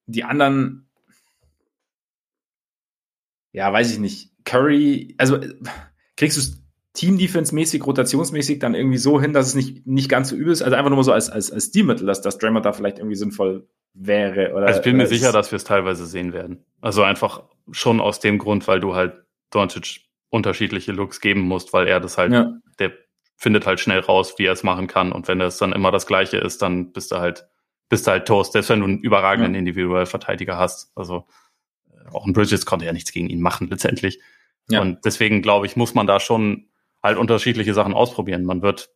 die 0.06 0.24
anderen, 0.24 0.88
ja, 3.52 3.72
weiß 3.72 3.92
ich 3.92 3.98
nicht, 3.98 4.29
Curry, 4.44 5.14
also 5.18 5.38
kriegst 6.16 6.36
du 6.36 6.40
es 6.40 6.62
Team-Defense-mäßig, 6.94 7.86
rotationsmäßig 7.86 8.58
dann 8.58 8.74
irgendwie 8.74 8.98
so 8.98 9.20
hin, 9.20 9.32
dass 9.32 9.46
es 9.46 9.54
nicht, 9.54 9.86
nicht 9.86 10.08
ganz 10.08 10.30
so 10.30 10.36
übel 10.36 10.52
ist? 10.52 10.62
Also 10.62 10.76
einfach 10.76 10.90
nur 10.90 10.96
mal 10.96 11.04
so 11.04 11.12
als, 11.12 11.30
als, 11.30 11.52
als 11.52 11.66
Stilmittel, 11.66 12.06
dass, 12.06 12.20
dass 12.20 12.38
Draymond 12.38 12.66
da 12.66 12.72
vielleicht 12.72 12.98
irgendwie 12.98 13.16
sinnvoll 13.16 13.68
wäre. 13.94 14.52
Oder, 14.54 14.66
also 14.66 14.80
ich 14.80 14.84
bin 14.84 14.96
mir 14.96 15.06
sicher, 15.06 15.32
dass 15.32 15.52
wir 15.52 15.56
es 15.56 15.64
teilweise 15.64 16.06
sehen 16.06 16.32
werden. 16.32 16.64
Also 16.80 17.02
einfach 17.02 17.44
schon 17.70 18.00
aus 18.00 18.20
dem 18.20 18.38
Grund, 18.38 18.66
weil 18.66 18.80
du 18.80 18.94
halt 18.94 19.14
Doncic 19.50 20.02
unterschiedliche 20.30 20.92
Looks 20.92 21.20
geben 21.20 21.42
musst, 21.42 21.72
weil 21.72 21.86
er 21.86 22.00
das 22.00 22.18
halt, 22.18 22.32
ja. 22.32 22.52
der 22.78 22.92
findet 23.36 23.66
halt 23.66 23.80
schnell 23.80 24.00
raus, 24.00 24.34
wie 24.38 24.46
er 24.46 24.52
es 24.52 24.62
machen 24.62 24.86
kann. 24.86 25.12
Und 25.12 25.28
wenn 25.28 25.40
es 25.40 25.58
dann 25.58 25.72
immer 25.72 25.90
das 25.90 26.06
Gleiche 26.06 26.38
ist, 26.38 26.60
dann 26.62 26.92
bist 26.92 27.10
du 27.12 27.16
halt, 27.16 27.46
bist 27.88 28.06
du 28.06 28.10
halt 28.10 28.26
Toast, 28.26 28.52
selbst 28.52 28.68
wenn 28.68 28.80
du 28.80 28.86
einen 28.86 28.98
überragenden 28.98 29.54
ja. 29.54 29.58
individuellen 29.60 30.06
Verteidiger 30.06 30.56
hast. 30.56 30.92
Also 30.96 31.26
auch 32.12 32.26
ein 32.26 32.32
Bridges 32.32 32.66
konnte 32.66 32.86
ja 32.86 32.92
nichts 32.92 33.12
gegen 33.12 33.28
ihn 33.28 33.40
machen 33.40 33.68
letztendlich. 33.68 34.20
Ja. 34.68 34.80
Und 34.80 35.04
deswegen 35.04 35.42
glaube 35.42 35.66
ich, 35.66 35.76
muss 35.76 35.94
man 35.94 36.06
da 36.06 36.20
schon 36.20 36.68
halt 37.02 37.18
unterschiedliche 37.18 37.74
Sachen 37.74 37.94
ausprobieren. 37.94 38.44
Man 38.44 38.62
wird 38.62 38.90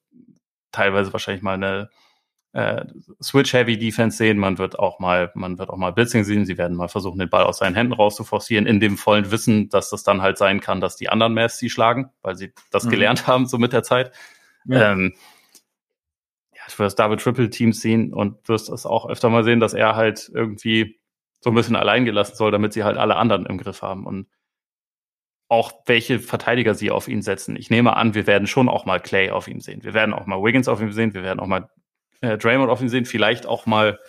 teilweise 0.73 1.13
wahrscheinlich 1.13 1.43
mal 1.43 1.55
eine 1.55 1.91
äh, 2.53 2.85
Switch-Heavy-Defense 3.23 4.17
sehen. 4.17 4.39
Man 4.39 4.59
wird 4.59 4.79
auch 4.79 5.01
mal, 5.01 5.33
man 5.35 5.59
wird 5.59 5.71
auch 5.71 5.77
mal 5.77 5.93
Blitzing 5.93 6.25
sehen. 6.25 6.47
Sie 6.47 6.57
werden 6.57 6.77
mal 6.77 6.89
versuchen, 6.89 7.19
den 7.19 7.29
Ball 7.29 7.45
aus 7.45 7.59
seinen 7.59 7.75
Händen 7.75 7.93
rauszuforcieren, 7.93 8.67
in 8.67 8.81
dem 8.81 8.97
vollen 8.97 9.31
Wissen, 9.31 9.69
dass 9.69 9.91
das 9.91 10.05
dann 10.05 10.23
halt 10.23 10.39
sein 10.39 10.61
kann, 10.61 10.81
dass 10.81 10.97
die 10.97 11.09
anderen 11.09 11.35
Mavs 11.35 11.59
sie 11.59 11.71
schlagen, 11.71 12.11
weil 12.23 12.37
sie 12.37 12.53
das 12.71 12.85
mhm. 12.85 12.91
gelernt 12.91 13.27
haben, 13.27 13.47
so 13.47 13.59
mit 13.59 13.73
der 13.73 13.83
Zeit. 13.83 14.13
Ja. 14.67 14.93
Ähm, 14.93 15.15
ja, 16.55 16.63
du 16.71 16.79
wirst 16.79 16.99
Double-Triple-Teams 16.99 17.81
sehen 17.81 18.13
und 18.13 18.49
wirst 18.49 18.71
es 18.71 18.87
auch 18.87 19.09
öfter 19.09 19.31
mal 19.31 19.45
sehen, 19.45 19.61
dass 19.61 19.75
er 19.75 19.97
halt 19.97 20.31
irgendwie 20.33 21.01
so 21.45 21.51
ein 21.51 21.55
bisschen 21.55 21.77
allein 21.77 22.07
gelassen 22.07 22.37
soll, 22.37 22.51
damit 22.51 22.73
sie 22.73 22.85
halt 22.85 22.97
alle 22.97 23.17
anderen 23.17 23.45
im 23.45 23.59
Griff 23.59 23.83
haben 23.83 24.07
und 24.07 24.29
auch 25.51 25.73
welche 25.85 26.19
Verteidiger 26.19 26.75
sie 26.75 26.91
auf 26.91 27.07
ihn 27.07 27.21
setzen. 27.21 27.55
Ich 27.57 27.69
nehme 27.69 27.99
an, 27.99 28.15
wir 28.15 28.27
werden 28.27 28.47
schon 28.47 28.71
auch 28.71 28.87
mal 28.87 28.99
Clay 28.99 29.31
auf 29.31 29.47
ihm 29.47 29.61
sehen. 29.61 29.85
Wir 29.85 29.93
werden 29.93 30.15
auch 30.15 30.25
mal 30.25 30.43
Wiggins 30.43 30.69
auf 30.69 30.81
ihm 30.81 30.91
sehen. 30.91 31.13
Wir 31.13 31.23
werden 31.23 31.41
auch 31.41 31.47
mal 31.47 31.69
äh, 32.23 32.39
Draymond 32.39 32.71
auf 32.71 32.81
ihm 32.81 32.89
sehen. 32.89 33.05
Vielleicht 33.05 33.45
auch 33.45 33.67
mal 33.67 34.01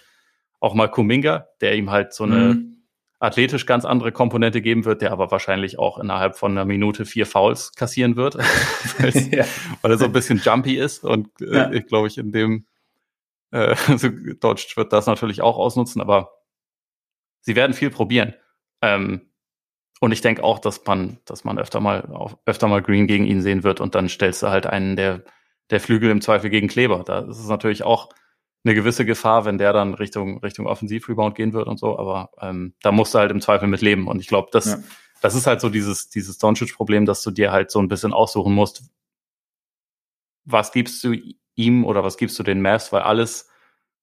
auch 0.62 0.74
mal 0.76 0.88
Kuminga, 0.88 1.50
der 1.60 1.76
ihm 1.76 1.92
halt 1.92 2.14
so 2.14 2.24
eine 2.24 2.54
mhm. 2.54 2.78
athletisch 3.20 3.66
ganz 3.66 3.84
andere 3.84 4.14
Komponente 4.14 4.62
geben 4.62 4.86
wird, 4.86 5.02
der 5.02 5.12
aber 5.12 5.30
wahrscheinlich 5.30 5.78
auch 5.78 6.00
innerhalb 6.00 6.38
von 6.38 6.54
einer 6.54 6.64
Minute 6.64 7.04
vier 7.04 7.26
Fouls 7.26 7.74
kassieren 7.74 8.16
wird, 8.16 8.36
ja. 9.32 9.44
weil 9.82 9.92
er 9.92 9.98
so 9.98 10.06
ein 10.06 10.14
bisschen 10.14 10.40
jumpy 10.40 10.78
ist 10.78 11.04
und 11.04 11.28
äh, 11.42 11.54
ja. 11.54 11.72
ich 11.74 11.86
glaube 11.86 12.08
ich 12.08 12.18
in 12.18 12.32
dem 12.32 12.66
äh, 13.52 13.76
also 13.90 14.08
Dodge 14.40 14.72
wird 14.78 14.94
das 14.94 15.06
natürlich 15.06 15.42
auch 15.42 15.58
ausnutzen, 15.58 16.02
aber 16.02 16.32
sie 17.46 17.56
werden 17.56 17.74
viel 17.74 17.90
probieren. 17.90 18.34
Ähm, 18.82 19.22
und 20.02 20.12
ich 20.12 20.22
denke 20.22 20.44
auch, 20.44 20.60
dass 20.60 20.84
man, 20.86 21.20
dass 21.26 21.44
man 21.44 21.58
öfter 21.58 21.80
mal, 21.80 22.06
auf, 22.12 22.38
öfter 22.46 22.68
mal 22.68 22.82
Green 22.82 23.08
gegen 23.08 23.26
ihn 23.26 23.42
sehen 23.42 23.64
wird 23.64 23.80
und 23.80 23.96
dann 23.96 24.10
stellst 24.10 24.44
du 24.44 24.48
halt 24.48 24.66
einen 24.66 24.96
der, 24.96 25.24
der 25.70 25.80
Flügel 25.80 26.12
im 26.12 26.22
Zweifel 26.22 26.50
gegen 26.50 26.68
Kleber. 26.68 27.04
Da 27.06 27.20
ist 27.20 27.40
es 27.40 27.48
natürlich 27.48 27.84
auch 27.84 28.10
eine 28.66 28.76
gewisse 28.76 29.06
Gefahr, 29.06 29.46
wenn 29.46 29.58
der 29.58 29.74
dann 29.74 29.94
Richtung, 29.94 30.40
Richtung 30.40 30.66
Offensiv-Rebound 30.66 31.36
gehen 31.36 31.54
wird 31.54 31.68
und 31.68 31.80
so, 31.80 31.98
aber 31.98 32.32
ähm, 32.42 32.74
da 32.82 32.92
musst 32.92 33.14
du 33.14 33.20
halt 33.20 33.32
im 33.32 33.42
Zweifel 33.42 33.68
mit 33.68 33.82
leben. 33.82 34.08
Und 34.08 34.20
ich 34.20 34.28
glaube, 34.28 34.50
das, 34.52 34.66
ja. 34.66 34.78
das 35.22 35.36
ist 35.36 35.48
halt 35.48 35.62
so 35.62 35.70
dieses, 35.70 36.10
dieses 36.10 36.40
Doncic-Problem, 36.40 37.06
dass 37.06 37.22
du 37.22 37.32
dir 37.32 37.52
halt 37.52 37.72
so 37.72 37.80
ein 37.80 37.88
bisschen 37.88 38.12
aussuchen 38.12 38.54
musst, 38.54 38.84
was 40.46 40.72
gibst 40.72 41.04
du 41.04 41.16
ihm 41.56 41.86
oder 41.86 42.04
was 42.04 42.18
gibst 42.18 42.38
du 42.38 42.44
den 42.44 42.62
Mavs, 42.62 42.92
weil 42.92 43.02
alles 43.02 43.50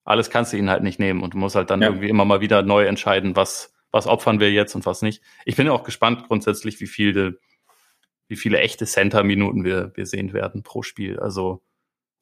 alles 0.05 0.30
kannst 0.30 0.53
du 0.53 0.57
ihnen 0.57 0.70
halt 0.70 0.82
nicht 0.82 0.98
nehmen 0.98 1.22
und 1.22 1.34
du 1.34 1.38
musst 1.38 1.57
halt 1.57 1.70
dann 1.70 1.82
ja. 1.82 1.88
irgendwie 1.88 2.09
immer 2.09 2.24
mal 2.24 2.40
wieder 2.40 2.62
neu 2.62 2.84
entscheiden, 2.84 3.36
was, 3.36 3.74
was 3.90 4.07
opfern 4.07 4.40
wir 4.40 4.50
jetzt 4.50 4.74
und 4.74 4.86
was 4.86 5.03
nicht. 5.03 5.22
Ich 5.44 5.57
bin 5.57 5.66
ja 5.66 5.72
auch 5.72 5.84
gespannt 5.84 6.24
grundsätzlich, 6.26 6.80
wie 6.80 6.86
viele, 6.86 7.38
wie 8.28 8.36
viele 8.36 8.59
echte 8.59 8.86
Center-Minuten 8.86 9.64
wir, 9.64 9.92
wir 9.94 10.07
sehen 10.07 10.32
werden 10.32 10.62
pro 10.62 10.82
Spiel. 10.82 11.20
Also 11.20 11.62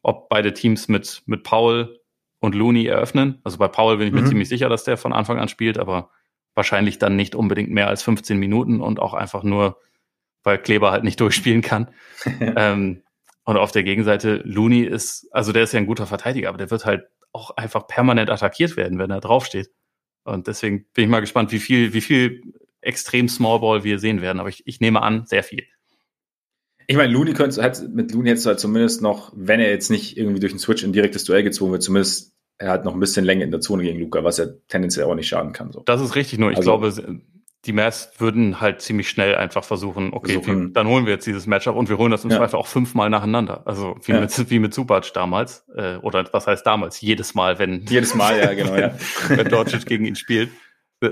ob 0.03 0.29
beide 0.29 0.53
Teams 0.53 0.89
mit, 0.89 1.23
mit 1.27 1.43
Paul 1.43 2.01
und 2.41 2.55
Looney 2.55 2.87
eröffnen. 2.87 3.41
Also 3.45 3.59
bei 3.59 3.69
Paul 3.69 3.99
bin 3.99 4.09
ich 4.09 4.13
mir 4.13 4.23
mhm. 4.23 4.29
ziemlich 4.29 4.49
sicher, 4.49 4.69
dass 4.69 4.85
der 4.85 4.97
von 4.97 5.13
Anfang 5.13 5.39
an 5.39 5.49
spielt, 5.49 5.79
aber 5.79 6.11
wahrscheinlich 6.55 6.99
dann 6.99 7.17
nicht 7.17 7.35
unbedingt 7.35 7.71
mehr 7.71 7.89
als 7.89 8.03
15 8.03 8.39
Minuten 8.39 8.81
und 8.81 8.99
auch 8.99 9.15
einfach 9.15 9.43
nur 9.43 9.79
weil 10.43 10.59
Kleber 10.59 10.91
halt 10.91 11.05
nicht 11.05 11.21
durchspielen 11.21 11.63
kann. 11.63 11.89
ähm, 12.41 13.03
und 13.45 13.57
auf 13.57 13.73
der 13.73 13.83
Gegenseite, 13.83 14.43
Looney 14.45 14.83
ist, 14.83 15.29
also 15.33 15.53
der 15.53 15.65
ist 15.65 15.73
ja 15.73 15.81
ein 15.81 15.87
guter 15.87 16.07
Verteidiger, 16.07 16.49
aber 16.49 16.59
der 16.59 16.71
wird 16.71 16.85
halt 16.85 17.09
auch 17.33 17.51
einfach 17.57 17.87
permanent 17.87 18.31
attackiert 18.31 18.77
werden, 18.77 18.99
wenn 18.99 19.11
er 19.11 19.21
draufsteht. 19.21 19.71
Und 20.25 20.47
deswegen 20.47 20.87
bin 20.93 21.05
ich 21.05 21.11
mal 21.11 21.21
gespannt, 21.21 21.53
wie 21.53 21.61
viel, 21.61 21.93
wie 21.93 22.01
viel 22.01 22.43
extrem 22.81 23.29
Small 23.29 23.61
Ball 23.61 23.85
wir 23.85 23.99
sehen 23.99 24.21
werden. 24.21 24.41
Aber 24.41 24.49
ich, 24.49 24.67
ich 24.67 24.81
nehme 24.81 25.03
an, 25.03 25.27
sehr 25.27 25.43
viel. 25.43 25.65
Ich 26.87 26.97
meine, 26.97 27.13
Looney 27.13 27.35
könnte 27.35 27.63
halt, 27.63 27.89
mit 27.95 28.13
Looney 28.13 28.31
hättest 28.31 28.47
du 28.47 28.51
halt 28.51 28.61
zumindest 28.61 29.01
noch, 29.01 29.33
wenn 29.37 29.61
er 29.61 29.71
jetzt 29.71 29.91
nicht 29.91 30.17
irgendwie 30.17 30.41
durch 30.41 30.53
einen 30.53 30.59
Switch 30.59 30.83
in 30.83 30.93
direktes 30.93 31.25
Duell 31.25 31.45
gezwungen 31.45 31.73
wird, 31.73 31.83
zumindest 31.83 32.33
er 32.59 32.73
hat 32.73 32.85
noch 32.85 32.95
ein 32.95 33.01
bisschen 33.01 33.25
Länge 33.25 33.45
in 33.45 33.51
der 33.51 33.61
Zone 33.61 33.83
gegen 33.83 34.01
Luca, 34.01 34.23
was 34.25 34.39
er 34.39 34.67
tendenziell 34.67 35.07
auch 35.07 35.15
nicht 35.15 35.29
schaden 35.29 35.53
kann. 35.53 35.73
So. 35.73 35.83
Das 35.87 36.01
ist 36.01 36.15
richtig, 36.15 36.39
nur 36.39 36.51
ich 36.51 36.59
also, 36.59 36.79
glaube, 36.79 37.21
die 37.67 37.73
Mavs 37.73 38.11
würden 38.19 38.61
halt 38.61 38.81
ziemlich 38.81 39.11
schnell 39.11 39.35
einfach 39.35 39.65
versuchen, 39.65 40.13
okay, 40.15 40.35
versuchen, 40.35 40.73
dann 40.73 40.87
holen 40.87 41.05
wir 41.05 41.13
jetzt 41.13 41.27
dieses 41.27 41.47
Matchup 41.47 41.77
und 41.77 41.91
wir 41.91 41.99
holen 41.99 42.11
das 42.11 42.25
im 42.25 42.31
ja. 42.31 42.39
Zweifel 42.39 42.57
auch 42.57 42.67
fünfmal 42.67 43.11
nacheinander. 43.11 43.67
Also 43.67 43.97
wie, 44.05 44.13
ja. 44.13 44.21
mit, 44.21 44.51
wie 44.51 44.59
mit 44.59 44.73
Subac 44.73 45.13
damals. 45.13 45.67
Äh, 45.77 45.97
oder 45.97 46.27
was 46.33 46.47
heißt 46.47 46.67
damals? 46.67 47.01
Jedes 47.01 47.35
Mal, 47.35 47.59
wenn. 47.59 47.85
Jedes 47.87 48.15
Mal, 48.15 48.39
ja, 48.39 48.55
genau, 48.55 48.77
ja. 48.77 48.95
wenn 49.29 49.49
Dortmund 49.49 49.85
gegen 49.87 50.07
ihn 50.07 50.17
spielt. 50.17 50.51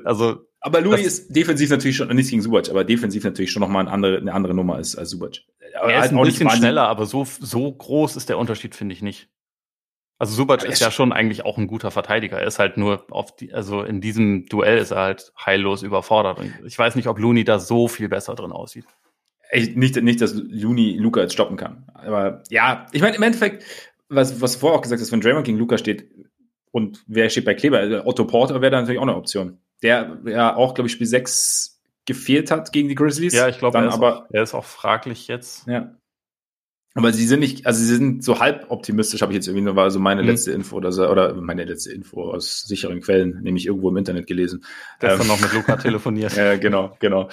Also. 0.04 0.46
Aber 0.60 0.80
Louis 0.80 1.06
ist 1.06 1.36
defensiv 1.36 1.70
natürlich 1.70 1.96
schon, 1.96 2.08
nicht 2.08 2.30
gegen 2.30 2.42
Subac, 2.42 2.68
aber 2.70 2.82
defensiv 2.82 3.24
natürlich 3.24 3.52
schon 3.52 3.60
nochmal 3.60 3.82
eine 3.82 3.92
andere, 3.92 4.18
eine 4.18 4.32
andere 4.32 4.54
Nummer 4.54 4.74
als, 4.74 4.96
als 4.96 5.10
Subac. 5.10 5.42
Aber 5.78 5.92
er 5.92 5.98
ist 5.98 6.10
halt 6.10 6.12
ein 6.12 6.24
bisschen 6.24 6.50
schneller, 6.50 6.88
aber 6.88 7.06
so, 7.06 7.24
so 7.24 7.70
groß 7.70 8.16
ist 8.16 8.28
der 8.28 8.38
Unterschied, 8.38 8.74
finde 8.74 8.94
ich 8.94 9.02
nicht. 9.02 9.28
Also 10.18 10.34
Subac 10.34 10.64
ist 10.64 10.80
ja 10.80 10.90
schon 10.90 11.12
eigentlich 11.12 11.44
auch 11.44 11.58
ein 11.58 11.68
guter 11.68 11.92
Verteidiger. 11.92 12.40
Er 12.40 12.46
ist 12.46 12.58
halt 12.58 12.76
nur 12.76 13.06
auf 13.10 13.36
die, 13.36 13.54
also 13.54 13.82
in 13.82 14.00
diesem 14.00 14.46
Duell 14.46 14.78
ist 14.78 14.90
er 14.90 14.98
halt 14.98 15.32
heillos 15.44 15.84
überfordert. 15.84 16.38
Und 16.38 16.52
ich 16.66 16.76
weiß 16.76 16.96
nicht, 16.96 17.06
ob 17.06 17.18
Looney 17.20 17.44
da 17.44 17.60
so 17.60 17.86
viel 17.86 18.08
besser 18.08 18.34
drin 18.34 18.50
aussieht. 18.50 18.84
Ich, 19.52 19.76
nicht, 19.76 20.00
nicht, 20.02 20.20
dass 20.20 20.34
Looney 20.34 20.96
Luca 20.98 21.20
jetzt 21.20 21.34
stoppen 21.34 21.56
kann. 21.56 21.86
Aber 21.94 22.42
ja, 22.50 22.86
ich 22.90 23.00
meine, 23.00 23.16
im 23.16 23.22
Endeffekt, 23.22 23.64
was, 24.08 24.40
was 24.40 24.56
vorher 24.56 24.78
auch 24.78 24.82
gesagt 24.82 25.00
ist, 25.00 25.12
wenn 25.12 25.20
Draymond 25.20 25.46
gegen 25.46 25.58
Luca 25.58 25.78
steht 25.78 26.10
und 26.72 27.04
wer 27.06 27.30
steht 27.30 27.44
bei 27.44 27.54
Kleber? 27.54 27.78
Also 27.78 28.04
Otto 28.04 28.26
Porter 28.26 28.60
wäre 28.60 28.72
da 28.72 28.80
natürlich 28.80 28.98
auch 28.98 29.04
eine 29.04 29.16
Option. 29.16 29.58
Der 29.82 30.18
ja 30.24 30.56
auch, 30.56 30.74
glaube 30.74 30.88
ich, 30.88 30.92
Spiel 30.92 31.06
6 31.06 31.80
gefehlt 32.06 32.50
hat 32.50 32.72
gegen 32.72 32.88
die 32.88 32.96
Grizzlies. 32.96 33.34
Ja, 33.34 33.48
ich 33.48 33.58
glaube, 33.58 33.78
er, 33.78 34.26
er 34.32 34.42
ist 34.42 34.54
auch 34.54 34.64
fraglich 34.64 35.28
jetzt. 35.28 35.68
Ja. 35.68 35.94
Aber 36.98 37.12
sie 37.12 37.28
sind 37.28 37.38
nicht, 37.38 37.64
also 37.64 37.78
sie 37.78 37.94
sind 37.94 38.24
so 38.24 38.40
halb 38.40 38.72
optimistisch, 38.72 39.22
habe 39.22 39.30
ich 39.30 39.36
jetzt 39.36 39.46
irgendwie 39.46 39.62
nur, 39.62 39.76
war 39.76 39.88
so 39.92 40.00
meine 40.00 40.20
mhm. 40.20 40.30
letzte 40.30 40.50
Info 40.50 40.74
oder 40.74 40.90
so, 40.90 41.08
oder 41.08 41.32
meine 41.34 41.62
letzte 41.62 41.92
Info 41.92 42.32
aus 42.32 42.62
sicheren 42.62 43.00
Quellen, 43.00 43.38
nämlich 43.40 43.66
irgendwo 43.66 43.88
im 43.90 43.96
Internet 43.96 44.26
gelesen. 44.26 44.64
Gestern 44.98 45.20
ähm, 45.20 45.28
noch 45.28 45.40
mit 45.40 45.52
Luca 45.52 45.76
telefoniert. 45.76 46.32
Ja, 46.38 46.54
äh, 46.54 46.58
genau, 46.58 46.96
genau. 46.98 47.28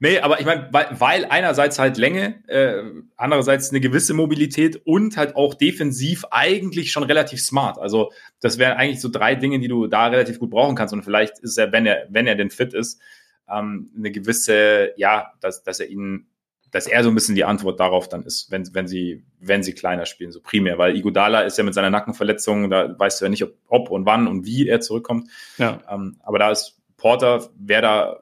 Nee, 0.00 0.18
aber 0.18 0.40
ich 0.40 0.46
meine, 0.46 0.68
weil, 0.72 0.88
weil 0.98 1.24
einerseits 1.24 1.78
halt 1.78 1.98
Länge, 1.98 2.42
äh, 2.48 2.82
andererseits 3.16 3.70
eine 3.70 3.78
gewisse 3.78 4.12
Mobilität 4.12 4.82
und 4.84 5.16
halt 5.16 5.36
auch 5.36 5.54
defensiv 5.54 6.24
eigentlich 6.32 6.90
schon 6.90 7.04
relativ 7.04 7.40
smart. 7.40 7.78
Also 7.78 8.10
das 8.40 8.58
wären 8.58 8.76
eigentlich 8.76 9.00
so 9.00 9.08
drei 9.08 9.36
Dinge, 9.36 9.60
die 9.60 9.68
du 9.68 9.86
da 9.86 10.08
relativ 10.08 10.40
gut 10.40 10.50
brauchen 10.50 10.74
kannst. 10.74 10.92
Und 10.92 11.04
vielleicht 11.04 11.38
ist 11.38 11.56
er, 11.58 11.70
wenn 11.70 11.86
er, 11.86 12.08
wenn 12.10 12.26
er 12.26 12.34
denn 12.34 12.50
fit 12.50 12.74
ist, 12.74 13.00
ähm, 13.48 13.88
eine 13.96 14.10
gewisse, 14.10 14.94
ja, 14.96 15.32
dass, 15.40 15.62
dass 15.62 15.78
er 15.78 15.88
ihnen 15.88 16.26
dass 16.70 16.86
er 16.86 17.02
so 17.02 17.10
ein 17.10 17.14
bisschen 17.14 17.34
die 17.34 17.44
Antwort 17.44 17.80
darauf 17.80 18.08
dann 18.08 18.22
ist, 18.24 18.50
wenn, 18.50 18.68
wenn 18.74 18.86
sie, 18.86 19.24
wenn 19.40 19.62
sie 19.62 19.72
kleiner 19.72 20.06
spielen, 20.06 20.32
so 20.32 20.40
primär, 20.40 20.78
weil 20.78 20.96
Igodala 20.96 21.42
ist 21.42 21.58
ja 21.58 21.64
mit 21.64 21.74
seiner 21.74 21.90
Nackenverletzung, 21.90 22.70
da 22.70 22.98
weißt 22.98 23.20
du 23.20 23.24
ja 23.26 23.28
nicht, 23.28 23.44
ob, 23.44 23.54
ob 23.68 23.90
und 23.90 24.06
wann 24.06 24.26
und 24.26 24.44
wie 24.44 24.68
er 24.68 24.80
zurückkommt. 24.80 25.30
Ja. 25.58 25.82
Ähm, 25.88 26.16
aber 26.20 26.38
da 26.38 26.50
ist 26.50 26.80
Porter, 26.96 27.48
wäre 27.56 27.82
da, 27.82 28.20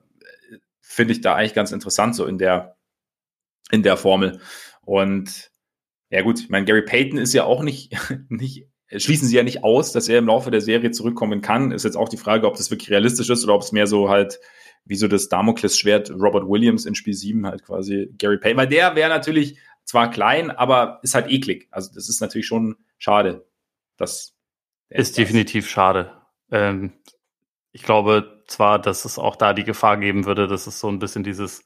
finde 0.81 1.15
ich 1.15 1.21
da 1.21 1.35
eigentlich 1.35 1.55
ganz 1.55 1.73
interessant, 1.73 2.15
so 2.15 2.27
in 2.27 2.39
der, 2.39 2.77
in 3.71 3.83
der 3.83 3.97
Formel. 3.97 4.41
Und 4.83 5.51
ja 6.11 6.23
gut, 6.23 6.41
ich 6.41 6.51
meine, 6.51 6.67
Gary 6.67 6.83
Payton 6.83 7.19
ist 7.19 7.33
ja 7.33 7.45
auch 7.45 7.63
nicht, 7.63 7.97
nicht, 8.29 8.69
schließen 8.95 9.27
sie 9.27 9.37
ja 9.37 9.43
nicht 9.43 9.65
aus, 9.65 9.93
dass 9.93 10.09
er 10.09 10.19
im 10.19 10.27
Laufe 10.27 10.51
der 10.51 10.61
Serie 10.61 10.91
zurückkommen 10.91 11.41
kann. 11.41 11.73
Ist 11.73 11.85
jetzt 11.85 11.97
auch 11.97 12.09
die 12.09 12.17
Frage, 12.17 12.47
ob 12.47 12.57
das 12.57 12.71
wirklich 12.71 12.91
realistisch 12.91 13.31
ist 13.31 13.43
oder 13.45 13.55
ob 13.55 13.63
es 13.63 13.73
mehr 13.73 13.87
so 13.87 14.11
halt 14.11 14.39
wie 14.85 14.97
so 14.97 15.09
das 15.09 15.29
Damoklesschwert 15.29 16.11
Robert 16.11 16.49
Williams 16.49 16.87
in 16.87 16.95
Spiel 16.95 17.15
7 17.15 17.47
halt 17.47 17.65
quasi 17.65 18.11
Gary 18.19 18.39
Payne, 18.39 18.57
weil 18.57 18.69
der 18.69 18.95
wäre 18.97 19.09
natürlich 19.09 19.59
zwar 19.85 20.11
klein, 20.11 20.51
aber 20.51 21.01
ist 21.03 21.15
halt 21.15 21.31
eklig. 21.31 21.69
Also 21.71 21.91
das 21.95 22.09
ist 22.09 22.21
natürlich 22.21 22.47
schon 22.47 22.77
schade. 22.99 23.47
Das 23.97 24.35
ist 24.89 25.17
definitiv 25.19 25.69
schade. 25.69 26.13
Ähm, 26.51 26.93
ich 27.73 27.83
glaube 27.83 28.43
zwar, 28.47 28.79
dass 28.79 29.05
es 29.05 29.19
auch 29.19 29.37
da 29.37 29.53
die 29.53 29.65
Gefahr 29.65 29.97
geben 29.97 30.27
würde, 30.27 30.47
dass 30.47 30.67
es 30.67 30.81
so 30.81 30.89
ein 30.89 30.99
bisschen 30.99 31.25
dieses 31.25 31.65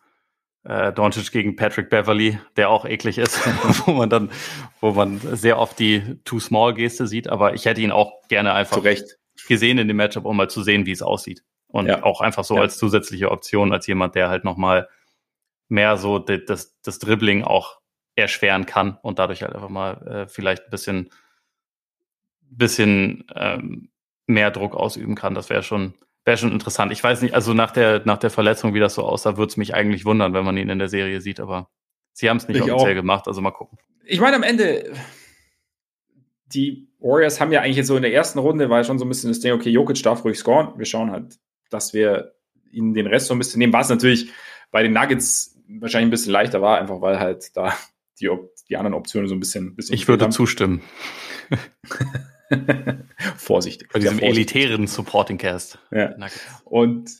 äh, 0.64 0.92
Doncic 0.92 1.30
gegen 1.32 1.56
Patrick 1.56 1.90
Beverly, 1.90 2.38
der 2.56 2.70
auch 2.70 2.84
eklig 2.84 3.18
ist, 3.18 3.38
wo 3.86 3.92
man 3.92 4.10
dann, 4.10 4.30
wo 4.80 4.92
man 4.92 5.18
sehr 5.18 5.58
oft 5.58 5.78
die 5.78 6.20
Too 6.24 6.40
Small 6.40 6.74
Geste 6.74 7.06
sieht, 7.06 7.28
aber 7.28 7.54
ich 7.54 7.64
hätte 7.64 7.80
ihn 7.80 7.92
auch 7.92 8.26
gerne 8.28 8.52
einfach 8.52 8.78
Zurecht. 8.78 9.18
gesehen 9.46 9.78
in 9.78 9.88
dem 9.88 9.96
Matchup, 9.96 10.24
um 10.24 10.36
mal 10.36 10.50
zu 10.50 10.62
sehen, 10.62 10.86
wie 10.86 10.92
es 10.92 11.02
aussieht. 11.02 11.42
Und 11.68 11.86
ja. 11.86 12.02
auch 12.02 12.20
einfach 12.20 12.44
so 12.44 12.56
ja. 12.56 12.62
als 12.62 12.78
zusätzliche 12.78 13.30
Option, 13.30 13.72
als 13.72 13.86
jemand, 13.86 14.14
der 14.14 14.30
halt 14.30 14.44
nochmal 14.44 14.88
mehr 15.68 15.98
so 15.98 16.18
das, 16.18 16.80
das 16.82 16.98
Dribbling 16.98 17.44
auch 17.44 17.78
erschweren 18.16 18.66
kann 18.66 18.98
und 19.02 19.18
dadurch 19.18 19.42
halt 19.42 19.54
einfach 19.54 19.68
mal 19.68 20.06
äh, 20.06 20.28
vielleicht 20.28 20.64
ein 20.64 20.70
bisschen, 20.70 21.10
bisschen 22.40 23.26
ähm, 23.34 23.90
mehr 24.26 24.50
Druck 24.50 24.74
ausüben 24.74 25.14
kann. 25.14 25.34
Das 25.34 25.50
wäre 25.50 25.62
schon, 25.62 25.94
wäre 26.24 26.36
schon 26.36 26.52
interessant. 26.52 26.90
Ich 26.90 27.04
weiß 27.04 27.22
nicht, 27.22 27.34
also 27.34 27.54
nach 27.54 27.70
der, 27.70 28.02
nach 28.04 28.18
der 28.18 28.30
Verletzung, 28.30 28.74
wie 28.74 28.80
das 28.80 28.94
so 28.94 29.04
aussah, 29.04 29.36
würde 29.36 29.50
es 29.50 29.56
mich 29.56 29.74
eigentlich 29.74 30.04
wundern, 30.04 30.32
wenn 30.32 30.44
man 30.44 30.56
ihn 30.56 30.70
in 30.70 30.78
der 30.78 30.88
Serie 30.88 31.20
sieht, 31.20 31.38
aber 31.38 31.68
sie 32.12 32.28
haben 32.28 32.38
es 32.38 32.48
nicht 32.48 32.56
ich 32.56 32.62
offiziell 32.62 32.92
auch. 32.92 33.00
gemacht, 33.00 33.28
also 33.28 33.40
mal 33.40 33.50
gucken. 33.50 33.78
Ich 34.04 34.20
meine, 34.20 34.36
am 34.36 34.42
Ende, 34.42 34.92
die 36.46 36.88
Warriors 36.98 37.40
haben 37.40 37.52
ja 37.52 37.60
eigentlich 37.60 37.76
jetzt 37.76 37.86
so 37.86 37.96
in 37.96 38.02
der 38.02 38.12
ersten 38.12 38.38
Runde, 38.38 38.70
war 38.70 38.78
ja 38.78 38.84
schon 38.84 38.98
so 38.98 39.04
ein 39.04 39.08
bisschen 39.08 39.30
das 39.30 39.40
Ding, 39.40 39.52
okay, 39.52 39.70
Jokic 39.70 40.02
darf 40.02 40.24
ruhig 40.24 40.38
scoren. 40.38 40.72
Wir 40.78 40.86
schauen 40.86 41.10
halt, 41.10 41.38
dass 41.70 41.92
wir 41.94 42.34
ihnen 42.70 42.94
den 42.94 43.06
Rest 43.06 43.26
so 43.26 43.34
ein 43.34 43.38
bisschen 43.38 43.58
nehmen, 43.58 43.72
was 43.72 43.88
natürlich 43.88 44.30
bei 44.70 44.82
den 44.82 44.92
Nuggets 44.92 45.56
wahrscheinlich 45.68 46.08
ein 46.08 46.10
bisschen 46.10 46.32
leichter 46.32 46.62
war, 46.62 46.78
einfach 46.78 47.00
weil 47.00 47.18
halt 47.18 47.56
da 47.56 47.74
die, 48.20 48.28
die 48.68 48.76
anderen 48.76 48.94
Optionen 48.94 49.28
so 49.28 49.34
ein 49.34 49.40
bisschen. 49.40 49.74
bisschen 49.74 49.94
ich 49.94 50.08
würde 50.08 50.24
haben. 50.24 50.32
zustimmen. 50.32 50.82
vorsichtig. 53.36 53.88
Bei 53.92 53.98
diesem 53.98 54.18
elitären 54.18 54.86
Supporting 54.86 55.38
Cast. 55.38 55.78
Ja. 55.90 56.14
Und 56.64 57.10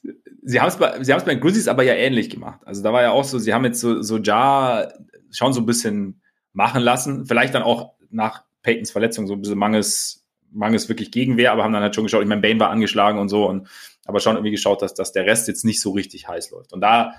sie 0.43 0.61
haben 0.61 0.69
es 0.69 0.77
bei, 0.77 1.03
sie 1.03 1.13
haben 1.13 1.19
es 1.19 1.25
bei 1.25 1.35
den 1.35 1.41
Grizzlies 1.41 1.69
aber 1.69 1.83
ja 1.83 1.95
ähnlich 1.95 2.31
gemacht. 2.31 2.61
Also 2.65 2.83
da 2.83 2.93
war 2.93 3.03
ja 3.03 3.11
auch 3.11 3.25
so, 3.25 3.39
sie 3.39 3.53
haben 3.53 3.65
jetzt 3.65 3.81
so, 3.81 4.03
so 4.03 4.19
Ja 4.19 4.93
schon 5.31 5.53
so 5.53 5.61
ein 5.61 5.67
bisschen 5.67 6.23
machen 6.53 6.83
lassen. 6.83 7.27
Vielleicht 7.27 7.55
dann 7.55 7.63
auch 7.63 7.95
nach 8.11 8.45
Peytons 8.63 8.91
Verletzung 8.91 9.27
so 9.27 9.35
ein 9.35 9.41
bisschen 9.41 9.59
mangels, 9.59 10.27
mangels 10.51 10.89
wirklich 10.89 11.11
Gegenwehr, 11.11 11.53
aber 11.53 11.65
haben 11.65 11.73
dann 11.73 11.83
halt 11.83 11.95
schon 11.95 12.05
geschaut. 12.05 12.23
Ich 12.23 12.29
meine, 12.29 12.41
Bane 12.41 12.59
war 12.61 12.71
angeschlagen 12.71 13.19
und 13.19 13.29
so 13.29 13.47
und 13.47 13.69
aber 14.09 14.21
schon 14.21 14.37
irgendwie 14.37 14.51
geschaut, 14.51 14.81
dass, 14.81 14.95
dass 14.95 15.13
der 15.13 15.27
Rest 15.27 15.49
jetzt 15.49 15.67
nicht 15.67 15.83
so 15.83 15.91
richtig 15.91 16.27
heiß 16.27 16.51
läuft. 16.51 16.73
Und 16.73 16.81
da 16.81 17.13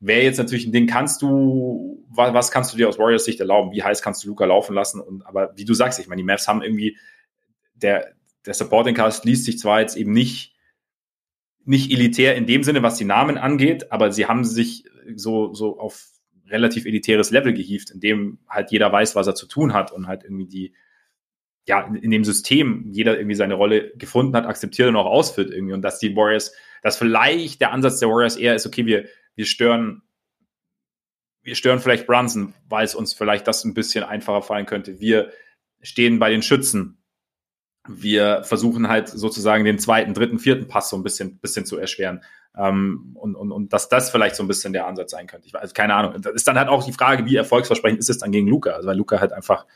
wäre 0.00 0.22
jetzt 0.22 0.38
natürlich 0.38 0.66
ein 0.66 0.72
Ding, 0.72 0.88
kannst 0.88 1.22
du, 1.22 2.04
was, 2.10 2.34
was 2.34 2.50
kannst 2.50 2.72
du 2.72 2.76
dir 2.76 2.88
aus 2.88 2.98
Warriors 2.98 3.24
Sicht 3.24 3.38
erlauben? 3.38 3.70
Wie 3.70 3.84
heiß 3.84 4.02
kannst 4.02 4.24
du 4.24 4.28
Luca 4.28 4.44
laufen 4.44 4.74
lassen? 4.74 5.00
Und 5.00 5.24
aber 5.24 5.52
wie 5.56 5.64
du 5.64 5.72
sagst, 5.72 6.00
ich 6.00 6.08
meine, 6.08 6.20
die 6.20 6.26
Mavs 6.26 6.48
haben 6.48 6.60
irgendwie, 6.60 6.98
der, 7.76 8.12
der 8.44 8.54
Supporting 8.54 8.96
Cast 8.96 9.24
liest 9.24 9.44
sich 9.44 9.60
zwar 9.60 9.80
jetzt 9.80 9.96
eben 9.96 10.10
nicht, 10.10 10.56
nicht 11.64 11.92
elitär 11.92 12.34
in 12.34 12.46
dem 12.46 12.64
Sinne, 12.64 12.82
was 12.82 12.96
die 12.96 13.04
Namen 13.04 13.38
angeht, 13.38 13.92
aber 13.92 14.10
sie 14.10 14.26
haben 14.26 14.44
sich 14.44 14.84
so, 15.14 15.54
so 15.54 15.78
auf 15.78 16.08
relativ 16.48 16.86
elitäres 16.86 17.30
Level 17.30 17.54
gehievt, 17.54 17.92
in 17.92 18.00
dem 18.00 18.40
halt 18.48 18.72
jeder 18.72 18.90
weiß, 18.90 19.14
was 19.14 19.28
er 19.28 19.36
zu 19.36 19.46
tun 19.46 19.74
hat 19.74 19.92
und 19.92 20.08
halt 20.08 20.24
irgendwie 20.24 20.48
die, 20.48 20.74
ja, 21.66 21.86
in, 21.86 22.10
dem 22.10 22.24
System 22.24 22.88
jeder 22.90 23.16
irgendwie 23.16 23.36
seine 23.36 23.54
Rolle 23.54 23.92
gefunden 23.96 24.34
hat, 24.36 24.46
akzeptiert 24.46 24.88
und 24.88 24.96
auch 24.96 25.06
ausführt 25.06 25.50
irgendwie. 25.50 25.74
Und 25.74 25.82
dass 25.82 25.98
die 25.98 26.16
Warriors, 26.16 26.52
dass 26.82 26.96
vielleicht 26.96 27.60
der 27.60 27.72
Ansatz 27.72 28.00
der 28.00 28.08
Warriors 28.08 28.36
eher 28.36 28.54
ist, 28.54 28.66
okay, 28.66 28.84
wir, 28.86 29.06
wir 29.36 29.44
stören, 29.44 30.02
wir 31.42 31.54
stören 31.54 31.78
vielleicht 31.78 32.06
Brunson, 32.06 32.54
weil 32.68 32.84
es 32.84 32.94
uns 32.94 33.12
vielleicht 33.12 33.46
das 33.46 33.64
ein 33.64 33.74
bisschen 33.74 34.04
einfacher 34.04 34.42
fallen 34.42 34.66
könnte. 34.66 35.00
Wir 35.00 35.32
stehen 35.80 36.18
bei 36.18 36.30
den 36.30 36.42
Schützen. 36.42 36.98
Wir 37.88 38.44
versuchen 38.44 38.88
halt 38.88 39.08
sozusagen 39.08 39.64
den 39.64 39.78
zweiten, 39.78 40.14
dritten, 40.14 40.38
vierten 40.38 40.68
Pass 40.68 40.88
so 40.88 40.96
ein 40.96 41.02
bisschen, 41.02 41.38
bisschen 41.38 41.66
zu 41.66 41.78
erschweren. 41.78 42.22
Ähm, 42.56 43.12
und, 43.14 43.34
und, 43.34 43.50
und 43.50 43.72
dass 43.72 43.88
das 43.88 44.10
vielleicht 44.10 44.36
so 44.36 44.44
ein 44.44 44.48
bisschen 44.48 44.72
der 44.72 44.86
Ansatz 44.86 45.12
sein 45.12 45.26
könnte. 45.26 45.46
Ich 45.46 45.54
weiß, 45.54 45.74
keine 45.74 45.94
Ahnung. 45.94 46.20
Das 46.20 46.34
ist 46.34 46.46
dann 46.46 46.58
halt 46.58 46.68
auch 46.68 46.84
die 46.84 46.92
Frage, 46.92 47.24
wie 47.26 47.36
erfolgsversprechend 47.36 47.98
ist 47.98 48.10
es 48.10 48.18
dann 48.18 48.30
gegen 48.30 48.46
Luca? 48.46 48.72
Also 48.72 48.88
weil 48.88 48.96
Luca 48.96 49.20
halt 49.20 49.32
einfach 49.32 49.66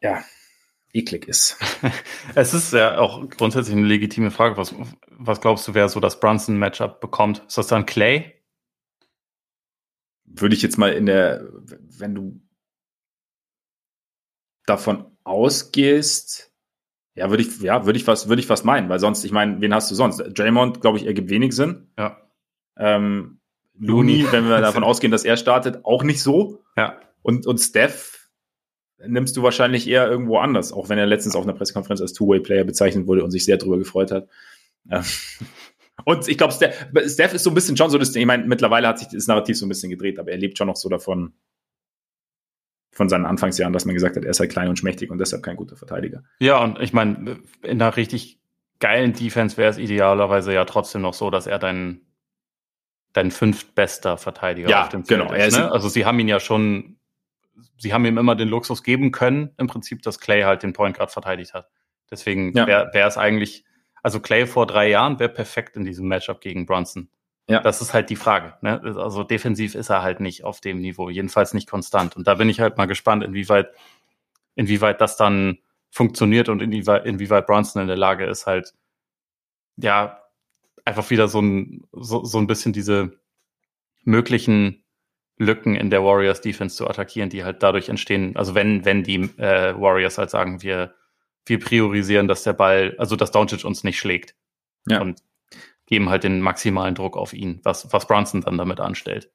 ja, 0.00 0.24
eklig 0.92 1.28
ist. 1.28 1.56
es 2.34 2.54
ist 2.54 2.72
ja 2.72 2.98
auch 2.98 3.28
grundsätzlich 3.28 3.76
eine 3.76 3.86
legitime 3.86 4.30
Frage. 4.30 4.56
Was, 4.56 4.74
was 5.10 5.40
glaubst 5.40 5.66
du, 5.68 5.74
wer 5.74 5.88
so 5.88 6.00
das 6.00 6.20
Brunson-Matchup 6.20 7.00
bekommt? 7.00 7.42
Ist 7.46 7.58
das 7.58 7.68
dann 7.68 7.86
Clay? 7.86 8.34
Würde 10.24 10.54
ich 10.54 10.62
jetzt 10.62 10.78
mal 10.78 10.92
in 10.92 11.06
der, 11.06 11.48
wenn 11.98 12.14
du 12.14 12.40
davon 14.66 15.06
ausgehst, 15.24 16.52
ja, 17.14 17.30
würde 17.30 17.42
ich, 17.42 17.60
ja, 17.60 17.84
würde 17.84 17.98
ich 17.98 18.06
was, 18.06 18.28
würde 18.28 18.40
ich 18.40 18.48
was 18.48 18.64
meinen, 18.64 18.88
weil 18.88 19.00
sonst, 19.00 19.24
ich 19.24 19.32
meine, 19.32 19.60
wen 19.60 19.74
hast 19.74 19.90
du 19.90 19.94
sonst? 19.94 20.18
Draymond, 20.18 20.80
glaube 20.80 20.98
ich, 20.98 21.06
ergibt 21.06 21.30
wenig 21.30 21.52
Sinn. 21.52 21.90
Ja. 21.98 22.20
Ähm, 22.76 23.40
Looney, 23.74 24.26
wenn 24.30 24.48
wir 24.48 24.60
davon 24.60 24.84
ausgehen, 24.84 25.10
dass 25.10 25.24
er 25.24 25.36
startet, 25.36 25.84
auch 25.84 26.04
nicht 26.04 26.22
so. 26.22 26.62
Ja. 26.76 27.00
Und, 27.22 27.46
und 27.46 27.58
Steph 27.58 28.17
nimmst 29.06 29.36
du 29.36 29.42
wahrscheinlich 29.42 29.88
eher 29.88 30.08
irgendwo 30.08 30.38
anders, 30.38 30.72
auch 30.72 30.88
wenn 30.88 30.98
er 30.98 31.06
letztens 31.06 31.36
auf 31.36 31.44
einer 31.44 31.52
Pressekonferenz 31.52 32.00
als 32.00 32.12
Two-Way-Player 32.12 32.64
bezeichnet 32.64 33.06
wurde 33.06 33.24
und 33.24 33.30
sich 33.30 33.44
sehr 33.44 33.56
darüber 33.56 33.78
gefreut 33.78 34.10
hat. 34.10 34.28
Und 36.04 36.28
ich 36.28 36.38
glaube, 36.38 36.54
Steph, 36.54 36.86
Steph 37.06 37.34
ist 37.34 37.42
so 37.42 37.50
ein 37.50 37.54
bisschen 37.54 37.76
schon 37.76 37.90
so 37.90 37.98
das 37.98 38.12
Ding. 38.12 38.22
Ich 38.22 38.26
meine, 38.26 38.46
mittlerweile 38.46 38.86
hat 38.86 39.00
sich 39.00 39.08
das 39.08 39.26
Narrativ 39.26 39.58
so 39.58 39.66
ein 39.66 39.68
bisschen 39.68 39.90
gedreht, 39.90 40.20
aber 40.20 40.30
er 40.30 40.38
lebt 40.38 40.56
schon 40.56 40.68
noch 40.68 40.76
so 40.76 40.88
davon, 40.88 41.34
von 42.98 43.08
seinen 43.08 43.26
Anfangsjahren, 43.26 43.72
dass 43.72 43.84
man 43.84 43.94
gesagt 43.94 44.16
hat, 44.16 44.24
er 44.24 44.30
ist 44.30 44.40
halt 44.40 44.50
klein 44.50 44.68
und 44.68 44.78
schmächtig 44.78 45.10
und 45.10 45.18
deshalb 45.18 45.42
kein 45.42 45.56
guter 45.56 45.76
Verteidiger. 45.76 46.24
Ja, 46.40 46.62
und 46.62 46.80
ich 46.80 46.92
meine, 46.92 47.38
in 47.62 47.80
einer 47.80 47.96
richtig 47.96 48.40
geilen 48.80 49.12
Defense 49.12 49.56
wäre 49.56 49.70
es 49.70 49.78
idealerweise 49.78 50.52
ja 50.52 50.64
trotzdem 50.64 51.02
noch 51.02 51.14
so, 51.14 51.30
dass 51.30 51.46
er 51.46 51.58
dein, 51.58 52.00
dein 53.12 53.30
fünftbester 53.30 54.18
Verteidiger 54.18 54.68
ja, 54.68 54.82
auf 54.82 54.88
dem 54.88 55.04
Feld 55.04 55.20
genau. 55.20 55.32
ist. 55.32 55.56
Ne? 55.56 55.70
Also 55.70 55.88
sie 55.88 56.06
haben 56.06 56.18
ihn 56.18 56.28
ja 56.28 56.40
schon, 56.40 56.98
sie 57.76 57.92
haben 57.92 58.04
ihm 58.04 58.18
immer 58.18 58.36
den 58.36 58.48
Luxus 58.48 58.82
geben 58.82 59.12
können, 59.12 59.50
im 59.58 59.66
Prinzip, 59.66 60.02
dass 60.02 60.20
Clay 60.20 60.42
halt 60.42 60.62
den 60.62 60.72
Point 60.72 60.96
Guard 60.96 61.10
verteidigt 61.10 61.54
hat. 61.54 61.68
Deswegen 62.10 62.56
ja. 62.56 62.66
wäre 62.66 63.08
es 63.08 63.18
eigentlich, 63.18 63.64
also 64.02 64.20
Clay 64.20 64.46
vor 64.46 64.66
drei 64.66 64.88
Jahren 64.88 65.18
wäre 65.18 65.28
perfekt 65.28 65.76
in 65.76 65.84
diesem 65.84 66.08
Matchup 66.08 66.40
gegen 66.40 66.66
Bronson. 66.66 67.08
Ja. 67.48 67.60
Das 67.60 67.80
ist 67.80 67.94
halt 67.94 68.10
die 68.10 68.16
Frage. 68.16 68.54
Ne? 68.60 68.80
Also 68.82 69.24
defensiv 69.24 69.74
ist 69.74 69.88
er 69.88 70.02
halt 70.02 70.20
nicht 70.20 70.44
auf 70.44 70.60
dem 70.60 70.80
Niveau, 70.80 71.08
jedenfalls 71.08 71.54
nicht 71.54 71.68
konstant. 71.68 72.16
Und 72.16 72.26
da 72.26 72.34
bin 72.34 72.48
ich 72.48 72.60
halt 72.60 72.76
mal 72.76 72.86
gespannt, 72.86 73.24
inwieweit, 73.24 73.70
inwieweit 74.54 75.00
das 75.00 75.16
dann 75.16 75.58
funktioniert 75.90 76.50
und 76.50 76.60
inwieweit, 76.60 77.06
inwieweit 77.06 77.46
Bronson 77.46 77.80
in 77.80 77.88
der 77.88 77.96
Lage 77.96 78.26
ist, 78.26 78.46
halt, 78.46 78.74
ja, 79.76 80.22
einfach 80.84 81.08
wieder 81.10 81.28
so 81.28 81.40
ein, 81.40 81.86
so, 81.92 82.24
so 82.24 82.38
ein 82.38 82.46
bisschen 82.46 82.74
diese 82.74 83.18
möglichen 84.04 84.84
Lücken 85.38 85.76
in 85.76 85.90
der 85.90 86.02
Warriors 86.02 86.40
Defense 86.40 86.76
zu 86.76 86.88
attackieren, 86.88 87.30
die 87.30 87.44
halt 87.44 87.62
dadurch 87.62 87.88
entstehen. 87.88 88.36
Also 88.36 88.54
wenn, 88.54 88.84
wenn 88.84 89.04
die 89.04 89.30
äh, 89.38 89.74
Warriors 89.80 90.18
halt 90.18 90.30
sagen, 90.30 90.62
wir, 90.62 90.94
wir 91.46 91.60
priorisieren, 91.60 92.28
dass 92.28 92.42
der 92.42 92.52
Ball, 92.52 92.94
also 92.98 93.16
dass 93.16 93.30
Doncic 93.30 93.64
uns 93.64 93.84
nicht 93.84 93.98
schlägt. 93.98 94.34
Ja. 94.86 95.00
Und 95.00 95.22
geben 95.86 96.10
halt 96.10 96.24
den 96.24 96.40
maximalen 96.40 96.94
Druck 96.94 97.16
auf 97.16 97.32
ihn, 97.32 97.60
was, 97.62 97.92
was 97.92 98.06
Brunson 98.06 98.42
dann 98.42 98.58
damit 98.58 98.80
anstellt. 98.80 99.30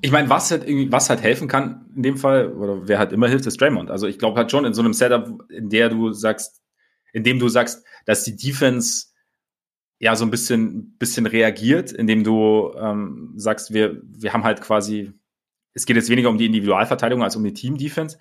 Ich 0.00 0.12
meine, 0.12 0.30
was 0.30 0.50
halt 0.50 0.66
irgendwie, 0.66 0.90
was 0.90 1.10
halt 1.10 1.20
helfen 1.20 1.46
kann 1.46 1.90
in 1.94 2.02
dem 2.02 2.16
Fall, 2.16 2.52
oder 2.52 2.88
wer 2.88 2.98
halt 2.98 3.12
immer 3.12 3.28
hilft, 3.28 3.46
ist 3.46 3.60
Draymond. 3.60 3.90
Also 3.90 4.06
ich 4.06 4.18
glaube 4.18 4.38
halt 4.38 4.50
schon 4.50 4.64
in 4.64 4.72
so 4.72 4.80
einem 4.80 4.94
Setup, 4.94 5.28
in 5.50 5.68
der 5.68 5.90
du 5.90 6.12
sagst, 6.12 6.62
in 7.12 7.22
dem 7.22 7.38
du 7.38 7.48
sagst, 7.48 7.84
dass 8.06 8.24
die 8.24 8.36
Defense 8.36 9.07
ja 9.98 10.14
so 10.16 10.24
ein 10.24 10.30
bisschen, 10.30 10.96
bisschen 10.98 11.26
reagiert, 11.26 11.92
indem 11.92 12.24
du 12.24 12.72
ähm, 12.78 13.32
sagst, 13.36 13.72
wir, 13.72 14.00
wir 14.04 14.32
haben 14.32 14.44
halt 14.44 14.60
quasi, 14.60 15.12
es 15.74 15.86
geht 15.86 15.96
jetzt 15.96 16.08
weniger 16.08 16.28
um 16.28 16.38
die 16.38 16.46
Individualverteidigung 16.46 17.24
als 17.24 17.36
um 17.36 17.44
die 17.44 17.52
Team-Defense. 17.52 18.18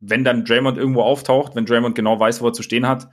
Wenn 0.00 0.24
dann 0.24 0.44
Draymond 0.44 0.76
irgendwo 0.76 1.02
auftaucht, 1.02 1.54
wenn 1.54 1.64
Draymond 1.64 1.94
genau 1.94 2.18
weiß, 2.18 2.40
wo 2.40 2.48
er 2.48 2.52
zu 2.52 2.62
stehen 2.62 2.88
hat 2.88 3.08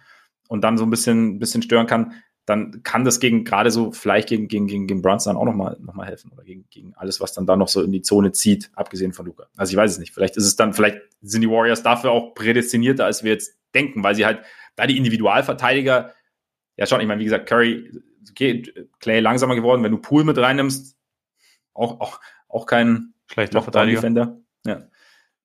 und 0.47 0.63
dann 0.63 0.77
so 0.77 0.84
ein 0.84 0.89
bisschen, 0.89 1.39
bisschen 1.39 1.61
stören 1.61 1.88
kann, 1.88 2.13
dann 2.45 2.82
kann 2.82 3.05
das 3.05 3.19
gegen 3.19 3.43
gerade 3.43 3.69
so 3.69 3.91
vielleicht 3.91 4.27
gegen, 4.27 4.47
gegen, 4.47 4.65
gegen, 4.65 4.88
gegen 4.88 5.01
Brunson 5.03 5.34
dann 5.34 5.41
auch 5.41 5.45
nochmal 5.45 5.77
noch 5.79 5.93
mal 5.93 6.07
helfen 6.07 6.32
oder 6.32 6.43
gegen, 6.43 6.65
gegen 6.71 6.93
alles, 6.95 7.21
was 7.21 7.34
dann 7.34 7.45
da 7.45 7.55
noch 7.55 7.67
so 7.67 7.84
in 7.84 7.91
die 7.91 8.01
Zone 8.01 8.32
zieht, 8.32 8.71
abgesehen 8.73 9.13
von 9.13 9.27
Luca. 9.27 9.45
Also 9.55 9.71
ich 9.71 9.77
weiß 9.77 9.91
es 9.91 9.99
nicht. 9.99 10.11
Vielleicht 10.13 10.38
ist 10.38 10.45
es 10.45 10.55
dann, 10.55 10.73
vielleicht 10.73 10.99
sind 11.21 11.41
die 11.41 11.49
Warriors 11.49 11.84
dafür 11.84 12.11
auch 12.11 12.34
prädestinierter, 12.34 13.05
als 13.05 13.23
wir 13.23 13.32
jetzt 13.32 13.57
denken, 13.75 14.03
weil 14.03 14.15
sie 14.15 14.25
halt 14.25 14.41
da 14.75 14.88
die 14.88 14.97
Individualverteidiger, 14.97 16.13
ja 16.82 16.88
schon, 16.88 16.99
ich 16.99 17.07
meine, 17.07 17.19
wie 17.19 17.25
gesagt, 17.25 17.47
Curry, 17.47 17.91
okay, 18.29 18.63
Clay 18.99 19.19
langsamer 19.19 19.55
geworden, 19.55 19.84
wenn 19.84 19.91
du 19.91 19.99
Pool 19.99 20.23
mit 20.23 20.38
reinnimmst, 20.38 20.97
auch, 21.73 21.99
auch, 22.01 22.19
auch 22.49 22.65
kein 22.65 23.13
schlechter 23.27 23.61
Verteidiger. 23.61 24.01
Defender. 24.01 24.41
Ja 24.65 24.88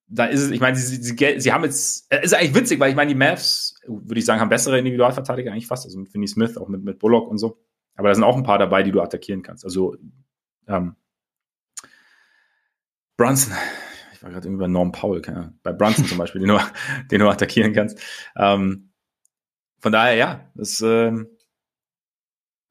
da 0.08 0.26
ist 0.26 0.40
es, 0.40 0.50
ich 0.50 0.60
meine, 0.60 0.76
sie, 0.76 0.96
sie, 0.96 1.40
sie 1.40 1.52
haben 1.52 1.64
jetzt, 1.64 2.06
es 2.10 2.24
ist 2.24 2.34
eigentlich 2.34 2.54
witzig, 2.54 2.78
weil 2.78 2.90
ich 2.90 2.96
meine, 2.96 3.08
die 3.08 3.18
Mavs, 3.18 3.80
würde 3.86 4.18
ich 4.18 4.24
sagen, 4.24 4.40
haben 4.40 4.48
bessere 4.48 4.78
Individualverteidiger 4.78 5.50
eigentlich 5.50 5.66
fast, 5.66 5.84
also 5.84 5.98
mit 5.98 6.08
Finney 6.08 6.28
Smith, 6.28 6.56
auch 6.56 6.68
mit, 6.68 6.82
mit 6.84 6.98
Bullock 6.98 7.28
und 7.28 7.38
so. 7.38 7.58
Aber 7.96 8.08
da 8.08 8.14
sind 8.14 8.24
auch 8.24 8.36
ein 8.36 8.44
paar 8.44 8.58
dabei, 8.58 8.82
die 8.82 8.92
du 8.92 9.00
attackieren 9.00 9.42
kannst. 9.42 9.64
Also, 9.64 9.96
ähm, 10.68 10.94
Brunson, 13.16 13.54
ich 14.12 14.22
war 14.22 14.30
gerade 14.30 14.46
irgendwie 14.46 14.64
bei 14.64 14.68
Norm 14.68 14.92
Powell, 14.92 15.22
bei 15.62 15.72
Brunson 15.72 16.04
zum 16.04 16.18
Beispiel, 16.18 16.40
den 16.40 16.50
du, 16.50 16.58
den 17.10 17.20
du 17.20 17.28
attackieren 17.28 17.72
kannst. 17.72 17.98
Ähm, 18.36 18.90
von 19.78 19.92
daher, 19.92 20.14
ja, 20.14 20.50
das, 20.54 20.80
ähm, 20.80 21.28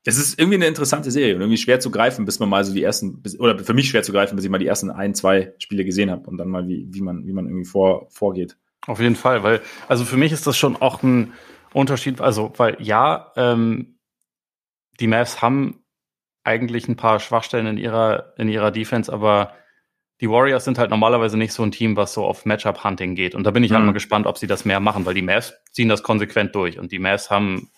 es 0.06 0.18
ist 0.18 0.40
irgendwie 0.40 0.56
eine 0.56 0.68
interessante 0.68 1.10
Serie 1.10 1.36
und 1.36 1.42
irgendwie 1.42 1.58
schwer 1.58 1.80
zu 1.80 1.90
greifen, 1.90 2.26
bis 2.26 2.40
man 2.40 2.48
mal 2.48 2.64
so 2.64 2.74
die 2.74 2.84
ersten, 2.84 3.22
bis, 3.22 3.40
oder 3.40 3.58
für 3.58 3.74
mich 3.74 3.90
schwer 3.90 4.04
zu 4.04 4.12
greifen, 4.12 4.36
bis 4.36 4.46
ich 4.46 4.52
mal 4.52 4.60
die 4.60 4.68
ersten 4.68 4.92
ein, 4.92 5.16
zwei 5.16 5.54
Spiele 5.58 5.84
gesehen 5.84 6.12
habe 6.12 6.30
und 6.30 6.38
dann 6.38 6.48
mal, 6.48 6.68
wie, 6.68 6.88
wie 6.92 7.02
man, 7.02 7.26
wie 7.26 7.34
man 7.34 7.48
irgendwie 7.48 7.66
vor, 7.66 8.08
vorgeht. 8.12 8.56
Auf 8.86 9.00
jeden 9.00 9.16
Fall, 9.16 9.42
weil, 9.42 9.62
also 9.88 10.06
für 10.06 10.18
mich 10.18 10.32
ist 10.32 10.46
das 10.46 10.58
schon 10.58 10.76
auch 10.76 11.02
ein 11.02 11.34
Unterschied, 11.74 12.22
also, 12.22 12.54
weil 12.58 12.78
ja, 12.80 13.32
ähm, 13.36 13.98
die 15.00 15.08
Mavs 15.08 15.42
haben 15.42 15.84
eigentlich 16.44 16.88
ein 16.88 16.96
paar 16.96 17.20
Schwachstellen 17.20 17.66
in 17.66 17.78
ihrer, 17.78 18.34
in 18.38 18.48
ihrer 18.48 18.72
Defense, 18.72 19.12
aber 19.12 19.54
die 20.22 20.30
Warriors 20.30 20.64
sind 20.64 20.78
halt 20.78 20.90
normalerweise 20.90 21.38
nicht 21.38 21.54
so 21.54 21.64
ein 21.64 21.72
Team, 21.72 21.98
was 21.98 22.14
so 22.14 22.26
auf 22.26 22.46
Matchup-Hunting 22.46 23.16
geht. 23.16 23.36
Und 23.36 23.44
da 23.44 23.52
bin 23.52 23.64
ich 23.64 23.72
halt 23.72 23.80
mhm. 23.80 23.88
halt 23.88 23.88
mal 23.88 23.94
gespannt, 23.94 24.28
ob 24.28 24.38
sie 24.38 24.48
das 24.48 24.64
mehr 24.64 24.80
machen, 24.80 25.06
weil 25.06 25.14
die 25.14 25.22
Mavs 25.22 25.54
ziehen 25.72 25.90
das 25.90 26.04
konsequent 26.04 26.56
durch. 26.56 26.80
Und 26.80 26.92
die 26.92 27.00
Mavs 27.00 27.30
haben 27.30 27.70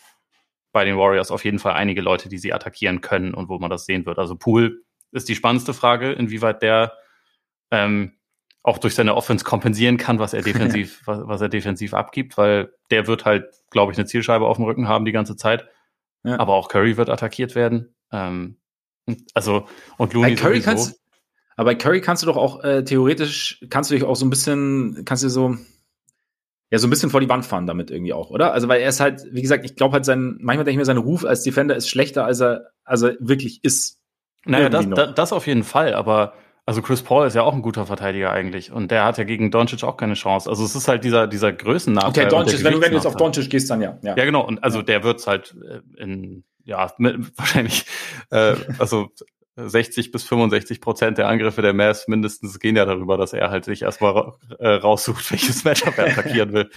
bei 0.71 0.85
den 0.85 0.97
Warriors 0.97 1.31
auf 1.31 1.43
jeden 1.43 1.57
Fall 1.57 1.73
einige 1.73 2.01
Leute, 2.01 2.29
die 2.29 2.37
sie 2.37 2.53
attackieren 2.53 3.01
können 3.01 3.33
und 3.33 3.49
wo 3.49 3.57
man 3.57 3.69
das 3.69 3.85
sehen 3.85 4.05
wird. 4.05 4.19
Also 4.19 4.35
Pool 4.35 4.83
ist 5.11 5.29
die 5.29 5.35
spannendste 5.35 5.73
Frage, 5.73 6.11
inwieweit 6.11 6.61
der 6.61 6.93
ähm, 7.71 8.13
auch 8.61 8.77
durch 8.77 8.93
seine 8.93 9.15
Offense 9.15 9.43
kompensieren 9.43 9.97
kann, 9.97 10.19
was 10.19 10.33
er 10.33 10.41
defensiv, 10.43 11.01
was, 11.05 11.21
was, 11.23 11.41
er 11.41 11.49
defensiv 11.49 11.95
abgibt, 11.95 12.37
weil 12.37 12.73
der 12.91 13.07
wird 13.07 13.25
halt, 13.25 13.45
glaube 13.71 13.91
ich, 13.91 13.97
eine 13.97 14.05
Zielscheibe 14.05 14.45
auf 14.45 14.57
dem 14.57 14.65
Rücken 14.65 14.87
haben 14.87 15.05
die 15.05 15.11
ganze 15.11 15.35
Zeit. 15.35 15.67
Ja. 16.23 16.39
Aber 16.39 16.53
auch 16.53 16.67
Curry 16.67 16.97
wird 16.97 17.09
attackiert 17.09 17.55
werden. 17.55 17.95
Ähm, 18.11 18.57
also 19.33 19.67
und 19.97 20.13
Looney 20.13 20.35
bei 20.35 20.41
Curry 20.41 20.61
kannst, 20.61 21.01
aber 21.57 21.71
bei 21.71 21.75
Curry 21.75 22.01
kannst 22.01 22.23
du 22.23 22.27
doch 22.27 22.37
auch 22.37 22.63
äh, 22.63 22.83
theoretisch 22.83 23.65
kannst 23.69 23.89
du 23.89 23.95
dich 23.95 24.03
auch 24.03 24.15
so 24.15 24.25
ein 24.25 24.29
bisschen, 24.29 25.03
kannst 25.05 25.23
du 25.23 25.29
so 25.29 25.57
ja 26.69 26.77
so 26.77 26.87
ein 26.87 26.89
bisschen 26.89 27.09
vor 27.09 27.19
die 27.19 27.29
Wand 27.29 27.45
fahren 27.45 27.65
damit 27.65 27.89
irgendwie 27.91 28.13
auch, 28.13 28.29
oder? 28.29 28.53
Also 28.53 28.67
weil 28.67 28.81
er 28.81 28.89
ist 28.89 28.99
halt, 28.99 29.25
wie 29.31 29.41
gesagt, 29.41 29.65
ich 29.65 29.75
glaube 29.75 29.93
halt 29.93 30.05
sein, 30.05 30.37
manchmal 30.39 30.65
denke 30.65 30.71
ich 30.71 30.77
mir, 30.77 30.85
sein 30.85 30.97
Ruf 30.97 31.25
als 31.25 31.43
Defender 31.43 31.75
ist 31.75 31.89
schlechter, 31.89 32.25
als 32.25 32.41
er, 32.41 32.71
als 32.83 33.01
er 33.01 33.15
wirklich 33.19 33.63
ist. 33.63 33.99
Naja, 34.45 34.69
das, 34.69 34.87
das, 34.89 35.15
das 35.15 35.33
auf 35.33 35.47
jeden 35.47 35.63
Fall, 35.63 35.93
aber 35.93 36.33
also 36.65 36.81
Chris 36.81 37.01
Paul 37.01 37.25
ist 37.25 37.33
ja 37.33 37.41
auch 37.41 37.53
ein 37.53 37.61
guter 37.61 37.85
Verteidiger 37.85 38.31
eigentlich 38.31 38.71
und 38.71 38.91
der 38.91 39.05
hat 39.05 39.17
ja 39.17 39.23
gegen 39.23 39.49
Doncic 39.49 39.83
auch 39.83 39.97
keine 39.97 40.13
Chance. 40.13 40.49
Also 40.49 40.63
es 40.63 40.75
ist 40.75 40.87
halt 40.87 41.03
dieser 41.03 41.25
dieser 41.25 41.53
Größennachteil. 41.53 42.25
Okay, 42.25 42.35
Doncic, 42.35 42.63
wenn 42.63 42.73
du, 42.73 42.81
wenn 42.81 42.91
du 42.91 42.97
jetzt 42.97 43.07
auf 43.07 43.15
Doncic 43.15 43.49
gehst, 43.49 43.69
dann 43.69 43.81
ja. 43.81 43.97
Ja, 44.03 44.15
ja 44.15 44.25
genau. 44.25 44.45
Und 44.45 44.63
also 44.63 44.79
ja. 44.79 44.83
der 44.83 45.03
wird's 45.03 45.25
halt 45.25 45.55
äh, 45.67 46.03
in 46.03 46.43
ja 46.65 46.91
mit, 46.97 47.15
wahrscheinlich 47.37 47.85
äh, 48.29 48.55
also 48.77 49.07
60 49.57 50.11
bis 50.11 50.23
65 50.23 50.81
Prozent 50.81 51.17
der 51.17 51.27
Angriffe 51.27 51.61
der 51.61 51.73
Mavs 51.73 52.07
mindestens 52.07 52.59
gehen 52.59 52.75
ja 52.75 52.85
darüber, 52.85 53.17
dass 53.17 53.33
er 53.33 53.49
halt 53.49 53.65
sich 53.65 53.81
erstmal 53.81 54.33
äh, 54.59 54.67
raussucht, 54.67 55.31
welches 55.31 55.63
Matchup 55.63 55.97
er 55.97 56.07
attackieren 56.07 56.53
will. 56.53 56.69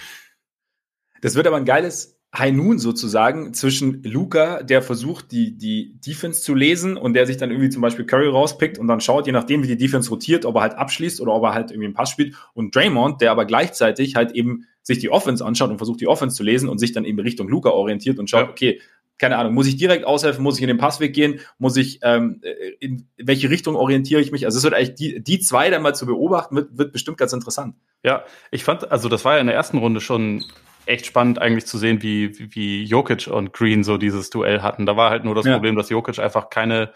Das 1.21 1.35
wird 1.35 1.47
aber 1.47 1.57
ein 1.57 1.65
geiles 1.65 2.19
High 2.35 2.53
Noon 2.53 2.79
sozusagen 2.79 3.53
zwischen 3.53 4.03
Luca, 4.03 4.63
der 4.63 4.81
versucht, 4.81 5.33
die, 5.33 5.57
die 5.57 5.99
Defense 5.99 6.41
zu 6.41 6.55
lesen 6.55 6.95
und 6.95 7.13
der 7.13 7.27
sich 7.27 7.35
dann 7.35 7.51
irgendwie 7.51 7.69
zum 7.69 7.81
Beispiel 7.81 8.05
Curry 8.05 8.29
rauspickt 8.29 8.79
und 8.79 8.87
dann 8.87 9.01
schaut, 9.01 9.25
je 9.25 9.33
nachdem, 9.33 9.63
wie 9.63 9.67
die 9.67 9.77
Defense 9.77 10.09
rotiert, 10.09 10.45
ob 10.45 10.55
er 10.55 10.61
halt 10.61 10.73
abschließt 10.75 11.19
oder 11.19 11.33
ob 11.33 11.43
er 11.43 11.53
halt 11.53 11.71
irgendwie 11.71 11.87
einen 11.87 11.93
Pass 11.93 12.09
spielt. 12.09 12.35
Und 12.53 12.73
Draymond, 12.73 13.19
der 13.19 13.31
aber 13.31 13.45
gleichzeitig 13.45 14.15
halt 14.15 14.31
eben 14.31 14.65
sich 14.81 14.99
die 14.99 15.09
Offense 15.09 15.45
anschaut 15.45 15.71
und 15.71 15.77
versucht, 15.77 15.99
die 15.99 16.07
Offense 16.07 16.37
zu 16.37 16.43
lesen 16.43 16.69
und 16.69 16.77
sich 16.77 16.93
dann 16.93 17.03
eben 17.03 17.19
Richtung 17.19 17.49
Luca 17.49 17.69
orientiert 17.69 18.17
und 18.17 18.29
schaut, 18.29 18.45
ja. 18.45 18.49
okay, 18.49 18.81
keine 19.21 19.37
Ahnung, 19.37 19.53
muss 19.53 19.67
ich 19.67 19.77
direkt 19.77 20.03
aushelfen, 20.03 20.43
muss 20.43 20.57
ich 20.57 20.63
in 20.63 20.67
den 20.67 20.79
Passweg 20.79 21.13
gehen, 21.13 21.41
muss 21.59 21.77
ich, 21.77 21.99
ähm, 22.01 22.41
in 22.79 23.07
welche 23.17 23.51
Richtung 23.51 23.75
orientiere 23.75 24.19
ich 24.19 24.31
mich? 24.31 24.45
Also 24.45 24.57
es 24.57 24.63
wird 24.63 24.73
eigentlich 24.73 24.95
die, 24.95 25.23
die 25.23 25.39
zwei 25.39 25.69
dann 25.69 25.83
mal 25.83 25.93
zu 25.93 26.07
beobachten, 26.07 26.55
wird, 26.55 26.75
wird 26.75 26.91
bestimmt 26.91 27.19
ganz 27.19 27.31
interessant. 27.31 27.75
Ja, 28.03 28.23
ich 28.49 28.63
fand, 28.63 28.91
also 28.91 29.09
das 29.09 29.23
war 29.23 29.35
ja 29.35 29.39
in 29.39 29.45
der 29.45 29.55
ersten 29.55 29.77
Runde 29.77 30.01
schon 30.01 30.43
echt 30.87 31.05
spannend 31.05 31.37
eigentlich 31.37 31.67
zu 31.67 31.77
sehen, 31.77 32.01
wie, 32.01 32.55
wie, 32.55 32.83
Jokic 32.83 33.27
und 33.27 33.53
Green 33.53 33.83
so 33.83 33.99
dieses 33.99 34.31
Duell 34.31 34.63
hatten. 34.63 34.87
Da 34.87 34.97
war 34.97 35.11
halt 35.11 35.23
nur 35.23 35.35
das 35.35 35.45
ja. 35.45 35.53
Problem, 35.53 35.75
dass 35.75 35.91
Jokic 35.91 36.17
einfach 36.17 36.49
keine, 36.49 36.91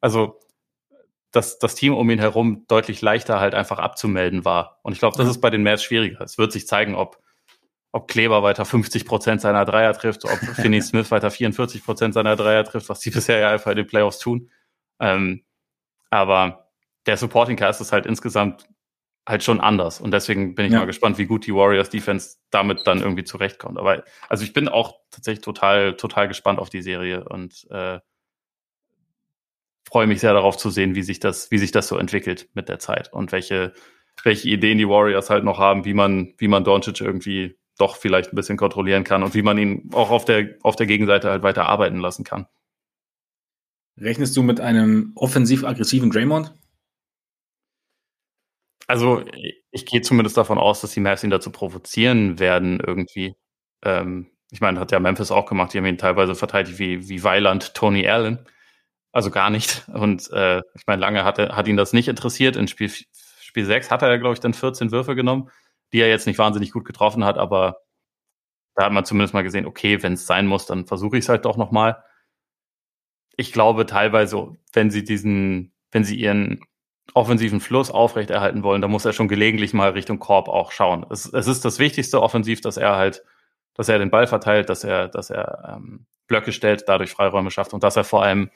also 0.00 0.38
dass 1.32 1.58
das 1.58 1.74
Team 1.74 1.92
um 1.92 2.08
ihn 2.08 2.20
herum 2.20 2.66
deutlich 2.68 3.02
leichter 3.02 3.40
halt 3.40 3.56
einfach 3.56 3.80
abzumelden 3.80 4.44
war. 4.44 4.78
Und 4.82 4.92
ich 4.92 5.00
glaube, 5.00 5.16
das 5.16 5.26
ja. 5.26 5.32
ist 5.32 5.40
bei 5.40 5.50
den 5.50 5.64
Mavs 5.64 5.82
schwieriger. 5.82 6.20
Es 6.20 6.38
wird 6.38 6.52
sich 6.52 6.68
zeigen, 6.68 6.94
ob 6.94 7.18
ob 7.92 8.08
Kleber 8.08 8.42
weiter 8.42 8.64
50 8.64 9.04
Prozent 9.06 9.40
seiner 9.40 9.64
Dreier 9.64 9.92
trifft, 9.94 10.24
ob 10.24 10.38
Finney 10.56 10.80
Smith 10.82 11.10
weiter 11.10 11.30
44 11.30 11.84
Prozent 11.84 12.14
seiner 12.14 12.36
Dreier 12.36 12.64
trifft, 12.64 12.88
was 12.88 13.00
die 13.00 13.10
bisher 13.10 13.38
ja 13.38 13.50
einfach 13.50 13.70
in 13.70 13.78
den 13.78 13.86
Playoffs 13.86 14.18
tun. 14.18 14.50
Ähm, 15.00 15.44
aber 16.10 16.70
der 17.06 17.16
Supporting 17.16 17.56
Cast 17.56 17.80
ist 17.80 17.92
halt 17.92 18.06
insgesamt 18.06 18.68
halt 19.26 19.44
schon 19.44 19.60
anders. 19.60 20.00
Und 20.00 20.10
deswegen 20.10 20.54
bin 20.54 20.66
ich 20.66 20.72
ja. 20.72 20.78
mal 20.78 20.86
gespannt, 20.86 21.18
wie 21.18 21.26
gut 21.26 21.46
die 21.46 21.54
Warriors 21.54 21.90
Defense 21.90 22.38
damit 22.50 22.86
dann 22.86 23.00
irgendwie 23.00 23.24
zurechtkommt. 23.24 23.78
Aber 23.78 24.04
also 24.28 24.42
ich 24.42 24.52
bin 24.52 24.68
auch 24.68 25.00
tatsächlich 25.10 25.44
total, 25.44 25.96
total 25.96 26.28
gespannt 26.28 26.58
auf 26.58 26.70
die 26.70 26.82
Serie 26.82 27.24
und 27.28 27.66
äh, 27.70 28.00
freue 29.86 30.06
mich 30.06 30.20
sehr 30.20 30.32
darauf 30.32 30.56
zu 30.56 30.70
sehen, 30.70 30.94
wie 30.94 31.02
sich 31.02 31.20
das, 31.20 31.50
wie 31.50 31.58
sich 31.58 31.72
das 31.72 31.88
so 31.88 31.98
entwickelt 31.98 32.48
mit 32.54 32.68
der 32.68 32.78
Zeit 32.78 33.12
und 33.12 33.32
welche, 33.32 33.74
welche 34.22 34.48
Ideen 34.48 34.78
die 34.78 34.88
Warriors 34.88 35.30
halt 35.30 35.44
noch 35.44 35.58
haben, 35.58 35.84
wie 35.84 35.94
man, 35.94 36.34
wie 36.38 36.48
man 36.48 36.64
Doncic 36.64 37.00
irgendwie 37.00 37.58
doch 37.78 37.96
vielleicht 37.96 38.32
ein 38.32 38.36
bisschen 38.36 38.58
kontrollieren 38.58 39.04
kann 39.04 39.22
und 39.22 39.34
wie 39.34 39.42
man 39.42 39.58
ihn 39.58 39.90
auch 39.92 40.10
auf 40.10 40.24
der, 40.24 40.56
auf 40.62 40.76
der 40.76 40.86
Gegenseite 40.86 41.30
halt 41.30 41.42
weiter 41.42 41.66
arbeiten 41.66 41.98
lassen 41.98 42.24
kann. 42.24 42.46
Rechnest 43.96 44.36
du 44.36 44.42
mit 44.42 44.60
einem 44.60 45.12
offensiv-aggressiven 45.16 46.10
Draymond? 46.10 46.54
Also, 48.86 49.22
ich 49.70 49.86
gehe 49.86 50.00
zumindest 50.00 50.36
davon 50.36 50.58
aus, 50.58 50.80
dass 50.80 50.92
die 50.92 51.00
Mavs 51.00 51.22
ihn 51.22 51.30
dazu 51.30 51.50
provozieren 51.50 52.38
werden, 52.38 52.80
irgendwie. 52.80 53.34
Ähm, 53.82 54.30
ich 54.50 54.60
meine, 54.60 54.80
hat 54.80 54.92
ja 54.92 55.00
Memphis 55.00 55.30
auch 55.30 55.46
gemacht, 55.46 55.74
die 55.74 55.78
haben 55.78 55.86
ihn 55.86 55.98
teilweise 55.98 56.34
verteidigt 56.34 56.78
wie, 56.78 57.08
wie 57.08 57.22
Weiland 57.22 57.74
Tony 57.74 58.08
Allen. 58.08 58.46
Also 59.12 59.30
gar 59.30 59.50
nicht. 59.50 59.86
Und 59.88 60.30
äh, 60.32 60.58
ich 60.74 60.86
meine, 60.86 61.00
lange 61.00 61.24
hat, 61.24 61.38
er, 61.38 61.54
hat 61.56 61.68
ihn 61.68 61.76
das 61.76 61.92
nicht 61.92 62.08
interessiert. 62.08 62.56
In 62.56 62.66
Spiel, 62.66 62.90
Spiel 63.40 63.64
6 63.66 63.90
hat 63.90 64.02
er, 64.02 64.18
glaube 64.18 64.34
ich, 64.34 64.40
dann 64.40 64.54
14 64.54 64.90
Würfe 64.90 65.14
genommen, 65.14 65.50
die 65.92 66.00
er 66.00 66.08
jetzt 66.08 66.26
nicht 66.26 66.38
wahnsinnig 66.38 66.72
gut 66.72 66.84
getroffen 66.84 67.24
hat, 67.24 67.38
aber 67.38 67.80
da 68.74 68.84
hat 68.84 68.92
man 68.92 69.04
zumindest 69.04 69.34
mal 69.34 69.42
gesehen, 69.42 69.66
okay, 69.66 70.02
wenn 70.02 70.12
es 70.12 70.26
sein 70.26 70.46
muss, 70.46 70.66
dann 70.66 70.86
versuche 70.86 71.18
ich 71.18 71.24
es 71.24 71.28
halt 71.28 71.44
doch 71.44 71.56
nochmal. 71.56 72.04
Ich 73.36 73.52
glaube 73.52 73.86
teilweise, 73.86 74.56
wenn 74.72 74.90
sie 74.90 75.04
diesen, 75.04 75.72
wenn 75.90 76.04
sie 76.04 76.16
ihren 76.16 76.60
offensiven 77.14 77.60
Fluss 77.60 77.90
aufrechterhalten 77.90 78.62
wollen, 78.62 78.82
dann 78.82 78.90
muss 78.90 79.04
er 79.04 79.12
schon 79.12 79.28
gelegentlich 79.28 79.72
mal 79.72 79.90
Richtung 79.90 80.18
Korb 80.18 80.48
auch 80.48 80.72
schauen. 80.72 81.06
Es, 81.10 81.32
es 81.32 81.46
ist 81.46 81.64
das 81.64 81.78
Wichtigste 81.78 82.22
offensiv, 82.22 82.60
dass 82.60 82.76
er 82.76 82.96
halt, 82.96 83.24
dass 83.74 83.88
er 83.88 83.98
den 83.98 84.10
Ball 84.10 84.26
verteilt, 84.26 84.68
dass 84.68 84.84
er, 84.84 85.08
dass 85.08 85.30
er 85.30 85.76
ähm, 85.76 86.06
Blöcke 86.26 86.52
stellt, 86.52 86.84
dadurch 86.86 87.10
Freiräume 87.10 87.50
schafft 87.50 87.72
und 87.72 87.82
dass 87.82 87.96
er 87.96 88.04
vor 88.04 88.22
allem 88.22 88.50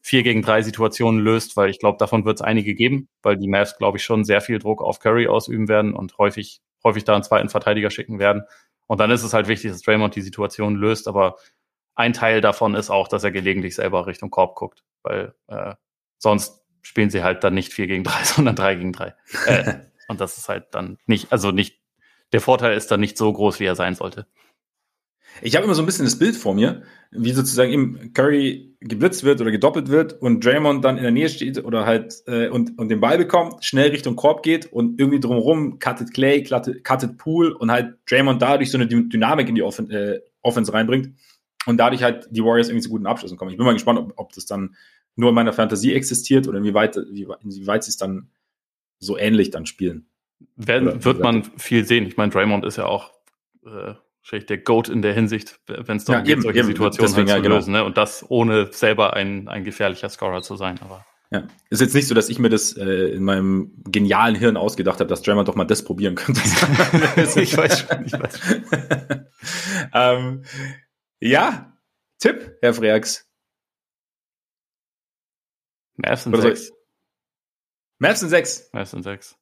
vier 0.00 0.22
gegen 0.22 0.42
drei 0.42 0.62
Situationen 0.62 1.20
löst, 1.20 1.56
weil 1.56 1.70
ich 1.70 1.78
glaube, 1.78 1.98
davon 1.98 2.24
wird 2.24 2.38
es 2.38 2.42
einige 2.42 2.74
geben, 2.74 3.08
weil 3.22 3.36
die 3.36 3.48
Mavs, 3.48 3.76
glaube 3.76 3.98
ich, 3.98 4.04
schon 4.04 4.24
sehr 4.24 4.40
viel 4.40 4.58
Druck 4.58 4.82
auf 4.82 5.00
Curry 5.00 5.26
ausüben 5.26 5.68
werden 5.68 5.94
und 5.94 6.16
häufig, 6.18 6.60
häufig 6.84 7.04
da 7.04 7.14
einen 7.14 7.24
zweiten 7.24 7.48
Verteidiger 7.48 7.90
schicken 7.90 8.18
werden. 8.18 8.42
Und 8.86 9.00
dann 9.00 9.10
ist 9.10 9.22
es 9.22 9.34
halt 9.34 9.48
wichtig, 9.48 9.70
dass 9.70 9.82
Draymond 9.82 10.16
die 10.16 10.22
Situation 10.22 10.76
löst, 10.76 11.08
aber 11.08 11.36
ein 11.94 12.12
Teil 12.12 12.40
davon 12.40 12.74
ist 12.74 12.90
auch, 12.90 13.08
dass 13.08 13.24
er 13.24 13.32
gelegentlich 13.32 13.74
selber 13.74 14.06
Richtung 14.06 14.30
Korb 14.30 14.54
guckt, 14.54 14.84
weil 15.02 15.34
äh, 15.48 15.74
sonst 16.16 16.64
spielen 16.80 17.10
sie 17.10 17.22
halt 17.22 17.44
dann 17.44 17.54
nicht 17.54 17.72
vier 17.72 17.86
gegen 17.86 18.04
drei, 18.04 18.22
sondern 18.24 18.56
drei 18.56 18.76
gegen 18.76 18.92
drei. 18.92 19.14
Äh, 19.46 19.80
und 20.08 20.20
das 20.20 20.38
ist 20.38 20.48
halt 20.48 20.68
dann 20.72 20.98
nicht, 21.06 21.32
also 21.32 21.50
nicht, 21.50 21.80
der 22.32 22.40
Vorteil 22.40 22.76
ist 22.76 22.90
dann 22.90 23.00
nicht 23.00 23.18
so 23.18 23.32
groß, 23.32 23.60
wie 23.60 23.64
er 23.64 23.74
sein 23.74 23.94
sollte. 23.94 24.26
Ich 25.42 25.56
habe 25.56 25.64
immer 25.64 25.74
so 25.74 25.82
ein 25.82 25.86
bisschen 25.86 26.04
das 26.04 26.18
Bild 26.18 26.36
vor 26.36 26.54
mir, 26.54 26.82
wie 27.10 27.32
sozusagen 27.32 27.70
eben 27.70 28.12
Curry 28.12 28.76
geblitzt 28.80 29.24
wird 29.24 29.40
oder 29.40 29.50
gedoppelt 29.50 29.88
wird 29.88 30.20
und 30.20 30.44
Draymond 30.44 30.84
dann 30.84 30.96
in 30.96 31.02
der 31.02 31.12
Nähe 31.12 31.28
steht 31.28 31.64
oder 31.64 31.86
halt 31.86 32.22
äh, 32.26 32.48
und, 32.48 32.78
und 32.78 32.88
den 32.88 33.00
Ball 33.00 33.18
bekommt, 33.18 33.64
schnell 33.64 33.90
Richtung 33.90 34.16
Korb 34.16 34.42
geht 34.42 34.72
und 34.72 35.00
irgendwie 35.00 35.20
drumherum 35.20 35.78
cuttet 35.78 36.12
Clay, 36.14 36.42
cuttet, 36.42 36.84
cuttet 36.84 37.18
Pool 37.18 37.52
und 37.52 37.70
halt 37.70 37.96
Draymond 38.08 38.40
dadurch 38.40 38.70
so 38.70 38.78
eine 38.78 38.86
Dynamik 38.86 39.48
in 39.48 39.54
die 39.54 39.62
Offen 39.62 39.90
äh, 39.90 40.20
Offense 40.42 40.72
reinbringt 40.72 41.10
und 41.66 41.76
dadurch 41.78 42.02
halt 42.02 42.28
die 42.30 42.44
Warriors 42.44 42.68
irgendwie 42.68 42.84
zu 42.84 42.90
guten 42.90 43.06
Abschlüssen 43.06 43.36
kommen. 43.36 43.50
Ich 43.50 43.56
bin 43.56 43.66
mal 43.66 43.72
gespannt, 43.72 43.98
ob, 43.98 44.12
ob 44.16 44.32
das 44.32 44.46
dann 44.46 44.76
nur 45.16 45.30
in 45.30 45.34
meiner 45.34 45.52
Fantasie 45.52 45.94
existiert 45.94 46.46
oder 46.46 46.58
inwieweit, 46.58 46.96
inwieweit 46.96 47.84
sie 47.84 47.90
es 47.90 47.96
dann 47.96 48.28
so 49.00 49.18
ähnlich 49.18 49.50
dann 49.50 49.66
spielen. 49.66 50.06
Werden, 50.54 51.04
wird 51.04 51.20
man 51.20 51.42
viel 51.56 51.84
sehen. 51.84 52.06
Ich 52.06 52.16
meine, 52.16 52.30
Draymond 52.30 52.64
ist 52.64 52.76
ja 52.76 52.86
auch 52.86 53.12
äh, 53.66 53.94
der 54.30 54.58
Goat 54.58 54.88
in 54.88 55.02
der 55.02 55.14
Hinsicht, 55.14 55.60
wenn 55.66 55.96
es 55.96 56.04
darum 56.04 56.24
ja, 56.24 56.34
geht, 56.34 56.42
solche 56.42 56.58
eben, 56.60 56.68
Situationen 56.68 57.16
halt 57.16 57.28
zu 57.28 57.34
ja, 57.34 57.40
genau. 57.40 57.56
lösen. 57.56 57.72
Ne? 57.72 57.84
Und 57.84 57.96
das 57.96 58.24
ohne 58.28 58.72
selber 58.72 59.14
ein, 59.14 59.48
ein 59.48 59.64
gefährlicher 59.64 60.08
Scorer 60.08 60.42
zu 60.42 60.56
sein. 60.56 60.78
Aber 60.82 61.04
ja. 61.30 61.46
Ist 61.68 61.80
jetzt 61.80 61.94
nicht 61.94 62.08
so, 62.08 62.14
dass 62.14 62.30
ich 62.30 62.38
mir 62.38 62.48
das 62.48 62.74
äh, 62.76 62.84
in 62.84 63.22
meinem 63.22 63.72
genialen 63.84 64.34
Hirn 64.34 64.56
ausgedacht 64.56 65.00
habe, 65.00 65.08
dass 65.08 65.20
Draymond 65.22 65.46
doch 65.46 65.56
mal 65.56 65.66
das 65.66 65.84
probieren 65.84 66.14
könnte. 66.14 66.40
ich 67.40 67.56
weiß 67.56 67.80
schon, 67.80 68.06
ich 68.06 68.12
weiß 68.12 68.38
schon. 68.38 69.26
ähm, 69.92 70.44
ja, 71.20 71.78
Tipp, 72.18 72.56
Herr 72.62 72.72
Freaks. 72.72 73.26
Mavs 75.96 76.24
sind 76.24 76.40
sechs. 76.40 76.72
Mavs 77.98 78.20
sind 78.20 78.28
sechs. 78.30 78.70
Mavs 78.72 78.90
sind 78.92 79.02
sechs. 79.02 79.36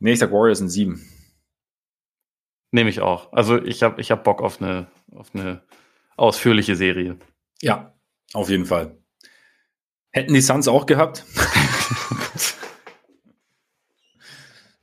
Nee, 0.00 0.12
ich 0.12 0.18
sag 0.18 0.32
Warriors 0.32 0.58
sind 0.58 0.70
sieben. 0.70 1.08
Nehme 2.74 2.90
ich 2.90 3.00
auch. 3.00 3.32
Also 3.32 3.62
ich 3.62 3.84
habe 3.84 4.00
ich 4.00 4.10
hab 4.10 4.24
Bock 4.24 4.42
auf 4.42 4.60
eine, 4.60 4.88
auf 5.12 5.32
eine 5.32 5.62
ausführliche 6.16 6.74
Serie. 6.74 7.16
Ja, 7.62 7.94
auf 8.32 8.50
jeden 8.50 8.66
Fall. 8.66 8.98
Hätten 10.10 10.34
die 10.34 10.40
Suns 10.40 10.66
auch 10.66 10.84
gehabt? 10.84 11.24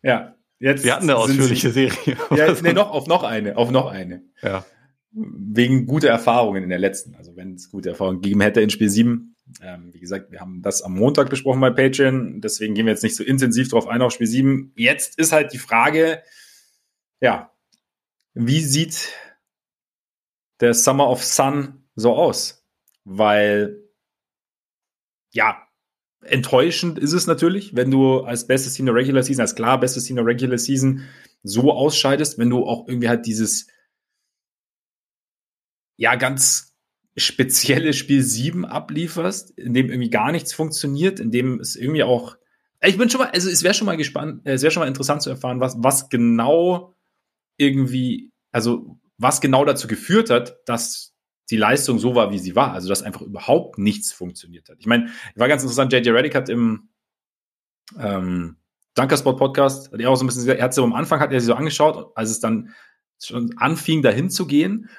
ja, 0.03 0.37
jetzt. 0.57 0.85
Wir 0.85 0.95
hatten 0.95 1.09
eine 1.09 1.17
ausführliche 1.17 1.71
sie, 1.71 1.89
Serie. 1.89 2.17
ja, 2.33 2.55
nee, 2.61 2.71
noch 2.71 2.91
auf 2.91 3.07
noch 3.07 3.23
eine, 3.23 3.57
auf 3.57 3.71
noch 3.71 3.91
eine. 3.91 4.23
Ja. 4.41 4.63
Wegen 5.11 5.85
guter 5.85 6.07
Erfahrungen 6.07 6.63
in 6.63 6.69
der 6.69 6.79
letzten. 6.79 7.15
Also 7.15 7.35
wenn 7.35 7.55
es 7.55 7.69
gute 7.69 7.89
Erfahrungen 7.89 8.21
gegeben 8.21 8.39
hätte 8.39 8.61
in 8.61 8.69
Spiel 8.69 8.89
7. 8.89 9.35
Ähm, 9.61 9.93
wie 9.93 9.99
gesagt, 9.99 10.31
wir 10.31 10.39
haben 10.39 10.61
das 10.61 10.81
am 10.81 10.93
Montag 10.93 11.29
besprochen 11.29 11.59
bei 11.59 11.71
Patreon. 11.71 12.39
Deswegen 12.39 12.73
gehen 12.73 12.85
wir 12.85 12.93
jetzt 12.93 13.03
nicht 13.03 13.17
so 13.17 13.23
intensiv 13.25 13.67
drauf 13.67 13.85
ein 13.85 14.01
auf 14.01 14.13
Spiel 14.13 14.27
7. 14.27 14.71
Jetzt 14.77 15.19
ist 15.19 15.33
halt 15.33 15.51
die 15.51 15.57
Frage, 15.57 16.23
ja, 17.19 17.50
wie 18.33 18.61
sieht 18.61 19.13
der 20.59 20.73
Summer 20.73 21.09
of 21.09 21.23
Sun 21.23 21.87
so 21.95 22.15
aus? 22.15 22.65
Weil, 23.03 23.89
ja, 25.33 25.67
enttäuschend 26.21 26.99
ist 26.99 27.13
es 27.13 27.27
natürlich, 27.27 27.75
wenn 27.75 27.91
du 27.91 28.21
als 28.21 28.47
bestes 28.47 28.75
Team 28.75 28.85
der 28.85 28.95
Regular 28.95 29.23
Season, 29.23 29.41
als 29.41 29.55
klar 29.55 29.79
bestes 29.79 30.05
Team 30.05 30.17
der 30.17 30.25
Regular 30.25 30.57
Season 30.57 31.07
so 31.43 31.71
ausscheidest, 31.71 32.37
wenn 32.37 32.49
du 32.49 32.65
auch 32.65 32.87
irgendwie 32.87 33.09
halt 33.09 33.25
dieses, 33.25 33.67
ja, 35.97 36.15
ganz 36.15 36.75
spezielle 37.17 37.93
Spiel 37.93 38.23
7 38.23 38.65
ablieferst, 38.65 39.51
in 39.51 39.73
dem 39.73 39.89
irgendwie 39.89 40.09
gar 40.09 40.31
nichts 40.31 40.53
funktioniert, 40.53 41.19
in 41.19 41.31
dem 41.31 41.59
es 41.59 41.75
irgendwie 41.75 42.03
auch, 42.03 42.37
ich 42.83 42.97
bin 42.97 43.09
schon 43.09 43.19
mal, 43.19 43.29
also 43.31 43.49
es 43.49 43.63
wäre 43.63 43.73
schon 43.73 43.85
mal 43.85 43.97
gespannt, 43.97 44.41
es 44.45 44.61
wäre 44.61 44.71
schon 44.71 44.81
mal 44.81 44.87
interessant 44.87 45.21
zu 45.21 45.29
erfahren, 45.29 45.59
was, 45.59 45.75
was 45.79 46.09
genau 46.09 46.95
irgendwie, 47.61 48.31
also 48.51 48.97
was 49.17 49.39
genau 49.39 49.63
dazu 49.63 49.87
geführt 49.87 50.29
hat, 50.29 50.57
dass 50.65 51.13
die 51.49 51.57
Leistung 51.57 51.99
so 51.99 52.15
war, 52.15 52.31
wie 52.31 52.39
sie 52.39 52.55
war. 52.55 52.73
Also 52.73 52.89
dass 52.89 53.03
einfach 53.03 53.21
überhaupt 53.21 53.77
nichts 53.77 54.11
funktioniert 54.11 54.69
hat. 54.69 54.77
Ich 54.79 54.87
meine, 54.87 55.09
war 55.35 55.47
ganz 55.47 55.61
interessant, 55.61 55.93
JJ 55.93 56.09
Reddick 56.09 56.35
hat 56.35 56.49
im 56.49 56.89
ähm, 57.99 58.57
Dunkerspot 58.95 59.37
Podcast, 59.37 59.91
hat 59.91 59.99
er 59.99 60.09
auch 60.09 60.15
so 60.15 60.23
ein 60.23 60.27
bisschen, 60.27 60.47
er 60.47 60.63
hat 60.63 60.73
so 60.73 60.83
am 60.83 60.93
Anfang 60.93 61.19
hat 61.19 61.31
er 61.31 61.39
sich 61.39 61.47
so 61.47 61.53
angeschaut, 61.53 62.11
als 62.15 62.29
es 62.29 62.39
dann 62.39 62.73
schon 63.21 63.53
anfing, 63.57 64.01
dahin 64.01 64.29
zu 64.29 64.47
gehen. 64.47 64.89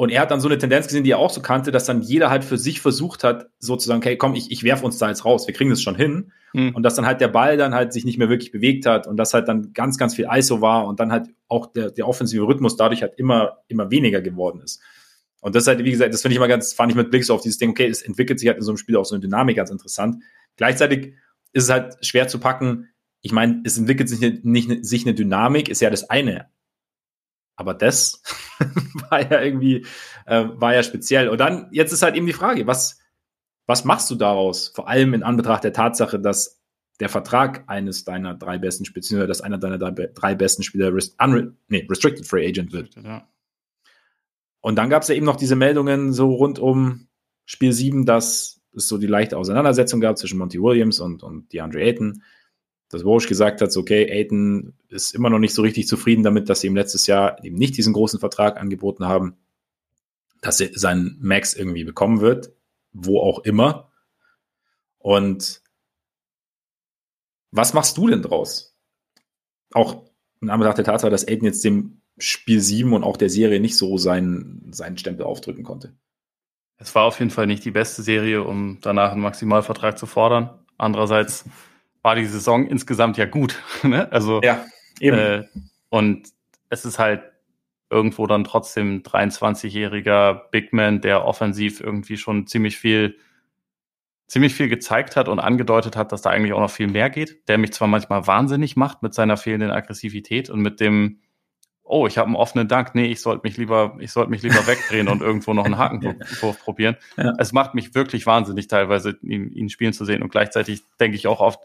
Und 0.00 0.10
er 0.10 0.20
hat 0.20 0.30
dann 0.30 0.40
so 0.40 0.46
eine 0.46 0.58
Tendenz 0.58 0.86
gesehen, 0.86 1.02
die 1.02 1.10
er 1.10 1.18
auch 1.18 1.30
so 1.30 1.42
kannte, 1.42 1.72
dass 1.72 1.84
dann 1.84 2.02
jeder 2.02 2.30
halt 2.30 2.44
für 2.44 2.56
sich 2.56 2.80
versucht 2.80 3.24
hat, 3.24 3.48
sozusagen, 3.58 3.98
okay, 3.98 4.16
komm, 4.16 4.36
ich, 4.36 4.52
ich 4.52 4.62
werf 4.62 4.84
uns 4.84 4.96
da 4.98 5.08
jetzt 5.08 5.24
raus, 5.24 5.48
wir 5.48 5.54
kriegen 5.54 5.70
das 5.70 5.82
schon 5.82 5.96
hin. 5.96 6.30
Mhm. 6.52 6.72
Und 6.76 6.84
dass 6.84 6.94
dann 6.94 7.04
halt 7.04 7.20
der 7.20 7.26
Ball 7.26 7.56
dann 7.56 7.74
halt 7.74 7.92
sich 7.92 8.04
nicht 8.04 8.16
mehr 8.16 8.28
wirklich 8.28 8.52
bewegt 8.52 8.86
hat 8.86 9.08
und 9.08 9.16
dass 9.16 9.34
halt 9.34 9.48
dann 9.48 9.72
ganz, 9.72 9.98
ganz 9.98 10.14
viel 10.14 10.28
ISO 10.30 10.60
war 10.60 10.86
und 10.86 11.00
dann 11.00 11.10
halt 11.10 11.30
auch 11.48 11.66
der, 11.72 11.90
der 11.90 12.06
offensive 12.06 12.46
Rhythmus 12.46 12.76
dadurch 12.76 13.02
halt 13.02 13.14
immer, 13.16 13.58
immer 13.66 13.90
weniger 13.90 14.20
geworden 14.20 14.60
ist. 14.60 14.80
Und 15.40 15.56
das 15.56 15.66
halt, 15.66 15.82
wie 15.82 15.90
gesagt, 15.90 16.14
das 16.14 16.22
finde 16.22 16.34
ich 16.34 16.38
mal 16.38 16.46
ganz, 16.46 16.72
fand 16.74 16.92
ich 16.92 16.96
mit 16.96 17.10
Blick 17.10 17.24
so 17.24 17.34
auf 17.34 17.40
dieses 17.40 17.58
Ding, 17.58 17.70
okay, 17.70 17.88
es 17.88 18.00
entwickelt 18.00 18.38
sich 18.38 18.46
halt 18.46 18.58
in 18.58 18.62
so 18.62 18.70
einem 18.70 18.78
Spiel 18.78 18.94
auch 18.94 19.04
so 19.04 19.16
eine 19.16 19.20
Dynamik 19.20 19.56
ganz 19.56 19.70
interessant. 19.70 20.22
Gleichzeitig 20.56 21.14
ist 21.52 21.64
es 21.64 21.70
halt 21.70 21.96
schwer 22.06 22.28
zu 22.28 22.38
packen. 22.38 22.88
Ich 23.20 23.32
meine, 23.32 23.62
es 23.64 23.76
entwickelt 23.76 24.08
sich 24.08 24.20
nicht, 24.20 24.44
nicht 24.44 24.86
sich 24.86 25.04
eine 25.04 25.14
Dynamik, 25.14 25.68
ist 25.68 25.80
ja 25.80 25.90
das 25.90 26.08
eine. 26.08 26.46
Aber 27.58 27.74
das 27.74 28.22
war 29.10 29.20
ja 29.20 29.42
irgendwie, 29.42 29.84
äh, 30.26 30.44
war 30.54 30.74
ja 30.74 30.82
speziell. 30.84 31.28
Und 31.28 31.38
dann, 31.38 31.66
jetzt 31.72 31.92
ist 31.92 32.02
halt 32.02 32.14
eben 32.14 32.26
die 32.26 32.32
Frage, 32.32 32.68
was, 32.68 33.00
was 33.66 33.84
machst 33.84 34.08
du 34.12 34.14
daraus? 34.14 34.68
Vor 34.68 34.88
allem 34.88 35.12
in 35.12 35.24
Anbetracht 35.24 35.64
der 35.64 35.72
Tatsache, 35.72 36.20
dass 36.20 36.62
der 37.00 37.08
Vertrag 37.08 37.64
eines 37.66 38.04
deiner 38.04 38.34
drei 38.34 38.58
besten 38.58 38.84
Spieler, 38.84 39.26
dass 39.26 39.40
einer 39.40 39.58
deiner 39.58 39.76
drei 39.76 40.36
besten 40.36 40.62
Spieler 40.62 40.94
rest, 40.94 41.16
unre, 41.20 41.56
nee, 41.66 41.84
Restricted 41.90 42.26
Free 42.26 42.46
Agent 42.46 42.72
wird. 42.72 42.94
Ja. 42.94 43.28
Und 44.60 44.76
dann 44.76 44.88
gab 44.88 45.02
es 45.02 45.08
ja 45.08 45.16
eben 45.16 45.26
noch 45.26 45.36
diese 45.36 45.56
Meldungen 45.56 46.12
so 46.12 46.32
rund 46.32 46.60
um 46.60 47.08
Spiel 47.44 47.72
7, 47.72 48.06
dass 48.06 48.60
es 48.72 48.86
so 48.86 48.98
die 48.98 49.06
leichte 49.08 49.36
Auseinandersetzung 49.36 50.00
gab 50.00 50.16
zwischen 50.16 50.38
Monty 50.38 50.62
Williams 50.62 51.00
und, 51.00 51.24
und 51.24 51.52
DeAndre 51.52 51.80
Ayton 51.80 52.22
dass 52.88 53.04
Walsh 53.04 53.26
gesagt 53.28 53.60
hat, 53.60 53.76
okay, 53.76 54.10
Aiton 54.10 54.74
ist 54.88 55.14
immer 55.14 55.30
noch 55.30 55.38
nicht 55.38 55.54
so 55.54 55.62
richtig 55.62 55.86
zufrieden 55.86 56.22
damit, 56.22 56.48
dass 56.48 56.60
sie 56.60 56.68
ihm 56.68 56.76
letztes 56.76 57.06
Jahr 57.06 57.42
eben 57.44 57.56
nicht 57.56 57.76
diesen 57.76 57.92
großen 57.92 58.20
Vertrag 58.20 58.58
angeboten 58.58 59.06
haben, 59.06 59.36
dass 60.40 60.60
er 60.60 60.70
seinen 60.74 61.18
Max 61.20 61.54
irgendwie 61.54 61.84
bekommen 61.84 62.20
wird, 62.20 62.52
wo 62.92 63.20
auch 63.20 63.40
immer. 63.40 63.90
Und 64.98 65.62
was 67.50 67.74
machst 67.74 67.96
du 67.96 68.08
denn 68.08 68.22
draus? 68.22 68.76
Auch 69.72 70.04
in 70.40 70.50
Anbetracht 70.50 70.78
der 70.78 70.84
Tatsache, 70.84 71.10
dass 71.10 71.26
Aiden 71.26 71.44
jetzt 71.44 71.64
dem 71.64 72.00
Spiel 72.18 72.60
7 72.60 72.92
und 72.92 73.04
auch 73.04 73.16
der 73.16 73.30
Serie 73.30 73.60
nicht 73.60 73.76
so 73.76 73.98
seinen, 73.98 74.72
seinen 74.72 74.98
Stempel 74.98 75.24
aufdrücken 75.24 75.64
konnte. 75.64 75.94
Es 76.76 76.94
war 76.94 77.04
auf 77.04 77.18
jeden 77.18 77.30
Fall 77.30 77.46
nicht 77.46 77.64
die 77.64 77.70
beste 77.70 78.02
Serie, 78.02 78.42
um 78.44 78.78
danach 78.80 79.12
einen 79.12 79.20
Maximalvertrag 79.20 79.98
zu 79.98 80.06
fordern. 80.06 80.50
Andererseits 80.78 81.44
war 82.02 82.14
die 82.14 82.26
Saison 82.26 82.66
insgesamt 82.66 83.16
ja 83.16 83.26
gut. 83.26 83.62
Ne? 83.82 84.10
Also 84.12 84.40
ja, 84.42 84.64
eben. 85.00 85.18
Äh, 85.18 85.44
und 85.88 86.28
es 86.68 86.84
ist 86.84 86.98
halt 86.98 87.22
irgendwo 87.90 88.26
dann 88.26 88.44
trotzdem 88.44 89.02
23-jähriger 89.02 90.50
Big 90.50 90.72
Man, 90.72 91.00
der 91.00 91.24
offensiv 91.24 91.80
irgendwie 91.80 92.18
schon 92.18 92.46
ziemlich 92.46 92.76
viel 92.76 93.16
ziemlich 94.26 94.54
viel 94.54 94.68
gezeigt 94.68 95.16
hat 95.16 95.26
und 95.26 95.38
angedeutet 95.38 95.96
hat, 95.96 96.12
dass 96.12 96.20
da 96.20 96.28
eigentlich 96.28 96.52
auch 96.52 96.60
noch 96.60 96.70
viel 96.70 96.88
mehr 96.88 97.08
geht, 97.08 97.48
der 97.48 97.56
mich 97.56 97.72
zwar 97.72 97.88
manchmal 97.88 98.26
wahnsinnig 98.26 98.76
macht 98.76 99.02
mit 99.02 99.14
seiner 99.14 99.38
fehlenden 99.38 99.70
Aggressivität 99.70 100.50
und 100.50 100.60
mit 100.60 100.80
dem 100.80 101.20
oh, 101.88 102.06
ich 102.06 102.18
habe 102.18 102.26
einen 102.26 102.36
offenen 102.36 102.68
Dank, 102.68 102.94
nee, 102.94 103.06
ich 103.06 103.20
sollte 103.20 103.40
mich 103.44 103.56
lieber, 103.56 103.96
ich 103.98 104.12
sollte 104.12 104.30
mich 104.30 104.42
lieber 104.42 104.66
wegdrehen 104.66 105.08
und 105.08 105.22
irgendwo 105.22 105.54
noch 105.54 105.64
einen 105.64 105.78
Hakenwurf 105.78 106.60
probieren. 106.62 106.96
Ja. 107.16 107.32
Es 107.38 107.52
macht 107.52 107.74
mich 107.74 107.94
wirklich 107.94 108.26
wahnsinnig, 108.26 108.68
teilweise 108.68 109.18
ihn, 109.22 109.50
ihn 109.52 109.70
spielen 109.70 109.94
zu 109.94 110.04
sehen. 110.04 110.22
Und 110.22 110.28
gleichzeitig 110.28 110.82
denke 111.00 111.16
ich 111.16 111.26
auch 111.26 111.40
oft, 111.40 111.60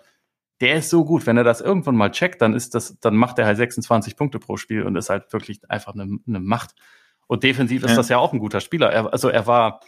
der 0.64 0.76
ist 0.76 0.90
so 0.90 1.04
gut, 1.04 1.28
wenn 1.28 1.36
er 1.36 1.44
das 1.44 1.60
irgendwann 1.60 1.98
mal 1.98 2.10
checkt, 2.10 2.42
dann 2.42 2.54
ist 2.54 2.74
das, 2.74 2.98
dann 3.02 3.18
macht 3.18 3.38
er 3.38 3.46
halt 3.46 3.58
26 3.58 4.16
Punkte 4.16 4.40
pro 4.40 4.56
Spiel 4.56 4.84
und 4.84 4.96
ist 4.96 5.10
halt 5.10 5.34
wirklich 5.34 5.60
einfach 5.70 5.94
eine, 5.94 6.20
eine 6.26 6.40
Macht. 6.40 6.74
Und 7.28 7.44
defensiv 7.44 7.84
ist 7.84 7.90
ja. 7.92 7.98
das 7.98 8.08
ja 8.08 8.18
auch 8.18 8.32
ein 8.32 8.40
guter 8.40 8.62
Spieler. 8.62 8.90
Er, 8.90 9.12
also 9.12 9.28
er 9.28 9.46
war 9.46 9.82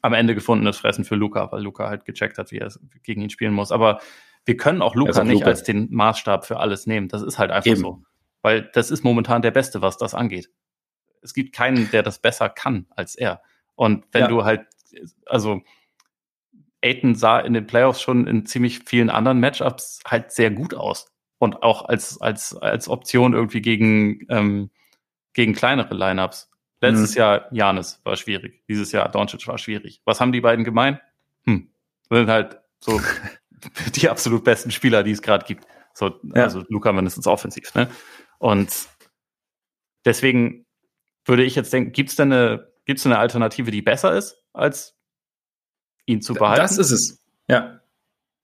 am 0.00 0.14
Ende 0.14 0.34
gefundenes 0.34 0.78
Fressen 0.78 1.04
für 1.04 1.16
Luca, 1.16 1.52
weil 1.52 1.62
Luca 1.62 1.90
halt 1.90 2.06
gecheckt 2.06 2.38
hat, 2.38 2.50
wie 2.50 2.56
er 2.56 2.72
gegen 3.02 3.20
ihn 3.20 3.28
spielen 3.28 3.52
muss. 3.52 3.72
Aber 3.72 4.00
wir 4.46 4.56
können 4.56 4.80
auch 4.80 4.94
Luca 4.94 5.22
nicht 5.22 5.40
Luca. 5.40 5.48
als 5.48 5.64
den 5.64 5.88
Maßstab 5.90 6.46
für 6.46 6.58
alles 6.60 6.86
nehmen. 6.86 7.08
Das 7.08 7.20
ist 7.20 7.38
halt 7.38 7.50
einfach 7.50 7.70
Eben. 7.70 7.82
so. 7.82 8.02
Weil 8.40 8.70
das 8.72 8.90
ist 8.90 9.04
momentan 9.04 9.42
der 9.42 9.50
Beste, 9.50 9.82
was 9.82 9.98
das 9.98 10.14
angeht. 10.14 10.48
Es 11.20 11.34
gibt 11.34 11.54
keinen, 11.54 11.90
der 11.90 12.02
das 12.02 12.20
besser 12.20 12.48
kann 12.48 12.86
als 12.88 13.16
er. 13.16 13.42
Und 13.74 14.06
wenn 14.12 14.22
ja. 14.22 14.28
du 14.28 14.44
halt, 14.44 14.62
also 15.26 15.60
Aiton 16.82 17.14
sah 17.14 17.40
in 17.40 17.52
den 17.52 17.66
Playoffs 17.66 18.00
schon 18.00 18.26
in 18.26 18.46
ziemlich 18.46 18.80
vielen 18.80 19.10
anderen 19.10 19.40
Matchups 19.40 20.00
halt 20.06 20.32
sehr 20.32 20.50
gut 20.50 20.74
aus. 20.74 21.06
Und 21.38 21.62
auch 21.62 21.86
als, 21.86 22.20
als, 22.20 22.54
als 22.56 22.88
Option 22.88 23.32
irgendwie 23.32 23.62
gegen, 23.62 24.26
ähm, 24.28 24.70
gegen 25.32 25.54
kleinere 25.54 25.94
Lineups. 25.94 26.50
Letztes 26.82 27.14
mhm. 27.14 27.18
Jahr 27.18 27.48
Janis 27.50 28.00
war 28.04 28.16
schwierig. 28.16 28.62
Dieses 28.68 28.92
Jahr 28.92 29.10
Doncic 29.10 29.46
war 29.46 29.58
schwierig. 29.58 30.00
Was 30.04 30.20
haben 30.20 30.32
die 30.32 30.40
beiden 30.40 30.64
gemein? 30.64 31.00
Hm. 31.44 31.70
Sind 32.10 32.28
halt 32.28 32.58
so 32.80 33.00
die 33.94 34.08
absolut 34.08 34.44
besten 34.44 34.70
Spieler, 34.70 35.02
die 35.02 35.10
es 35.10 35.22
gerade 35.22 35.44
gibt. 35.44 35.66
So, 35.92 36.18
ja. 36.34 36.44
also 36.44 36.64
Luca 36.68 36.92
mindestens 36.92 37.26
offensiv, 37.26 37.74
ne? 37.74 37.90
Und 38.38 38.88
deswegen 40.04 40.64
würde 41.26 41.44
ich 41.44 41.54
jetzt 41.54 41.72
denken, 41.72 41.92
gibt 41.92 42.10
es 42.10 42.16
denn 42.16 42.32
eine, 42.32 42.72
gibt's 42.86 43.04
eine 43.04 43.18
Alternative, 43.18 43.70
die 43.70 43.82
besser 43.82 44.16
ist, 44.16 44.42
als 44.52 44.98
ihn 46.10 46.22
zu 46.22 46.34
behalten? 46.34 46.60
Das 46.60 46.78
ist 46.78 46.90
es, 46.90 47.24
ja. 47.48 47.80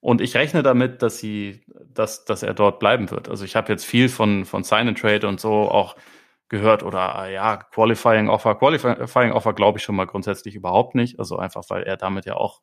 Und 0.00 0.20
ich 0.20 0.36
rechne 0.36 0.62
damit, 0.62 1.02
dass 1.02 1.18
sie, 1.18 1.64
dass, 1.92 2.24
dass 2.24 2.42
er 2.42 2.54
dort 2.54 2.78
bleiben 2.78 3.10
wird. 3.10 3.28
Also 3.28 3.44
ich 3.44 3.56
habe 3.56 3.72
jetzt 3.72 3.84
viel 3.84 4.08
von, 4.08 4.44
von 4.44 4.62
Sign 4.62 4.88
and 4.88 4.98
Trade 4.98 5.26
und 5.26 5.40
so 5.40 5.50
auch 5.50 5.96
gehört 6.48 6.84
oder 6.84 7.16
ah 7.16 7.26
ja, 7.28 7.56
Qualifying 7.56 8.28
Offer. 8.28 8.54
Qualifying 8.54 9.32
Offer 9.32 9.52
glaube 9.52 9.78
ich 9.78 9.84
schon 9.84 9.96
mal 9.96 10.06
grundsätzlich 10.06 10.54
überhaupt 10.54 10.94
nicht. 10.94 11.18
Also 11.18 11.38
einfach, 11.38 11.64
weil 11.70 11.82
er 11.82 11.96
damit 11.96 12.24
ja 12.24 12.36
auch 12.36 12.60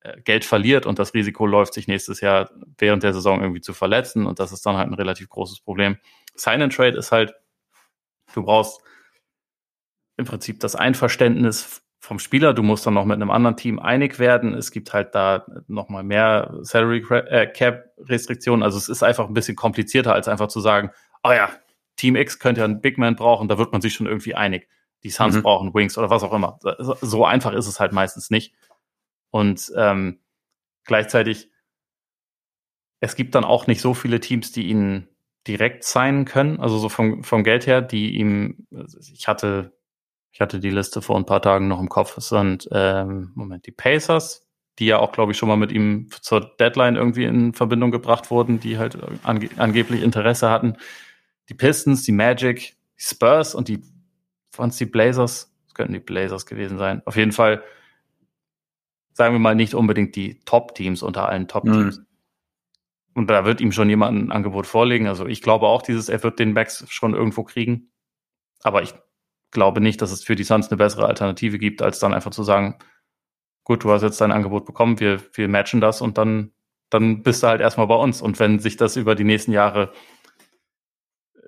äh, 0.00 0.20
Geld 0.22 0.46
verliert 0.46 0.86
und 0.86 0.98
das 0.98 1.12
Risiko 1.12 1.44
läuft, 1.44 1.74
sich 1.74 1.86
nächstes 1.86 2.22
Jahr 2.22 2.50
während 2.78 3.02
der 3.02 3.12
Saison 3.12 3.42
irgendwie 3.42 3.60
zu 3.60 3.74
verletzen 3.74 4.26
und 4.26 4.38
das 4.38 4.50
ist 4.52 4.64
dann 4.64 4.76
halt 4.76 4.88
ein 4.88 4.94
relativ 4.94 5.28
großes 5.28 5.60
Problem. 5.60 5.98
Sign 6.34 6.62
and 6.62 6.74
Trade 6.74 6.96
ist 6.96 7.12
halt, 7.12 7.34
du 8.32 8.42
brauchst 8.42 8.80
im 10.16 10.24
Prinzip 10.24 10.60
das 10.60 10.76
Einverständnis 10.76 11.82
vom 12.00 12.18
Spieler. 12.18 12.54
Du 12.54 12.62
musst 12.62 12.86
dann 12.86 12.94
noch 12.94 13.04
mit 13.04 13.16
einem 13.16 13.30
anderen 13.30 13.56
Team 13.56 13.78
einig 13.78 14.18
werden. 14.18 14.54
Es 14.54 14.70
gibt 14.70 14.92
halt 14.92 15.14
da 15.14 15.44
noch 15.68 15.90
mal 15.90 16.02
mehr 16.02 16.54
Salary 16.62 17.04
äh, 17.10 17.46
Cap 17.46 17.90
Restriktionen. 17.98 18.62
Also 18.62 18.78
es 18.78 18.88
ist 18.88 19.02
einfach 19.02 19.28
ein 19.28 19.34
bisschen 19.34 19.54
komplizierter 19.54 20.14
als 20.14 20.26
einfach 20.26 20.48
zu 20.48 20.60
sagen, 20.60 20.90
oh 21.22 21.30
ja, 21.30 21.50
Team 21.96 22.16
X 22.16 22.38
könnte 22.38 22.62
ja 22.62 22.64
einen 22.64 22.80
Big 22.80 22.96
Man 22.96 23.16
brauchen. 23.16 23.48
Da 23.48 23.58
wird 23.58 23.72
man 23.72 23.82
sich 23.82 23.94
schon 23.94 24.06
irgendwie 24.06 24.34
einig. 24.34 24.66
Die 25.04 25.10
Suns 25.10 25.36
mhm. 25.36 25.42
brauchen 25.42 25.74
Wings 25.74 25.96
oder 25.98 26.10
was 26.10 26.22
auch 26.22 26.32
immer. 26.32 26.58
So 27.02 27.24
einfach 27.24 27.52
ist 27.52 27.66
es 27.66 27.78
halt 27.78 27.92
meistens 27.92 28.30
nicht. 28.30 28.54
Und 29.30 29.70
ähm, 29.76 30.20
gleichzeitig, 30.84 31.50
es 33.00 33.14
gibt 33.14 33.34
dann 33.34 33.44
auch 33.44 33.66
nicht 33.66 33.80
so 33.80 33.94
viele 33.94 34.20
Teams, 34.20 34.52
die 34.52 34.68
ihn 34.68 35.08
direkt 35.46 35.84
signen 35.84 36.24
können, 36.24 36.60
also 36.60 36.78
so 36.78 36.88
vom, 36.88 37.24
vom 37.24 37.44
Geld 37.44 37.66
her, 37.66 37.80
die 37.80 38.16
ihm, 38.16 38.66
ich 39.12 39.26
hatte, 39.26 39.72
ich 40.32 40.40
hatte 40.40 40.60
die 40.60 40.70
Liste 40.70 41.02
vor 41.02 41.16
ein 41.16 41.26
paar 41.26 41.42
Tagen 41.42 41.68
noch 41.68 41.80
im 41.80 41.88
Kopf, 41.88 42.16
es 42.16 42.28
sind, 42.28 42.68
ähm, 42.72 43.32
Moment, 43.34 43.66
die 43.66 43.72
Pacers, 43.72 44.46
die 44.78 44.86
ja 44.86 44.98
auch, 44.98 45.12
glaube 45.12 45.32
ich, 45.32 45.38
schon 45.38 45.48
mal 45.48 45.56
mit 45.56 45.72
ihm 45.72 46.08
zur 46.22 46.40
Deadline 46.58 46.96
irgendwie 46.96 47.24
in 47.24 47.52
Verbindung 47.52 47.90
gebracht 47.90 48.30
wurden, 48.30 48.60
die 48.60 48.78
halt 48.78 48.96
ange 49.24 49.50
angeblich 49.56 50.02
Interesse 50.02 50.48
hatten. 50.48 50.76
Die 51.48 51.54
Pistons, 51.54 52.04
die 52.04 52.12
Magic, 52.12 52.76
die 52.98 53.02
Spurs 53.02 53.54
und 53.54 53.68
die, 53.68 53.82
waren 54.56 54.70
die 54.70 54.86
Blazers? 54.86 55.52
Das 55.66 55.74
könnten 55.74 55.92
die 55.92 56.00
Blazers 56.00 56.46
gewesen 56.46 56.78
sein. 56.78 57.02
Auf 57.04 57.16
jeden 57.16 57.32
Fall, 57.32 57.62
sagen 59.12 59.34
wir 59.34 59.40
mal, 59.40 59.54
nicht 59.54 59.74
unbedingt 59.74 60.16
die 60.16 60.40
Top-Teams 60.44 61.02
unter 61.02 61.28
allen 61.28 61.46
Top-Teams. 61.46 61.98
Mhm. 61.98 62.06
Und 63.14 63.26
da 63.28 63.44
wird 63.44 63.60
ihm 63.60 63.72
schon 63.72 63.90
jemand 63.90 64.16
ein 64.16 64.32
Angebot 64.32 64.66
vorlegen. 64.66 65.08
Also 65.08 65.26
ich 65.26 65.42
glaube 65.42 65.66
auch, 65.66 65.82
dieses, 65.82 66.08
er 66.08 66.22
wird 66.22 66.38
den 66.38 66.52
Max 66.52 66.86
schon 66.88 67.14
irgendwo 67.14 67.42
kriegen. 67.42 67.90
Aber 68.62 68.82
ich 68.82 68.94
glaube 69.50 69.80
nicht, 69.80 70.00
dass 70.02 70.12
es 70.12 70.24
für 70.24 70.36
die 70.36 70.44
Suns 70.44 70.68
eine 70.68 70.76
bessere 70.76 71.06
Alternative 71.06 71.58
gibt, 71.58 71.82
als 71.82 71.98
dann 71.98 72.14
einfach 72.14 72.30
zu 72.30 72.42
sagen, 72.42 72.78
gut, 73.64 73.84
du 73.84 73.90
hast 73.90 74.02
jetzt 74.02 74.20
dein 74.20 74.32
Angebot 74.32 74.64
bekommen, 74.64 75.00
wir, 75.00 75.20
wir 75.34 75.48
matchen 75.48 75.80
das 75.80 76.00
und 76.00 76.18
dann, 76.18 76.52
dann 76.88 77.22
bist 77.22 77.42
du 77.42 77.48
halt 77.48 77.60
erstmal 77.60 77.86
bei 77.86 77.94
uns. 77.94 78.22
Und 78.22 78.38
wenn 78.38 78.58
sich 78.58 78.76
das 78.76 78.96
über 78.96 79.14
die 79.14 79.24
nächsten 79.24 79.52
Jahre 79.52 79.92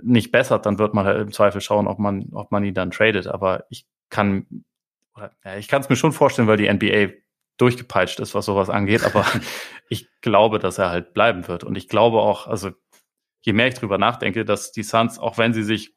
nicht 0.02 0.32
bessert, 0.32 0.66
dann 0.66 0.78
wird 0.78 0.94
man 0.94 1.04
halt 1.04 1.20
im 1.20 1.32
Zweifel 1.32 1.60
schauen, 1.60 1.86
ob 1.86 1.98
man, 1.98 2.28
ob 2.32 2.50
man 2.50 2.64
ihn 2.64 2.74
dann 2.74 2.90
tradet. 2.90 3.26
Aber 3.26 3.64
ich 3.70 3.86
kann, 4.10 4.64
oder, 5.16 5.32
ja, 5.44 5.56
ich 5.56 5.68
kann 5.68 5.82
es 5.82 5.88
mir 5.88 5.96
schon 5.96 6.12
vorstellen, 6.12 6.48
weil 6.48 6.56
die 6.56 6.72
NBA 6.72 7.12
durchgepeitscht 7.56 8.20
ist, 8.20 8.34
was 8.34 8.46
sowas 8.46 8.70
angeht, 8.70 9.04
aber 9.04 9.26
ich 9.88 10.08
glaube, 10.20 10.58
dass 10.58 10.78
er 10.78 10.90
halt 10.90 11.14
bleiben 11.14 11.46
wird. 11.48 11.64
Und 11.64 11.76
ich 11.76 11.88
glaube 11.88 12.18
auch, 12.18 12.46
also 12.46 12.70
je 13.42 13.52
mehr 13.52 13.68
ich 13.68 13.74
drüber 13.74 13.98
nachdenke, 13.98 14.44
dass 14.44 14.72
die 14.72 14.82
Suns, 14.82 15.18
auch 15.18 15.38
wenn 15.38 15.54
sie 15.54 15.62
sich 15.62 15.94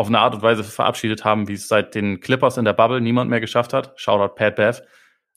auf 0.00 0.08
eine 0.08 0.18
Art 0.18 0.34
und 0.34 0.42
Weise 0.42 0.64
verabschiedet 0.64 1.24
haben, 1.26 1.46
wie 1.46 1.52
es 1.52 1.68
seit 1.68 1.94
den 1.94 2.20
Clippers 2.20 2.56
in 2.56 2.64
der 2.64 2.72
Bubble 2.72 3.02
niemand 3.02 3.28
mehr 3.28 3.40
geschafft 3.40 3.74
hat, 3.74 3.92
Shoutout 4.00 4.34
Pat 4.34 4.56
Bev. 4.56 4.82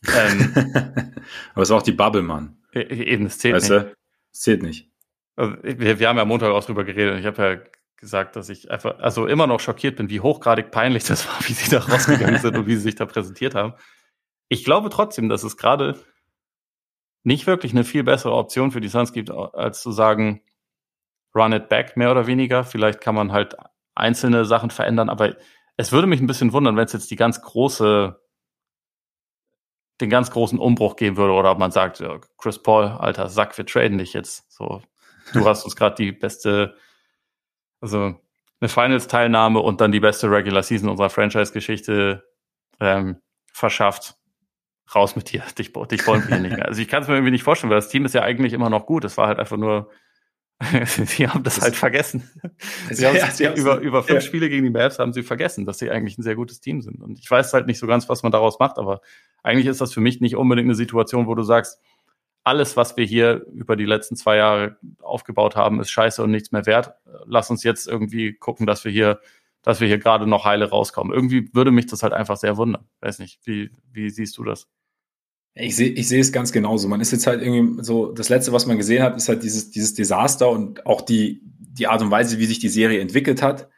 Ähm, 0.08 0.54
aber 1.54 1.62
es 1.62 1.70
ist 1.70 1.72
auch 1.72 1.82
die 1.82 1.92
Bubble, 1.92 2.22
Mann. 2.22 2.58
E, 2.74 2.80
e, 2.80 3.04
eben, 3.04 3.26
es 3.26 3.40
zählt 3.40 3.56
weißt 3.56 3.70
nicht. 3.70 3.84
Du? 3.84 3.94
Es 4.32 4.40
zählt 4.40 4.64
nicht. 4.64 4.90
Also, 5.36 5.56
wir, 5.64 6.00
wir 6.00 6.08
haben 6.08 6.18
ja 6.18 6.24
Montag 6.24 6.52
auch 6.52 6.64
drüber 6.64 6.86
geredet 6.86 7.14
und 7.14 7.20
ich 7.20 7.26
habe 7.26 7.44
ja 7.44 7.60
gesagt, 7.98 8.38
dass 8.38 8.48
ich 8.48 8.72
einfach, 8.72 9.00
also 9.00 9.28
immer 9.28 9.48
noch 9.48 9.60
schockiert 9.60 9.98
bin, 9.98 10.10
wie 10.10 10.22
hochgradig 10.22 10.72
peinlich 10.72 11.04
das 11.04 11.28
war, 11.28 11.36
wie 11.48 11.54
sie 11.54 11.70
da 11.70 11.80
rausgegangen 11.80 12.40
sind 12.40 12.56
und 12.56 12.66
wie 12.66 12.76
sie 12.76 12.84
sich 12.84 12.96
da 12.96 13.06
präsentiert 13.06 13.56
haben. 13.56 13.74
Ich 14.48 14.64
glaube 14.64 14.90
trotzdem, 14.90 15.28
dass 15.28 15.44
es 15.44 15.58
gerade 15.58 16.00
nicht 17.24 17.48
wirklich 17.48 17.74
eine 17.74 17.84
viel 17.84 18.06
bessere 18.06 18.34
Option 18.34 18.72
für 18.72 18.82
die 18.82 18.88
Suns 18.88 19.12
gibt, 19.12 19.30
als 19.30 19.82
zu 19.82 19.92
sagen, 19.92 20.42
run 21.36 21.52
it 21.52 21.68
back, 21.68 21.98
mehr 21.98 22.12
oder 22.12 22.28
weniger. 22.28 22.64
Vielleicht 22.64 23.02
kann 23.02 23.16
man 23.16 23.34
halt 23.34 23.58
einzelne 23.96 24.46
Sachen 24.46 24.70
verändern, 24.70 25.10
aber 25.10 25.36
es 25.78 25.92
würde 25.92 26.08
mich 26.08 26.22
ein 26.22 26.28
bisschen 26.28 26.54
wundern, 26.54 26.76
wenn 26.76 26.86
es 26.86 26.94
jetzt 26.94 27.12
die 27.12 27.16
ganz 27.16 27.42
große, 27.42 28.20
den 30.02 30.10
ganz 30.10 30.32
großen 30.32 30.60
Umbruch 30.60 30.96
geben 30.96 31.18
würde 31.18 31.34
oder 31.34 31.52
ob 31.52 31.60
man 31.60 31.72
sagt, 31.72 32.00
ja, 32.00 32.20
Chris 32.38 32.62
Paul, 32.62 32.86
alter 32.86 33.30
Sack, 33.30 33.58
wir 33.58 33.66
traden 33.66 33.98
dich 33.98 34.14
jetzt. 34.14 34.52
So, 34.52 34.82
du 35.34 35.46
hast 35.48 35.64
uns 35.64 35.76
gerade 35.76 35.96
die 35.96 36.12
beste, 36.12 36.76
also 37.82 38.16
eine 38.60 38.70
Finals-Teilnahme 38.70 39.60
und 39.60 39.82
dann 39.82 39.92
die 39.92 40.00
beste 40.00 40.30
Regular 40.30 40.64
Season 40.64 40.90
unserer 40.90 41.10
Franchise-Geschichte 41.10 42.24
ähm, 42.80 43.22
verschafft 43.52 44.16
raus 44.94 45.16
mit 45.16 45.32
dir, 45.32 45.44
dich, 45.58 45.74
dich 45.74 46.08
wollen 46.08 46.28
wir 46.28 46.40
nicht 46.40 46.56
mehr. 46.56 46.68
Also 46.68 46.82
ich 46.82 46.88
kann 46.88 47.02
es 47.02 47.08
mir 47.08 47.16
irgendwie 47.16 47.32
nicht 47.32 47.44
vorstellen, 47.44 47.72
weil 47.72 47.78
das 47.78 47.90
Team 47.90 48.06
ist 48.06 48.14
ja 48.14 48.22
eigentlich 48.22 48.54
immer 48.54 48.70
noch 48.70 48.86
gut. 48.86 49.06
Es 49.06 49.18
war 49.18 49.28
halt 49.28 49.40
einfach 49.40 49.58
nur, 49.58 49.90
sie 50.86 51.28
haben 51.28 51.44
das, 51.44 51.56
das 51.56 51.64
halt 51.64 51.76
vergessen. 51.76 52.30
Sie 52.90 53.06
haben, 53.06 53.16
ja, 53.16 53.30
sie 53.30 53.48
haben 53.48 53.56
über, 53.56 53.80
über 53.80 54.04
fünf 54.04 54.22
ja. 54.24 54.28
Spiele 54.28 54.50
gegen 54.50 54.64
die 54.64 54.70
Mavs 54.70 55.00
haben 55.00 55.14
sie 55.14 55.24
vergessen, 55.24 55.66
dass 55.66 55.80
sie 55.80 55.90
eigentlich 55.90 56.18
ein 56.18 56.24
sehr 56.24 56.36
gutes 56.36 56.60
Team 56.60 56.82
sind. 56.82 57.02
Und 57.02 57.20
ich 57.20 57.30
weiß 57.30 57.54
halt 57.54 57.68
nicht 57.68 57.80
so 57.80 57.88
ganz, 57.88 58.10
was 58.10 58.24
man 58.24 58.32
daraus 58.32 58.60
macht, 58.60 58.78
aber 58.78 59.02
eigentlich 59.44 59.68
ist 59.68 59.82
das 59.82 59.94
für 59.94 60.02
mich 60.02 60.22
nicht 60.22 60.36
unbedingt 60.36 60.68
eine 60.68 60.76
Situation, 60.76 61.28
wo 61.28 61.36
du 61.36 61.44
sagst, 61.44 61.80
alles, 62.44 62.76
was 62.76 62.98
wir 62.98 63.06
hier 63.06 63.46
über 63.54 63.76
die 63.76 63.86
letzten 63.86 64.16
zwei 64.16 64.38
Jahre 64.38 64.78
aufgebaut 65.02 65.56
haben, 65.56 65.80
ist 65.80 65.92
scheiße 65.92 66.22
und 66.22 66.32
nichts 66.32 66.52
mehr 66.52 66.66
wert. 66.66 66.94
Lass 67.26 67.50
uns 67.50 67.64
jetzt 67.64 67.88
irgendwie 67.88 68.34
gucken, 68.34 68.66
dass 68.66 68.84
wir 68.84 68.92
hier 68.92 69.20
dass 69.64 69.80
wir 69.80 69.88
hier 69.88 69.98
gerade 69.98 70.28
noch 70.28 70.46
heile 70.46 70.70
rauskommen. 70.70 71.14
Irgendwie 71.14 71.50
würde 71.54 71.72
mich 71.72 71.88
das 71.88 72.04
halt 72.04 72.14
einfach 72.14 72.38
sehr 72.38 72.58
wundern. 72.58 72.86
Weiß 73.00 73.20
nicht, 73.20 73.40
wie, 73.46 73.72
wie 73.92 74.10
siehst 74.10 74.38
du 74.38 74.44
das? 74.44 74.68
Ich 75.56 75.76
sehe 75.76 75.90
ich 75.90 76.08
sehe 76.08 76.22
es 76.22 76.32
ganz 76.32 76.52
genauso. 76.52 76.88
Man 76.88 77.02
ist 77.02 77.12
jetzt 77.12 77.28
halt 77.28 77.42
irgendwie 77.42 77.84
so, 77.84 78.12
das 78.12 78.30
Letzte, 78.30 78.52
was 78.54 78.66
man 78.66 78.78
gesehen 78.78 79.04
hat, 79.04 79.16
ist 79.16 79.30
halt 79.30 79.44
dieses, 79.44 79.70
dieses 79.70 79.94
Desaster 79.94 80.50
und 80.50 80.86
auch 80.86 81.02
die, 81.02 81.42
die 81.60 81.88
Art 81.88 82.02
und 82.02 82.12
Weise, 82.12 82.40
wie 82.40 82.46
sich 82.46 82.60
die 82.60 82.70
Serie 82.70 83.00
entwickelt 83.00 83.42
hat. 83.42 83.70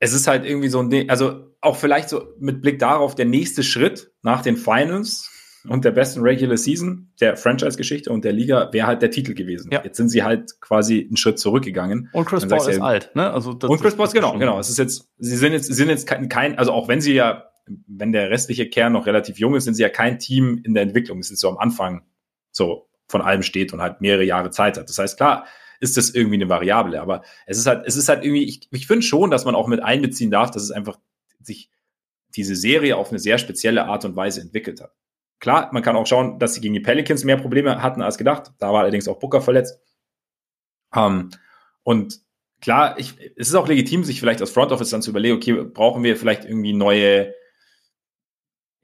Es 0.00 0.12
ist 0.12 0.26
halt 0.26 0.44
irgendwie 0.44 0.68
so 0.68 0.80
ein 0.80 1.08
also 1.08 1.52
auch 1.60 1.76
vielleicht 1.76 2.08
so 2.08 2.24
mit 2.40 2.60
Blick 2.60 2.80
darauf 2.80 3.14
der 3.14 3.26
nächste 3.26 3.62
Schritt 3.62 4.12
nach 4.22 4.42
den 4.42 4.56
Finals 4.56 5.30
und 5.68 5.84
der 5.84 5.92
besten 5.92 6.20
Regular 6.20 6.56
Season 6.56 7.12
der 7.20 7.36
Franchise-Geschichte 7.36 8.10
und 8.10 8.24
der 8.24 8.32
Liga 8.32 8.72
wäre 8.72 8.88
halt 8.88 9.02
der 9.02 9.12
Titel 9.12 9.34
gewesen. 9.34 9.70
Ja. 9.72 9.82
Jetzt 9.84 9.96
sind 9.96 10.08
sie 10.08 10.24
halt 10.24 10.60
quasi 10.60 11.06
einen 11.06 11.16
Schritt 11.16 11.38
zurückgegangen. 11.38 12.10
Und 12.12 12.24
Chris 12.24 12.46
Paul 12.46 12.68
ist 12.68 12.78
ja, 12.78 12.82
alt, 12.82 13.14
ne? 13.14 13.30
Also 13.30 13.50
und 13.50 13.80
Chris 13.80 13.94
Paul, 13.94 14.08
genau, 14.08 14.36
genau. 14.38 14.58
Es 14.58 14.68
ist 14.68 14.78
jetzt, 14.78 15.08
sie 15.18 15.36
sind 15.36 15.52
jetzt, 15.52 15.66
sie 15.66 15.74
sind 15.74 15.88
jetzt 15.88 16.06
kein, 16.06 16.58
also 16.58 16.72
auch 16.72 16.88
wenn 16.88 17.00
sie 17.00 17.14
ja, 17.14 17.51
wenn 17.66 18.12
der 18.12 18.30
restliche 18.30 18.68
Kern 18.68 18.92
noch 18.92 19.06
relativ 19.06 19.38
jung 19.38 19.54
ist, 19.54 19.64
sind 19.64 19.74
sie 19.74 19.82
ja 19.82 19.88
kein 19.88 20.18
Team 20.18 20.60
in 20.64 20.74
der 20.74 20.82
Entwicklung. 20.82 21.18
Es 21.20 21.30
ist 21.30 21.40
so 21.40 21.48
am 21.48 21.58
Anfang 21.58 22.04
so 22.50 22.88
von 23.08 23.22
allem 23.22 23.42
steht 23.42 23.72
und 23.72 23.80
halt 23.80 24.00
mehrere 24.00 24.24
Jahre 24.24 24.50
Zeit 24.50 24.78
hat. 24.78 24.88
Das 24.88 24.98
heißt, 24.98 25.16
klar, 25.16 25.46
ist 25.80 25.96
das 25.96 26.10
irgendwie 26.10 26.36
eine 26.36 26.48
Variable, 26.48 27.00
aber 27.00 27.22
es 27.46 27.58
ist 27.58 27.66
halt, 27.66 27.86
es 27.86 27.96
ist 27.96 28.08
halt 28.08 28.24
irgendwie, 28.24 28.44
ich, 28.44 28.68
ich 28.70 28.86
finde 28.86 29.02
schon, 29.02 29.30
dass 29.30 29.44
man 29.44 29.54
auch 29.54 29.66
mit 29.66 29.82
einbeziehen 29.82 30.30
darf, 30.30 30.50
dass 30.50 30.62
es 30.62 30.70
einfach 30.70 30.98
sich 31.40 31.70
diese 32.34 32.56
Serie 32.56 32.96
auf 32.96 33.10
eine 33.10 33.18
sehr 33.18 33.38
spezielle 33.38 33.84
Art 33.86 34.04
und 34.04 34.16
Weise 34.16 34.40
entwickelt 34.40 34.80
hat. 34.80 34.94
Klar, 35.40 35.70
man 35.72 35.82
kann 35.82 35.96
auch 35.96 36.06
schauen, 36.06 36.38
dass 36.38 36.54
sie 36.54 36.60
gegen 36.60 36.74
die 36.74 36.80
Pelicans 36.80 37.24
mehr 37.24 37.36
Probleme 37.36 37.82
hatten 37.82 38.00
als 38.00 38.16
gedacht. 38.16 38.52
Da 38.58 38.72
war 38.72 38.80
allerdings 38.80 39.08
auch 39.08 39.18
Booker 39.18 39.40
verletzt. 39.40 39.80
Um, 40.94 41.02
ähm, 41.02 41.30
und 41.82 42.20
klar, 42.60 42.98
ich, 42.98 43.14
es 43.36 43.48
ist 43.48 43.54
auch 43.56 43.66
legitim, 43.66 44.04
sich 44.04 44.20
vielleicht 44.20 44.40
als 44.40 44.52
Front 44.52 44.70
Office 44.72 44.90
dann 44.90 45.02
zu 45.02 45.10
überlegen, 45.10 45.36
okay, 45.36 45.64
brauchen 45.64 46.04
wir 46.04 46.16
vielleicht 46.16 46.44
irgendwie 46.44 46.72
neue, 46.72 47.34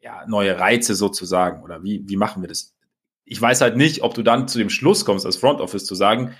ja, 0.00 0.24
neue 0.26 0.58
Reize 0.58 0.94
sozusagen 0.94 1.62
oder 1.62 1.82
wie, 1.82 2.02
wie 2.06 2.16
machen 2.16 2.42
wir 2.42 2.48
das? 2.48 2.74
Ich 3.24 3.40
weiß 3.40 3.60
halt 3.60 3.76
nicht, 3.76 4.02
ob 4.02 4.14
du 4.14 4.22
dann 4.22 4.48
zu 4.48 4.58
dem 4.58 4.70
Schluss 4.70 5.04
kommst, 5.04 5.26
als 5.26 5.36
Front 5.36 5.60
Office 5.60 5.84
zu 5.84 5.94
sagen, 5.94 6.34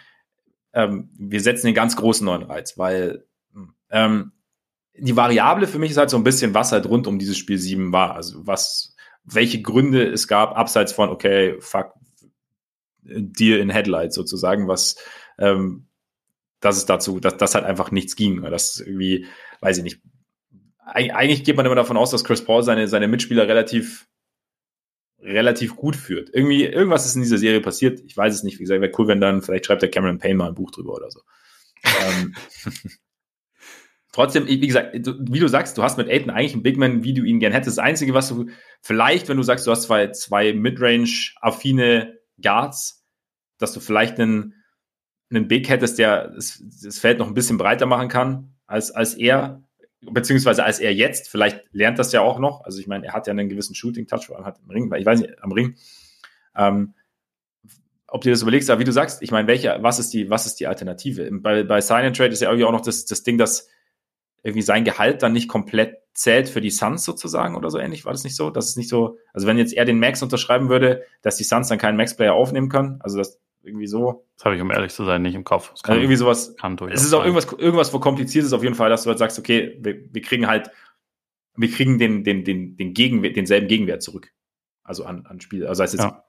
ähm, 0.72 1.10
wir 1.18 1.40
setzen 1.40 1.66
den 1.66 1.74
ganz 1.74 1.96
großen 1.96 2.24
neuen 2.24 2.42
Reiz, 2.42 2.78
weil 2.78 3.26
hm, 3.52 3.74
ähm, 3.90 4.32
die 4.96 5.16
Variable 5.16 5.66
für 5.66 5.78
mich 5.78 5.92
ist 5.92 5.96
halt 5.96 6.10
so 6.10 6.16
ein 6.16 6.24
bisschen, 6.24 6.54
was 6.54 6.72
halt 6.72 6.86
rund 6.86 7.06
um 7.06 7.18
dieses 7.18 7.36
Spiel 7.36 7.58
7 7.58 7.92
war. 7.92 8.14
Also 8.14 8.46
was, 8.46 8.96
welche 9.24 9.62
Gründe 9.62 10.06
es 10.06 10.28
gab, 10.28 10.56
abseits 10.56 10.92
von, 10.92 11.08
okay, 11.08 11.56
fuck, 11.60 11.94
Deal 13.02 13.58
in 13.58 13.70
Headlights 13.70 14.14
sozusagen, 14.14 14.68
was, 14.68 14.96
ähm, 15.38 15.86
dass 16.60 16.76
es 16.76 16.86
dazu, 16.86 17.20
dass 17.20 17.36
das 17.36 17.54
halt 17.54 17.64
einfach 17.64 17.90
nichts 17.90 18.16
ging. 18.16 18.42
Das 18.42 18.80
irgendwie, 18.80 19.26
weiß 19.60 19.78
ich 19.78 19.84
nicht. 19.84 20.00
Eig 20.94 21.14
eigentlich 21.14 21.44
geht 21.44 21.56
man 21.56 21.66
immer 21.66 21.74
davon 21.74 21.96
aus, 21.96 22.10
dass 22.10 22.24
Chris 22.24 22.44
Paul 22.44 22.62
seine, 22.62 22.88
seine 22.88 23.08
Mitspieler 23.08 23.46
relativ, 23.46 24.08
relativ 25.20 25.76
gut 25.76 25.96
führt. 25.96 26.30
Irgendwie, 26.32 26.64
irgendwas 26.64 27.06
ist 27.06 27.16
in 27.16 27.22
dieser 27.22 27.38
Serie 27.38 27.60
passiert. 27.60 28.00
Ich 28.06 28.16
weiß 28.16 28.34
es 28.34 28.42
nicht. 28.42 28.58
Wie 28.58 28.64
gesagt, 28.64 28.80
wäre 28.80 28.92
cool, 28.98 29.08
wenn 29.08 29.20
dann, 29.20 29.42
vielleicht 29.42 29.66
schreibt 29.66 29.82
der 29.82 29.90
Cameron 29.90 30.18
Payne 30.18 30.36
mal 30.36 30.48
ein 30.48 30.54
Buch 30.54 30.70
drüber 30.70 30.94
oder 30.94 31.10
so. 31.10 31.20
ähm, 31.84 32.34
Trotzdem, 34.12 34.48
wie 34.48 34.58
gesagt, 34.58 34.94
wie 34.94 35.38
du 35.38 35.48
sagst, 35.48 35.76
du 35.76 35.82
hast 35.82 35.98
mit 35.98 36.08
Aiden 36.08 36.30
eigentlich 36.30 36.54
einen 36.54 36.62
Big 36.62 36.76
Man, 36.76 37.04
wie 37.04 37.14
du 37.14 37.22
ihn 37.22 37.40
gern 37.40 37.52
hättest. 37.52 37.78
Das 37.78 37.84
Einzige, 37.84 38.14
was 38.14 38.28
du 38.28 38.46
vielleicht, 38.80 39.28
wenn 39.28 39.36
du 39.36 39.42
sagst, 39.42 39.66
du 39.66 39.70
hast 39.70 39.82
zwei, 39.82 40.08
zwei 40.12 40.54
Midrange-affine 40.54 42.18
Guards, 42.42 43.06
dass 43.58 43.72
du 43.72 43.80
vielleicht 43.80 44.18
einen, 44.18 44.54
einen 45.30 45.46
Big 45.46 45.68
hättest, 45.68 45.98
der 45.98 46.28
das, 46.30 46.60
das 46.82 46.98
Feld 46.98 47.18
noch 47.18 47.28
ein 47.28 47.34
bisschen 47.34 47.58
breiter 47.58 47.86
machen 47.86 48.08
kann 48.08 48.56
als, 48.66 48.90
als 48.90 49.14
er, 49.14 49.62
beziehungsweise 50.00 50.64
als 50.64 50.78
er 50.78 50.94
jetzt. 50.94 51.28
Vielleicht 51.28 51.64
lernt 51.72 51.98
das 51.98 52.12
ja 52.12 52.20
auch 52.20 52.38
noch. 52.38 52.64
Also 52.64 52.80
ich 52.80 52.86
meine, 52.86 53.06
er 53.06 53.12
hat 53.12 53.26
ja 53.26 53.32
einen 53.32 53.48
gewissen 53.48 53.74
Shooting-Touch, 53.74 54.26
vor 54.26 54.36
allem 54.36 54.44
hat 54.44 54.60
im 54.62 54.70
Ring, 54.70 54.92
ich 54.96 55.06
weiß 55.06 55.20
nicht, 55.20 55.42
am 55.42 55.52
Ring. 55.52 55.76
Ähm, 56.56 56.94
ob 58.06 58.22
du 58.22 58.30
das 58.30 58.42
überlegst, 58.42 58.70
aber 58.70 58.80
wie 58.80 58.84
du 58.84 58.92
sagst, 58.92 59.22
ich 59.22 59.30
meine, 59.30 59.46
welche, 59.48 59.76
was 59.80 59.98
ist 59.98 60.14
die, 60.14 60.30
was 60.30 60.46
ist 60.46 60.56
die 60.60 60.66
Alternative? 60.66 61.28
Bei, 61.40 61.62
bei 61.62 61.80
Sign 61.80 62.06
and 62.06 62.16
Trade 62.16 62.30
ist 62.30 62.40
ja 62.40 62.48
irgendwie 62.48 62.64
auch 62.64 62.72
noch 62.72 62.80
das, 62.80 63.04
das 63.04 63.22
Ding, 63.22 63.36
dass 63.36 63.68
irgendwie 64.42 64.62
sein 64.62 64.84
Gehalt 64.84 65.22
dann 65.22 65.32
nicht 65.32 65.48
komplett 65.48 65.98
zählt 66.14 66.48
für 66.48 66.60
die 66.60 66.70
Suns 66.70 67.04
sozusagen 67.04 67.54
oder 67.54 67.70
so 67.70 67.78
ähnlich? 67.78 68.04
War 68.04 68.12
das 68.12 68.24
nicht 68.24 68.36
so? 68.36 68.50
Das 68.50 68.68
ist 68.68 68.76
nicht 68.76 68.88
so, 68.88 69.18
also 69.32 69.46
wenn 69.46 69.58
jetzt 69.58 69.74
er 69.74 69.84
den 69.84 69.98
Max 69.98 70.22
unterschreiben 70.22 70.68
würde, 70.68 71.02
dass 71.22 71.36
die 71.36 71.44
Suns 71.44 71.68
dann 71.68 71.78
keinen 71.78 71.96
Max-Player 71.96 72.32
aufnehmen 72.32 72.68
können, 72.68 72.98
also 73.00 73.18
das 73.18 73.40
irgendwie 73.62 73.86
so. 73.86 74.24
Das 74.36 74.44
habe 74.44 74.56
ich, 74.56 74.62
um 74.62 74.70
ehrlich 74.70 74.92
zu 74.92 75.04
sein, 75.04 75.22
nicht 75.22 75.34
im 75.34 75.44
Kopf. 75.44 75.74
Kann, 75.82 75.92
also 75.92 76.00
irgendwie 76.00 76.16
sowas. 76.16 76.56
Kann 76.56 76.78
es 76.90 77.04
ist 77.04 77.12
auch 77.12 77.24
irgendwas, 77.24 77.52
irgendwas, 77.52 77.92
wo 77.92 77.98
kompliziert 77.98 78.44
ist 78.44 78.52
auf 78.52 78.62
jeden 78.62 78.74
Fall, 78.74 78.90
dass 78.90 79.02
du 79.02 79.10
halt 79.10 79.18
sagst, 79.18 79.38
okay, 79.38 79.78
wir, 79.80 80.00
wir 80.12 80.22
kriegen 80.22 80.46
halt, 80.46 80.70
wir 81.56 81.70
kriegen 81.70 81.98
den, 81.98 82.24
den, 82.24 82.44
den, 82.44 82.76
den 82.76 82.94
Gegenwert, 82.94 83.36
denselben 83.36 83.68
Gegenwert 83.68 84.02
zurück. 84.02 84.32
Also 84.84 85.04
an, 85.04 85.26
an 85.26 85.40
Spieler. 85.40 85.68
Also 85.68 85.82
heißt 85.82 85.94
jetzt 85.94 86.04
ja. 86.04 86.24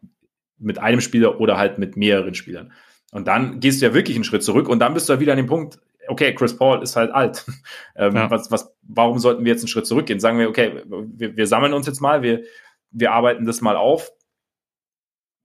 mit 0.58 0.80
einem 0.80 1.02
Spieler 1.02 1.40
oder 1.40 1.58
halt 1.58 1.78
mit 1.78 1.96
mehreren 1.96 2.34
Spielern. 2.34 2.74
Und 3.12 3.28
dann 3.28 3.60
gehst 3.60 3.82
du 3.82 3.86
ja 3.86 3.94
wirklich 3.94 4.18
einen 4.18 4.24
Schritt 4.24 4.44
zurück 4.44 4.68
und 4.68 4.80
dann 4.80 4.94
bist 4.94 5.10
du 5.10 5.14
ja 5.14 5.20
wieder 5.20 5.32
an 5.34 5.38
dem 5.38 5.48
Punkt, 5.48 5.80
okay, 6.10 6.34
Chris 6.34 6.58
Paul 6.58 6.82
ist 6.82 6.96
halt 6.96 7.12
alt. 7.12 7.46
ähm, 7.96 8.16
ja. 8.16 8.30
was, 8.30 8.52
was, 8.52 8.74
warum 8.82 9.20
sollten 9.20 9.46
wir 9.46 9.52
jetzt 9.52 9.62
einen 9.62 9.70
Schritt 9.70 9.88
zurückgehen? 9.88 10.20
Sagen 10.20 10.40
wir, 10.40 10.50
okay, 10.50 10.84
wir, 10.86 11.38
wir 11.38 11.48
sammeln 11.48 11.74
uns 11.74 11.88
jetzt 11.88 12.02
mal, 12.02 12.22
wir, 12.22 12.44
wir 12.92 13.12
arbeiten 13.12 13.46
das 13.46 13.62
mal 13.62 13.76
auf. 13.76 14.12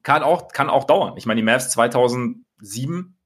Kann 0.05 0.22
auch, 0.22 0.48
kann 0.48 0.70
auch 0.70 0.85
dauern. 0.85 1.14
Ich 1.16 1.26
meine, 1.26 1.40
die 1.40 1.44
Mavs 1.44 1.70
2007 1.70 3.18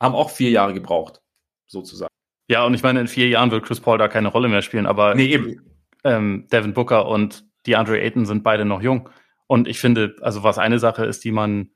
haben 0.00 0.14
auch 0.14 0.30
vier 0.30 0.50
Jahre 0.50 0.72
gebraucht, 0.72 1.20
sozusagen. 1.66 2.08
Ja, 2.48 2.64
und 2.64 2.72
ich 2.74 2.82
meine, 2.82 3.00
in 3.00 3.08
vier 3.08 3.28
Jahren 3.28 3.50
wird 3.50 3.66
Chris 3.66 3.80
Paul 3.80 3.98
da 3.98 4.08
keine 4.08 4.28
Rolle 4.28 4.48
mehr 4.48 4.62
spielen, 4.62 4.86
aber 4.86 5.14
nee, 5.14 5.26
eben. 5.26 5.60
Ähm, 6.04 6.46
Devin 6.50 6.72
Booker 6.72 7.06
und 7.06 7.44
DeAndre 7.66 8.00
Ayton 8.00 8.24
sind 8.24 8.44
beide 8.44 8.64
noch 8.64 8.80
jung. 8.80 9.10
Und 9.48 9.66
ich 9.66 9.80
finde, 9.80 10.16
also 10.22 10.44
was 10.44 10.58
eine 10.58 10.78
Sache 10.78 11.04
ist, 11.04 11.24
die 11.24 11.32
man, 11.32 11.70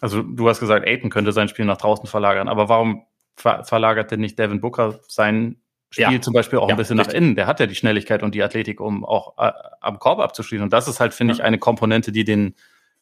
also 0.00 0.22
du 0.22 0.48
hast 0.48 0.60
gesagt, 0.60 0.86
Ayton 0.86 1.10
könnte 1.10 1.32
sein 1.32 1.48
Spiel 1.48 1.64
nach 1.64 1.78
draußen 1.78 2.06
verlagern, 2.06 2.48
aber 2.48 2.68
warum 2.68 3.04
ver 3.34 3.64
verlagert 3.64 4.10
denn 4.10 4.20
nicht 4.20 4.38
Devin 4.38 4.60
Booker 4.60 5.00
sein 5.08 5.60
Spiel 5.90 6.12
ja. 6.12 6.20
zum 6.20 6.32
Beispiel 6.32 6.58
auch 6.60 6.68
ja, 6.68 6.74
ein 6.74 6.78
bisschen 6.78 6.98
richtig. 6.98 7.14
nach 7.14 7.20
innen? 7.20 7.34
Der 7.34 7.46
hat 7.46 7.60
ja 7.60 7.66
die 7.66 7.74
Schnelligkeit 7.74 8.22
und 8.22 8.34
die 8.34 8.42
Athletik, 8.42 8.80
um 8.80 9.04
auch 9.04 9.36
äh, 9.38 9.52
am 9.80 9.98
Korb 9.98 10.20
abzuschließen. 10.20 10.62
Und 10.62 10.72
das 10.72 10.88
ist 10.88 11.00
halt, 11.00 11.12
finde 11.12 11.34
ja. 11.34 11.38
ich, 11.38 11.44
eine 11.44 11.58
Komponente, 11.58 12.12
die 12.12 12.24
den, 12.24 12.54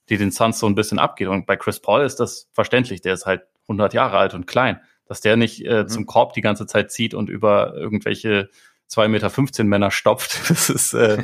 die 0.08 0.16
den 0.16 0.30
Suns 0.30 0.58
so 0.58 0.66
ein 0.66 0.74
bisschen 0.74 0.98
abgeht. 0.98 1.28
Und 1.28 1.46
bei 1.46 1.56
Chris 1.56 1.80
Paul 1.80 2.02
ist 2.02 2.20
das 2.20 2.48
verständlich. 2.52 3.00
Der 3.00 3.14
ist 3.14 3.26
halt 3.26 3.42
100 3.62 3.94
Jahre 3.94 4.18
alt 4.18 4.34
und 4.34 4.46
klein. 4.46 4.80
Dass 5.06 5.20
der 5.20 5.36
nicht 5.36 5.64
äh, 5.64 5.82
mhm. 5.82 5.88
zum 5.88 6.06
Korb 6.06 6.32
die 6.32 6.40
ganze 6.40 6.66
Zeit 6.66 6.90
zieht 6.90 7.14
und 7.14 7.28
über 7.28 7.74
irgendwelche 7.74 8.48
2,15 8.90 9.08
Meter 9.08 9.64
Männer 9.64 9.90
stopft, 9.90 10.38
das 10.50 10.70
ist, 10.70 10.94
äh, 10.94 11.22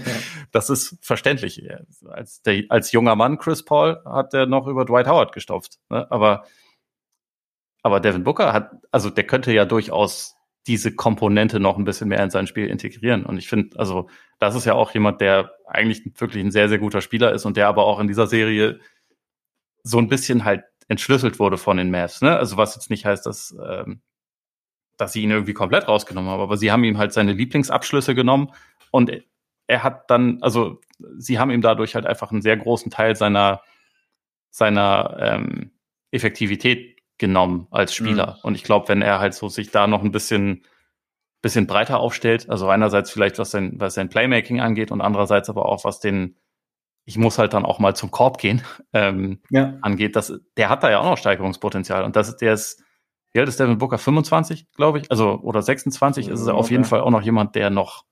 das 0.51 0.71
ist 0.71 0.97
verständlich. 1.03 1.63
Als, 2.09 2.43
der, 2.43 2.65
als 2.69 2.93
junger 2.93 3.17
Mann 3.17 3.39
Chris 3.39 3.65
Paul 3.65 4.03
hat 4.05 4.33
der 4.33 4.47
noch 4.47 4.67
über 4.67 4.85
Dwight 4.85 5.07
Howard 5.07 5.33
gestopft. 5.33 5.79
Ne? 5.89 6.11
Aber 6.11 6.45
aber 7.83 8.01
Devin 8.01 8.25
Booker 8.25 8.53
hat, 8.53 8.73
also 8.91 9.11
der 9.11 9.27
könnte 9.27 9.53
ja 9.53 9.65
durchaus 9.65 10.37
diese 10.67 10.95
Komponente 10.95 11.59
noch 11.59 11.79
ein 11.79 11.85
bisschen 11.85 12.09
mehr 12.09 12.23
in 12.23 12.31
sein 12.31 12.47
Spiel 12.47 12.67
integrieren. 12.67 13.25
Und 13.25 13.39
ich 13.39 13.49
finde, 13.49 13.79
also 13.79 14.09
das 14.39 14.55
ist 14.55 14.67
ja 14.67 14.75
auch 14.75 14.93
jemand, 14.93 15.21
der 15.21 15.53
eigentlich 15.67 16.03
wirklich 16.19 16.45
ein 16.45 16.51
sehr, 16.51 16.69
sehr 16.69 16.79
guter 16.79 17.01
Spieler 17.01 17.33
ist 17.33 17.45
und 17.47 17.57
der 17.57 17.69
aber 17.69 17.85
auch 17.85 17.99
in 17.99 18.09
dieser 18.09 18.27
Serie 18.27 18.79
so 19.83 19.99
ein 19.99 20.09
bisschen 20.09 20.45
halt 20.45 20.65
entschlüsselt 20.89 21.39
wurde 21.39 21.57
von 21.57 21.77
den 21.77 21.91
Mavs. 21.91 22.21
Ne? 22.21 22.37
Also 22.37 22.57
was 22.57 22.75
jetzt 22.75 22.91
nicht 22.91 23.07
heißt, 23.07 23.25
dass, 23.25 23.57
ähm, 23.65 24.03
dass 24.97 25.13
sie 25.13 25.23
ihn 25.23 25.31
irgendwie 25.31 25.55
komplett 25.55 25.89
rausgenommen 25.89 26.31
haben, 26.31 26.41
aber 26.41 26.57
sie 26.57 26.71
haben 26.71 26.85
ihm 26.85 26.99
halt 26.99 27.13
seine 27.13 27.33
Lieblingsabschlüsse 27.33 28.15
genommen 28.15 28.53
und 28.91 29.11
er 29.67 29.83
hat 29.83 30.11
dann, 30.11 30.43
also 30.43 30.81
sie 31.17 31.39
haben 31.39 31.51
ihm 31.51 31.63
dadurch 31.63 31.95
halt 31.95 32.05
einfach 32.05 32.33
einen 32.33 32.43
sehr 32.43 32.57
großen 32.57 32.91
Teil 32.91 33.17
seiner, 33.17 33.63
seiner 34.51 35.17
ähm, 35.21 35.71
Effektivität 36.11 37.00
genommen 37.21 37.69
als 37.71 37.95
Spieler. 37.95 38.39
Mhm. 38.39 38.49
Und 38.49 38.55
ich 38.57 38.65
glaube, 38.65 38.89
wenn 38.89 39.03
er 39.03 39.21
halt 39.21 39.35
so 39.35 39.49
sich 39.49 39.71
da 39.71 39.87
noch 39.87 40.03
ein 40.03 40.11
bisschen, 40.11 40.65
bisschen 41.43 41.69
breiter 41.69 42.01
aufstellt, 42.01 42.51
also 42.51 42.69
einerseits 42.69 43.13
vielleicht 43.13 43.39
was 43.39 43.53
sein, 43.53 43.75
was 43.77 43.95
sein 43.95 44.09
Playmaking 44.09 44.61
angeht 44.61 44.91
und 44.91 45.01
andererseits 45.01 45.49
aber 45.49 45.67
auch 45.67 45.85
was 45.85 46.01
den, 46.01 46.37
ich 47.05 47.19
muss 47.19 47.39
halt 47.39 47.53
dann 47.53 47.65
auch 47.65 47.79
mal 47.79 47.95
zum 47.95 48.11
Korb 48.11 48.39
gehen, 48.39 48.63
ähm, 48.93 49.41
ja. 49.51 49.75
angeht, 49.83 50.17
das, 50.17 50.33
der 50.57 50.71
hat 50.71 50.83
da 50.83 50.91
ja 50.91 50.99
auch 50.99 51.05
noch 51.05 51.19
Steigerungspotenzial. 51.19 52.05
Und 52.05 52.17
das, 52.17 52.37
der 52.39 52.55
ist, 52.55 52.83
wie 53.33 53.39
alt 53.39 53.49
ist 53.49 53.61
Devin 53.61 53.79
Booker? 53.79 53.99
25, 53.99 54.73
glaube 54.73 54.99
ich, 54.99 55.11
also, 55.11 55.39
oder 55.43 55.63
26 55.63 56.27
ja, 56.27 56.33
ist 56.33 56.47
er 56.47 56.55
auf 56.55 56.71
jeden 56.71 56.85
Fall 56.85 57.03
auch 57.03 57.11
noch 57.11 57.23
jemand, 57.23 57.55
der 57.55 57.71
noch, 57.71 58.07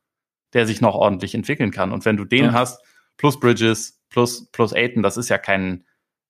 der 0.52 0.66
sich 0.66 0.80
noch 0.80 0.94
ordentlich 0.94 1.34
entwickeln 1.34 1.70
kann. 1.70 1.92
Und 1.92 2.04
wenn 2.04 2.16
du 2.18 2.24
den 2.24 2.46
ja. 2.46 2.52
hast, 2.52 2.80
plus 3.16 3.40
Bridges, 3.40 4.00
plus, 4.10 4.50
plus 4.50 4.74
Aiton, 4.74 5.02
das 5.02 5.16
ist 5.16 5.30
ja 5.30 5.38
kein, 5.38 5.86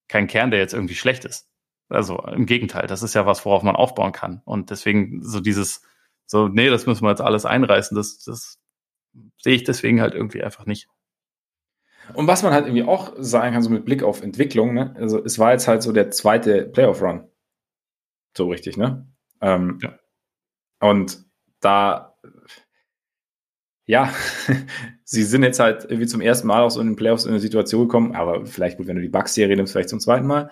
kein 0.06 0.28
Kern, 0.28 0.50
der 0.52 0.60
jetzt 0.60 0.74
irgendwie 0.74 0.94
schlecht 0.94 1.24
ist. 1.24 1.48
Also 1.88 2.18
im 2.18 2.46
Gegenteil, 2.46 2.86
das 2.86 3.02
ist 3.02 3.14
ja 3.14 3.24
was, 3.24 3.44
worauf 3.44 3.62
man 3.62 3.76
aufbauen 3.76 4.12
kann. 4.12 4.42
Und 4.44 4.70
deswegen 4.70 5.22
so 5.22 5.40
dieses, 5.40 5.82
so, 6.26 6.48
nee, 6.48 6.68
das 6.68 6.86
müssen 6.86 7.04
wir 7.04 7.10
jetzt 7.10 7.22
alles 7.22 7.46
einreißen, 7.46 7.96
das, 7.96 8.18
das 8.18 8.60
sehe 9.40 9.54
ich 9.54 9.64
deswegen 9.64 10.00
halt 10.00 10.14
irgendwie 10.14 10.42
einfach 10.42 10.66
nicht. 10.66 10.88
Und 12.14 12.26
was 12.26 12.42
man 12.42 12.52
halt 12.52 12.66
irgendwie 12.66 12.84
auch 12.84 13.14
sagen 13.18 13.54
kann, 13.54 13.62
so 13.62 13.70
mit 13.70 13.84
Blick 13.84 14.02
auf 14.02 14.22
Entwicklung, 14.22 14.74
ne? 14.74 14.94
also 14.98 15.22
es 15.22 15.38
war 15.38 15.52
jetzt 15.52 15.68
halt 15.68 15.82
so 15.82 15.92
der 15.92 16.10
zweite 16.10 16.64
Playoff-Run. 16.64 17.28
So 18.36 18.48
richtig, 18.48 18.76
ne? 18.76 19.06
Ähm, 19.40 19.78
ja. 19.82 19.98
Und 20.80 21.24
da, 21.60 22.16
ja, 23.86 24.12
sie 25.04 25.22
sind 25.22 25.42
jetzt 25.42 25.60
halt 25.60 25.84
irgendwie 25.84 26.06
zum 26.06 26.20
ersten 26.20 26.46
Mal 26.46 26.62
auch 26.62 26.70
so 26.70 26.80
in 26.80 26.88
den 26.88 26.96
Playoffs 26.96 27.24
in 27.24 27.30
eine 27.30 27.40
Situation 27.40 27.82
gekommen, 27.82 28.14
aber 28.14 28.46
vielleicht 28.46 28.78
gut, 28.78 28.86
wenn 28.86 28.96
du 28.96 29.02
die 29.02 29.08
Bucks-Serie 29.08 29.56
nimmst, 29.56 29.72
vielleicht 29.72 29.88
zum 29.88 30.00
zweiten 30.00 30.26
Mal 30.26 30.50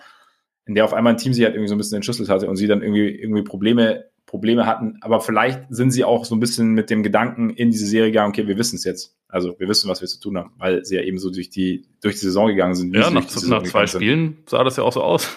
in 0.67 0.75
der 0.75 0.85
auf 0.85 0.93
einmal 0.93 1.13
ein 1.13 1.17
Team 1.17 1.33
sie 1.33 1.43
halt 1.43 1.55
irgendwie 1.55 1.69
so 1.69 1.75
ein 1.75 1.77
bisschen 1.77 1.95
entschlüsselt 1.95 2.29
hatte 2.29 2.47
und 2.47 2.57
sie 2.57 2.67
dann 2.67 2.81
irgendwie, 2.81 3.09
irgendwie 3.09 3.43
Probleme 3.43 4.05
Probleme 4.27 4.65
hatten. 4.65 4.97
Aber 5.01 5.21
vielleicht 5.21 5.63
sind 5.69 5.91
sie 5.91 6.03
auch 6.03 6.25
so 6.25 6.35
ein 6.35 6.39
bisschen 6.39 6.73
mit 6.73 6.89
dem 6.89 7.01
Gedanken 7.01 7.49
in 7.49 7.71
diese 7.71 7.87
Serie 7.87 8.11
gegangen, 8.11 8.29
okay, 8.29 8.45
wir 8.45 8.57
wissen 8.57 8.75
es 8.75 8.83
jetzt. 8.83 9.15
Also 9.29 9.57
wir 9.57 9.67
wissen, 9.67 9.89
was 9.89 10.01
wir 10.01 10.07
zu 10.07 10.19
tun 10.19 10.37
haben, 10.37 10.51
weil 10.57 10.85
sie 10.85 10.97
ja 10.97 11.01
eben 11.01 11.17
so 11.17 11.31
durch 11.31 11.49
die, 11.49 11.87
durch 12.01 12.15
die 12.15 12.25
Saison 12.25 12.47
gegangen 12.47 12.75
sind. 12.75 12.93
Ja, 12.93 13.09
nach, 13.09 13.25
nach 13.45 13.63
zwei 13.63 13.87
Spielen 13.87 14.43
sah 14.45 14.63
das 14.63 14.77
ja 14.77 14.83
auch 14.83 14.93
so 14.93 15.01
aus. 15.01 15.33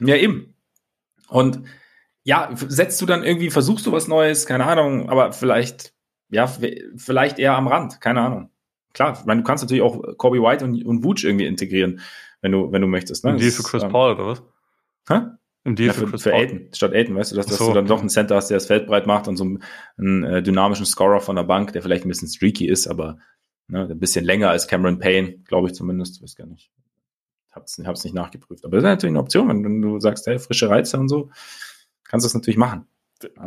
Ja, 0.00 0.16
eben. 0.16 0.54
Und 1.28 1.60
ja, 2.24 2.50
setzt 2.54 3.00
du 3.00 3.06
dann 3.06 3.22
irgendwie, 3.22 3.50
versuchst 3.50 3.86
du 3.86 3.92
was 3.92 4.08
Neues, 4.08 4.46
keine 4.46 4.64
Ahnung, 4.64 5.10
aber 5.10 5.32
vielleicht, 5.32 5.92
ja, 6.30 6.46
vielleicht 6.96 7.38
eher 7.38 7.56
am 7.56 7.68
Rand, 7.68 8.00
keine 8.00 8.22
Ahnung. 8.22 8.50
Klar, 8.94 9.22
meine, 9.26 9.42
du 9.42 9.46
kannst 9.46 9.62
natürlich 9.62 9.82
auch 9.82 10.16
Kobe 10.16 10.42
White 10.42 10.64
und, 10.64 10.84
und 10.84 11.04
Wooch 11.04 11.24
irgendwie 11.24 11.46
integrieren, 11.46 12.00
wenn 12.40 12.52
du, 12.52 12.72
wenn 12.72 12.82
du 12.82 12.88
möchtest. 12.88 13.24
Ne? 13.24 13.32
Im 13.32 13.38
Deal 13.38 13.50
für 13.50 13.62
Chris 13.62 13.82
ähm, 13.82 13.90
Paul 13.90 14.14
oder 14.14 14.26
was? 14.26 14.42
Hä? 15.08 15.20
Im 15.64 15.76
Deal 15.76 15.88
ja, 15.88 15.92
für, 15.92 16.08
für, 16.08 16.18
für. 16.18 16.32
Aiden, 16.34 16.70
statt 16.72 16.94
Aiden, 16.94 17.14
weißt 17.14 17.32
du, 17.32 17.36
dass, 17.36 17.46
so. 17.46 17.50
dass 17.50 17.66
du 17.66 17.74
dann 17.74 17.86
doch 17.86 18.00
einen 18.00 18.08
Center 18.08 18.36
hast, 18.36 18.48
der 18.48 18.56
das 18.56 18.66
Feld 18.66 18.86
breit 18.86 19.06
macht 19.06 19.28
und 19.28 19.36
so 19.36 19.44
einen, 19.44 19.62
einen 19.98 20.24
äh, 20.24 20.42
dynamischen 20.42 20.86
Scorer 20.86 21.20
von 21.20 21.36
der 21.36 21.42
Bank, 21.42 21.72
der 21.72 21.82
vielleicht 21.82 22.04
ein 22.04 22.08
bisschen 22.08 22.28
streaky 22.28 22.66
ist, 22.66 22.86
aber 22.86 23.18
ne, 23.68 23.86
ein 23.90 23.98
bisschen 23.98 24.24
länger 24.24 24.48
als 24.48 24.68
Cameron 24.68 24.98
Payne, 24.98 25.38
glaube 25.44 25.68
ich 25.68 25.74
zumindest, 25.74 26.22
weiß 26.22 26.34
gar 26.36 26.46
nicht. 26.46 26.70
Hab's, 27.50 27.80
hab's 27.84 28.04
nicht 28.04 28.14
nachgeprüft. 28.14 28.64
Aber 28.64 28.76
das 28.76 28.84
ist 28.84 28.88
natürlich 28.88 29.12
eine 29.12 29.20
Option, 29.20 29.48
wenn, 29.48 29.82
du 29.82 30.00
sagst, 30.00 30.26
hey, 30.26 30.38
frische 30.38 30.70
Reize 30.70 30.98
und 30.98 31.08
so, 31.08 31.30
kannst 32.04 32.24
du 32.24 32.28
das 32.28 32.34
natürlich 32.34 32.58
machen. 32.58 32.86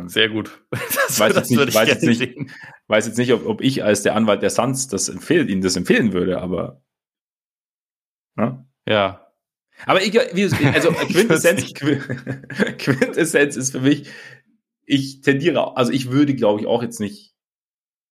Sehr 0.06 0.28
gut. 0.28 0.62
Das, 1.06 1.20
weiß, 1.20 1.36
jetzt 1.36 1.50
nicht, 1.50 1.74
weiß, 1.74 1.88
jetzt 1.88 2.02
nicht, 2.02 2.50
weiß 2.88 3.06
jetzt 3.06 3.18
nicht, 3.18 3.32
ob, 3.32 3.46
ob 3.46 3.60
ich 3.60 3.84
als 3.84 4.02
der 4.02 4.16
Anwalt 4.16 4.40
der 4.42 4.50
Suns 4.50 4.88
das 4.88 5.10
empfehlen, 5.10 5.48
Ihnen 5.48 5.60
das 5.60 5.76
empfehlen 5.76 6.12
würde, 6.12 6.40
aber. 6.40 6.80
Ne? 8.36 8.66
Ja. 8.88 9.23
Aber 9.86 10.02
ich, 10.02 10.18
also 10.18 10.92
Quintessenz, 10.92 11.74
Quintessenz 12.78 13.56
ist 13.56 13.72
für 13.72 13.80
mich, 13.80 14.08
ich 14.86 15.20
tendiere, 15.20 15.76
also 15.76 15.92
ich 15.92 16.10
würde, 16.10 16.34
glaube 16.34 16.60
ich, 16.60 16.66
auch 16.66 16.82
jetzt 16.82 17.00
nicht, 17.00 17.34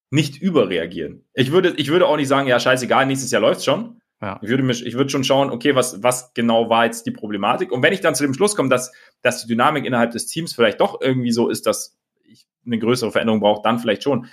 nicht 0.09 0.41
überreagieren. 0.41 1.25
Ich 1.33 1.51
würde, 1.51 1.73
ich 1.77 1.89
würde 1.89 2.07
auch 2.07 2.17
nicht 2.17 2.27
sagen, 2.27 2.47
ja, 2.47 2.59
scheißegal, 2.59 3.05
nächstes 3.05 3.31
Jahr 3.31 3.41
läuft's 3.41 3.65
schon. 3.65 3.99
Ja. 4.21 4.39
Ich 4.41 4.49
würde 4.49 4.63
mich, 4.63 4.85
ich 4.85 4.93
würde 4.93 5.09
schon 5.09 5.23
schauen, 5.23 5.49
okay, 5.49 5.75
was, 5.75 6.01
was 6.01 6.33
genau 6.33 6.69
war 6.69 6.85
jetzt 6.85 7.05
die 7.05 7.11
Problematik? 7.11 7.71
Und 7.71 7.83
wenn 7.83 7.93
ich 7.93 7.99
dann 7.99 8.15
zu 8.15 8.23
dem 8.23 8.33
Schluss 8.33 8.55
komme, 8.55 8.69
dass, 8.69 8.93
dass 9.21 9.41
die 9.41 9.47
Dynamik 9.47 9.85
innerhalb 9.85 10.11
des 10.11 10.27
Teams 10.27 10.53
vielleicht 10.53 10.79
doch 10.79 11.01
irgendwie 11.01 11.31
so 11.31 11.49
ist, 11.49 11.65
dass 11.65 11.97
ich 12.23 12.45
eine 12.65 12.79
größere 12.79 13.11
Veränderung 13.11 13.41
brauche, 13.41 13.61
dann 13.63 13.79
vielleicht 13.79 14.03
schon. 14.03 14.27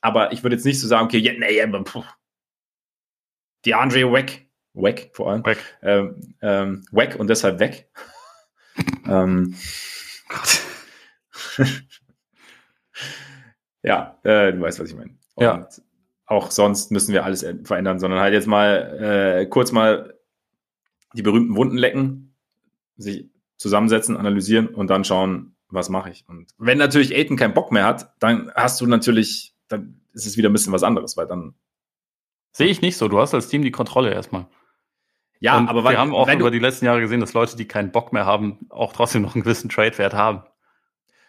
Aber 0.00 0.32
ich 0.32 0.42
würde 0.42 0.56
jetzt 0.56 0.64
nicht 0.64 0.80
so 0.80 0.88
sagen, 0.88 1.06
okay, 1.06 1.18
ja, 1.18 1.32
nee, 1.32 1.82
puh. 1.84 2.02
die 3.64 3.74
Andre 3.74 4.12
weg, 4.12 4.47
weg 4.82 5.10
vor 5.12 5.30
allem, 5.30 5.44
weg, 5.44 5.58
ähm, 5.82 6.34
ähm, 6.40 6.84
weg 6.90 7.16
und 7.18 7.28
deshalb 7.28 7.60
weg. 7.60 7.90
ähm, 9.06 9.54
ja, 13.82 14.18
äh, 14.22 14.52
du 14.52 14.60
weißt, 14.60 14.80
was 14.80 14.90
ich 14.90 14.96
meine. 14.96 15.16
Ja 15.38 15.68
auch 16.28 16.50
sonst 16.50 16.92
müssen 16.92 17.12
wir 17.12 17.24
alles 17.24 17.44
verändern, 17.64 17.98
sondern 17.98 18.20
halt 18.20 18.34
jetzt 18.34 18.46
mal 18.46 19.40
äh, 19.40 19.46
kurz 19.46 19.72
mal 19.72 20.14
die 21.14 21.22
berühmten 21.22 21.56
Wunden 21.56 21.78
lecken, 21.78 22.34
sich 22.96 23.30
zusammensetzen, 23.56 24.16
analysieren 24.16 24.68
und 24.68 24.90
dann 24.90 25.04
schauen, 25.04 25.56
was 25.70 25.88
mache 25.88 26.10
ich. 26.10 26.26
Und 26.28 26.50
wenn 26.58 26.78
natürlich 26.78 27.14
Aiden 27.14 27.38
keinen 27.38 27.54
Bock 27.54 27.72
mehr 27.72 27.86
hat, 27.86 28.12
dann 28.20 28.52
hast 28.54 28.80
du 28.80 28.86
natürlich, 28.86 29.54
dann 29.68 30.00
ist 30.12 30.26
es 30.26 30.36
wieder 30.36 30.50
ein 30.50 30.52
bisschen 30.52 30.72
was 30.72 30.82
anderes, 30.82 31.16
weil 31.16 31.26
dann. 31.26 31.54
Sehe 32.52 32.68
ich 32.68 32.82
nicht 32.82 32.96
so. 32.96 33.08
Du 33.08 33.18
hast 33.18 33.34
als 33.34 33.48
Team 33.48 33.62
die 33.62 33.70
Kontrolle 33.70 34.12
erstmal. 34.12 34.46
Ja, 35.40 35.58
und 35.58 35.68
aber 35.68 35.84
weil, 35.84 35.94
wir 35.94 36.00
haben 36.00 36.14
auch 36.14 36.28
über 36.28 36.50
die 36.50 36.58
letzten 36.58 36.84
Jahre 36.84 37.00
gesehen, 37.00 37.20
dass 37.20 37.32
Leute, 37.32 37.56
die 37.56 37.66
keinen 37.66 37.92
Bock 37.92 38.12
mehr 38.12 38.26
haben, 38.26 38.66
auch 38.70 38.92
trotzdem 38.92 39.22
noch 39.22 39.34
einen 39.34 39.44
gewissen 39.44 39.68
Trade-Wert 39.68 40.14
haben. 40.14 40.42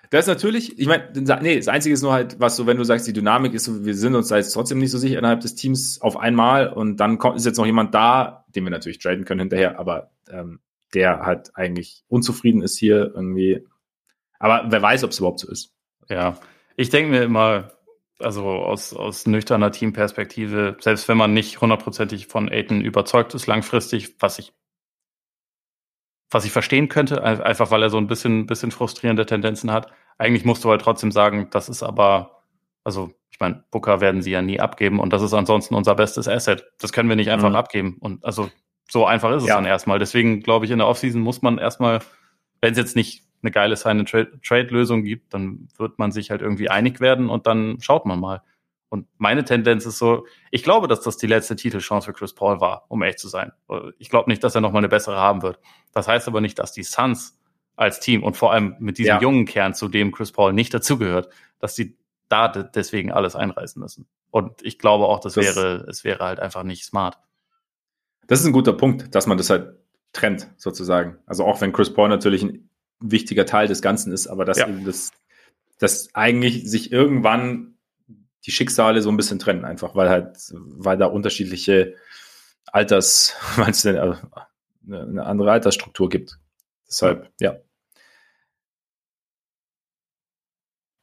Das 0.09 0.21
ist 0.21 0.27
natürlich, 0.27 0.79
ich 0.79 0.87
meine, 0.87 1.07
nee, 1.41 1.57
das 1.57 1.67
Einzige 1.67 1.93
ist 1.93 2.01
nur 2.01 2.13
halt, 2.13 2.39
was 2.39 2.55
so, 2.55 2.65
wenn 2.65 2.77
du 2.77 2.83
sagst, 2.83 3.05
die 3.05 3.13
Dynamik 3.13 3.53
ist 3.53 3.65
so, 3.65 3.85
wir 3.85 3.93
sind 3.93 4.15
uns 4.15 4.29
da 4.29 4.37
jetzt 4.37 4.53
trotzdem 4.53 4.79
nicht 4.79 4.89
so 4.89 4.97
sicher 4.97 5.19
innerhalb 5.19 5.41
des 5.41 5.53
Teams 5.53 6.01
auf 6.01 6.17
einmal 6.17 6.73
und 6.73 6.97
dann 6.97 7.19
kommt, 7.19 7.37
ist 7.37 7.45
jetzt 7.45 7.57
noch 7.57 7.67
jemand 7.67 7.93
da, 7.93 8.45
den 8.55 8.63
wir 8.63 8.71
natürlich 8.71 8.97
traden 8.97 9.25
können 9.25 9.41
hinterher, 9.41 9.79
aber 9.79 10.09
ähm, 10.31 10.61
der 10.95 11.19
halt 11.19 11.51
eigentlich 11.55 12.03
unzufrieden 12.07 12.63
ist 12.63 12.77
hier 12.77 13.11
irgendwie. 13.13 13.67
Aber 14.39 14.65
wer 14.69 14.81
weiß, 14.81 15.03
ob 15.03 15.11
es 15.11 15.19
überhaupt 15.19 15.41
so 15.41 15.51
ist. 15.51 15.75
Ja, 16.09 16.39
ich 16.75 16.89
denke 16.89 17.11
mir 17.11 17.21
immer, 17.21 17.71
also 18.19 18.45
aus, 18.47 18.93
aus 18.93 19.25
nüchterner 19.25 19.71
Teamperspektive, 19.71 20.77
selbst 20.79 21.07
wenn 21.07 21.17
man 21.17 21.33
nicht 21.33 21.61
hundertprozentig 21.61 22.27
von 22.27 22.49
Aiden 22.49 22.81
überzeugt 22.81 23.33
ist 23.33 23.47
langfristig, 23.47 24.15
was 24.19 24.39
ich 24.39 24.53
was 26.31 26.45
ich 26.45 26.51
verstehen 26.51 26.89
könnte, 26.89 27.23
einfach 27.23 27.71
weil 27.71 27.81
er 27.81 27.89
so 27.89 27.97
ein 27.97 28.07
bisschen, 28.07 28.45
bisschen 28.45 28.71
frustrierende 28.71 29.25
Tendenzen 29.25 29.71
hat. 29.71 29.91
Eigentlich 30.17 30.45
musst 30.45 30.63
du 30.63 30.69
halt 30.69 30.81
trotzdem 30.81 31.11
sagen, 31.11 31.47
das 31.49 31.69
ist 31.69 31.81
aber, 31.81 32.43
also 32.83 33.11
ich 33.31 33.39
meine, 33.39 33.63
Booker 33.71 33.99
werden 34.01 34.21
sie 34.21 34.31
ja 34.31 34.41
nie 34.41 34.59
abgeben 34.59 34.99
und 34.99 35.11
das 35.11 35.23
ist 35.23 35.33
ansonsten 35.33 35.73
unser 35.73 35.95
bestes 35.95 36.27
Asset. 36.27 36.65
Das 36.79 36.93
können 36.93 37.09
wir 37.09 37.15
nicht 37.15 37.31
einfach 37.31 37.49
mhm. 37.49 37.55
abgeben. 37.55 37.97
Und 37.99 38.23
also 38.25 38.51
so 38.89 39.05
einfach 39.05 39.31
ist 39.31 39.43
es 39.43 39.49
ja. 39.49 39.55
dann 39.55 39.65
erstmal. 39.65 39.97
Deswegen 39.97 40.41
glaube 40.41 40.65
ich, 40.65 40.71
in 40.71 40.77
der 40.77 40.87
Offseason 40.87 41.21
muss 41.21 41.41
man 41.41 41.57
erstmal, 41.57 41.99
wenn 42.61 42.73
es 42.73 42.77
jetzt 42.77 42.95
nicht 42.95 43.23
eine 43.41 43.51
geile 43.51 43.75
Sign-and-Trade-Lösung 43.75 45.03
gibt, 45.03 45.33
dann 45.33 45.67
wird 45.77 45.99
man 45.99 46.11
sich 46.11 46.31
halt 46.31 46.41
irgendwie 46.41 46.69
einig 46.69 46.99
werden 46.99 47.29
und 47.29 47.47
dann 47.47 47.77
schaut 47.79 48.05
man 48.05 48.19
mal. 48.19 48.41
Und 48.89 49.07
meine 49.17 49.45
Tendenz 49.45 49.85
ist 49.85 49.99
so, 49.99 50.25
ich 50.49 50.63
glaube, 50.63 50.87
dass 50.87 51.01
das 51.01 51.17
die 51.17 51.27
letzte 51.27 51.55
Titelchance 51.55 52.05
für 52.05 52.13
Chris 52.13 52.33
Paul 52.33 52.59
war, 52.59 52.85
um 52.89 53.03
echt 53.03 53.19
zu 53.19 53.27
sein. 53.27 53.51
Ich 53.99 54.09
glaube 54.09 54.29
nicht, 54.29 54.43
dass 54.43 54.55
er 54.55 54.61
nochmal 54.61 54.79
eine 54.79 54.89
bessere 54.89 55.17
haben 55.17 55.43
wird. 55.43 55.59
Das 55.93 56.07
heißt 56.07 56.27
aber 56.27 56.41
nicht, 56.41 56.57
dass 56.57 56.71
die 56.71 56.83
Suns 56.83 57.37
als 57.75 57.99
Team 57.99 58.23
und 58.23 58.35
vor 58.35 58.51
allem 58.51 58.75
mit 58.79 58.97
diesem 58.97 59.15
ja. 59.15 59.21
jungen 59.21 59.45
Kern, 59.45 59.73
zu 59.73 59.87
dem 59.87 60.11
Chris 60.11 60.31
Paul 60.31 60.53
nicht 60.53 60.73
dazugehört, 60.73 61.29
dass 61.59 61.75
die 61.75 61.97
da 62.29 62.47
deswegen 62.47 63.11
alles 63.11 63.35
einreißen 63.35 63.79
müssen. 63.79 64.07
Und 64.31 64.63
ich 64.63 64.79
glaube 64.79 65.05
auch, 65.05 65.19
das, 65.19 65.33
das 65.33 65.55
wäre, 65.55 65.85
es 65.87 66.03
wäre 66.03 66.23
halt 66.23 66.39
einfach 66.39 66.63
nicht 66.63 66.83
smart. 66.83 67.17
Das 68.27 68.41
ist 68.41 68.45
ein 68.45 68.53
guter 68.53 68.73
Punkt, 68.73 69.15
dass 69.15 69.27
man 69.27 69.37
das 69.37 69.49
halt 69.49 69.77
trennt, 70.13 70.49
sozusagen. 70.57 71.17
Also 71.25 71.45
auch 71.45 71.61
wenn 71.61 71.71
Chris 71.71 71.93
Paul 71.93 72.09
natürlich 72.09 72.43
ein 72.43 72.68
wichtiger 72.99 73.45
Teil 73.45 73.67
des 73.67 73.81
Ganzen 73.81 74.11
ist, 74.11 74.27
aber 74.27 74.45
dass 74.45 74.57
ja. 74.57 74.67
eben 74.67 74.85
das, 74.85 75.11
das 75.77 76.13
eigentlich 76.13 76.69
sich 76.69 76.91
irgendwann 76.91 77.75
die 78.45 78.51
Schicksale 78.51 79.01
so 79.01 79.09
ein 79.09 79.17
bisschen 79.17 79.39
trennen, 79.39 79.65
einfach 79.65 79.95
weil 79.95 80.09
halt, 80.09 80.37
weil 80.53 80.97
da 80.97 81.05
unterschiedliche 81.05 81.95
Alters, 82.65 83.35
meinst 83.57 83.85
du, 83.85 83.89
äh, 83.89 84.15
eine 84.87 85.25
andere 85.25 85.51
Altersstruktur 85.51 86.09
gibt. 86.09 86.39
Deshalb, 86.87 87.31
ja. 87.39 87.57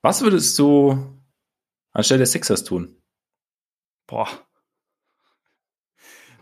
Was 0.02 0.22
würdest 0.22 0.58
du 0.58 1.20
anstelle 1.92 2.18
der 2.18 2.26
Sixers 2.26 2.64
tun? 2.64 3.00
Boah. 4.06 4.28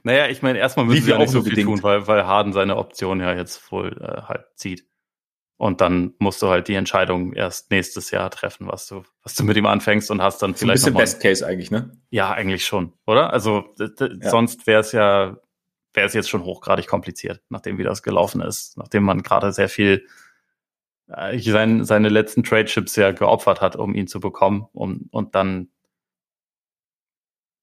Naja, 0.02 0.28
ich 0.28 0.42
meine, 0.42 0.58
erstmal 0.58 0.84
müssen 0.84 1.06
wir 1.06 1.16
auch 1.16 1.20
nicht 1.20 1.30
so 1.30 1.42
viel 1.42 1.50
bedingt. 1.50 1.68
tun, 1.68 1.82
weil, 1.82 2.06
weil 2.06 2.26
Harden 2.26 2.52
seine 2.52 2.76
Option 2.76 3.20
ja 3.20 3.34
jetzt 3.34 3.72
wohl 3.72 3.96
äh, 4.02 4.22
halt 4.22 4.46
zieht. 4.54 4.86
Und 5.56 5.80
dann 5.80 6.14
musst 6.18 6.42
du 6.42 6.48
halt 6.48 6.66
die 6.66 6.74
Entscheidung 6.74 7.32
erst 7.32 7.70
nächstes 7.70 8.10
Jahr 8.10 8.28
treffen, 8.30 8.66
was 8.66 8.88
du, 8.88 9.04
was 9.22 9.34
du 9.34 9.44
mit 9.44 9.56
ihm 9.56 9.66
anfängst 9.66 10.10
und 10.10 10.20
hast 10.20 10.42
dann 10.42 10.54
vielleicht. 10.54 10.84
Ein 10.84 10.94
bisschen 10.94 10.94
Best 10.94 11.22
Case 11.22 11.46
eigentlich, 11.46 11.70
ne? 11.70 11.92
Ja, 12.10 12.32
eigentlich 12.32 12.64
schon, 12.64 12.92
oder? 13.06 13.32
Also 13.32 13.64
ja. 13.78 14.30
sonst 14.30 14.66
wäre 14.66 14.80
es 14.80 14.92
ja, 14.92 15.36
wäre 15.92 16.06
es 16.06 16.12
jetzt 16.12 16.28
schon 16.28 16.44
hochgradig 16.44 16.88
kompliziert, 16.88 17.40
nachdem 17.50 17.78
wie 17.78 17.84
das 17.84 18.02
gelaufen 18.02 18.40
ist, 18.40 18.76
nachdem 18.76 19.04
man 19.04 19.22
gerade 19.22 19.52
sehr 19.52 19.68
viel 19.68 20.06
äh, 21.06 21.38
sein, 21.38 21.84
seine 21.84 22.08
letzten 22.08 22.42
Trade 22.42 22.64
Chips 22.64 22.96
ja 22.96 23.12
geopfert 23.12 23.60
hat, 23.60 23.76
um 23.76 23.94
ihn 23.94 24.08
zu 24.08 24.18
bekommen, 24.18 24.66
um 24.72 25.08
und 25.12 25.36
dann 25.36 25.68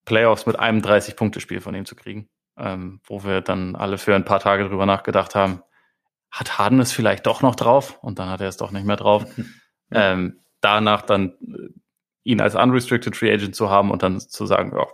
Playoffs 0.06 0.46
mit 0.46 0.58
einem 0.58 0.80
30-Punkte-Spiel 0.80 1.62
von 1.62 1.76
ihm 1.76 1.86
zu 1.86 1.96
kriegen, 1.96 2.30
ähm, 2.58 3.02
wo 3.04 3.24
wir 3.24 3.42
dann 3.42 3.76
alle 3.76 3.98
für 3.98 4.16
ein 4.16 4.26
paar 4.26 4.40
Tage 4.40 4.68
drüber 4.68 4.86
nachgedacht 4.86 5.36
haben, 5.36 5.62
hat 6.32 6.58
Harden 6.58 6.80
es 6.80 6.92
vielleicht 6.92 7.28
doch 7.28 7.42
noch 7.42 7.56
drauf 7.56 8.00
und 8.02 8.20
dann 8.20 8.30
hat 8.30 8.42
er 8.42 8.48
es 8.48 8.58
doch 8.58 8.72
nicht 8.72 8.86
mehr 8.86 8.96
drauf. 8.96 9.26
ähm, 9.92 10.40
danach 10.62 11.02
dann 11.02 11.34
äh, 11.42 11.70
ihn 12.24 12.40
als 12.40 12.56
unrestricted 12.56 13.16
Free 13.16 13.34
Agent 13.34 13.56
zu 13.56 13.70
haben 13.70 13.90
und 13.90 14.04
dann 14.04 14.20
zu 14.20 14.46
sagen, 14.46 14.74
ja, 14.76 14.86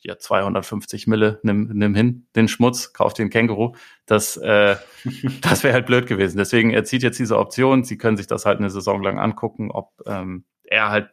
ja 0.00 0.18
250 0.18 1.06
Mille, 1.06 1.38
nimm, 1.42 1.70
nimm 1.72 1.94
hin 1.94 2.26
den 2.34 2.48
Schmutz, 2.48 2.92
kauf 2.92 3.14
den 3.14 3.30
Känguru, 3.30 3.74
das, 4.04 4.36
äh, 4.36 4.76
das 5.40 5.62
wäre 5.62 5.74
halt 5.74 5.86
blöd 5.86 6.06
gewesen. 6.06 6.38
Deswegen, 6.38 6.70
er 6.70 6.84
zieht 6.84 7.02
jetzt 7.02 7.18
diese 7.18 7.38
Option, 7.38 7.84
sie 7.84 7.98
können 7.98 8.16
sich 8.16 8.26
das 8.26 8.46
halt 8.46 8.58
eine 8.58 8.70
Saison 8.70 9.02
lang 9.02 9.18
angucken, 9.18 9.70
ob 9.70 9.92
ähm, 10.06 10.44
er 10.64 10.90
halt 10.90 11.10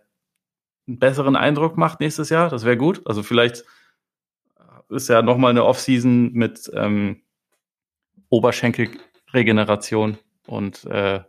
einen 0.87 0.99
besseren 0.99 1.35
Eindruck 1.35 1.77
macht 1.77 1.99
nächstes 1.99 2.29
Jahr, 2.29 2.49
das 2.49 2.65
wäre 2.65 2.77
gut. 2.77 3.01
Also 3.05 3.21
vielleicht 3.21 3.63
ist 4.89 5.07
ja 5.07 5.21
nochmal 5.21 5.51
eine 5.51 5.65
Offseason 5.65 6.31
mit 6.33 6.69
ähm, 6.73 7.21
Oberschenkel 8.29 8.89
Regeneration 9.33 10.17
und 10.47 10.85
äh, 10.85 11.21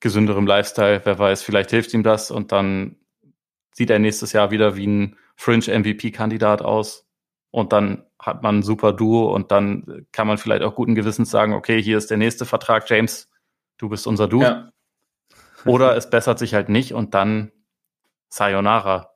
gesünderem 0.00 0.46
Lifestyle. 0.46 1.00
Wer 1.04 1.18
weiß, 1.18 1.42
vielleicht 1.42 1.70
hilft 1.70 1.94
ihm 1.94 2.02
das 2.02 2.30
und 2.30 2.52
dann 2.52 2.96
sieht 3.72 3.90
er 3.90 3.98
nächstes 3.98 4.32
Jahr 4.32 4.50
wieder 4.50 4.76
wie 4.76 4.86
ein 4.86 5.16
Fringe-MVP-Kandidat 5.36 6.62
aus. 6.62 7.06
Und 7.50 7.72
dann 7.72 8.06
hat 8.18 8.42
man 8.42 8.58
ein 8.58 8.62
super 8.62 8.92
Duo 8.92 9.34
und 9.34 9.50
dann 9.50 10.06
kann 10.12 10.26
man 10.26 10.38
vielleicht 10.38 10.62
auch 10.62 10.74
guten 10.74 10.94
Gewissens 10.94 11.30
sagen, 11.30 11.52
okay, 11.52 11.82
hier 11.82 11.98
ist 11.98 12.10
der 12.10 12.16
nächste 12.16 12.46
Vertrag, 12.46 12.88
James, 12.88 13.28
du 13.78 13.88
bist 13.88 14.06
unser 14.06 14.28
Duo. 14.28 14.42
Ja. 14.42 14.72
Oder 15.64 15.96
es 15.96 16.10
bessert 16.10 16.38
sich 16.38 16.54
halt 16.54 16.68
nicht 16.68 16.92
und 16.92 17.14
dann 17.14 17.52
Sayonara. 18.28 19.14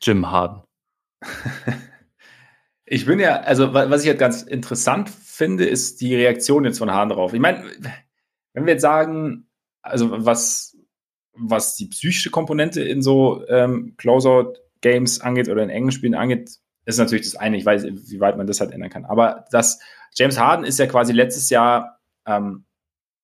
Jim 0.00 0.30
Harden. 0.30 0.62
Ich 2.88 3.04
bin 3.04 3.18
ja, 3.18 3.40
also 3.40 3.74
was 3.74 4.02
ich 4.02 4.08
halt 4.08 4.20
ganz 4.20 4.42
interessant 4.42 5.10
finde, 5.10 5.66
ist 5.66 6.00
die 6.00 6.14
Reaktion 6.14 6.64
jetzt 6.64 6.78
von 6.78 6.92
Hahn 6.92 7.08
drauf. 7.08 7.34
Ich 7.34 7.40
meine, 7.40 7.64
wenn 8.52 8.64
wir 8.64 8.74
jetzt 8.74 8.82
sagen, 8.82 9.48
also 9.82 10.24
was, 10.24 10.76
was 11.32 11.74
die 11.74 11.86
psychische 11.86 12.30
Komponente 12.30 12.82
in 12.82 13.02
so 13.02 13.44
ähm, 13.48 13.94
Closeout-Games 13.98 15.20
angeht 15.20 15.48
oder 15.48 15.64
in 15.64 15.70
engen 15.70 15.90
Spielen 15.90 16.14
angeht, 16.14 16.58
ist 16.84 16.98
natürlich 16.98 17.24
das 17.24 17.34
eine. 17.34 17.56
Ich 17.56 17.66
weiß, 17.66 17.84
wie 17.84 18.20
weit 18.20 18.36
man 18.36 18.46
das 18.46 18.60
halt 18.60 18.70
ändern 18.70 18.90
kann. 18.90 19.04
Aber 19.04 19.44
das 19.50 19.80
James 20.14 20.38
Harden 20.38 20.64
ist 20.64 20.78
ja 20.78 20.86
quasi 20.86 21.12
letztes 21.12 21.50
Jahr, 21.50 21.98
ähm, 22.24 22.64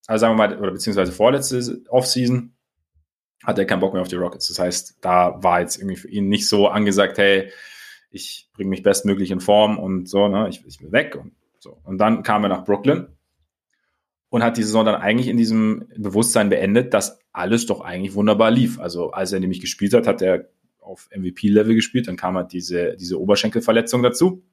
also 0.09 0.22
sagen 0.22 0.36
wir 0.36 0.48
mal, 0.48 0.59
oder 0.59 0.72
beziehungsweise 0.72 1.12
vorletzte 1.12 1.82
Offseason, 1.89 2.56
hat 3.44 3.59
er 3.59 3.64
keinen 3.64 3.80
Bock 3.80 3.93
mehr 3.93 4.02
auf 4.02 4.09
die 4.09 4.16
Rockets. 4.16 4.48
Das 4.48 4.59
heißt, 4.59 4.98
da 5.01 5.43
war 5.43 5.60
jetzt 5.60 5.78
irgendwie 5.78 5.97
für 5.97 6.09
ihn 6.09 6.28
nicht 6.28 6.48
so 6.48 6.68
angesagt, 6.68 7.18
hey, 7.18 7.51
ich 8.12 8.48
bringe 8.52 8.70
mich 8.70 8.82
bestmöglich 8.82 9.30
in 9.30 9.40
Form 9.40 9.78
und 9.78 10.09
so, 10.09 10.28
ne, 10.28 10.48
ich, 10.48 10.64
ich 10.66 10.80
will 10.80 10.93
weg 10.93 11.16
und 11.16 11.32
so. 11.59 11.78
Und 11.84 11.98
dann 11.98 12.22
kam 12.22 12.44
er 12.44 12.48
nach 12.48 12.64
Brooklyn 12.64 13.09
und 14.28 14.43
hat 14.43 14.56
die 14.56 14.62
Saison 14.62 14.84
dann 14.84 15.01
eigentlich 15.01 15.28
in 15.28 15.36
diesem 15.36 15.89
Bewusstsein 15.97 16.51
beendet, 16.51 16.94
dass 16.94 17.20
alles 17.32 17.66
doch 17.66 17.80
eigentlich 17.80 18.14
wunderbar 18.14 18.51
lief. 18.51 18.78
Also 18.78 19.10
als 19.10 19.32
er 19.32 19.40
nämlich 19.40 19.60
gespielt 19.60 19.94
hat, 19.94 20.06
hat 20.06 20.22
er 20.22 20.48
auf 20.80 21.09
MVP-Level 21.14 21.74
gespielt, 21.74 22.09
dann 22.09 22.16
kam 22.16 22.36
halt 22.36 22.52
diese, 22.52 22.97
diese 22.97 23.20
Oberschenkelverletzung 23.20 24.02
dazu. 24.02 24.44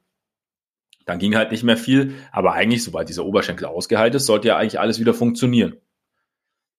Dann 1.06 1.20
ging 1.20 1.36
halt 1.36 1.52
nicht 1.52 1.64
mehr 1.64 1.78
viel, 1.78 2.14
aber 2.32 2.54
eigentlich, 2.54 2.84
sobald 2.84 3.10
dieser 3.10 3.26
Oberschenkel 3.26 3.66
ausgeheilt 3.66 4.16
ist, 4.16 4.26
sollte 4.26 4.50
ja 4.50 4.58
eigentlich 4.58 4.80
alles 4.80 5.00
wieder 5.00 5.14
funktionieren. 5.14 5.76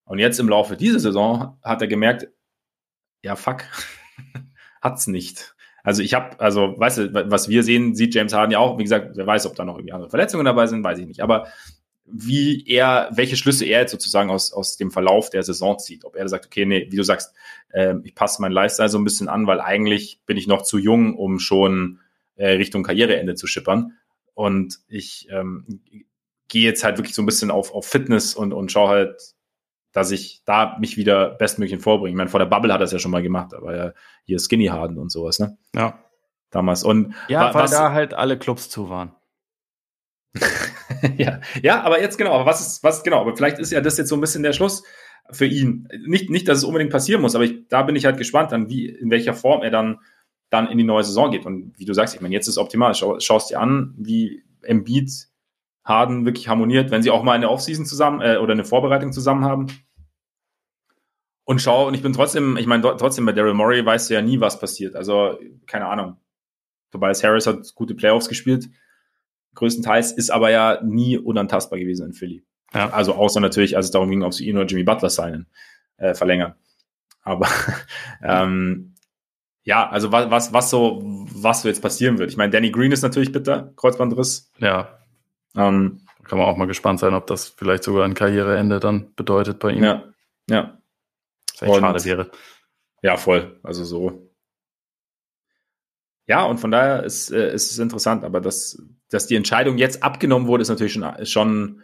Und 0.04 0.18
jetzt 0.18 0.38
im 0.38 0.48
Laufe 0.48 0.76
dieser 0.76 1.00
Saison 1.00 1.58
hat 1.62 1.82
er 1.82 1.88
gemerkt, 1.88 2.28
ja, 3.22 3.36
fuck, 3.36 3.64
hat's 4.80 5.06
nicht. 5.06 5.54
Also 5.82 6.02
ich 6.02 6.14
habe, 6.14 6.38
also 6.40 6.74
weißt 6.78 6.98
du, 6.98 7.30
was 7.30 7.48
wir 7.48 7.62
sehen, 7.62 7.94
sieht 7.94 8.14
James 8.14 8.32
Harden 8.32 8.52
ja 8.52 8.58
auch. 8.58 8.78
Wie 8.78 8.82
gesagt, 8.82 9.16
wer 9.16 9.26
weiß, 9.26 9.46
ob 9.46 9.54
da 9.56 9.64
noch 9.64 9.76
irgendwie 9.76 9.92
andere 9.92 10.10
Verletzungen 10.10 10.44
dabei 10.44 10.66
sind, 10.66 10.84
weiß 10.84 10.98
ich 10.98 11.06
nicht. 11.06 11.22
Aber 11.22 11.46
wie 12.12 12.66
er, 12.66 13.08
welche 13.12 13.36
Schlüsse 13.36 13.64
er 13.64 13.80
jetzt 13.80 13.92
sozusagen 13.92 14.30
aus, 14.30 14.52
aus 14.52 14.76
dem 14.76 14.90
Verlauf 14.90 15.30
der 15.30 15.42
Saison 15.42 15.78
zieht. 15.78 16.04
Ob 16.04 16.16
er 16.16 16.28
sagt, 16.28 16.46
okay, 16.46 16.66
nee, 16.66 16.88
wie 16.90 16.96
du 16.96 17.04
sagst, 17.04 17.32
äh, 17.70 17.94
ich 18.02 18.14
passe 18.14 18.42
meinen 18.42 18.52
Lifestyle 18.52 18.88
so 18.88 18.98
ein 18.98 19.04
bisschen 19.04 19.28
an, 19.28 19.46
weil 19.46 19.60
eigentlich 19.60 20.20
bin 20.26 20.36
ich 20.36 20.46
noch 20.46 20.62
zu 20.62 20.78
jung, 20.78 21.16
um 21.16 21.38
schon 21.38 22.00
äh, 22.36 22.52
Richtung 22.52 22.82
Karriereende 22.82 23.34
zu 23.34 23.46
schippern. 23.46 23.92
Und 24.34 24.80
ich 24.88 25.28
ähm, 25.30 25.82
gehe 26.48 26.64
jetzt 26.64 26.82
halt 26.82 26.98
wirklich 26.98 27.14
so 27.14 27.22
ein 27.22 27.26
bisschen 27.26 27.50
auf, 27.50 27.72
auf 27.72 27.86
Fitness 27.86 28.34
und, 28.34 28.52
und 28.52 28.72
schaue 28.72 28.88
halt, 28.88 29.34
dass 29.92 30.10
ich 30.10 30.42
da 30.44 30.76
mich 30.78 30.96
wieder 30.96 31.30
bestmöglich 31.30 31.80
vorbringe. 31.80 32.10
Ich 32.10 32.16
meine, 32.16 32.30
vor 32.30 32.40
der 32.40 32.46
Bubble 32.46 32.72
hat 32.72 32.80
er 32.80 32.84
es 32.84 32.92
ja 32.92 32.98
schon 32.98 33.10
mal 33.10 33.22
gemacht, 33.22 33.54
aber 33.54 33.76
ja 33.76 33.92
hier 34.24 34.38
Skinny 34.38 34.66
Harden 34.66 34.98
und 34.98 35.10
sowas, 35.10 35.38
ne? 35.38 35.58
Ja. 35.74 35.98
Damals. 36.50 36.82
Und 36.82 37.14
ja, 37.28 37.54
weil 37.54 37.62
was, 37.62 37.70
da 37.70 37.92
halt 37.92 38.14
alle 38.14 38.38
Clubs 38.38 38.68
zu 38.70 38.90
waren. 38.90 39.14
ja, 41.16 41.40
ja, 41.62 41.82
aber 41.82 42.00
jetzt 42.00 42.18
genau, 42.18 42.32
aber 42.32 42.46
was 42.46 42.60
ist, 42.60 42.84
was 42.84 43.02
genau, 43.02 43.20
aber 43.20 43.36
vielleicht 43.36 43.58
ist 43.58 43.72
ja 43.72 43.80
das 43.80 43.98
jetzt 43.98 44.08
so 44.08 44.16
ein 44.16 44.20
bisschen 44.20 44.42
der 44.42 44.52
Schluss 44.52 44.84
für 45.30 45.46
ihn. 45.46 45.88
Nicht, 46.06 46.30
nicht, 46.30 46.48
dass 46.48 46.58
es 46.58 46.64
unbedingt 46.64 46.90
passieren 46.90 47.22
muss, 47.22 47.34
aber 47.34 47.44
ich, 47.44 47.68
da 47.68 47.82
bin 47.82 47.96
ich 47.96 48.04
halt 48.04 48.16
gespannt, 48.16 48.52
dann 48.52 48.68
wie, 48.68 48.88
in 48.88 49.10
welcher 49.10 49.34
Form 49.34 49.62
er 49.62 49.70
dann, 49.70 49.98
dann 50.50 50.68
in 50.68 50.78
die 50.78 50.84
neue 50.84 51.04
Saison 51.04 51.30
geht. 51.30 51.46
Und 51.46 51.72
wie 51.78 51.84
du 51.84 51.94
sagst, 51.94 52.14
ich 52.14 52.20
meine, 52.20 52.34
jetzt 52.34 52.48
ist 52.48 52.58
optimal. 52.58 52.94
Schau, 52.94 53.18
schaust 53.20 53.50
dir 53.50 53.60
an, 53.60 53.94
wie 53.96 54.42
Embiid 54.62 55.10
Harden 55.84 56.24
wirklich 56.24 56.48
harmoniert, 56.48 56.90
wenn 56.90 57.02
sie 57.02 57.10
auch 57.10 57.22
mal 57.22 57.32
eine 57.32 57.50
Offseason 57.50 57.86
zusammen 57.86 58.20
äh, 58.20 58.36
oder 58.36 58.52
eine 58.52 58.64
Vorbereitung 58.64 59.12
zusammen 59.12 59.44
haben. 59.44 59.66
Und 61.44 61.60
schau, 61.60 61.88
und 61.88 61.94
ich 61.94 62.02
bin 62.02 62.12
trotzdem, 62.12 62.56
ich 62.56 62.66
meine, 62.66 62.82
trotzdem 62.82 63.26
bei 63.26 63.32
Daryl 63.32 63.54
Morey 63.54 63.84
weißt 63.84 64.10
du 64.10 64.14
ja 64.14 64.22
nie, 64.22 64.40
was 64.40 64.60
passiert. 64.60 64.94
Also, 64.94 65.38
keine 65.66 65.86
Ahnung. 65.86 66.16
Tobias 66.92 67.24
Harris 67.24 67.46
hat 67.46 67.74
gute 67.74 67.94
Playoffs 67.94 68.28
gespielt 68.28 68.68
größtenteils, 69.54 70.12
ist 70.12 70.30
aber 70.30 70.50
ja 70.50 70.80
nie 70.82 71.18
unantastbar 71.18 71.78
gewesen 71.78 72.06
in 72.06 72.12
Philly. 72.12 72.44
Ja. 72.72 72.90
Also 72.90 73.14
außer 73.14 73.40
natürlich, 73.40 73.76
als 73.76 73.86
es 73.86 73.92
darum 73.92 74.10
ging, 74.10 74.22
ob 74.22 74.32
sie 74.32 74.46
ihn 74.46 74.56
oder 74.56 74.66
Jimmy 74.66 74.84
Butler 74.84 75.10
signen, 75.10 75.46
äh, 75.96 76.14
verlängern. 76.14 76.54
Aber 77.22 77.48
ähm, 78.22 78.94
ja, 79.62 79.88
also 79.88 80.12
was, 80.12 80.30
was, 80.30 80.52
was 80.52 80.70
so, 80.70 81.00
was 81.02 81.62
so 81.62 81.68
jetzt 81.68 81.82
passieren 81.82 82.18
wird. 82.18 82.30
Ich 82.30 82.36
meine, 82.36 82.50
Danny 82.50 82.70
Green 82.70 82.92
ist 82.92 83.02
natürlich 83.02 83.32
bitter, 83.32 83.72
Kreuzbandriss. 83.76 84.50
Ja. 84.58 84.99
Ähm, 85.56 86.00
Kann 86.24 86.38
man 86.38 86.46
auch 86.46 86.56
mal 86.56 86.66
gespannt 86.66 87.00
sein, 87.00 87.14
ob 87.14 87.26
das 87.26 87.48
vielleicht 87.48 87.84
sogar 87.84 88.04
ein 88.04 88.14
Karriereende 88.14 88.80
dann 88.80 89.14
bedeutet 89.14 89.58
bei 89.58 89.72
ihm. 89.72 89.84
Ja, 89.84 90.04
ja. 90.48 90.78
Was 91.58 91.62
echt 91.62 91.76
schade 91.80 92.04
wäre. 92.04 92.30
Ja, 93.02 93.16
voll. 93.16 93.58
Also 93.62 93.84
so. 93.84 94.30
Ja, 96.26 96.44
und 96.44 96.58
von 96.58 96.70
daher 96.70 97.02
ist, 97.02 97.30
äh, 97.32 97.52
ist 97.52 97.72
es 97.72 97.78
interessant, 97.78 98.24
aber 98.24 98.40
das 98.40 98.80
dass 99.10 99.26
die 99.26 99.36
Entscheidung 99.36 99.76
jetzt 99.76 100.02
abgenommen 100.02 100.46
wurde, 100.46 100.62
ist 100.62 100.68
natürlich 100.68 100.92
schon, 100.92 101.02
ist 101.02 101.30
schon 101.30 101.82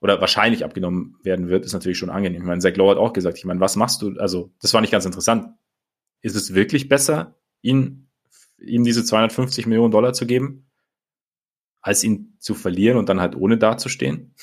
oder 0.00 0.20
wahrscheinlich 0.20 0.64
abgenommen 0.64 1.16
werden 1.22 1.48
wird, 1.48 1.64
ist 1.64 1.72
natürlich 1.72 1.98
schon 1.98 2.10
angenehm. 2.10 2.42
Ich 2.42 2.46
meine, 2.46 2.60
Zach 2.60 2.76
Lowe 2.76 2.90
hat 2.90 2.98
auch 2.98 3.12
gesagt, 3.12 3.38
ich 3.38 3.44
meine, 3.44 3.60
was 3.60 3.76
machst 3.76 4.02
du? 4.02 4.14
Also, 4.18 4.52
das 4.60 4.74
war 4.74 4.80
nicht 4.80 4.90
ganz 4.90 5.06
interessant. 5.06 5.48
Ist 6.20 6.36
es 6.36 6.54
wirklich 6.54 6.88
besser, 6.88 7.38
ihn, 7.62 8.08
ihm 8.58 8.84
diese 8.84 9.04
250 9.04 9.66
Millionen 9.66 9.90
Dollar 9.90 10.12
zu 10.12 10.26
geben, 10.26 10.70
als 11.84 12.02
ihn 12.02 12.34
zu 12.38 12.54
verlieren 12.54 12.96
und 12.96 13.08
dann 13.08 13.20
halt 13.20 13.36
ohne 13.36 13.58
dazustehen? 13.58 14.34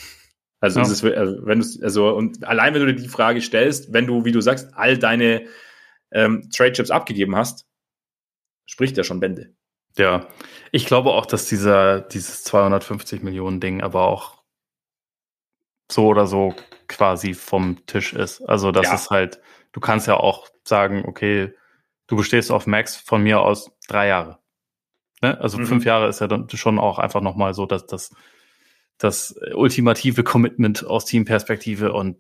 Also, 0.60 0.80
ja. 0.80 0.86
ist 0.86 1.04
also 1.04 1.46
wenn 1.46 1.60
du, 1.60 1.66
also, 1.84 2.16
und 2.16 2.44
allein 2.44 2.74
wenn 2.74 2.86
du 2.86 2.94
dir 2.94 3.02
die 3.02 3.08
Frage 3.10 3.42
stellst, 3.42 3.92
wenn 3.94 4.06
du, 4.06 4.26
wie 4.26 4.32
du 4.32 4.42
sagst, 4.42 4.70
all 4.76 4.98
deine 4.98 5.48
ähm, 6.12 6.50
Trade 6.56 6.74
Chips 6.74 6.92
abgegeben 6.92 7.36
hast, 7.36 7.66
spricht 8.66 8.96
ja 8.96 9.04
schon 9.04 9.20
Bände. 9.20 9.56
Ja, 9.98 10.28
ich 10.72 10.86
glaube 10.86 11.10
auch, 11.10 11.26
dass 11.26 11.48
dieser, 11.48 12.02
dieses 12.02 12.44
250 12.44 13.24
Millionen 13.24 13.60
Ding 13.60 13.82
aber 13.82 14.04
auch 14.04 14.44
so 15.92 16.06
oder 16.06 16.28
so 16.28 16.54
quasi 16.88 17.34
vom 17.34 17.84
Tisch 17.88 18.14
ist. 18.14 18.42
Also 18.48 18.72
das 18.72 18.86
ja. 18.86 18.94
ist 18.94 19.10
halt, 19.10 19.42
du 19.72 19.80
kannst 19.80 20.08
ja 20.08 20.16
auch 20.16 20.48
sagen, 20.64 21.06
okay, 21.08 21.54
du 22.06 22.16
bestehst 22.16 22.52
auf 22.52 22.68
Max 22.68 22.96
von 22.96 23.24
mir 23.24 23.42
aus 23.42 23.72
drei 23.88 24.08
Jahre. 24.08 24.41
Ne? 25.22 25.40
Also 25.40 25.58
mhm. 25.58 25.66
fünf 25.66 25.86
Jahre 25.86 26.08
ist 26.08 26.20
ja 26.20 26.28
dann 26.28 26.50
schon 26.50 26.80
auch 26.80 27.00
einfach 27.00 27.22
nochmal 27.22 27.54
so, 27.54 27.66
dass 27.66 27.86
das, 27.86 28.16
das 28.98 29.36
ultimative 29.54 30.24
Commitment 30.24 30.86
aus 30.86 31.06
Teamperspektive 31.06 31.94
und 31.94 32.18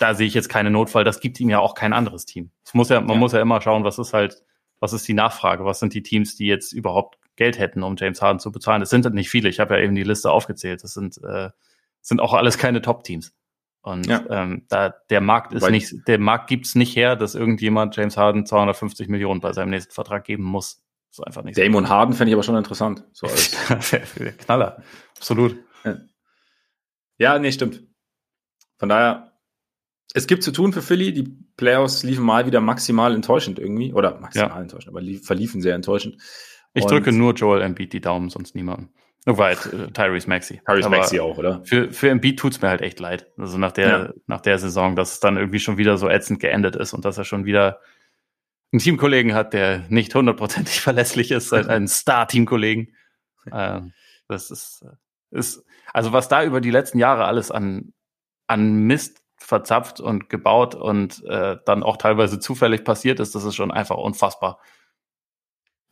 da 0.00 0.14
sehe 0.14 0.26
ich 0.26 0.34
jetzt 0.34 0.48
keine 0.48 0.70
Notfall. 0.70 1.04
Das 1.04 1.20
gibt 1.20 1.38
ihm 1.38 1.48
ja 1.48 1.60
auch 1.60 1.74
kein 1.74 1.92
anderes 1.92 2.24
Team. 2.24 2.50
Es 2.64 2.74
muss 2.74 2.88
ja, 2.88 3.00
man 3.00 3.10
ja. 3.10 3.16
muss 3.16 3.32
ja 3.32 3.40
immer 3.40 3.60
schauen, 3.60 3.84
was 3.84 3.98
ist 3.98 4.12
halt 4.12 4.42
was 4.84 4.92
ist 4.92 5.08
die 5.08 5.14
Nachfrage? 5.14 5.64
Was 5.64 5.78
sind 5.78 5.94
die 5.94 6.02
Teams, 6.02 6.36
die 6.36 6.46
jetzt 6.46 6.72
überhaupt 6.72 7.18
Geld 7.36 7.58
hätten, 7.58 7.82
um 7.82 7.96
James 7.96 8.20
Harden 8.20 8.38
zu 8.38 8.52
bezahlen? 8.52 8.80
Das 8.80 8.90
sind 8.90 9.12
nicht 9.14 9.30
viele. 9.30 9.48
Ich 9.48 9.58
habe 9.58 9.74
ja 9.74 9.82
eben 9.82 9.94
die 9.94 10.02
Liste 10.02 10.30
aufgezählt. 10.30 10.84
Das 10.84 10.92
sind, 10.92 11.16
äh, 11.24 11.48
sind 12.02 12.20
auch 12.20 12.34
alles 12.34 12.58
keine 12.58 12.82
Top-Teams. 12.82 13.34
Und 13.80 14.06
ja. 14.06 14.22
ähm, 14.28 14.66
da 14.68 14.94
der 15.08 15.22
Markt 15.22 15.54
ist 15.54 15.62
Weil 15.62 15.70
nicht, 15.70 16.06
der 16.06 16.18
Markt 16.18 16.48
gibt 16.48 16.66
es 16.66 16.74
nicht 16.74 16.94
her, 16.96 17.16
dass 17.16 17.34
irgendjemand 17.34 17.96
James 17.96 18.18
Harden 18.18 18.44
250 18.44 19.08
Millionen 19.08 19.40
bei 19.40 19.54
seinem 19.54 19.70
nächsten 19.70 19.92
Vertrag 19.92 20.24
geben 20.24 20.44
muss. 20.44 20.83
Das 21.14 21.20
ist 21.20 21.26
einfach 21.28 21.44
nicht. 21.44 21.56
Damon 21.56 21.84
so. 21.84 21.90
Harden 21.90 22.14
fände 22.14 22.30
ich 22.30 22.34
aber 22.34 22.42
schon 22.42 22.56
interessant. 22.56 23.04
So 23.12 23.28
Knaller, 24.38 24.82
absolut. 25.16 25.56
Ja. 25.84 25.96
ja, 27.18 27.38
nee, 27.38 27.52
stimmt. 27.52 27.84
Von 28.78 28.88
daher, 28.88 29.32
es 30.12 30.26
gibt 30.26 30.42
zu 30.42 30.50
tun 30.50 30.72
für 30.72 30.82
Philly. 30.82 31.12
Die 31.12 31.22
Playoffs 31.56 32.02
liefen 32.02 32.24
mal 32.24 32.46
wieder 32.46 32.60
maximal 32.60 33.14
enttäuschend 33.14 33.60
irgendwie. 33.60 33.92
Oder 33.92 34.18
maximal 34.18 34.48
ja. 34.48 34.60
enttäuschend, 34.60 34.88
aber 34.88 35.00
lief, 35.00 35.24
verliefen 35.24 35.62
sehr 35.62 35.76
enttäuschend. 35.76 36.16
Ich 36.72 36.82
Und 36.82 36.90
drücke 36.90 37.12
nur 37.12 37.34
Joel 37.34 37.62
Embiid 37.62 37.92
die 37.92 38.00
Daumen, 38.00 38.28
sonst 38.28 38.56
niemanden. 38.56 38.92
Nur 39.24 39.38
weit, 39.38 39.72
äh, 39.72 39.92
Tyrese 39.92 40.28
Maxi. 40.28 40.62
Tyrese 40.66 40.88
Maxi 40.88 41.20
auch, 41.20 41.38
oder? 41.38 41.62
Für, 41.64 41.92
für 41.92 42.10
Embiid 42.10 42.40
tut's 42.40 42.60
mir 42.60 42.70
halt 42.70 42.80
echt 42.82 42.98
leid. 42.98 43.30
Also 43.38 43.56
nach 43.56 43.70
der, 43.70 43.88
ja. 43.88 44.12
nach 44.26 44.40
der 44.40 44.58
Saison, 44.58 44.96
dass 44.96 45.12
es 45.12 45.20
dann 45.20 45.36
irgendwie 45.36 45.60
schon 45.60 45.78
wieder 45.78 45.96
so 45.96 46.08
ätzend 46.08 46.40
geendet 46.40 46.74
ist 46.74 46.92
und 46.92 47.04
dass 47.04 47.18
er 47.18 47.24
schon 47.24 47.44
wieder 47.44 47.78
einen 48.74 48.80
Teamkollegen 48.80 49.34
hat, 49.34 49.52
der 49.52 49.84
nicht 49.88 50.12
hundertprozentig 50.14 50.80
verlässlich 50.80 51.30
ist, 51.30 51.52
einen 51.52 51.86
Star-Teamkollegen. 51.86 52.94
ähm, 53.52 53.92
das 54.26 54.50
ist, 54.50 54.82
äh, 54.82 55.38
ist, 55.38 55.64
also 55.92 56.12
was 56.12 56.28
da 56.28 56.42
über 56.42 56.60
die 56.60 56.72
letzten 56.72 56.98
Jahre 56.98 57.26
alles 57.26 57.52
an, 57.52 57.92
an 58.48 58.74
Mist 58.74 59.22
verzapft 59.36 60.00
und 60.00 60.28
gebaut 60.28 60.74
und 60.74 61.24
äh, 61.24 61.56
dann 61.64 61.84
auch 61.84 61.98
teilweise 61.98 62.40
zufällig 62.40 62.84
passiert 62.84 63.20
ist, 63.20 63.34
das 63.36 63.44
ist 63.44 63.54
schon 63.54 63.70
einfach 63.70 63.96
unfassbar. 63.96 64.60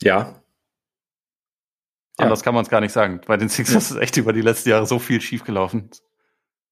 Ja. 0.03 0.43
Anders 2.17 2.41
ja. 2.41 2.45
kann 2.45 2.55
man 2.55 2.65
es 2.65 2.71
gar 2.71 2.81
nicht 2.81 2.93
sagen. 2.93 3.21
Bei 3.27 3.37
den 3.37 3.49
Sixers 3.49 3.93
ist 3.93 3.97
echt 3.97 4.17
über 4.17 4.33
die 4.33 4.41
letzten 4.41 4.71
Jahre 4.71 4.87
so 4.87 4.99
viel 4.99 5.21
schiefgelaufen. 5.21 5.91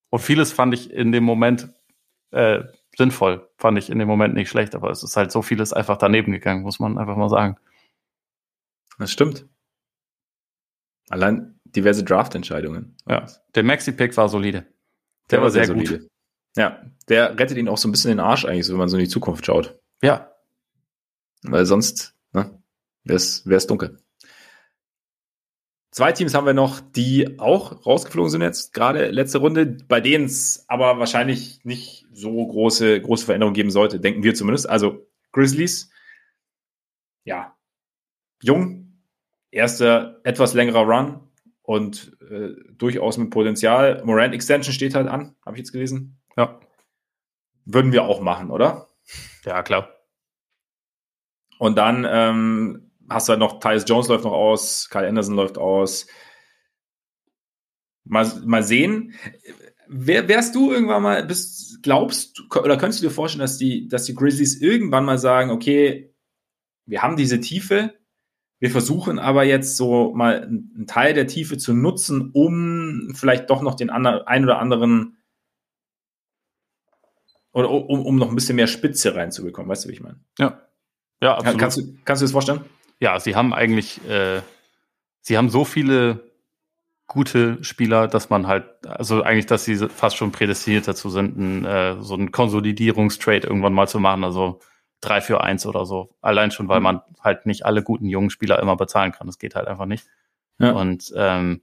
Und 0.08 0.18
vieles 0.18 0.52
fand 0.52 0.74
ich 0.74 0.90
in 0.90 1.12
dem 1.12 1.22
Moment 1.22 1.72
äh, 2.32 2.64
sinnvoll, 2.96 3.48
fand 3.56 3.78
ich 3.78 3.90
in 3.90 3.98
dem 3.98 4.08
Moment 4.08 4.34
nicht 4.34 4.48
schlecht, 4.48 4.74
aber 4.74 4.90
es 4.90 5.02
ist 5.02 5.16
halt 5.16 5.32
so 5.32 5.42
vieles 5.42 5.72
einfach 5.72 5.96
daneben 5.96 6.32
gegangen, 6.32 6.62
muss 6.62 6.80
man 6.80 6.98
einfach 6.98 7.16
mal 7.16 7.28
sagen. 7.28 7.56
Das 8.98 9.10
stimmt. 9.10 9.46
Allein 11.08 11.58
diverse 11.64 12.04
Draft-Entscheidungen. 12.04 12.96
Ja, 13.08 13.26
der 13.54 13.64
Maxi-Pick 13.64 14.16
war 14.16 14.28
solide. 14.28 14.62
Der, 15.30 15.38
der 15.38 15.42
war, 15.42 15.50
sehr, 15.50 15.66
sehr 15.66 15.74
gut. 15.74 16.08
Ja, 16.56 16.84
der 17.08 17.38
rettet 17.38 17.56
ihn 17.56 17.68
auch 17.68 17.78
so 17.78 17.88
ein 17.88 17.92
bisschen 17.92 18.10
den 18.10 18.20
Arsch 18.20 18.44
eigentlich, 18.44 18.68
wenn 18.68 18.76
man 18.76 18.88
so 18.88 18.96
in 18.96 19.04
die 19.04 19.10
Zukunft 19.10 19.46
schaut. 19.46 19.78
Ja. 20.02 20.32
Weil 21.42 21.66
sonst, 21.66 22.14
ne, 22.32 22.62
wäre 23.04 23.16
es 23.16 23.66
dunkel. 23.66 23.98
Zwei 25.92 26.12
Teams 26.12 26.34
haben 26.34 26.46
wir 26.46 26.54
noch, 26.54 26.80
die 26.80 27.40
auch 27.40 27.84
rausgeflogen 27.84 28.30
sind 28.30 28.42
jetzt, 28.42 28.72
gerade 28.72 29.10
letzte 29.10 29.38
Runde, 29.38 29.66
bei 29.66 30.00
denen 30.00 30.26
es 30.26 30.64
aber 30.68 31.00
wahrscheinlich 31.00 31.64
nicht 31.64 32.06
so 32.12 32.46
große, 32.46 33.00
große 33.00 33.24
Veränderungen 33.24 33.54
geben 33.54 33.72
sollte, 33.72 33.98
denken 33.98 34.22
wir 34.22 34.34
zumindest. 34.34 34.68
Also 34.68 35.08
Grizzlies, 35.32 35.90
ja, 37.24 37.56
jung, 38.40 39.02
erster 39.50 40.20
etwas 40.22 40.54
längerer 40.54 40.82
Run 40.82 41.28
und 41.62 42.16
äh, 42.30 42.54
durchaus 42.74 43.18
mit 43.18 43.30
Potenzial. 43.30 44.02
Morant 44.04 44.32
Extension 44.32 44.72
steht 44.72 44.94
halt 44.94 45.08
an, 45.08 45.34
habe 45.44 45.56
ich 45.56 45.60
jetzt 45.60 45.72
gelesen. 45.72 46.20
Ja. 46.36 46.60
Würden 47.64 47.92
wir 47.92 48.04
auch 48.04 48.20
machen, 48.20 48.50
oder? 48.50 48.88
Ja, 49.44 49.62
klar. 49.62 49.88
Und 51.58 51.76
dann 51.76 52.06
ähm, 52.08 52.89
hast 53.10 53.28
du 53.28 53.32
halt 53.32 53.40
noch, 53.40 53.60
Tyus 53.60 53.84
Jones 53.86 54.08
läuft 54.08 54.24
noch 54.24 54.32
aus, 54.32 54.88
Kyle 54.90 55.06
Anderson 55.06 55.34
läuft 55.34 55.58
aus. 55.58 56.06
Mal, 58.04 58.30
mal 58.44 58.62
sehen. 58.62 59.14
Wer, 59.88 60.28
wärst 60.28 60.54
du 60.54 60.72
irgendwann 60.72 61.02
mal, 61.02 61.24
bist, 61.24 61.82
glaubst 61.82 62.38
du, 62.38 62.60
oder 62.60 62.78
könntest 62.78 63.02
du 63.02 63.08
dir 63.08 63.12
vorstellen, 63.12 63.40
dass 63.40 63.58
die, 63.58 63.88
dass 63.88 64.04
die 64.04 64.14
Grizzlies 64.14 64.60
irgendwann 64.60 65.04
mal 65.04 65.18
sagen, 65.18 65.50
okay, 65.50 66.14
wir 66.86 67.02
haben 67.02 67.16
diese 67.16 67.40
Tiefe, 67.40 67.94
wir 68.60 68.70
versuchen 68.70 69.18
aber 69.18 69.44
jetzt 69.44 69.76
so 69.76 70.14
mal 70.14 70.42
einen 70.42 70.86
Teil 70.86 71.14
der 71.14 71.26
Tiefe 71.26 71.58
zu 71.58 71.74
nutzen, 71.74 72.30
um 72.32 73.12
vielleicht 73.14 73.50
doch 73.50 73.62
noch 73.62 73.74
den 73.74 73.90
anderen, 73.90 74.26
ein 74.26 74.44
oder 74.44 74.58
anderen 74.58 75.16
oder 77.52 77.70
um, 77.70 78.06
um 78.06 78.16
noch 78.16 78.28
ein 78.28 78.34
bisschen 78.34 78.56
mehr 78.56 78.66
Spitze 78.68 79.14
reinzubekommen, 79.14 79.68
weißt 79.68 79.84
du, 79.84 79.88
wie 79.88 79.94
ich 79.94 80.02
meine? 80.02 80.20
Ja. 80.38 80.60
Ja, 81.22 81.36
absolut. 81.36 81.60
Kannst 81.60 81.78
du, 81.78 81.82
kannst 82.04 82.22
du 82.22 82.24
das 82.24 82.32
vorstellen? 82.32 82.64
Ja, 83.01 83.18
sie 83.18 83.35
haben 83.35 83.52
eigentlich, 83.52 84.06
äh, 84.09 84.43
sie 85.20 85.36
haben 85.36 85.48
so 85.48 85.64
viele 85.64 86.31
gute 87.06 87.62
Spieler, 87.64 88.06
dass 88.06 88.31
man 88.31 88.47
halt, 88.47 88.86
also 88.86 89.22
eigentlich, 89.22 89.47
dass 89.47 89.64
sie 89.64 89.77
fast 89.89 90.16
schon 90.16 90.31
prädestiniert 90.31 90.86
dazu 90.86 91.10
sind, 91.10 91.36
ein, 91.36 91.64
äh, 91.64 91.97
so 92.01 92.14
einen 92.14 92.31
Konsolidierungstrade 92.31 93.48
irgendwann 93.48 93.72
mal 93.72 93.89
zu 93.89 93.98
machen, 93.98 94.22
also 94.22 94.60
drei 95.01 95.20
für 95.20 95.43
eins 95.43 95.66
oder 95.66 95.86
so. 95.86 96.10
Allein 96.20 96.51
schon, 96.51 96.68
weil 96.68 96.81
mhm. 96.81 96.85
man 96.85 97.02
halt 97.20 97.47
nicht 97.47 97.64
alle 97.66 97.82
guten 97.82 98.06
jungen 98.06 98.31
Spieler 98.31 98.60
immer 98.60 98.77
bezahlen 98.77 99.12
kann. 99.12 99.27
Das 99.27 99.39
geht 99.39 99.55
halt 99.55 99.66
einfach 99.66 99.86
nicht. 99.86 100.06
Ja. 100.59 100.72
Und 100.72 101.12
ähm, 101.16 101.62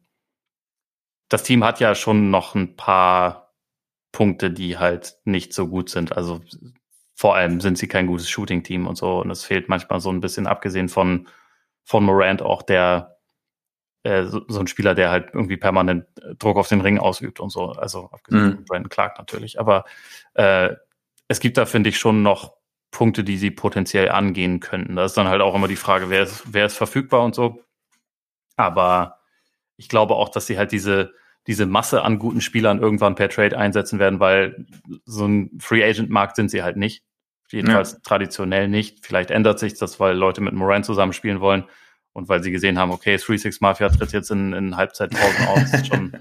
das 1.29 1.43
Team 1.43 1.63
hat 1.63 1.79
ja 1.79 1.95
schon 1.95 2.29
noch 2.29 2.55
ein 2.55 2.75
paar 2.75 3.53
Punkte, 4.11 4.49
die 4.51 4.77
halt 4.77 5.17
nicht 5.23 5.53
so 5.53 5.67
gut 5.67 5.89
sind. 5.89 6.17
Also 6.17 6.41
vor 7.17 7.35
allem 7.35 7.59
sind 7.61 7.79
sie 7.79 7.87
kein 7.87 8.05
gutes 8.05 8.29
Shooting-Team 8.29 8.85
und 8.85 8.95
so. 8.95 9.21
Und 9.21 9.31
es 9.31 9.43
fehlt 9.43 9.69
manchmal 9.69 9.99
so 9.99 10.11
ein 10.11 10.21
bisschen, 10.21 10.45
abgesehen 10.45 10.87
von, 10.87 11.27
von 11.83 12.03
Morant, 12.03 12.43
auch 12.43 12.61
der, 12.61 13.17
äh, 14.03 14.25
so, 14.25 14.45
so, 14.47 14.59
ein 14.59 14.67
Spieler, 14.67 14.93
der 14.93 15.09
halt 15.09 15.31
irgendwie 15.33 15.57
permanent 15.57 16.05
Druck 16.37 16.57
auf 16.57 16.67
den 16.67 16.79
Ring 16.79 16.99
ausübt 16.99 17.39
und 17.39 17.49
so. 17.49 17.71
Also 17.71 18.11
abgesehen 18.11 18.45
mhm. 18.45 18.55
von 18.57 18.65
Brandon 18.65 18.89
Clark 18.89 19.17
natürlich. 19.17 19.59
Aber 19.59 19.85
äh, 20.35 20.75
es 21.27 21.39
gibt 21.39 21.57
da, 21.57 21.65
finde 21.65 21.89
ich, 21.89 21.97
schon 21.97 22.21
noch 22.21 22.53
Punkte, 22.91 23.23
die 23.23 23.37
sie 23.37 23.49
potenziell 23.49 24.09
angehen 24.09 24.59
könnten. 24.59 24.95
Da 24.95 25.05
ist 25.05 25.17
dann 25.17 25.27
halt 25.27 25.41
auch 25.41 25.55
immer 25.55 25.67
die 25.67 25.75
Frage, 25.75 26.11
wer 26.11 26.21
ist, 26.21 26.43
wer 26.53 26.67
ist 26.67 26.77
verfügbar 26.77 27.23
und 27.23 27.33
so. 27.33 27.63
Aber 28.57 29.21
ich 29.75 29.89
glaube 29.89 30.13
auch, 30.13 30.29
dass 30.29 30.45
sie 30.45 30.59
halt 30.59 30.71
diese, 30.71 31.15
diese 31.47 31.65
Masse 31.65 32.03
an 32.03 32.19
guten 32.19 32.41
Spielern 32.41 32.79
irgendwann 32.79 33.15
per 33.15 33.29
Trade 33.29 33.57
einsetzen 33.57 33.97
werden, 33.97 34.19
weil 34.19 34.67
so 35.05 35.25
ein 35.25 35.57
Free 35.59 35.83
Agent 35.83 36.11
Markt 36.11 36.35
sind 36.35 36.51
sie 36.51 36.61
halt 36.61 36.77
nicht. 36.77 37.06
Jedenfalls 37.51 37.93
ja. 37.93 37.99
traditionell 38.03 38.67
nicht. 38.67 39.05
Vielleicht 39.05 39.31
ändert 39.31 39.59
sich 39.59 39.75
das, 39.75 39.99
weil 39.99 40.15
Leute 40.15 40.41
mit 40.41 40.53
Moran 40.53 40.83
zusammenspielen 40.83 41.39
wollen 41.39 41.65
und 42.13 42.29
weil 42.29 42.43
sie 42.43 42.51
gesehen 42.51 42.77
haben, 42.77 42.91
okay, 42.91 43.15
3-6 43.15 43.57
Mafia 43.61 43.89
tritt 43.89 44.11
jetzt 44.11 44.31
in, 44.31 44.53
in 44.53 44.75
Halbzeitpausen 44.75 45.73
ist 45.73 45.87
schon, 45.87 46.11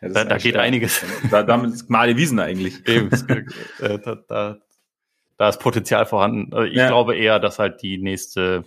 ja, 0.00 0.08
da, 0.08 0.24
da 0.24 0.36
geht 0.38 0.56
einiges. 0.56 1.04
Da, 1.30 1.42
damit 1.42 1.72
ist 1.72 1.90
Mali 1.90 2.16
Wiesen 2.16 2.38
eigentlich. 2.38 2.86
Eben, 2.88 3.10
äh, 3.80 3.98
da, 3.98 4.16
da, 4.28 4.58
da 5.36 5.48
ist 5.48 5.60
Potenzial 5.60 6.06
vorhanden. 6.06 6.52
Also 6.52 6.66
ich 6.66 6.76
ja. 6.76 6.88
glaube 6.88 7.16
eher, 7.16 7.38
dass 7.38 7.58
halt 7.58 7.82
die 7.82 7.98
nächste 7.98 8.64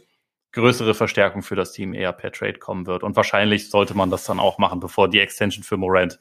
größere 0.52 0.94
Verstärkung 0.94 1.44
für 1.44 1.56
das 1.56 1.74
Team 1.74 1.94
eher 1.94 2.14
per 2.14 2.32
Trade 2.32 2.60
kommen 2.60 2.88
wird. 2.88 3.04
Und 3.04 3.16
wahrscheinlich 3.16 3.70
sollte 3.70 3.96
man 3.96 4.10
das 4.10 4.24
dann 4.26 4.40
auch 4.40 4.58
machen, 4.58 4.80
bevor 4.80 5.10
die 5.10 5.20
Extension 5.20 5.64
für 5.64 5.78
Morant 5.78 6.20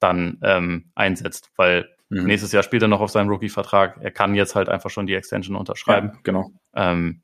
dann 0.00 0.38
ähm, 0.42 0.90
einsetzt, 0.94 1.50
weil 1.56 1.88
mhm. 2.08 2.24
nächstes 2.24 2.52
Jahr 2.52 2.62
spielt 2.62 2.82
er 2.82 2.88
noch 2.88 3.00
auf 3.00 3.10
seinem 3.10 3.28
Rookie-Vertrag. 3.28 3.98
Er 4.00 4.10
kann 4.10 4.34
jetzt 4.34 4.54
halt 4.54 4.68
einfach 4.68 4.90
schon 4.90 5.06
die 5.06 5.14
Extension 5.14 5.56
unterschreiben. 5.56 6.12
Ja, 6.14 6.20
genau. 6.22 6.50
Ähm, 6.74 7.22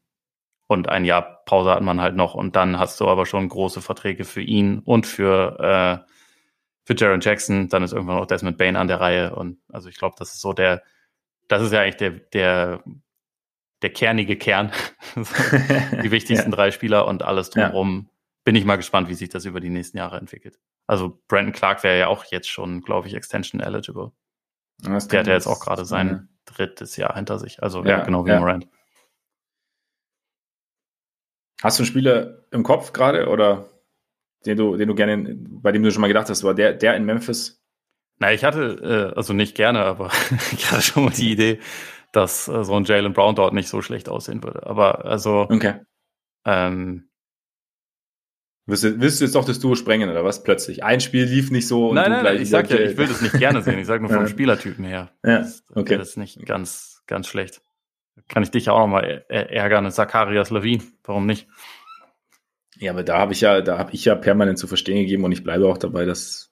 und 0.66 0.88
ein 0.88 1.04
Jahr 1.04 1.44
Pause 1.44 1.70
hat 1.70 1.82
man 1.82 2.00
halt 2.00 2.16
noch 2.16 2.34
und 2.34 2.56
dann 2.56 2.78
hast 2.78 3.00
du 3.00 3.08
aber 3.08 3.26
schon 3.26 3.48
große 3.48 3.82
Verträge 3.82 4.24
für 4.24 4.40
ihn 4.40 4.78
und 4.78 5.06
für 5.06 6.04
äh, 6.04 6.10
für 6.84 6.94
Jaron 6.96 7.20
Jackson. 7.20 7.68
Dann 7.68 7.82
ist 7.82 7.92
irgendwann 7.92 8.18
auch 8.18 8.26
Desmond 8.26 8.56
Bain 8.56 8.76
an 8.76 8.88
der 8.88 9.00
Reihe 9.00 9.34
und 9.34 9.58
also 9.72 9.88
ich 9.88 9.96
glaube, 9.96 10.16
das 10.18 10.32
ist 10.34 10.40
so 10.40 10.52
der, 10.52 10.82
das 11.48 11.62
ist 11.62 11.72
ja 11.72 11.80
eigentlich 11.80 11.96
der 11.96 12.10
der 12.10 12.82
der 13.82 13.92
kernige 13.92 14.36
Kern, 14.36 14.72
die 15.14 16.10
wichtigsten 16.10 16.50
ja. 16.50 16.56
drei 16.56 16.70
Spieler 16.70 17.06
und 17.06 17.22
alles 17.22 17.50
drumherum. 17.50 18.06
Ja. 18.06 18.10
Bin 18.44 18.56
ich 18.56 18.64
mal 18.64 18.76
gespannt, 18.76 19.08
wie 19.08 19.14
sich 19.14 19.28
das 19.28 19.44
über 19.44 19.60
die 19.60 19.70
nächsten 19.70 19.98
Jahre 19.98 20.18
entwickelt. 20.18 20.58
Also 20.86 21.22
Brandon 21.28 21.52
Clark 21.52 21.82
wäre 21.82 21.98
ja 21.98 22.06
auch 22.08 22.24
jetzt 22.26 22.48
schon, 22.48 22.82
glaube 22.82 23.08
ich, 23.08 23.14
Extension 23.14 23.60
eligible. 23.60 24.12
Der 24.78 25.20
hat 25.20 25.26
ja 25.26 25.32
jetzt 25.32 25.46
auch 25.46 25.60
gerade 25.60 25.84
sein 25.84 26.08
ja. 26.08 26.22
drittes 26.44 26.96
Jahr 26.96 27.14
hinter 27.14 27.38
sich. 27.38 27.62
Also 27.62 27.84
ja, 27.84 28.04
genau 28.04 28.26
wie 28.26 28.32
Morant. 28.32 28.66
Hast 31.62 31.78
du 31.78 31.82
einen 31.82 31.88
Spieler 31.88 32.44
im 32.50 32.62
Kopf 32.62 32.92
gerade 32.92 33.28
oder 33.28 33.70
den 34.44 34.58
du, 34.58 34.76
den 34.76 34.88
du 34.88 34.94
gerne, 34.94 35.34
bei 35.34 35.72
dem 35.72 35.82
du 35.82 35.90
schon 35.90 36.02
mal 36.02 36.08
gedacht 36.08 36.28
hast, 36.28 36.44
war 36.44 36.54
der, 36.54 36.74
der 36.74 36.96
in 36.96 37.04
Memphis? 37.04 37.62
Na, 38.18 38.32
ich 38.32 38.44
hatte, 38.44 39.12
äh, 39.12 39.16
also 39.16 39.32
nicht 39.32 39.56
gerne, 39.56 39.80
aber 39.80 40.10
ich 40.52 40.70
hatte 40.70 40.82
schon 40.82 41.04
mal 41.04 41.12
die 41.12 41.32
Idee, 41.32 41.60
dass 42.12 42.48
äh, 42.48 42.64
so 42.64 42.74
ein 42.74 42.84
Jalen 42.84 43.12
Brown 43.12 43.34
dort 43.34 43.54
nicht 43.54 43.68
so 43.68 43.82
schlecht 43.82 44.08
aussehen 44.08 44.42
würde. 44.42 44.66
Aber 44.66 45.04
also 45.04 45.46
okay. 45.50 45.80
ähm, 46.44 47.08
Willst 48.66 48.84
du, 48.84 48.98
willst 48.98 49.20
du 49.20 49.24
jetzt 49.24 49.34
doch 49.34 49.44
das 49.44 49.58
Duo 49.58 49.74
sprengen 49.74 50.08
oder 50.08 50.24
was? 50.24 50.42
Plötzlich. 50.42 50.82
Ein 50.82 51.00
Spiel 51.00 51.24
lief 51.24 51.50
nicht 51.50 51.68
so. 51.68 51.90
Und 51.90 51.96
nein, 51.96 52.10
nein, 52.10 52.24
nein, 52.24 52.40
ich 52.40 52.48
sag 52.48 52.70
ja, 52.70 52.78
ich 52.78 52.96
will 52.96 53.06
das 53.06 53.20
nicht 53.20 53.38
gerne 53.38 53.62
sehen. 53.62 53.78
Ich 53.78 53.86
sage 53.86 54.02
nur 54.02 54.10
vom 54.10 54.26
Spielertypen 54.28 54.84
her. 54.84 55.10
Ja, 55.22 55.46
okay. 55.74 55.98
Das 55.98 56.10
ist 56.10 56.16
nicht 56.16 56.44
ganz, 56.46 57.02
ganz 57.06 57.26
schlecht. 57.26 57.60
Kann 58.28 58.42
ich 58.42 58.50
dich 58.50 58.66
ja 58.66 58.72
auch 58.72 58.80
nochmal 58.80 59.24
ärgern. 59.28 59.90
Zacharias 59.90 60.50
Levine. 60.50 60.82
Warum 61.02 61.26
nicht? 61.26 61.46
Ja, 62.76 62.92
aber 62.92 63.02
da 63.02 63.18
habe 63.18 63.32
ich 63.32 63.42
ja, 63.42 63.60
da 63.60 63.78
habe 63.78 63.92
ich 63.92 64.04
ja 64.04 64.14
permanent 64.14 64.58
zu 64.58 64.66
verstehen 64.66 64.96
gegeben 64.96 65.24
und 65.24 65.32
ich 65.32 65.44
bleibe 65.44 65.68
auch 65.68 65.78
dabei, 65.78 66.06
dass, 66.06 66.50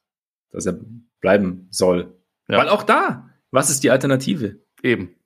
dass 0.51 0.67
er 0.67 0.79
bleiben 1.21 1.67
soll. 1.71 2.15
Ja. 2.49 2.59
Weil 2.59 2.69
auch 2.69 2.83
da, 2.83 3.31
was 3.51 3.71
ist 3.71 3.85
die 3.85 3.91
Alternative? 3.91 4.61
Eben. 4.83 5.17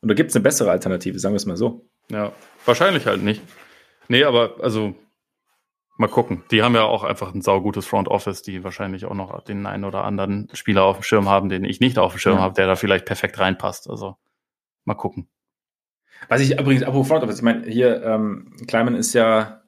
Und 0.00 0.08
da 0.08 0.14
gibt 0.14 0.30
es 0.30 0.36
eine 0.36 0.42
bessere 0.42 0.70
Alternative, 0.70 1.18
sagen 1.18 1.32
wir 1.32 1.38
es 1.38 1.46
mal 1.46 1.56
so. 1.56 1.88
Ja, 2.10 2.32
wahrscheinlich 2.64 3.06
halt 3.06 3.22
nicht. 3.22 3.42
Nee, 4.08 4.24
aber 4.24 4.56
also 4.60 4.94
mal 5.96 6.08
gucken. 6.08 6.44
Die 6.50 6.62
haben 6.62 6.74
ja 6.74 6.84
auch 6.84 7.04
einfach 7.04 7.34
ein 7.34 7.42
saugutes 7.42 7.86
Front 7.86 8.08
Office, 8.08 8.42
die 8.42 8.64
wahrscheinlich 8.64 9.04
auch 9.04 9.14
noch 9.14 9.42
den 9.44 9.66
einen 9.66 9.84
oder 9.84 10.04
anderen 10.04 10.48
Spieler 10.52 10.84
auf 10.84 10.98
dem 10.98 11.02
Schirm 11.02 11.28
haben, 11.28 11.48
den 11.48 11.64
ich 11.64 11.80
nicht 11.80 11.98
auf 11.98 12.12
dem 12.12 12.18
Schirm 12.18 12.36
ja. 12.36 12.42
habe, 12.42 12.54
der 12.54 12.66
da 12.66 12.76
vielleicht 12.76 13.04
perfekt 13.04 13.38
reinpasst. 13.38 13.88
Also 13.88 14.16
mal 14.84 14.94
gucken. 14.94 15.28
Was 16.28 16.40
ich 16.40 16.58
übrigens, 16.58 16.82
apropos 16.82 17.08
Front 17.08 17.24
Office, 17.24 17.38
ich 17.38 17.42
meine, 17.42 17.66
hier, 17.66 18.02
ähm, 18.02 18.56
Kleiman 18.66 18.94
ist 18.94 19.12
ja 19.12 19.62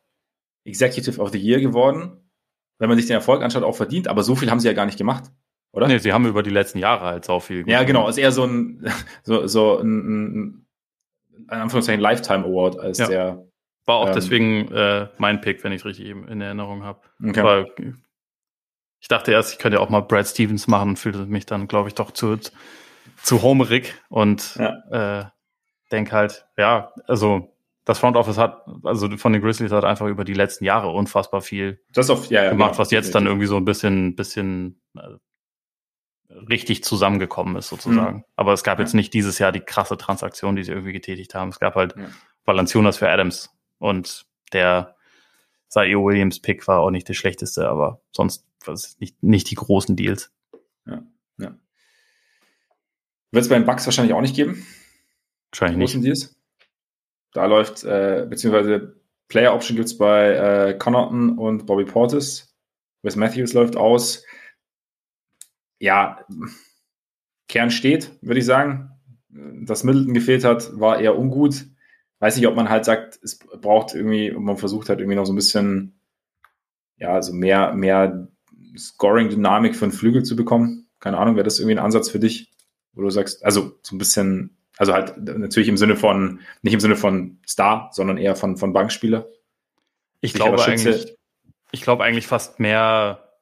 Executive 0.64 1.20
of 1.20 1.30
the 1.30 1.38
Year 1.38 1.60
geworden. 1.60 2.30
Wenn 2.78 2.88
man 2.88 2.98
sich 2.98 3.06
den 3.06 3.14
Erfolg 3.14 3.42
anschaut, 3.42 3.62
auch 3.62 3.76
verdient, 3.76 4.08
aber 4.08 4.22
so 4.22 4.34
viel 4.34 4.50
haben 4.50 4.58
sie 4.58 4.66
ja 4.66 4.74
gar 4.74 4.86
nicht 4.86 4.98
gemacht 4.98 5.30
oder? 5.72 5.86
Nee, 5.86 5.98
sie 5.98 6.12
haben 6.12 6.26
über 6.26 6.42
die 6.42 6.50
letzten 6.50 6.78
Jahre 6.78 7.06
halt 7.06 7.24
so 7.24 7.40
viel. 7.40 7.68
Ja, 7.68 7.84
genau. 7.84 8.08
Ist 8.08 8.18
eher 8.18 8.32
so 8.32 8.44
ein, 8.44 8.84
so, 9.22 9.46
so 9.46 9.78
ein, 9.78 10.66
ein 11.48 11.48
Anführungszeichen 11.48 12.00
Lifetime 12.00 12.44
Award 12.44 12.78
als 12.78 12.98
ja. 12.98 13.08
der. 13.08 13.46
War 13.86 13.96
auch 13.96 14.08
ähm, 14.08 14.14
deswegen 14.14 14.72
äh, 14.72 15.08
mein 15.18 15.40
Pick, 15.40 15.64
wenn 15.64 15.72
ich 15.72 15.80
es 15.80 15.84
richtig 15.84 16.08
in 16.08 16.40
Erinnerung 16.40 16.82
habe. 16.84 17.00
Okay. 17.22 17.42
Weil 17.42 17.94
ich 19.00 19.08
dachte 19.08 19.32
erst, 19.32 19.52
ich 19.52 19.58
könnte 19.58 19.78
ja 19.78 19.82
auch 19.82 19.88
mal 19.88 20.00
Brad 20.00 20.26
Stevens 20.26 20.66
machen, 20.68 20.96
fühlte 20.96 21.26
mich 21.26 21.46
dann, 21.46 21.68
glaube 21.68 21.88
ich, 21.88 21.94
doch 21.94 22.10
zu, 22.10 22.38
zu 23.22 23.42
homerig 23.42 23.94
und 24.08 24.56
ja. 24.56 25.20
äh, 25.20 25.24
denk 25.90 26.12
halt, 26.12 26.46
ja, 26.56 26.92
also 27.06 27.54
das 27.84 27.98
Front 27.98 28.16
Office 28.16 28.38
hat, 28.38 28.62
also 28.84 29.16
von 29.16 29.32
den 29.32 29.42
Grizzlies 29.42 29.72
hat 29.72 29.84
einfach 29.84 30.06
über 30.06 30.24
die 30.24 30.34
letzten 30.34 30.64
Jahre 30.64 30.90
unfassbar 30.90 31.40
viel 31.40 31.80
auf, 31.96 32.30
ja, 32.30 32.44
ja, 32.44 32.50
gemacht, 32.50 32.78
was 32.78 32.90
jetzt 32.90 33.14
dann 33.14 33.26
irgendwie 33.26 33.46
so 33.46 33.56
ein 33.56 33.64
bisschen, 33.64 34.14
bisschen 34.14 34.80
äh, 34.96 35.16
richtig 36.48 36.84
zusammengekommen 36.84 37.56
ist, 37.56 37.68
sozusagen. 37.68 38.18
Mhm. 38.18 38.24
Aber 38.36 38.52
es 38.52 38.62
gab 38.62 38.78
jetzt 38.78 38.94
nicht 38.94 39.14
dieses 39.14 39.38
Jahr 39.38 39.50
die 39.50 39.60
krasse 39.60 39.96
Transaktion, 39.96 40.56
die 40.56 40.62
sie 40.62 40.72
irgendwie 40.72 40.92
getätigt 40.92 41.34
haben. 41.34 41.48
Es 41.48 41.58
gab 41.58 41.74
halt 41.74 41.96
ja. 41.96 42.04
Valanciunas 42.44 42.98
für 42.98 43.08
Adams 43.08 43.50
und 43.80 44.26
der 44.52 44.94
Zaire 45.68 46.02
Williams 46.02 46.40
Pick 46.40 46.68
war 46.68 46.80
auch 46.80 46.90
nicht 46.90 47.08
der 47.08 47.14
schlechteste, 47.14 47.68
aber 47.68 48.00
sonst 48.12 48.46
war 48.64 48.74
es 48.74 48.98
nicht, 49.00 49.20
nicht 49.22 49.50
die 49.50 49.56
großen 49.56 49.96
Deals. 49.96 50.32
Ja, 50.86 51.02
ja. 51.38 51.58
Wird 53.32 53.42
es 53.44 53.48
bei 53.48 53.56
den 53.56 53.66
Bucks 53.66 53.86
wahrscheinlich 53.86 54.14
auch 54.14 54.20
nicht 54.20 54.36
geben. 54.36 54.64
Wahrscheinlich 55.50 55.94
nicht. 55.94 56.04
Deals. 56.04 56.36
Da 57.32 57.46
läuft, 57.46 57.84
äh, 57.84 58.26
beziehungsweise 58.28 59.00
Player 59.28 59.54
Option 59.54 59.76
gibt 59.76 59.86
es 59.86 59.96
bei 59.96 60.32
äh, 60.34 60.78
Connaughton 60.78 61.38
und 61.38 61.66
Bobby 61.66 61.84
Portis. 61.84 62.52
Wes 63.02 63.16
Matthews 63.16 63.52
läuft 63.52 63.76
aus. 63.76 64.24
Ja, 65.78 66.26
Kern 67.48 67.70
steht, 67.70 68.10
würde 68.20 68.40
ich 68.40 68.46
sagen. 68.46 68.90
Dass 69.28 69.84
Middleton 69.84 70.12
gefehlt 70.12 70.44
hat, 70.44 70.78
war 70.78 71.00
eher 71.00 71.16
ungut. 71.16 71.66
Weiß 72.20 72.36
nicht, 72.36 72.46
ob 72.46 72.54
man 72.54 72.68
halt 72.68 72.84
sagt, 72.84 73.18
es 73.22 73.38
braucht 73.38 73.94
irgendwie, 73.94 74.30
man 74.30 74.56
versucht 74.56 74.88
halt 74.88 75.00
irgendwie 75.00 75.16
noch 75.16 75.26
so 75.26 75.32
ein 75.32 75.36
bisschen, 75.36 76.00
ja, 76.96 77.14
also 77.14 77.32
mehr, 77.32 77.72
mehr 77.74 78.28
Scoring-Dynamik 78.76 79.74
für 79.74 79.86
einen 79.86 79.92
Flügel 79.92 80.22
zu 80.22 80.36
bekommen. 80.36 80.88
Keine 81.00 81.18
Ahnung, 81.18 81.34
wäre 81.34 81.44
das 81.44 81.58
irgendwie 81.58 81.76
ein 81.76 81.84
Ansatz 81.84 82.10
für 82.10 82.20
dich, 82.20 82.52
wo 82.92 83.02
du 83.02 83.10
sagst, 83.10 83.44
also 83.44 83.78
so 83.82 83.96
ein 83.96 83.98
bisschen 83.98 84.56
also 84.80 84.94
halt 84.94 85.18
natürlich 85.18 85.68
im 85.68 85.76
Sinne 85.76 85.94
von, 85.94 86.40
nicht 86.62 86.72
im 86.72 86.80
Sinne 86.80 86.96
von 86.96 87.38
Star, 87.46 87.90
sondern 87.92 88.16
eher 88.16 88.34
von, 88.34 88.56
von 88.56 88.72
Bankspieler. 88.72 89.28
Ich 90.22 90.32
glaube 90.32 90.64
eigentlich, 90.64 91.18
ich 91.70 91.82
glaube 91.82 92.02
eigentlich 92.02 92.26
fast 92.26 92.60
mehr 92.60 93.38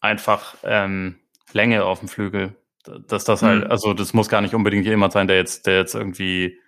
einfach 0.00 0.56
ähm, 0.64 1.16
Länge 1.52 1.84
auf 1.84 1.98
dem 1.98 2.08
Flügel. 2.08 2.56
Dass 3.06 3.24
das 3.24 3.42
halt, 3.42 3.64
mhm. 3.64 3.70
also 3.70 3.92
das 3.92 4.14
muss 4.14 4.30
gar 4.30 4.40
nicht 4.40 4.54
unbedingt 4.54 4.86
jemand 4.86 5.12
sein, 5.12 5.28
der 5.28 5.36
jetzt, 5.36 5.66
der 5.66 5.76
jetzt 5.76 5.94
irgendwie 5.94 6.58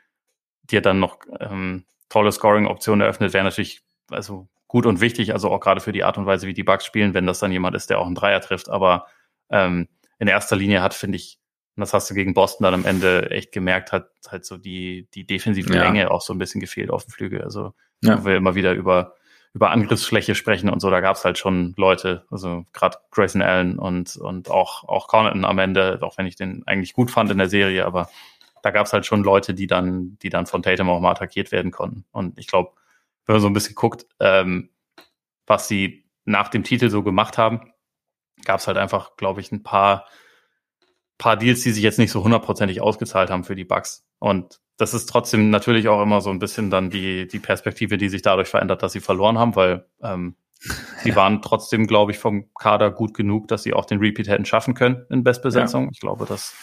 dir 0.70 0.80
dann 0.80 1.00
noch 1.00 1.18
ähm, 1.40 1.84
tolle 2.08 2.32
Scoring-Optionen 2.32 3.02
eröffnet, 3.02 3.32
wäre 3.32 3.44
natürlich 3.44 3.82
also 4.10 4.48
gut 4.66 4.86
und 4.86 5.00
wichtig, 5.00 5.32
also 5.32 5.50
auch 5.50 5.60
gerade 5.60 5.80
für 5.80 5.92
die 5.92 6.04
Art 6.04 6.18
und 6.18 6.26
Weise, 6.26 6.46
wie 6.46 6.54
die 6.54 6.62
Bugs 6.62 6.84
spielen, 6.84 7.14
wenn 7.14 7.26
das 7.26 7.38
dann 7.38 7.52
jemand 7.52 7.74
ist, 7.74 7.90
der 7.90 7.98
auch 7.98 8.06
einen 8.06 8.14
Dreier 8.14 8.40
trifft. 8.40 8.68
Aber 8.68 9.06
ähm, 9.50 9.88
in 10.18 10.28
erster 10.28 10.56
Linie 10.56 10.82
hat, 10.82 10.94
finde 10.94 11.16
ich, 11.16 11.38
und 11.76 11.80
das 11.80 11.94
hast 11.94 12.10
du 12.10 12.14
gegen 12.14 12.34
Boston 12.34 12.64
dann 12.64 12.74
am 12.74 12.84
Ende 12.84 13.30
echt 13.30 13.52
gemerkt, 13.52 13.92
hat 13.92 14.10
halt 14.28 14.44
so 14.44 14.58
die, 14.58 15.08
die 15.14 15.24
defensive 15.24 15.72
ja. 15.72 15.84
Länge 15.84 16.10
auch 16.10 16.20
so 16.20 16.32
ein 16.34 16.38
bisschen 16.38 16.60
gefehlt 16.60 16.90
auf 16.90 17.04
dem 17.04 17.12
Flügel. 17.12 17.42
Also, 17.42 17.72
ja. 18.02 18.24
wir 18.24 18.36
immer 18.36 18.54
wieder 18.54 18.72
über, 18.72 19.14
über 19.54 19.70
Angriffsfläche 19.70 20.34
sprechen 20.34 20.68
und 20.68 20.80
so, 20.80 20.90
da 20.90 21.00
gab 21.00 21.16
es 21.16 21.24
halt 21.24 21.38
schon 21.38 21.74
Leute, 21.76 22.26
also 22.30 22.64
gerade 22.72 22.98
Grayson 23.10 23.42
Allen 23.42 23.78
und, 23.78 24.16
und 24.16 24.50
auch, 24.50 24.84
auch 24.84 25.08
Connaughton 25.08 25.44
am 25.44 25.58
Ende, 25.58 25.98
auch 26.02 26.18
wenn 26.18 26.26
ich 26.26 26.36
den 26.36 26.64
eigentlich 26.66 26.92
gut 26.92 27.10
fand 27.10 27.30
in 27.30 27.38
der 27.38 27.48
Serie, 27.48 27.86
aber 27.86 28.10
da 28.68 28.72
gab 28.72 28.86
es 28.86 28.92
halt 28.92 29.06
schon 29.06 29.24
Leute, 29.24 29.54
die 29.54 29.66
dann, 29.66 30.18
die 30.18 30.28
dann 30.28 30.44
von 30.44 30.62
Tatum 30.62 30.90
auch 30.90 31.00
mal 31.00 31.12
attackiert 31.12 31.52
werden 31.52 31.70
konnten. 31.70 32.04
Und 32.12 32.38
ich 32.38 32.46
glaube, 32.46 32.72
wenn 33.24 33.36
man 33.36 33.40
so 33.40 33.46
ein 33.46 33.54
bisschen 33.54 33.74
guckt, 33.74 34.06
ähm, 34.20 34.68
was 35.46 35.68
sie 35.68 36.04
nach 36.26 36.48
dem 36.48 36.64
Titel 36.64 36.90
so 36.90 37.02
gemacht 37.02 37.38
haben, 37.38 37.72
gab 38.44 38.60
es 38.60 38.66
halt 38.66 38.76
einfach, 38.76 39.16
glaube 39.16 39.40
ich, 39.40 39.50
ein 39.52 39.62
paar 39.62 40.04
paar 41.16 41.36
Deals, 41.36 41.62
die 41.62 41.72
sich 41.72 41.82
jetzt 41.82 41.98
nicht 41.98 42.12
so 42.12 42.22
hundertprozentig 42.22 42.80
ausgezahlt 42.80 43.30
haben 43.30 43.42
für 43.42 43.56
die 43.56 43.64
Bugs. 43.64 44.06
Und 44.18 44.60
das 44.76 44.94
ist 44.94 45.06
trotzdem 45.06 45.50
natürlich 45.50 45.88
auch 45.88 46.00
immer 46.02 46.20
so 46.20 46.30
ein 46.30 46.38
bisschen 46.38 46.70
dann 46.70 46.90
die, 46.90 47.26
die 47.26 47.40
Perspektive, 47.40 47.96
die 47.96 48.08
sich 48.10 48.22
dadurch 48.22 48.48
verändert, 48.48 48.82
dass 48.82 48.92
sie 48.92 49.00
verloren 49.00 49.38
haben, 49.38 49.56
weil 49.56 49.86
ähm, 50.02 50.36
sie 51.02 51.16
waren 51.16 51.40
trotzdem, 51.40 51.86
glaube 51.86 52.12
ich, 52.12 52.18
vom 52.18 52.52
Kader 52.54 52.90
gut 52.90 53.14
genug, 53.14 53.48
dass 53.48 53.62
sie 53.62 53.72
auch 53.72 53.86
den 53.86 53.98
Repeat 53.98 54.28
hätten 54.28 54.44
schaffen 54.44 54.74
können 54.74 55.06
in 55.08 55.24
Bestbesetzung. 55.24 55.84
Ja. 55.84 55.90
Ich 55.92 56.00
glaube, 56.00 56.26
dass 56.26 56.54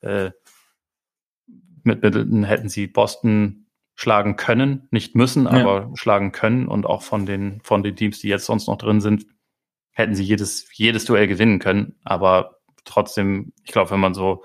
äh, 0.00 0.32
mit 1.84 2.02
Middleton 2.02 2.44
hätten 2.44 2.68
sie 2.68 2.86
Boston 2.86 3.66
schlagen 3.94 4.36
können, 4.36 4.86
nicht 4.90 5.16
müssen, 5.16 5.44
ja. 5.44 5.50
aber 5.50 5.90
schlagen 5.94 6.30
können 6.30 6.68
und 6.68 6.86
auch 6.86 7.02
von 7.02 7.26
den, 7.26 7.60
von 7.62 7.82
den 7.82 7.96
Teams, 7.96 8.20
die 8.20 8.28
jetzt 8.28 8.46
sonst 8.46 8.68
noch 8.68 8.78
drin 8.78 9.00
sind, 9.00 9.26
hätten 9.90 10.14
sie 10.14 10.22
jedes, 10.22 10.68
jedes 10.72 11.04
Duell 11.04 11.26
gewinnen 11.26 11.58
können. 11.58 11.96
Aber 12.04 12.60
trotzdem, 12.84 13.52
ich 13.64 13.72
glaube, 13.72 13.90
wenn 13.90 14.00
man 14.00 14.14
so 14.14 14.44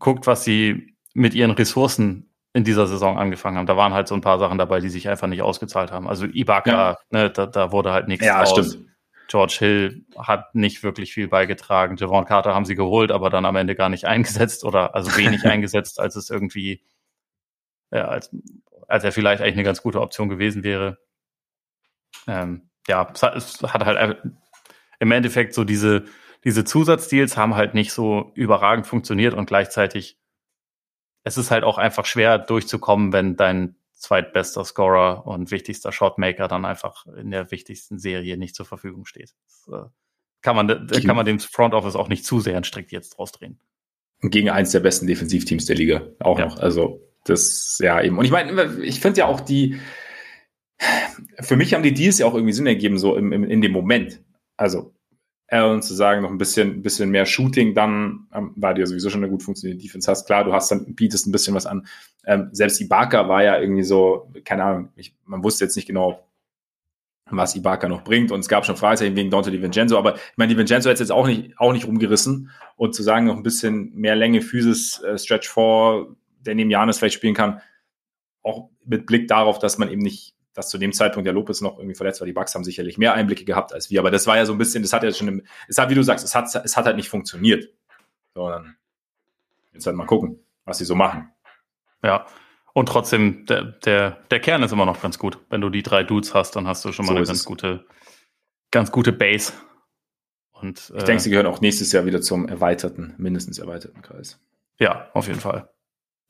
guckt, 0.00 0.26
was 0.26 0.42
sie 0.42 0.96
mit 1.14 1.34
ihren 1.34 1.52
Ressourcen 1.52 2.34
in 2.52 2.64
dieser 2.64 2.88
Saison 2.88 3.18
angefangen 3.18 3.56
haben, 3.56 3.66
da 3.66 3.76
waren 3.76 3.94
halt 3.94 4.08
so 4.08 4.16
ein 4.16 4.20
paar 4.20 4.40
Sachen 4.40 4.58
dabei, 4.58 4.80
die 4.80 4.88
sich 4.88 5.08
einfach 5.08 5.28
nicht 5.28 5.42
ausgezahlt 5.42 5.92
haben. 5.92 6.08
Also 6.08 6.26
Ibaka, 6.26 6.70
ja. 6.70 6.96
ne, 7.10 7.30
da, 7.30 7.46
da, 7.46 7.70
wurde 7.70 7.92
halt 7.92 8.08
nichts 8.08 8.26
ja, 8.26 8.42
draus. 8.42 8.50
Stimmt. 8.50 8.88
George 9.28 9.56
Hill 9.58 10.06
hat 10.16 10.54
nicht 10.54 10.82
wirklich 10.82 11.12
viel 11.12 11.28
beigetragen. 11.28 11.96
Javon 11.96 12.24
Carter 12.24 12.54
haben 12.54 12.64
sie 12.64 12.74
geholt, 12.74 13.12
aber 13.12 13.30
dann 13.30 13.44
am 13.44 13.56
Ende 13.56 13.74
gar 13.74 13.88
nicht 13.88 14.04
eingesetzt 14.06 14.64
oder 14.64 14.94
also 14.94 15.16
wenig 15.16 15.44
eingesetzt, 15.46 16.00
als 16.00 16.16
es 16.16 16.30
irgendwie, 16.30 16.82
ja, 17.92 18.08
als, 18.08 18.34
als 18.88 19.04
er 19.04 19.12
vielleicht 19.12 19.42
eigentlich 19.42 19.54
eine 19.54 19.64
ganz 19.64 19.82
gute 19.82 20.00
Option 20.00 20.28
gewesen 20.28 20.64
wäre. 20.64 20.98
Ähm, 22.26 22.70
ja, 22.88 23.08
es 23.12 23.22
hat, 23.22 23.36
es 23.36 23.62
hat 23.62 23.84
halt 23.84 24.18
im 24.98 25.12
Endeffekt 25.12 25.54
so 25.54 25.64
diese, 25.64 26.06
diese 26.44 26.64
Zusatzdeals 26.64 27.36
haben 27.36 27.54
halt 27.54 27.74
nicht 27.74 27.92
so 27.92 28.32
überragend 28.34 28.86
funktioniert 28.86 29.34
und 29.34 29.46
gleichzeitig 29.46 30.18
es 31.24 31.36
ist 31.36 31.50
halt 31.50 31.64
auch 31.64 31.76
einfach 31.76 32.06
schwer 32.06 32.38
durchzukommen, 32.38 33.12
wenn 33.12 33.36
dein 33.36 33.76
zweitbester 33.98 34.64
Scorer 34.64 35.26
und 35.26 35.50
wichtigster 35.50 35.92
Shotmaker 35.92 36.48
dann 36.48 36.64
einfach 36.64 37.06
in 37.06 37.30
der 37.30 37.50
wichtigsten 37.50 37.98
Serie 37.98 38.36
nicht 38.36 38.54
zur 38.54 38.66
Verfügung 38.66 39.04
steht. 39.04 39.34
Das, 39.44 39.68
äh, 39.72 39.86
kann 40.40 40.54
man, 40.54 40.68
da 40.68 41.00
kann 41.00 41.16
man 41.16 41.26
dem 41.26 41.40
Front 41.40 41.74
Office 41.74 41.96
auch 41.96 42.08
nicht 42.08 42.24
zu 42.24 42.40
sehr 42.40 42.62
strikt 42.62 42.92
jetzt 42.92 43.18
rausdrehen. 43.18 43.58
Gegen 44.20 44.50
eins 44.50 44.70
der 44.70 44.80
besten 44.80 45.06
Defensivteams 45.06 45.66
der 45.66 45.76
Liga 45.76 46.06
auch 46.20 46.38
ja. 46.38 46.46
noch. 46.46 46.58
Also 46.58 47.00
das, 47.24 47.78
ja 47.82 48.00
eben. 48.00 48.18
Und 48.18 48.24
ich 48.24 48.30
meine, 48.30 48.80
ich 48.82 49.00
finde 49.00 49.20
ja 49.20 49.26
auch 49.26 49.40
die, 49.40 49.80
für 51.40 51.56
mich 51.56 51.74
haben 51.74 51.82
die 51.82 51.94
Deals 51.94 52.18
ja 52.18 52.26
auch 52.26 52.34
irgendwie 52.34 52.52
Sinn 52.52 52.66
ergeben, 52.66 52.98
so 52.98 53.16
im, 53.16 53.32
im, 53.32 53.44
in 53.44 53.60
dem 53.60 53.72
Moment. 53.72 54.22
Also 54.56 54.94
Allen 55.48 55.82
zu 55.82 55.94
sagen, 55.94 56.22
noch 56.22 56.30
ein 56.30 56.38
bisschen, 56.38 56.82
bisschen 56.82 57.10
mehr 57.10 57.24
Shooting, 57.24 57.74
dann, 57.74 58.28
ähm, 58.34 58.52
du 58.56 58.80
ja 58.80 58.86
sowieso 58.86 59.08
schon 59.08 59.22
eine 59.22 59.30
gut 59.30 59.42
funktionierende 59.42 59.82
Defense 59.82 60.10
hast. 60.10 60.26
Klar, 60.26 60.44
du 60.44 60.52
hast 60.52 60.70
dann, 60.70 60.94
bietest 60.94 61.26
ein 61.26 61.32
bisschen 61.32 61.54
was 61.54 61.66
an. 61.66 61.86
Ähm, 62.26 62.50
selbst 62.52 62.80
Ibaka 62.80 63.28
war 63.28 63.42
ja 63.42 63.58
irgendwie 63.58 63.82
so, 63.82 64.30
keine 64.44 64.64
Ahnung, 64.64 64.88
ich, 64.96 65.14
man 65.24 65.42
wusste 65.42 65.64
jetzt 65.64 65.76
nicht 65.76 65.86
genau, 65.86 66.22
was 67.30 67.56
Ibaka 67.56 67.88
noch 67.88 68.04
bringt. 68.04 68.30
Und 68.30 68.40
es 68.40 68.48
gab 68.48 68.66
schon 68.66 68.76
Fragezeichen 68.76 69.16
wegen 69.16 69.30
Dante 69.30 69.50
DiVincenzo. 69.50 69.98
Aber 69.98 70.16
ich 70.16 70.36
meine, 70.36 70.52
DiVincenzo 70.52 70.90
hat 70.90 70.98
jetzt 70.98 71.12
auch 71.12 71.26
nicht, 71.26 71.58
auch 71.58 71.72
nicht 71.72 71.86
rumgerissen. 71.86 72.50
Und 72.76 72.94
zu 72.94 73.02
sagen, 73.02 73.26
noch 73.26 73.36
ein 73.36 73.42
bisschen 73.42 73.94
mehr 73.94 74.16
Länge, 74.16 74.42
Physis, 74.42 75.02
äh, 75.02 75.18
Stretch 75.18 75.48
4, 75.48 76.14
der 76.40 76.54
neben 76.54 76.70
Janis 76.70 76.98
vielleicht 76.98 77.16
spielen 77.16 77.34
kann, 77.34 77.60
auch 78.42 78.70
mit 78.84 79.06
Blick 79.06 79.28
darauf, 79.28 79.58
dass 79.58 79.78
man 79.78 79.90
eben 79.90 80.02
nicht 80.02 80.34
dass 80.54 80.68
zu 80.68 80.78
dem 80.78 80.92
Zeitpunkt 80.92 81.26
der 81.26 81.34
Lopez 81.34 81.60
noch 81.60 81.78
irgendwie 81.78 81.94
verletzt 81.94 82.20
war. 82.20 82.26
Die 82.26 82.32
Bugs 82.32 82.54
haben 82.54 82.64
sicherlich 82.64 82.98
mehr 82.98 83.14
Einblicke 83.14 83.44
gehabt 83.44 83.72
als 83.72 83.90
wir, 83.90 84.00
aber 84.00 84.10
das 84.10 84.26
war 84.26 84.36
ja 84.36 84.46
so 84.46 84.52
ein 84.52 84.58
bisschen, 84.58 84.82
das 84.82 84.92
hat 84.92 85.02
ja 85.02 85.12
schon, 85.12 85.28
im, 85.28 85.42
es 85.68 85.78
hat, 85.78 85.90
wie 85.90 85.94
du 85.94 86.02
sagst, 86.02 86.24
es 86.24 86.34
hat, 86.34 86.46
es 86.54 86.76
hat 86.76 86.84
halt 86.84 86.96
nicht 86.96 87.08
funktioniert. 87.08 87.68
So, 88.34 88.48
dann 88.48 88.76
jetzt 89.72 89.86
halt 89.86 89.96
mal 89.96 90.06
gucken, 90.06 90.40
was 90.64 90.78
sie 90.78 90.84
so 90.84 90.94
machen. 90.94 91.32
Ja. 92.02 92.26
Und 92.72 92.86
trotzdem, 92.88 93.46
der, 93.46 93.64
der, 93.64 94.18
der 94.30 94.40
Kern 94.40 94.62
ist 94.62 94.72
immer 94.72 94.86
noch 94.86 95.00
ganz 95.00 95.18
gut. 95.18 95.38
Wenn 95.50 95.60
du 95.60 95.70
die 95.70 95.82
drei 95.82 96.04
Dudes 96.04 96.34
hast, 96.34 96.54
dann 96.54 96.68
hast 96.68 96.84
du 96.84 96.92
schon 96.92 97.06
mal 97.06 97.12
so 97.12 97.16
eine 97.16 97.26
ganz 97.26 97.40
es. 97.40 97.44
gute, 97.44 97.86
ganz 98.70 98.92
gute 98.92 99.12
Base. 99.12 99.52
Und, 100.52 100.92
ich 100.94 101.02
äh, 101.02 101.04
denke, 101.04 101.22
sie 101.22 101.30
gehören 101.30 101.46
auch 101.46 101.60
nächstes 101.60 101.92
Jahr 101.92 102.04
wieder 102.04 102.20
zum 102.20 102.48
erweiterten, 102.48 103.14
mindestens 103.18 103.58
erweiterten 103.58 104.02
Kreis. 104.02 104.40
Ja, 104.78 105.08
auf 105.12 105.26
jeden 105.26 105.40
Fall. 105.40 105.70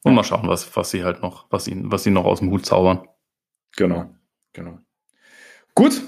Und 0.04 0.12
ja. 0.12 0.16
mal 0.16 0.24
schauen, 0.24 0.48
was, 0.48 0.74
was 0.76 0.90
sie 0.90 1.04
halt 1.04 1.22
noch, 1.22 1.46
was 1.50 1.64
sie, 1.64 1.74
was 1.84 2.02
sie 2.02 2.10
noch 2.10 2.24
aus 2.24 2.38
dem 2.38 2.50
Hut 2.50 2.64
zaubern. 2.64 3.06
Genau. 3.76 4.14
Genau. 4.52 4.78
Gut, 5.74 6.02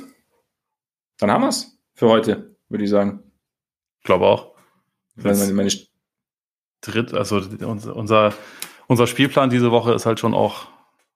dann 1.19 1.31
haben 1.31 1.43
wir 1.43 1.49
es 1.49 1.79
für 1.95 2.09
heute, 2.09 2.57
würde 2.69 2.85
ich 2.85 2.91
sagen. 2.91 3.23
Ich 3.99 4.05
glaube 4.05 4.27
auch. 4.27 4.57
Meine, 5.15 5.53
meine 5.53 5.71
Dritt, 6.81 7.13
also 7.13 7.37
unser, 7.37 8.35
unser 8.87 9.07
Spielplan 9.07 9.51
diese 9.51 9.71
Woche 9.71 9.93
ist 9.93 10.07
halt 10.07 10.19
schon 10.19 10.35
auch, 10.35 10.69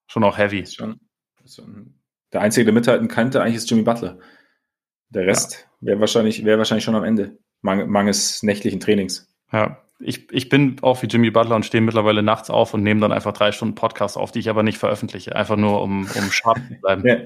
schon 0.06 0.22
auch 0.24 0.36
heavy. 0.36 0.66
Schon, 0.66 1.00
schon, 1.46 1.98
der 2.32 2.42
Einzige, 2.42 2.66
der 2.66 2.74
mithalten 2.74 3.08
könnte, 3.08 3.40
eigentlich 3.40 3.56
ist 3.56 3.70
Jimmy 3.70 3.82
Butler. 3.82 4.18
Der 5.08 5.26
Rest 5.26 5.68
ja. 5.80 5.88
wäre 5.88 6.00
wahrscheinlich, 6.00 6.44
wär 6.44 6.58
wahrscheinlich 6.58 6.84
schon 6.84 6.96
am 6.96 7.04
Ende, 7.04 7.38
mang, 7.62 7.88
mangels 7.88 8.42
nächtlichen 8.42 8.80
Trainings. 8.80 9.32
Ja, 9.52 9.83
ich, 10.00 10.30
ich 10.32 10.48
bin 10.48 10.76
auch 10.82 11.02
wie 11.02 11.06
Jimmy 11.06 11.30
Butler 11.30 11.56
und 11.56 11.64
stehe 11.64 11.80
mittlerweile 11.80 12.22
nachts 12.22 12.50
auf 12.50 12.74
und 12.74 12.82
nehme 12.82 13.00
dann 13.00 13.12
einfach 13.12 13.32
drei 13.32 13.52
Stunden 13.52 13.74
Podcast 13.74 14.16
auf, 14.16 14.32
die 14.32 14.40
ich 14.40 14.50
aber 14.50 14.62
nicht 14.62 14.78
veröffentliche, 14.78 15.34
einfach 15.36 15.56
nur 15.56 15.82
um, 15.82 16.08
um 16.14 16.30
scharf 16.30 16.58
zu 16.68 16.74
bleiben. 16.80 17.06
Ja, 17.06 17.16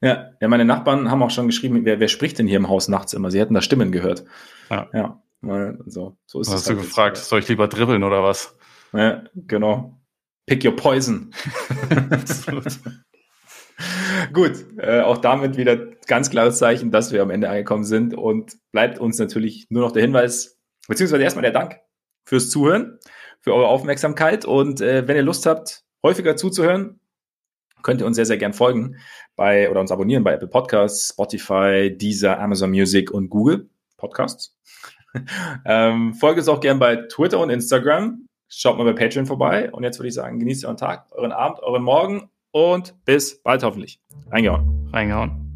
ja, 0.00 0.30
ja, 0.40 0.48
meine 0.48 0.64
Nachbarn 0.64 1.10
haben 1.10 1.22
auch 1.22 1.30
schon 1.30 1.46
geschrieben, 1.46 1.84
wer, 1.84 1.98
wer 2.00 2.08
spricht 2.08 2.38
denn 2.38 2.46
hier 2.46 2.58
im 2.58 2.68
Haus 2.68 2.88
nachts 2.88 3.14
immer? 3.14 3.30
Sie 3.30 3.40
hätten 3.40 3.54
da 3.54 3.62
Stimmen 3.62 3.90
gehört. 3.90 4.24
Ja. 4.70 4.88
Ja, 5.42 5.74
so, 5.86 6.16
so 6.26 6.40
ist 6.40 6.48
es. 6.48 6.54
Hast 6.54 6.68
halt 6.68 6.78
du 6.78 6.82
gefragt, 6.82 7.16
jetzt. 7.16 7.28
soll 7.28 7.40
ich 7.40 7.48
lieber 7.48 7.68
dribbeln 7.68 8.02
oder 8.02 8.22
was? 8.22 8.56
Ja, 8.92 9.22
genau. 9.34 10.00
Pick 10.46 10.64
your 10.64 10.74
poison. 10.74 11.32
Gut, 14.32 14.64
äh, 14.78 15.00
auch 15.00 15.18
damit 15.18 15.56
wieder 15.56 15.76
ganz 16.06 16.30
klares 16.30 16.58
Zeichen, 16.58 16.90
dass 16.90 17.12
wir 17.12 17.22
am 17.22 17.30
Ende 17.30 17.48
angekommen 17.48 17.84
sind 17.84 18.14
und 18.14 18.56
bleibt 18.72 18.98
uns 18.98 19.18
natürlich 19.18 19.66
nur 19.70 19.82
noch 19.82 19.92
der 19.92 20.02
Hinweis, 20.02 20.58
beziehungsweise 20.88 21.22
erstmal 21.22 21.42
der 21.42 21.52
Dank 21.52 21.80
fürs 22.28 22.50
Zuhören, 22.50 22.98
für 23.40 23.54
eure 23.54 23.68
Aufmerksamkeit. 23.68 24.44
Und 24.44 24.80
äh, 24.80 25.08
wenn 25.08 25.16
ihr 25.16 25.22
Lust 25.22 25.46
habt, 25.46 25.84
häufiger 26.02 26.36
zuzuhören, 26.36 27.00
könnt 27.82 28.00
ihr 28.00 28.06
uns 28.06 28.16
sehr, 28.16 28.26
sehr 28.26 28.36
gern 28.36 28.52
folgen 28.52 28.96
bei 29.34 29.70
oder 29.70 29.80
uns 29.80 29.90
abonnieren 29.90 30.24
bei 30.24 30.34
Apple 30.34 30.48
Podcasts, 30.48 31.10
Spotify, 31.10 31.96
Deezer, 31.96 32.38
Amazon 32.38 32.70
Music 32.70 33.10
und 33.10 33.30
Google 33.30 33.70
Podcasts. 33.96 34.54
ähm, 35.64 36.14
folgt 36.14 36.38
uns 36.38 36.48
auch 36.48 36.60
gern 36.60 36.78
bei 36.78 36.96
Twitter 36.96 37.38
und 37.38 37.50
Instagram. 37.50 38.26
Schaut 38.48 38.76
mal 38.76 38.84
bei 38.84 38.92
Patreon 38.92 39.26
vorbei. 39.26 39.70
Und 39.72 39.84
jetzt 39.84 39.98
würde 39.98 40.08
ich 40.08 40.14
sagen, 40.14 40.38
genießt 40.38 40.66
euren 40.66 40.76
Tag, 40.76 41.06
euren 41.12 41.32
Abend, 41.32 41.60
euren 41.60 41.82
Morgen 41.82 42.30
und 42.50 42.94
bis 43.04 43.42
bald 43.42 43.62
hoffentlich. 43.62 44.00
Reingehauen. 44.30 44.90
Reingehauen. 44.92 45.47